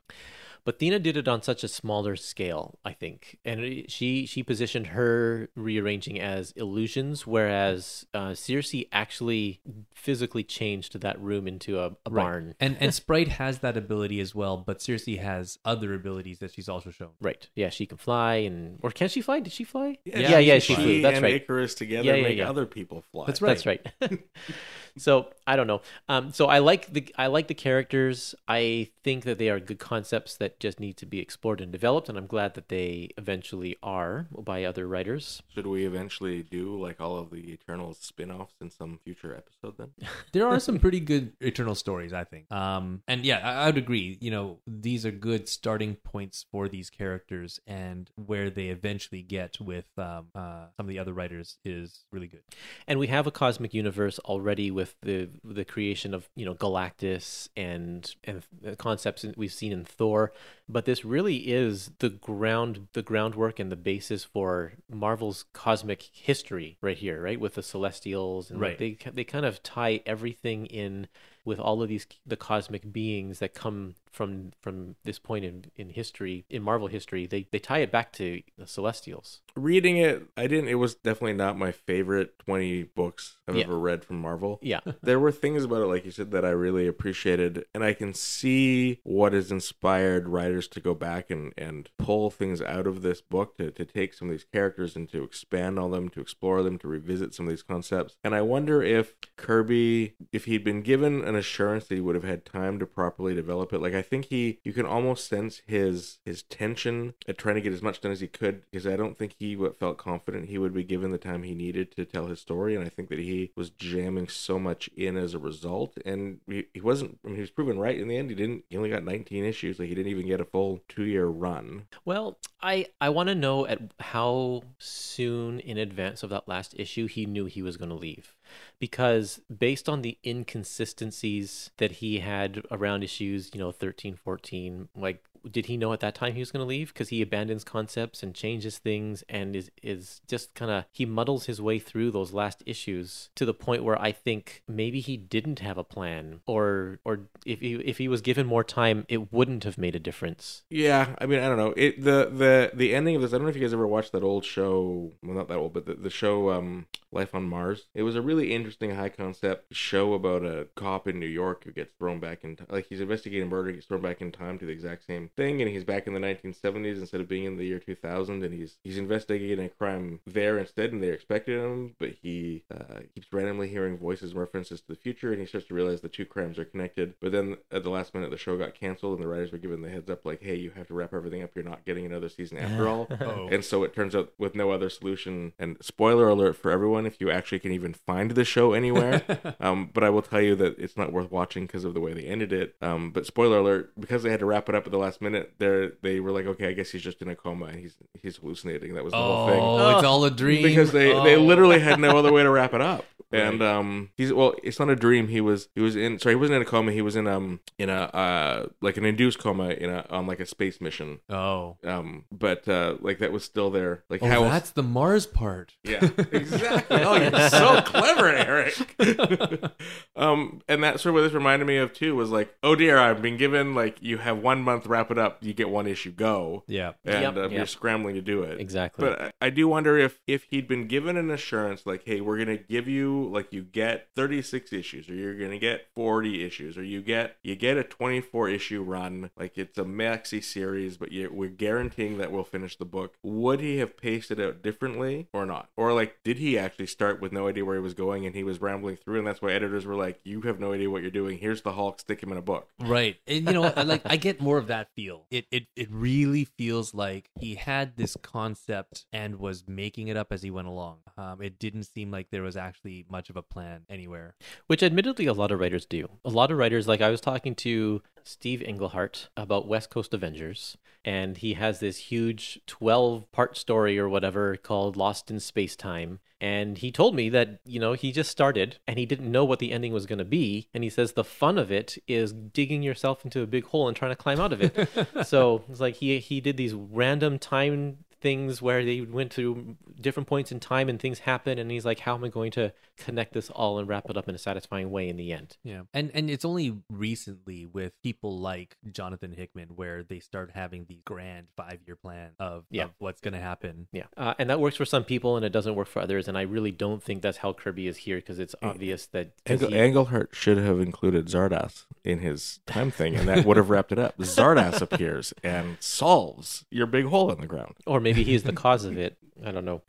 But 0.65 0.79
Thena 0.79 1.01
did 1.01 1.15
it 1.15 1.27
on 1.27 1.43
such 1.43 1.63
a 1.63 1.67
smaller 1.67 2.15
scale, 2.15 2.79
I 2.83 2.91
think, 2.93 3.37
and 3.45 3.85
she 3.87 4.25
she 4.25 4.41
positioned 4.41 4.87
her 4.87 5.49
rearranging 5.55 6.19
as 6.19 6.51
illusions, 6.53 7.27
whereas 7.27 8.05
uh, 8.15 8.29
Sersi 8.31 8.87
actually 8.91 9.61
physically 9.93 10.43
changed 10.43 10.99
that 10.99 11.21
room 11.21 11.47
into 11.47 11.79
a, 11.79 11.89
a 12.05 12.09
Right. 12.09 12.23
barn. 12.23 12.55
And 12.59 12.77
and 12.79 12.93
Sprite 13.01 13.27
has 13.27 13.59
that 13.59 13.77
ability 13.77 14.19
as 14.19 14.33
well, 14.33 14.57
but 14.57 14.79
Sersi 14.79 15.19
has 15.21 15.59
other 15.63 15.93
abilities 15.93 16.39
that 16.39 16.51
she's 16.53 16.67
also 16.67 16.89
shown. 16.89 17.11
Right? 17.21 17.47
Yeah, 17.55 17.69
she 17.69 17.85
can 17.85 17.97
fly, 17.99 18.35
and 18.37 18.79
or 18.81 18.89
can 18.89 19.07
she 19.07 19.21
fly? 19.21 19.39
Did 19.41 19.53
she 19.53 19.63
fly? 19.65 19.99
Yeah, 20.03 20.17
yeah, 20.17 20.39
yeah 20.39 20.55
she 20.59 20.73
she 20.73 20.75
flew. 20.75 20.83
flew. 20.83 21.01
That's 21.03 21.17
and 21.17 21.23
right. 21.23 21.47
Ikaris 21.47 21.77
together 21.77 22.07
Yeah, 22.07 22.15
yeah, 22.15 22.23
make 22.23 22.37
yeah. 22.39 22.49
other 22.49 22.65
people 22.65 23.03
fly. 23.11 23.27
That's 23.27 23.41
right. 23.41 23.63
That's 23.99 24.11
right. 24.11 24.19
so 24.97 25.29
I 25.45 25.55
don't 25.55 25.67
know. 25.67 25.81
Um, 26.09 26.31
so 26.31 26.47
I 26.47 26.59
like 26.59 26.91
the 26.91 27.13
I 27.17 27.27
like 27.27 27.47
the 27.47 27.53
characters. 27.53 28.33
I 28.47 28.89
think 29.03 29.23
that 29.25 29.37
they 29.37 29.49
are 29.49 29.59
good 29.59 29.79
concepts 29.79 30.37
that 30.37 30.59
just 30.59 30.79
need 30.79 30.97
to 30.97 31.05
be 31.05 31.19
explored 31.19 31.61
and 31.61 31.71
developed, 31.71 32.09
and 32.09 32.17
I'm 32.17 32.27
glad 32.27 32.53
that 32.55 32.69
they 32.69 33.09
eventually 33.17 33.77
are 33.83 34.27
by 34.31 34.63
other 34.63 34.87
writers. 34.87 35.43
Should 35.53 35.67
we 35.67 35.85
eventually 35.85 36.43
do 36.43 36.81
like 36.81 37.01
all 37.01 37.17
of 37.17 37.29
the 37.29 37.51
Eternals 37.51 37.97
spin-offs 37.99 38.55
in 38.61 38.69
some 38.69 38.99
future 39.03 39.35
episode 39.35 39.77
then? 39.77 39.91
There 40.31 40.47
are 40.47 40.59
some 40.59 40.79
pretty 40.79 40.99
good 40.99 41.33
Eternal 41.39 41.75
stories, 41.75 42.11
I 42.11 42.23
think. 42.23 42.51
Um, 42.51 43.01
and 43.07 43.25
yeah, 43.25 43.39
I, 43.43 43.63
I 43.63 43.65
would 43.67 43.77
agree. 43.77 44.17
You 44.19 44.31
know, 44.31 44.59
these 44.67 45.05
are 45.05 45.11
good 45.11 45.47
starting 45.47 45.95
points 45.95 46.45
for 46.51 46.67
these 46.67 46.89
characters, 46.89 47.59
and 47.67 48.09
where 48.15 48.49
they 48.49 48.67
eventually 48.67 49.21
get 49.21 49.59
with 49.59 49.85
um, 49.97 50.27
uh, 50.33 50.65
some 50.75 50.85
of 50.85 50.87
the 50.87 50.99
other 50.99 51.13
writers 51.13 51.57
is 51.63 52.05
really 52.11 52.27
good. 52.27 52.41
And 52.87 52.99
we 52.99 53.07
have 53.07 53.27
a 53.27 53.31
cosmic 53.31 53.73
universe 53.73 54.19
already 54.19 54.71
with 54.71 54.84
the 55.01 55.29
the 55.43 55.65
creation 55.65 56.13
of 56.13 56.29
you 56.35 56.45
know 56.45 56.53
Galactus 56.53 57.49
and 57.55 58.13
and 58.23 58.43
the 58.61 58.75
concepts 58.75 59.25
we've 59.35 59.53
seen 59.53 59.71
in 59.71 59.85
Thor, 59.85 60.31
but 60.69 60.85
this 60.85 61.03
really 61.05 61.37
is 61.51 61.91
the 61.99 62.09
ground 62.09 62.87
the 62.93 63.01
groundwork 63.01 63.59
and 63.59 63.71
the 63.71 63.75
basis 63.75 64.23
for 64.23 64.73
Marvel's 64.91 65.45
cosmic 65.53 66.03
history 66.11 66.77
right 66.81 66.97
here, 66.97 67.21
right? 67.21 67.39
With 67.39 67.55
the 67.55 67.63
Celestials 67.63 68.51
and 68.51 68.59
Right. 68.59 68.77
they 68.77 68.97
they 69.13 69.23
kind 69.23 69.45
of 69.45 69.63
tie 69.63 70.01
everything 70.05 70.65
in 70.67 71.07
with 71.45 71.59
all 71.59 71.81
of 71.81 71.89
these 71.89 72.05
the 72.25 72.35
cosmic 72.35 72.91
beings 72.91 73.39
that 73.39 73.53
come 73.53 73.95
from 74.11 74.51
from 74.61 74.95
this 75.03 75.19
point 75.19 75.43
in 75.45 75.65
in 75.75 75.89
history 75.89 76.45
in 76.49 76.61
Marvel 76.63 76.87
history. 76.87 77.25
They 77.27 77.47
they 77.51 77.59
tie 77.59 77.79
it 77.79 77.91
back 77.91 78.11
to 78.13 78.41
the 78.57 78.65
Celestials. 78.67 79.41
Reading 79.55 79.97
it, 79.97 80.23
I 80.35 80.47
didn't. 80.47 80.69
It 80.69 80.75
was 80.75 80.95
definitely 80.95 81.33
not 81.33 81.57
my 81.57 81.71
favorite 81.71 82.37
twenty 82.39 82.83
books 82.83 83.37
I've 83.47 83.55
Yeah. 83.55 83.65
ever 83.65 83.77
read 83.77 84.03
from 84.03 84.19
Marvel. 84.19 84.59
Yeah. 84.61 84.79
there 85.03 85.19
were 85.19 85.31
things 85.31 85.63
about 85.63 85.81
it, 85.81 85.87
like 85.87 86.05
you 86.05 86.11
said, 86.11 86.31
that 86.31 86.43
I 86.45 86.49
really 86.49 86.87
appreciated, 86.87 87.65
and 87.73 87.83
I 87.83 87.93
can 87.93 88.13
see 88.13 88.99
what 89.03 89.33
has 89.33 89.51
inspired 89.51 90.27
writers 90.29 90.67
to 90.69 90.79
go 90.79 90.93
back 90.95 91.29
and, 91.29 91.53
and 91.57 91.89
pull 91.97 92.29
things 92.31 92.61
out 92.61 92.87
of 92.87 93.01
this 93.01 93.21
book 93.21 93.57
to, 93.57 93.71
to 93.71 93.85
take 93.85 94.13
some 94.13 94.29
of 94.29 94.33
these 94.33 94.45
characters 94.51 94.95
and 94.95 95.09
to 95.11 95.23
expand 95.23 95.77
on 95.77 95.91
them, 95.91 96.09
to 96.09 96.21
explore 96.21 96.63
them, 96.63 96.77
to 96.79 96.87
revisit 96.87 97.33
some 97.33 97.45
of 97.47 97.51
these 97.51 97.63
concepts. 97.63 98.15
And 98.23 98.33
I 98.33 98.41
wonder 98.41 98.81
if 98.81 99.13
Kirby, 99.37 100.15
if 100.31 100.45
he'd 100.45 100.63
been 100.63 100.81
given 100.81 101.23
an 101.23 101.34
assurance 101.35 101.87
that 101.87 101.95
he 101.95 102.01
would 102.01 102.15
have 102.15 102.23
had 102.23 102.45
time 102.45 102.79
to 102.79 102.85
properly 102.85 103.35
develop 103.35 103.73
it, 103.73 103.81
like 103.81 103.93
I 103.93 104.01
think 104.01 104.25
he, 104.25 104.59
you 104.63 104.73
can 104.73 104.85
almost 104.85 105.27
sense 105.27 105.61
his 105.65 106.19
his 106.25 106.43
tension 106.43 107.13
at 107.27 107.37
trying 107.37 107.55
to 107.55 107.61
get 107.61 107.73
as 107.73 107.81
much 107.81 108.01
done 108.01 108.11
as 108.11 108.21
he 108.21 108.27
could, 108.27 108.63
because 108.69 108.87
I 108.87 108.95
don't 108.95 109.17
think 109.17 109.35
he 109.37 109.55
felt 109.79 109.97
confident 109.97 110.49
he 110.49 110.57
would 110.57 110.73
be 110.73 110.83
given 110.83 111.11
the 111.11 111.17
time 111.17 111.43
he 111.43 111.55
needed 111.55 111.95
to 111.95 112.05
tell 112.05 112.27
his 112.27 112.39
story, 112.39 112.75
and 112.75 112.85
I 112.85 112.89
think 112.89 113.09
that 113.09 113.19
he 113.19 113.51
was 113.55 113.69
jamming 113.69 114.27
so 114.27 114.59
much 114.59 114.89
in 114.95 115.17
as 115.17 115.33
a 115.33 115.39
result, 115.39 115.97
and 116.05 116.39
he, 116.47 116.65
he 116.73 116.81
wasn't. 116.81 117.19
I 117.23 117.27
mean, 117.27 117.35
he 117.35 117.41
was 117.41 117.51
proven 117.51 117.79
right 117.79 117.99
in 117.99 118.07
the 118.07 118.17
end. 118.17 118.29
He 118.29 118.35
didn't. 118.35 118.63
He 118.69 118.77
only 118.77 118.89
got 118.89 119.03
19 119.03 119.43
issues. 119.43 119.79
Like 119.79 119.89
he 119.89 119.95
didn't 119.95 120.11
even 120.11 120.27
get 120.27 120.41
a 120.41 120.45
full 120.45 120.81
two 120.87 121.05
year 121.05 121.25
run. 121.25 121.87
Well, 122.03 122.37
I 122.61 122.87
I 122.99 123.09
want 123.09 123.29
to 123.29 123.35
know 123.35 123.65
at 123.65 123.93
how 123.99 124.63
soon 124.77 125.59
in 125.59 125.77
advance 125.77 126.23
of 126.23 126.29
that 126.29 126.47
last 126.47 126.75
issue 126.77 127.07
he 127.07 127.25
knew 127.25 127.45
he 127.45 127.61
was 127.61 127.77
going 127.77 127.89
to 127.89 127.95
leave. 127.95 128.34
Because 128.79 129.39
based 129.55 129.87
on 129.87 130.01
the 130.01 130.17
inconsistencies 130.25 131.71
that 131.77 131.93
he 131.93 132.19
had 132.19 132.61
around 132.71 133.03
issues, 133.03 133.49
you 133.53 133.59
know, 133.59 133.71
13, 133.71 134.15
14, 134.15 134.89
like 134.95 135.23
did 135.51 135.67
he 135.67 135.77
know 135.77 135.93
at 135.93 135.99
that 135.99 136.15
time 136.15 136.33
he 136.33 136.39
was 136.39 136.51
going 136.51 136.63
to 136.63 136.67
leave 136.67 136.93
because 136.93 137.09
he 137.09 137.21
abandons 137.21 137.63
concepts 137.63 138.23
and 138.23 138.33
changes 138.33 138.77
things 138.77 139.23
and 139.29 139.55
is 139.55 139.71
is 139.81 140.21
just 140.27 140.53
kind 140.55 140.71
of 140.71 140.85
he 140.91 141.05
muddles 141.05 141.45
his 141.45 141.61
way 141.61 141.79
through 141.79 142.11
those 142.11 142.33
last 142.33 142.63
issues 142.65 143.29
to 143.35 143.45
the 143.45 143.53
point 143.53 143.83
where 143.83 143.99
I 144.01 144.11
think 144.11 144.63
maybe 144.67 144.99
he 144.99 145.17
didn't 145.17 145.59
have 145.59 145.77
a 145.77 145.83
plan 145.83 146.41
or 146.45 146.99
or 147.05 147.21
if 147.45 147.59
he 147.59 147.75
if 147.75 147.97
he 147.97 148.07
was 148.07 148.21
given 148.21 148.45
more 148.45 148.63
time 148.63 149.05
it 149.07 149.31
wouldn't 149.31 149.63
have 149.63 149.77
made 149.77 149.95
a 149.95 149.99
difference. 149.99 150.63
Yeah, 150.69 151.15
I 151.19 151.25
mean, 151.25 151.39
I 151.39 151.47
don't 151.47 151.57
know. 151.57 151.73
It 151.77 152.03
the 152.03 152.29
the 152.31 152.71
the 152.73 152.95
ending 152.95 153.15
of 153.15 153.21
this. 153.21 153.31
I 153.31 153.37
don't 153.37 153.43
know 153.43 153.49
if 153.49 153.55
you 153.55 153.61
guys 153.61 153.73
ever 153.73 153.87
watched 153.87 154.11
that 154.13 154.23
old 154.23 154.45
show. 154.45 155.11
Well, 155.23 155.35
not 155.35 155.47
that 155.47 155.57
old, 155.57 155.73
but 155.73 155.85
the, 155.85 155.95
the 155.95 156.09
show 156.09 156.51
um 156.51 156.87
Life 157.15 157.33
on 157.33 157.47
Mars. 157.47 157.87
It 157.93 158.03
was 158.03 158.15
a 158.15 158.21
really 158.21 158.53
interesting 158.53 158.93
high 158.95 159.09
concept 159.09 159.73
show 159.73 160.13
about 160.13 160.43
a 160.43 160.67
cop 160.75 161.07
in 161.07 161.17
New 161.17 161.25
York 161.25 161.63
who 161.63 161.71
gets 161.71 161.93
thrown 161.97 162.19
back 162.19 162.43
in 162.43 162.57
time. 162.57 162.67
Like 162.69 162.87
he's 162.87 162.99
investigating 162.99 163.47
murder, 163.47 163.71
gets 163.71 163.85
thrown 163.85 164.01
back 164.01 164.21
in 164.21 164.33
time 164.33 164.59
to 164.59 164.65
the 164.65 164.73
exact 164.73 165.05
same 165.07 165.29
thing, 165.35 165.61
and 165.61 165.69
he's 165.69 165.83
back 165.83 166.07
in 166.07 166.13
the 166.13 166.19
1970s 166.19 166.97
instead 166.97 167.21
of 167.21 167.27
being 167.27 167.45
in 167.45 167.57
the 167.57 167.65
year 167.65 167.79
2000, 167.79 168.43
and 168.43 168.53
he's 168.53 168.77
he's 168.83 168.97
investigating 168.97 169.65
a 169.65 169.69
crime 169.69 170.19
there 170.25 170.57
instead, 170.57 170.91
and 170.91 171.01
they're 171.01 171.13
expecting 171.13 171.55
him, 171.55 171.95
but 171.99 172.11
he 172.21 172.63
uh, 172.73 173.01
keeps 173.13 173.31
randomly 173.31 173.67
hearing 173.67 173.97
voices 173.97 174.31
and 174.31 174.39
references 174.39 174.81
to 174.81 174.87
the 174.87 174.95
future, 174.95 175.31
and 175.31 175.39
he 175.39 175.47
starts 175.47 175.67
to 175.67 175.73
realize 175.73 176.01
the 176.01 176.09
two 176.09 176.25
crimes 176.25 176.59
are 176.59 176.65
connected. 176.65 177.13
But 177.21 177.31
then 177.31 177.57
at 177.71 177.83
the 177.83 177.89
last 177.89 178.13
minute, 178.13 178.31
the 178.31 178.37
show 178.37 178.57
got 178.57 178.75
canceled, 178.75 179.15
and 179.15 179.23
the 179.23 179.27
writers 179.27 179.51
were 179.51 179.57
given 179.57 179.81
the 179.81 179.89
heads 179.89 180.09
up, 180.09 180.25
like, 180.25 180.41
"Hey, 180.41 180.55
you 180.55 180.71
have 180.71 180.87
to 180.87 180.93
wrap 180.93 181.13
everything 181.13 181.43
up. 181.43 181.51
You're 181.55 181.65
not 181.65 181.85
getting 181.85 182.05
another 182.05 182.29
season 182.29 182.57
after 182.57 182.87
all." 182.87 183.07
Oh. 183.25 183.47
And 183.49 183.63
so 183.63 183.83
it 183.83 183.95
turns 183.95 184.15
out 184.15 184.33
with 184.37 184.55
no 184.55 184.71
other 184.71 184.89
solution. 184.89 185.53
And 185.57 185.77
spoiler 185.81 186.27
alert 186.27 186.57
for 186.57 186.69
everyone, 186.69 187.05
if 187.05 187.19
you 187.19 187.31
actually 187.31 187.59
can 187.59 187.71
even 187.71 187.93
find 187.93 188.31
the 188.31 188.43
show 188.43 188.73
anywhere. 188.73 189.23
um, 189.59 189.89
but 189.93 190.03
I 190.03 190.09
will 190.09 190.21
tell 190.21 190.41
you 190.41 190.55
that 190.55 190.77
it's 190.77 190.97
not 190.97 191.11
worth 191.11 191.31
watching 191.31 191.65
because 191.65 191.85
of 191.85 191.93
the 191.93 191.99
way 191.99 192.13
they 192.13 192.25
ended 192.25 192.53
it. 192.53 192.75
Um, 192.81 193.11
but 193.11 193.25
spoiler 193.25 193.59
alert, 193.59 193.91
because 193.99 194.23
they 194.23 194.29
had 194.29 194.41
to 194.41 194.45
wrap 194.45 194.69
it 194.69 194.75
up 194.75 194.85
at 194.85 194.91
the 194.91 194.97
last 194.97 195.21
minute, 195.21 195.24
they 195.33 195.89
they 196.01 196.19
were 196.19 196.31
like, 196.31 196.45
okay, 196.45 196.67
I 196.67 196.73
guess 196.73 196.89
he's 196.91 197.01
just 197.01 197.21
in 197.21 197.29
a 197.29 197.35
coma 197.35 197.65
and 197.65 197.79
he's 197.79 197.95
he's 198.21 198.37
hallucinating. 198.37 198.93
That 198.95 199.03
was 199.03 199.11
the 199.11 199.17
whole 199.17 199.47
thing 199.47 199.59
Oh, 199.61 199.95
it's 199.97 200.05
all 200.05 200.23
a 200.25 200.31
dream. 200.31 200.63
because 200.63 200.91
they 200.91 201.07
they 201.23 201.35
Oh. 201.35 201.43
literally 201.43 201.79
had 201.79 201.99
no 201.99 202.17
other 202.17 202.31
way 202.31 202.43
to 202.43 202.49
wrap 202.49 202.73
it 202.73 202.81
up. 202.81 203.05
Right. 203.31 203.41
And 203.41 203.61
um, 203.61 204.11
he's 204.15 204.31
well, 204.31 204.53
it's 204.63 204.79
not 204.79 204.89
a 204.89 204.95
dream. 204.95 205.27
He 205.27 205.41
was 205.41 205.67
he 205.75 205.81
was 205.81 205.95
in 205.95 206.19
sorry, 206.19 206.35
he 206.35 206.39
wasn't 206.39 206.57
in 206.57 206.61
a 206.61 206.65
coma. 206.65 206.91
He 206.91 207.01
was 207.01 207.15
in 207.15 207.27
um 207.27 207.59
in 207.79 207.89
a 207.89 207.93
uh 208.03 208.65
like 208.81 208.97
an 208.97 209.05
induced 209.05 209.39
coma 209.39 209.69
in 209.69 209.89
a 209.89 210.05
on 210.09 210.27
like 210.27 210.39
a 210.39 210.45
space 210.45 210.79
mission. 210.79 211.19
Oh. 211.29 211.77
Um, 211.83 212.25
but 212.31 212.67
uh, 212.67 212.95
like 213.01 213.19
that 213.19 213.31
was 213.31 213.43
still 213.43 213.69
there. 213.71 214.03
Like 214.09 214.21
Oh, 214.23 214.27
how 214.27 214.43
that's 214.43 214.71
the 214.71 214.83
Mars 214.83 215.25
part. 215.27 215.73
yeah, 215.83 215.99
exactly. 216.31 217.01
Oh, 217.01 217.15
you're 217.15 217.49
so 217.49 217.81
clever, 217.81 218.27
Eric. 218.27 218.95
um, 220.15 220.61
and 220.67 220.83
that's 220.83 221.03
sort 221.03 221.11
of 221.11 221.15
what 221.15 221.21
this 221.21 221.33
reminded 221.33 221.65
me 221.65 221.77
of 221.77 221.93
too. 221.93 222.15
Was 222.15 222.29
like, 222.29 222.53
oh 222.63 222.75
dear, 222.75 222.97
I've 222.97 223.21
been 223.21 223.37
given 223.37 223.75
like 223.75 224.01
you 224.01 224.17
have 224.17 224.37
one 224.39 224.61
month, 224.61 224.85
wrap 224.87 225.11
it 225.11 225.17
up. 225.17 225.39
You 225.43 225.53
get 225.53 225.69
one 225.69 225.87
issue, 225.87 226.11
go, 226.11 226.63
Yeah. 226.67 226.93
and 227.03 227.21
Yep, 227.21 227.37
uh, 227.37 227.41
yep. 227.43 227.51
you're 227.51 227.65
scrambling 227.65 228.15
to 228.15 228.21
do 228.21 228.43
it. 228.43 228.59
Exactly. 228.59 229.05
But 229.07 229.21
I, 229.21 229.31
I 229.47 229.49
do 229.49 229.67
wonder 229.67 229.97
if 229.97 230.19
if 230.27 230.43
he'd 230.49 230.67
been 230.67 230.87
given 230.87 231.17
an 231.17 231.29
assurance 231.31 231.85
like, 231.85 232.03
hey, 232.05 232.21
we're 232.21 232.37
gonna 232.37 232.57
give 232.57 232.87
you 232.87 233.14
like 233.23 233.51
you 233.51 233.63
get 233.63 234.07
36 234.15 234.73
issues, 234.73 235.09
or 235.09 235.15
you're 235.15 235.37
gonna 235.37 235.59
get 235.59 235.87
40 235.93 236.43
issues, 236.43 236.77
or 236.77 236.83
you 236.83 237.01
get 237.01 237.37
you 237.43 237.55
get 237.55 237.77
a 237.77 237.83
24 237.83 238.49
issue 238.49 238.81
run, 238.81 239.31
like 239.37 239.57
it's 239.57 239.77
a 239.77 239.83
maxi 239.83 240.43
series, 240.43 240.97
but 240.97 241.11
you, 241.11 241.29
we're 241.31 241.49
guaranteeing 241.49 242.17
that 242.17 242.31
we'll 242.31 242.43
finish 242.43 242.75
the 242.77 242.85
book. 242.85 243.15
Would 243.23 243.59
he 243.59 243.77
have 243.77 243.97
paced 243.97 244.31
it 244.31 244.39
out 244.39 244.61
differently 244.61 245.27
or 245.33 245.45
not? 245.45 245.69
Or 245.75 245.93
like, 245.93 246.17
did 246.23 246.37
he 246.37 246.57
actually 246.57 246.87
start 246.87 247.21
with 247.21 247.31
no 247.31 247.47
idea 247.47 247.65
where 247.65 247.75
he 247.75 247.81
was 247.81 247.93
going 247.93 248.25
and 248.25 248.35
he 248.35 248.43
was 248.43 248.61
rambling 248.61 248.97
through, 248.97 249.19
and 249.19 249.27
that's 249.27 249.41
why 249.41 249.51
editors 249.51 249.85
were 249.85 249.95
like, 249.95 250.19
you 250.23 250.41
have 250.41 250.59
no 250.59 250.73
idea 250.73 250.89
what 250.89 251.01
you're 251.01 251.11
doing. 251.11 251.37
Here's 251.37 251.61
the 251.61 251.73
Hulk, 251.73 251.99
stick 251.99 252.21
him 252.21 252.31
in 252.31 252.37
a 252.37 252.41
book. 252.41 252.69
Right. 252.79 253.17
And 253.27 253.45
you 253.45 253.53
know, 253.53 253.71
I 253.75 253.83
like 253.83 254.01
I 254.05 254.17
get 254.17 254.41
more 254.41 254.57
of 254.57 254.67
that 254.67 254.89
feel. 254.95 255.25
It 255.29 255.45
it 255.51 255.67
it 255.75 255.89
really 255.91 256.45
feels 256.45 256.93
like 256.93 257.29
he 257.39 257.55
had 257.55 257.97
this 257.97 258.17
concept 258.21 259.05
and 259.11 259.37
was 259.37 259.65
making 259.67 260.07
it 260.07 260.17
up 260.17 260.31
as 260.31 260.41
he 260.41 260.51
went 260.51 260.67
along. 260.67 260.99
Um 261.17 261.41
it 261.41 261.59
didn't 261.59 261.83
seem 261.83 262.11
like 262.11 262.29
there 262.31 262.43
was 262.43 262.57
actually 262.57 263.04
much 263.09 263.29
of 263.29 263.37
a 263.37 263.41
plan 263.41 263.81
anywhere. 263.89 264.35
Which 264.67 264.83
admittedly 264.83 265.25
a 265.25 265.33
lot 265.33 265.51
of 265.51 265.59
writers 265.59 265.85
do. 265.85 266.09
A 266.23 266.29
lot 266.29 266.51
of 266.51 266.57
writers, 266.57 266.87
like 266.87 267.01
I 267.01 267.09
was 267.09 267.21
talking 267.21 267.55
to 267.55 268.01
Steve 268.23 268.61
Englehart 268.61 269.29
about 269.37 269.67
West 269.67 269.89
Coast 269.89 270.13
Avengers, 270.13 270.77
and 271.03 271.37
he 271.37 271.53
has 271.53 271.79
this 271.79 271.97
huge 271.97 272.59
12 272.65 273.31
part 273.31 273.57
story 273.57 273.99
or 273.99 274.09
whatever 274.09 274.57
called 274.57 274.97
Lost 274.97 275.29
in 275.29 275.39
Space 275.39 275.75
Time. 275.75 276.19
And 276.41 276.77
he 276.77 276.91
told 276.91 277.15
me 277.15 277.29
that, 277.29 277.59
you 277.65 277.79
know, 277.79 277.93
he 277.93 278.11
just 278.11 278.29
started 278.29 278.77
and 278.87 278.99
he 278.99 279.05
didn't 279.05 279.31
know 279.31 279.45
what 279.45 279.59
the 279.59 279.71
ending 279.71 279.93
was 279.93 280.05
going 280.05 280.19
to 280.19 280.25
be. 280.25 280.67
And 280.73 280.83
he 280.83 280.89
says 280.89 281.13
the 281.13 281.23
fun 281.23 281.57
of 281.57 281.71
it 281.71 281.97
is 282.07 282.33
digging 282.33 282.83
yourself 282.83 283.23
into 283.23 283.41
a 283.41 283.47
big 283.47 283.65
hole 283.65 283.87
and 283.87 283.95
trying 283.95 284.11
to 284.11 284.15
climb 284.15 284.39
out 284.39 284.51
of 284.51 284.61
it. 284.61 284.89
so 285.25 285.63
it's 285.69 285.79
like 285.79 285.95
he, 285.95 286.19
he 286.19 286.41
did 286.41 286.57
these 286.57 286.73
random 286.73 287.39
time 287.39 287.99
things 288.25 288.59
where 288.59 288.83
they 288.83 289.01
went 289.01 289.31
through 289.31 289.75
different 290.01 290.27
points 290.27 290.51
in 290.51 290.59
time 290.59 290.89
and 290.89 290.99
things 290.99 291.19
happen 291.19 291.59
and 291.59 291.69
he's 291.69 291.85
like 291.85 291.99
how 291.99 292.15
am 292.15 292.23
i 292.23 292.27
going 292.27 292.49
to 292.49 292.73
connect 292.97 293.33
this 293.33 293.49
all 293.51 293.77
and 293.77 293.87
wrap 293.87 294.09
it 294.09 294.17
up 294.17 294.27
in 294.27 294.33
a 294.33 294.37
satisfying 294.37 294.89
way 294.89 295.07
in 295.07 295.15
the 295.15 295.31
end 295.31 295.57
Yeah. 295.63 295.81
And 295.93 296.09
and 296.15 296.29
it's 296.29 296.43
only 296.45 296.67
recently 296.89 297.65
with 297.65 297.91
people 298.01 298.37
like 298.39 298.77
Jonathan 298.91 299.31
Hickman 299.31 299.69
where 299.75 300.01
they 300.03 300.19
start 300.19 300.51
having 300.55 300.85
the 300.87 300.99
grand 301.05 301.47
five 301.55 301.79
year 301.85 301.95
plan 301.95 302.31
of, 302.39 302.65
Yeah. 302.71 302.85
of 302.85 302.91
what's 302.97 303.21
gonna 303.21 303.39
happen. 303.39 303.87
yeah 303.91 304.05
uh, 304.17 304.33
and 304.39 304.49
that 304.49 304.59
works 304.59 304.75
for 304.77 304.85
some 304.85 305.03
people 305.03 305.35
and 305.37 305.45
it 305.45 305.51
doesn't 305.51 305.75
work 305.75 305.87
for 305.87 306.01
others 306.01 306.27
and 306.27 306.35
i 306.37 306.41
really 306.41 306.71
don't 306.71 307.03
think 307.03 307.21
that's 307.21 307.37
how 307.43 307.53
kirby 307.53 307.85
is 307.87 307.97
here 307.97 308.17
because 308.17 308.39
it's 308.39 308.55
obvious 308.63 309.05
that 309.07 309.33
Engel, 309.45 309.69
he- 309.69 309.77
Englehart 309.77 310.29
should 310.33 310.57
have 310.57 310.79
included 310.79 311.27
Zardoz 311.27 311.85
in 312.03 312.19
his 312.19 312.59
time 312.65 312.89
thing, 312.91 313.15
and 313.15 313.27
that 313.27 313.45
would 313.45 313.57
have 313.57 313.69
wrapped 313.71 313.91
it 313.91 313.97
up. 313.99 314.15
Zardoz 314.19 314.79
appears 314.81 315.33
and 315.43 315.77
solves 315.79 316.65
your 316.69 316.85
big 316.85 317.05
hole 317.05 317.31
in 317.31 317.41
the 317.41 317.47
ground. 317.47 317.73
or 317.87 317.99
maybe 317.99 318.14
he's 318.23 318.43
the 318.43 318.53
cause 318.53 318.85
of 318.85 318.97
it. 318.97 319.17
I 319.43 319.51
don't 319.51 319.65
know. 319.65 319.81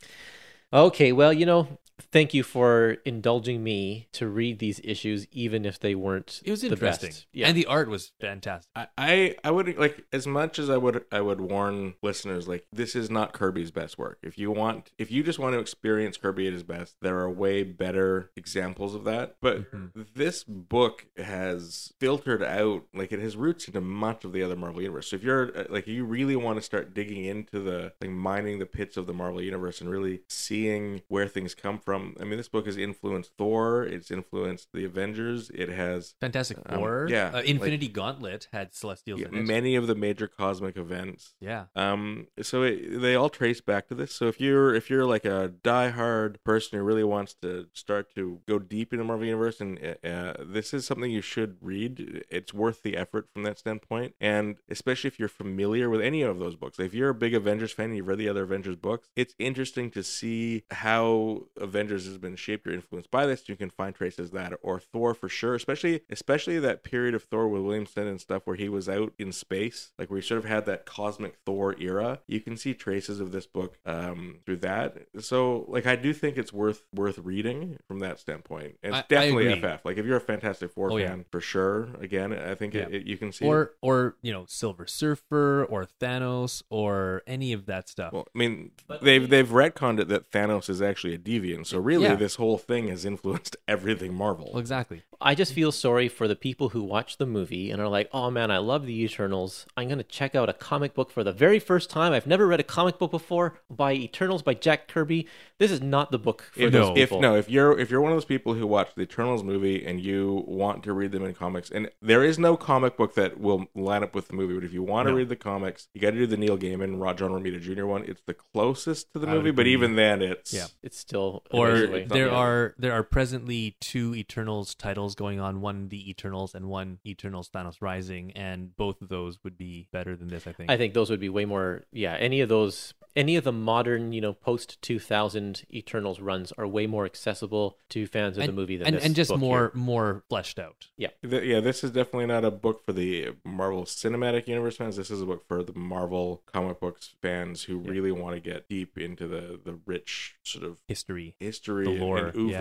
Okay 0.73 1.11
well 1.13 1.31
you 1.31 1.45
know 1.45 1.67
thank 1.99 2.33
you 2.33 2.43
for 2.43 2.97
indulging 3.05 3.63
me 3.63 4.07
to 4.13 4.27
read 4.27 4.59
these 4.59 4.79
issues 4.83 5.25
even 5.31 5.65
if 5.65 5.79
they 5.79 5.95
weren't 5.95 6.41
It 6.45 6.51
was 6.51 6.61
the 6.61 6.67
interesting. 6.69 7.09
best. 7.09 7.27
yeah 7.33 7.47
And 7.47 7.57
the 7.57 7.65
art 7.65 7.89
was 7.89 8.11
fantastic. 8.19 8.69
I, 8.75 8.87
I 8.97 9.35
I 9.43 9.51
would 9.51 9.77
like 9.77 10.05
as 10.13 10.27
much 10.27 10.59
as 10.59 10.69
I 10.69 10.77
would 10.77 11.05
I 11.11 11.21
would 11.21 11.41
warn 11.41 11.95
listeners 12.03 12.47
like 12.47 12.65
this 12.71 12.95
is 12.95 13.09
not 13.09 13.33
Kirby's 13.33 13.71
best 13.71 13.97
work. 13.97 14.19
If 14.23 14.37
you 14.37 14.51
want 14.51 14.91
if 14.97 15.09
you 15.11 15.23
just 15.23 15.39
want 15.39 15.53
to 15.53 15.59
experience 15.59 16.17
Kirby 16.17 16.47
at 16.47 16.53
his 16.53 16.63
best, 16.63 16.95
there 17.01 17.17
are 17.19 17.29
way 17.29 17.63
better 17.63 18.31
examples 18.35 18.93
of 18.95 19.03
that. 19.05 19.35
But 19.41 19.65
this 20.13 20.43
book 20.43 21.07
has 21.17 21.93
filtered 21.99 22.43
out 22.43 22.83
like 22.93 23.11
it 23.11 23.19
has 23.19 23.35
roots 23.35 23.67
into 23.67 23.81
much 23.81 24.23
of 24.23 24.33
the 24.33 24.43
other 24.43 24.55
Marvel 24.55 24.81
universe. 24.81 25.09
So 25.09 25.15
if 25.15 25.23
you're 25.23 25.57
uh, 25.57 25.63
like 25.69 25.87
you 25.87 26.05
really 26.05 26.35
want 26.35 26.57
to 26.57 26.61
start 26.61 26.93
digging 26.93 27.25
into 27.25 27.59
the 27.59 27.93
like 28.01 28.11
mining 28.11 28.59
the 28.59 28.65
pits 28.65 28.97
of 28.97 29.07
the 29.07 29.13
Marvel 29.13 29.41
universe 29.41 29.81
and 29.81 29.89
really 29.89 30.21
seeing 30.29 31.01
where 31.07 31.27
things 31.27 31.55
come 31.55 31.79
from. 31.79 31.86
I 31.95 32.23
mean 32.23 32.37
this 32.37 32.49
book 32.49 32.65
has 32.65 32.77
influenced 32.77 33.31
Thor, 33.37 33.83
it's 33.83 34.11
influenced 34.11 34.69
the 34.73 34.85
Avengers, 34.85 35.49
it 35.53 35.69
has 35.69 36.15
Fantastic 36.21 36.57
Um, 36.65 36.79
Four. 36.79 37.07
yeah, 37.09 37.29
Uh, 37.29 37.31
like- 37.33 37.45
Infinity 37.45 37.87
Gauntlet 37.87 38.47
had 38.51 38.73
Celestials 38.73 39.21
yeah, 39.21 39.27
in 39.29 39.35
it. 39.37 39.45
many 39.45 39.75
of 39.75 39.87
the 39.87 39.95
major 39.95 40.27
cosmic 40.27 40.77
events 40.77 41.35
yeah. 41.39 41.65
um 41.75 42.27
so 42.41 42.63
it, 42.63 42.99
they 43.01 43.15
all 43.15 43.29
trace 43.29 43.61
back 43.61 43.87
to 43.87 43.95
this 43.95 44.13
so 44.13 44.27
if 44.27 44.39
you're 44.41 44.73
if 44.75 44.89
you're 44.89 45.05
like 45.05 45.25
a 45.25 45.53
diehard 45.63 46.35
person 46.43 46.77
who 46.79 46.83
really 46.85 47.03
wants 47.03 47.33
to 47.41 47.67
start 47.73 48.13
to 48.15 48.41
go 48.47 48.59
deep 48.59 48.91
into 48.93 49.05
marvel 49.05 49.25
universe 49.25 49.61
and 49.61 49.79
uh, 50.03 50.07
uh, 50.07 50.33
this 50.45 50.73
is 50.73 50.85
something 50.85 51.11
you 51.11 51.21
should 51.21 51.57
read 51.61 52.23
it's 52.29 52.53
worth 52.53 52.83
the 52.83 52.97
effort 52.97 53.27
from 53.33 53.43
that 53.43 53.57
standpoint 53.59 54.13
and 54.19 54.57
especially 54.69 55.07
if 55.07 55.19
you're 55.19 55.29
familiar 55.29 55.89
with 55.89 56.01
any 56.01 56.21
of 56.21 56.39
those 56.39 56.55
books 56.55 56.79
if 56.79 56.93
you're 56.93 57.09
a 57.09 57.13
big 57.15 57.33
avengers 57.33 57.71
fan 57.71 57.85
and 57.87 57.95
you've 57.95 58.07
read 58.07 58.17
the 58.17 58.29
other 58.29 58.43
avengers 58.43 58.75
books 58.75 59.07
it's 59.15 59.35
interesting 59.39 59.89
to 59.91 60.03
see 60.03 60.63
how 60.71 61.43
avengers 61.57 61.76
has 61.85 62.17
been 62.17 62.35
shaped 62.35 62.65
or 62.67 62.71
influenced 62.71 63.11
by 63.11 63.25
this 63.25 63.47
you 63.47 63.55
can 63.55 63.69
find 63.69 63.93
traces 63.95 64.27
of 64.29 64.31
that 64.33 64.53
or 64.61 64.79
thor 64.79 65.13
for 65.13 65.29
sure 65.29 65.55
especially 65.55 66.01
especially 66.09 66.57
that 66.59 66.83
period 66.83 67.13
of 67.13 67.23
thor 67.23 67.47
with 67.47 67.61
williamson 67.61 68.07
and 68.07 68.19
stuff 68.21 68.41
where 68.45 68.55
he 68.55 68.67
was 68.69 68.89
out 68.89 69.13
in 69.19 69.31
space 69.31 69.91
like 69.99 70.09
where 70.09 70.19
he 70.19 70.25
sort 70.25 70.39
of 70.39 70.45
had 70.45 70.65
that 70.65 70.85
cosmic 70.85 71.35
thor 71.45 71.75
era 71.79 72.19
you 72.27 72.39
can 72.39 72.57
see 72.57 72.73
traces 72.73 73.19
of 73.19 73.31
this 73.31 73.45
book 73.45 73.77
um 73.85 74.37
through 74.45 74.57
that 74.57 74.97
so 75.19 75.65
like 75.67 75.85
i 75.85 75.95
do 75.95 76.13
think 76.13 76.37
it's 76.37 76.51
worth 76.53 76.83
worth 76.93 77.17
reading 77.19 77.77
from 77.87 77.99
that 77.99 78.19
standpoint 78.19 78.75
and 78.83 78.93
I- 78.93 78.97
I 78.97 78.99
it's 79.01 79.09
definitely 79.09 79.47
agree. 79.53 79.61
ff 79.77 79.85
like 79.85 79.97
if 79.97 80.05
you're 80.05 80.17
a 80.17 80.21
fantastic 80.21 80.71
four 80.71 80.91
Oh, 80.91 80.97
yeah. 80.97 81.09
fan 81.09 81.25
for 81.31 81.41
sure 81.41 81.89
again 82.01 82.33
i 82.33 82.55
think 82.55 82.73
Yeah. 82.73 82.87
it, 82.89 83.05
you 83.05 83.17
can 83.17 83.31
see 83.31 83.45
Or 83.45 83.73
or 83.81 84.15
you 84.21 84.31
know 84.33 84.45
Silver 84.47 84.87
Surfer 84.87 85.65
or 85.65 85.85
Thanos 86.01 86.63
or 86.69 87.21
any 87.27 87.53
of 87.53 87.65
that 87.65 87.89
stuff. 87.89 88.13
Well, 88.13 88.27
I 88.33 88.37
mean, 88.37 88.71
they've 89.01 89.29
they've 89.29 89.47
retconned 89.47 89.99
it 89.99 90.07
that 90.07 90.31
Thanos 90.31 90.69
is 90.69 90.81
actually 90.81 91.13
a 91.13 91.17
deviant. 91.17 91.66
So 91.67 91.79
really, 91.79 92.05
Yeah. 92.05 92.15
this 92.15 92.35
whole 92.35 92.57
thing 92.57 92.87
has 92.87 93.05
influenced 93.05 93.55
everything 93.67 94.13
Marvel. 94.13 94.49
Well, 94.53 94.59
exactly. 94.59 95.03
I 95.19 95.33
just 95.33 95.51
feel 95.53 95.71
sorry 95.71 96.07
for 96.09 96.27
the 96.27 96.35
people 96.35 96.69
who 96.69 96.83
watch 96.83 97.17
the 97.17 97.25
movie 97.25 97.71
and 97.71 97.81
are 97.81 97.87
like, 97.87 98.07
"Oh 98.13 98.29
man, 98.29 98.51
I 98.51 98.59
love 98.59 98.85
the 98.85 99.01
Eternals. 99.03 99.65
I'm 99.75 99.89
gonna 99.89 100.03
check 100.03 100.35
out 100.35 100.47
a 100.47 100.53
comic 100.53 100.93
book 100.93 101.09
for 101.09 101.23
the 101.23 101.31
very 101.33 101.57
first 101.59 101.89
time. 101.89 102.13
I've 102.13 102.27
never 102.27 102.45
read 102.45 102.59
a 102.59 102.63
comic 102.63 102.99
book 102.99 103.09
before 103.11 103.55
by 103.69 103.93
Eternals 103.93 104.43
by 104.43 104.53
Jack 104.53 104.87
Kirby. 104.87 105.27
This 105.57 105.71
is 105.71 105.81
not 105.81 106.11
the 106.11 106.19
book 106.19 106.51
for 106.53 106.61
If, 106.61 106.71
those 106.71 106.89
if 106.89 107.09
people." 107.09 107.19
no, 107.21 107.35
if 107.35 107.49
you're 107.49 107.77
if 107.79 107.89
you're 107.89 107.99
one 108.01 108.11
of 108.11 108.15
those 108.15 108.25
people 108.25 108.53
who 108.53 108.67
watch 108.67 108.89
the 108.95 109.01
Eternals 109.01 109.43
movie 109.43 109.83
and 109.83 109.99
you 109.99 110.43
want 110.47 110.83
to 110.83 110.93
read 110.93 111.11
them 111.11 111.23
in 111.25 111.33
comics, 111.33 111.71
and 111.71 111.89
there 111.99 112.23
is 112.23 112.37
no 112.37 112.55
comic 112.55 112.95
book 112.95 113.15
that 113.15 113.39
will 113.39 113.65
line 113.73 114.03
up 114.03 114.13
with 114.13 114.27
the 114.27 114.35
movie, 114.35 114.53
but 114.53 114.63
if 114.63 114.71
you 114.71 114.83
want 114.83 115.07
to 115.07 115.11
No. 115.11 115.17
read 115.17 115.29
the 115.29 115.35
comics, 115.35 115.87
you 115.95 116.01
got 116.01 116.11
to 116.11 116.17
do 116.17 116.27
the 116.27 116.37
Neil 116.37 116.57
Gaiman, 116.59 117.01
Rod 117.01 117.17
John 117.17 117.31
Romita 117.31 117.59
Jr. 117.59 117.85
one. 117.87 118.03
It's 118.03 118.21
the 118.27 118.35
closest 118.35 119.11
to 119.13 119.19
the 119.19 119.27
I 119.27 119.33
movie, 119.33 119.51
but 119.51 119.65
even 119.65 119.95
then, 119.95 120.21
it's 120.21 120.53
Yeah. 120.53 120.67
it's 120.83 120.97
still 120.99 121.41
a 121.51 121.56
Or 121.57 121.71
ways 121.71 121.89
away. 121.89 122.01
It's 122.01 122.09
not 122.09 122.15
there 122.15 122.29
the 122.29 122.35
are 122.35 122.75
there 122.77 122.93
are 122.93 123.03
presently 123.03 123.75
two 123.79 124.15
Eternals 124.15 124.75
titles 124.75 125.15
going 125.15 125.39
on, 125.39 125.61
one 125.61 125.89
the 125.89 126.09
Eternals 126.09 126.55
and 126.55 126.67
one 126.67 126.99
Eternals 127.05 127.49
Thanos 127.49 127.81
Rising, 127.81 128.31
and 128.31 128.75
both 128.75 129.01
of 129.01 129.09
those 129.09 129.43
would 129.43 129.57
be 129.57 129.87
better 129.91 130.15
than 130.15 130.27
this, 130.27 130.47
I 130.47 130.53
think. 130.53 130.69
I 130.69 130.77
think 130.77 130.93
those 130.93 131.09
would 131.09 131.19
be 131.19 131.29
way 131.29 131.45
more. 131.45 131.83
Yeah, 131.91 132.15
any 132.15 132.41
of 132.41 132.49
those, 132.49 132.93
any 133.17 133.35
of 133.35 133.43
the 133.43 133.51
modern, 133.51 134.13
you 134.13 134.21
know, 134.21 134.31
post 134.33 134.81
two 134.81 134.99
thousand 134.99 135.63
Eternals 135.73 136.19
runs 136.21 136.53
are 136.57 136.67
way 136.67 136.87
more 136.87 137.05
accessible 137.05 137.77
to 137.89 138.05
fans 138.07 138.37
of 138.37 138.43
and, 138.43 138.49
the 138.49 138.53
movie 138.53 138.77
than 138.77 138.87
and, 138.87 138.95
this 138.97 139.05
and 139.05 139.15
just 139.15 139.31
book 139.31 139.39
more 139.39 139.59
here. 139.59 139.71
more 139.73 140.23
fleshed 140.29 140.59
out. 140.59 140.87
Th- 140.97 141.43
yeah, 141.43 141.59
this 141.59 141.83
is 141.83 141.91
definitely 141.91 142.27
not 142.27 142.45
a 142.45 142.51
book 142.51 142.85
for 142.85 142.93
the 142.93 143.29
Marvel 143.43 143.83
Cinematic 143.83 144.47
Universe 144.47 144.77
fans. 144.77 144.95
This 144.95 145.11
is 145.11 145.21
a 145.21 145.25
book 145.25 145.45
for 145.47 145.63
the 145.63 145.73
Marvel 145.73 146.43
comic 146.45 146.79
books 146.79 147.15
fans 147.21 147.63
who 147.63 147.77
really 147.79 148.11
want 148.11 148.35
to 148.35 148.39
get 148.39 148.69
deep 148.69 148.97
into 148.97 149.27
the 149.27 149.59
the 149.63 149.79
rich 149.85 150.35
sort 150.43 150.63
of 150.63 150.77
History. 150.87 151.35
history 151.39 151.85
The 151.85 151.91
lore, 151.91 152.17
and 152.27 152.35
oeuvre 152.37 152.51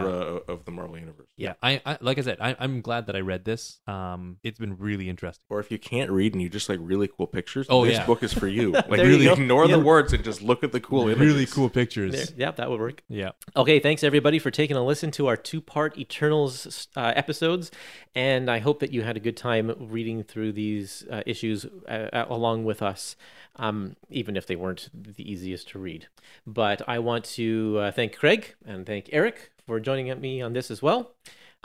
yeah. 0.47 0.53
of 0.53 0.65
the 0.65 0.71
Marvel 0.73 0.99
universe. 0.99 1.29
Yeah, 1.37 1.55
I, 1.63 1.81
I 1.85 1.99
like 2.01 2.19
I 2.19 2.23
said, 2.23 2.39
I, 2.41 2.57
I'm 2.59 2.81
glad 2.81 3.07
that 3.07 3.17
I 3.17 3.21
read 3.21 3.45
this. 3.45 3.79
Um, 3.87 4.39
it's 4.43 4.59
been 4.59 4.77
really 4.79 5.09
interesting. 5.09 5.45
Or 5.51 5.61
if 5.61 5.71
you 5.71 5.79
can't 5.79 6.11
read 6.11 6.33
and 6.33 6.41
you 6.43 6.49
just 6.49 6.69
like 6.69 6.79
really 6.83 7.09
cool 7.09 7.27
pictures, 7.27 7.67
Oh, 7.69 7.85
this 7.85 7.99
yeah. 7.99 8.07
book 8.07 8.23
is 8.23 8.33
for 8.33 8.49
you. 8.49 8.73
Like 8.87 8.99
There 8.99 9.07
you 9.07 9.13
really 9.13 9.25
go. 9.27 9.33
ignore 9.35 9.67
the 9.69 9.81
words 9.81 10.13
and 10.13 10.23
just 10.25 10.43
look 10.47 10.63
at 10.65 10.73
the 10.73 10.81
cool 10.81 11.09
images. 11.09 11.21
Really 11.21 11.47
cool 11.47 11.69
pictures. 11.69 12.13
There, 12.13 12.37
yeah, 12.37 12.51
that 12.53 12.71
would 12.71 12.81
work. 12.81 13.03
Yeah. 13.09 13.31
Okay, 13.55 13.81
thanks 13.81 14.03
everybody 14.05 14.39
for 14.39 14.51
taking 14.51 14.77
a 14.77 14.85
listen 14.85 15.11
to 15.13 15.27
our 15.27 15.37
two 15.37 15.61
part 15.61 15.99
Eternals 15.99 16.89
uh, 16.97 17.13
episodes. 17.15 17.71
And 18.15 18.51
I 18.51 18.59
hope 18.59 18.81
that 18.81 18.93
you 18.93 19.03
had 19.03 19.17
a 19.17 19.21
good 19.21 19.37
time 19.37 19.75
reading 19.79 20.23
through 20.23 20.53
these 20.53 21.05
uh, 21.11 21.23
issues 21.27 21.67
uh, 21.89 22.09
uh, 22.13 22.27
along 22.29 22.65
with 22.65 22.83
us, 22.83 23.17
um, 23.57 23.97
even 24.11 24.37
if 24.37 24.47
they 24.47 24.57
weren't 24.57 24.89
the 24.95 25.31
easiest 25.31 25.69
to 25.71 25.79
read. 25.79 26.09
But 26.47 26.83
I 26.89 26.99
want 26.99 27.25
to 27.37 27.79
uh, 27.81 27.91
thank 27.93 28.17
Craig 28.17 28.55
and 28.65 28.87
thank 28.87 29.09
Eric 29.13 29.51
for 29.67 29.81
joining 29.81 30.21
me 30.21 30.41
on 30.41 30.53
this 30.53 30.71
as 30.71 30.81
well. 30.81 31.13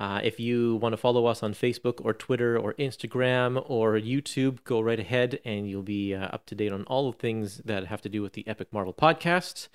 Uh, 0.01 0.19
if 0.23 0.39
you 0.39 0.77
want 0.77 0.93
to 0.93 0.97
follow 0.97 1.27
us 1.27 1.43
on 1.43 1.53
Facebook 1.53 2.03
or 2.03 2.11
Twitter 2.11 2.57
or 2.57 2.73
Instagram 2.73 3.63
or 3.69 3.93
YouTube, 3.93 4.63
go 4.63 4.81
right 4.81 4.99
ahead 4.99 5.39
and 5.45 5.69
you'll 5.69 5.83
be 5.83 6.15
uh, 6.15 6.25
up 6.25 6.43
to 6.47 6.55
date 6.55 6.71
on 6.71 6.81
all 6.85 7.11
the 7.11 7.17
things 7.19 7.57
that 7.65 7.85
have 7.85 8.01
to 8.01 8.09
do 8.09 8.23
with 8.23 8.33
the 8.33 8.43
Epic 8.47 8.73
Marvel 8.73 8.95
podcast. 8.95 9.67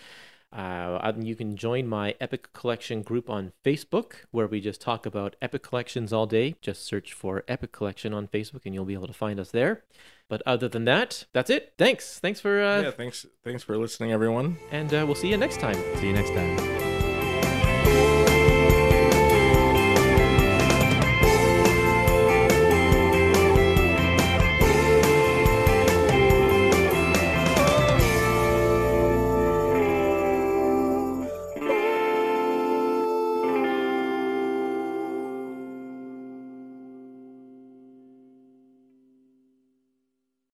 Uh, 0.52 1.12
you 1.20 1.36
can 1.36 1.56
join 1.56 1.86
my 1.86 2.16
Epic 2.20 2.52
Collection 2.52 3.02
group 3.02 3.30
on 3.30 3.52
Facebook, 3.64 4.14
where 4.32 4.48
we 4.48 4.60
just 4.60 4.80
talk 4.80 5.06
about 5.06 5.36
Epic 5.40 5.62
Collections 5.62 6.12
all 6.12 6.26
day. 6.26 6.56
Just 6.60 6.84
search 6.84 7.12
for 7.12 7.44
Epic 7.46 7.70
Collection 7.70 8.12
on 8.12 8.26
Facebook, 8.26 8.62
and 8.64 8.74
you'll 8.74 8.84
be 8.84 8.94
able 8.94 9.06
to 9.06 9.12
find 9.12 9.38
us 9.38 9.52
there. 9.52 9.84
But 10.28 10.42
other 10.44 10.68
than 10.68 10.86
that, 10.86 11.26
that's 11.32 11.50
it. 11.50 11.74
Thanks. 11.78 12.18
Thanks 12.18 12.40
for, 12.40 12.60
uh, 12.60 12.82
yeah, 12.82 12.90
thanks 12.90 13.26
thanks 13.44 13.62
for 13.62 13.78
listening 13.78 14.10
everyone. 14.10 14.56
and 14.72 14.92
uh, 14.92 15.04
we'll 15.06 15.14
see 15.14 15.28
you 15.28 15.36
next 15.36 15.60
time. 15.60 15.76
See 16.00 16.08
you 16.08 16.12
next 16.12 16.30
time. 16.30 16.75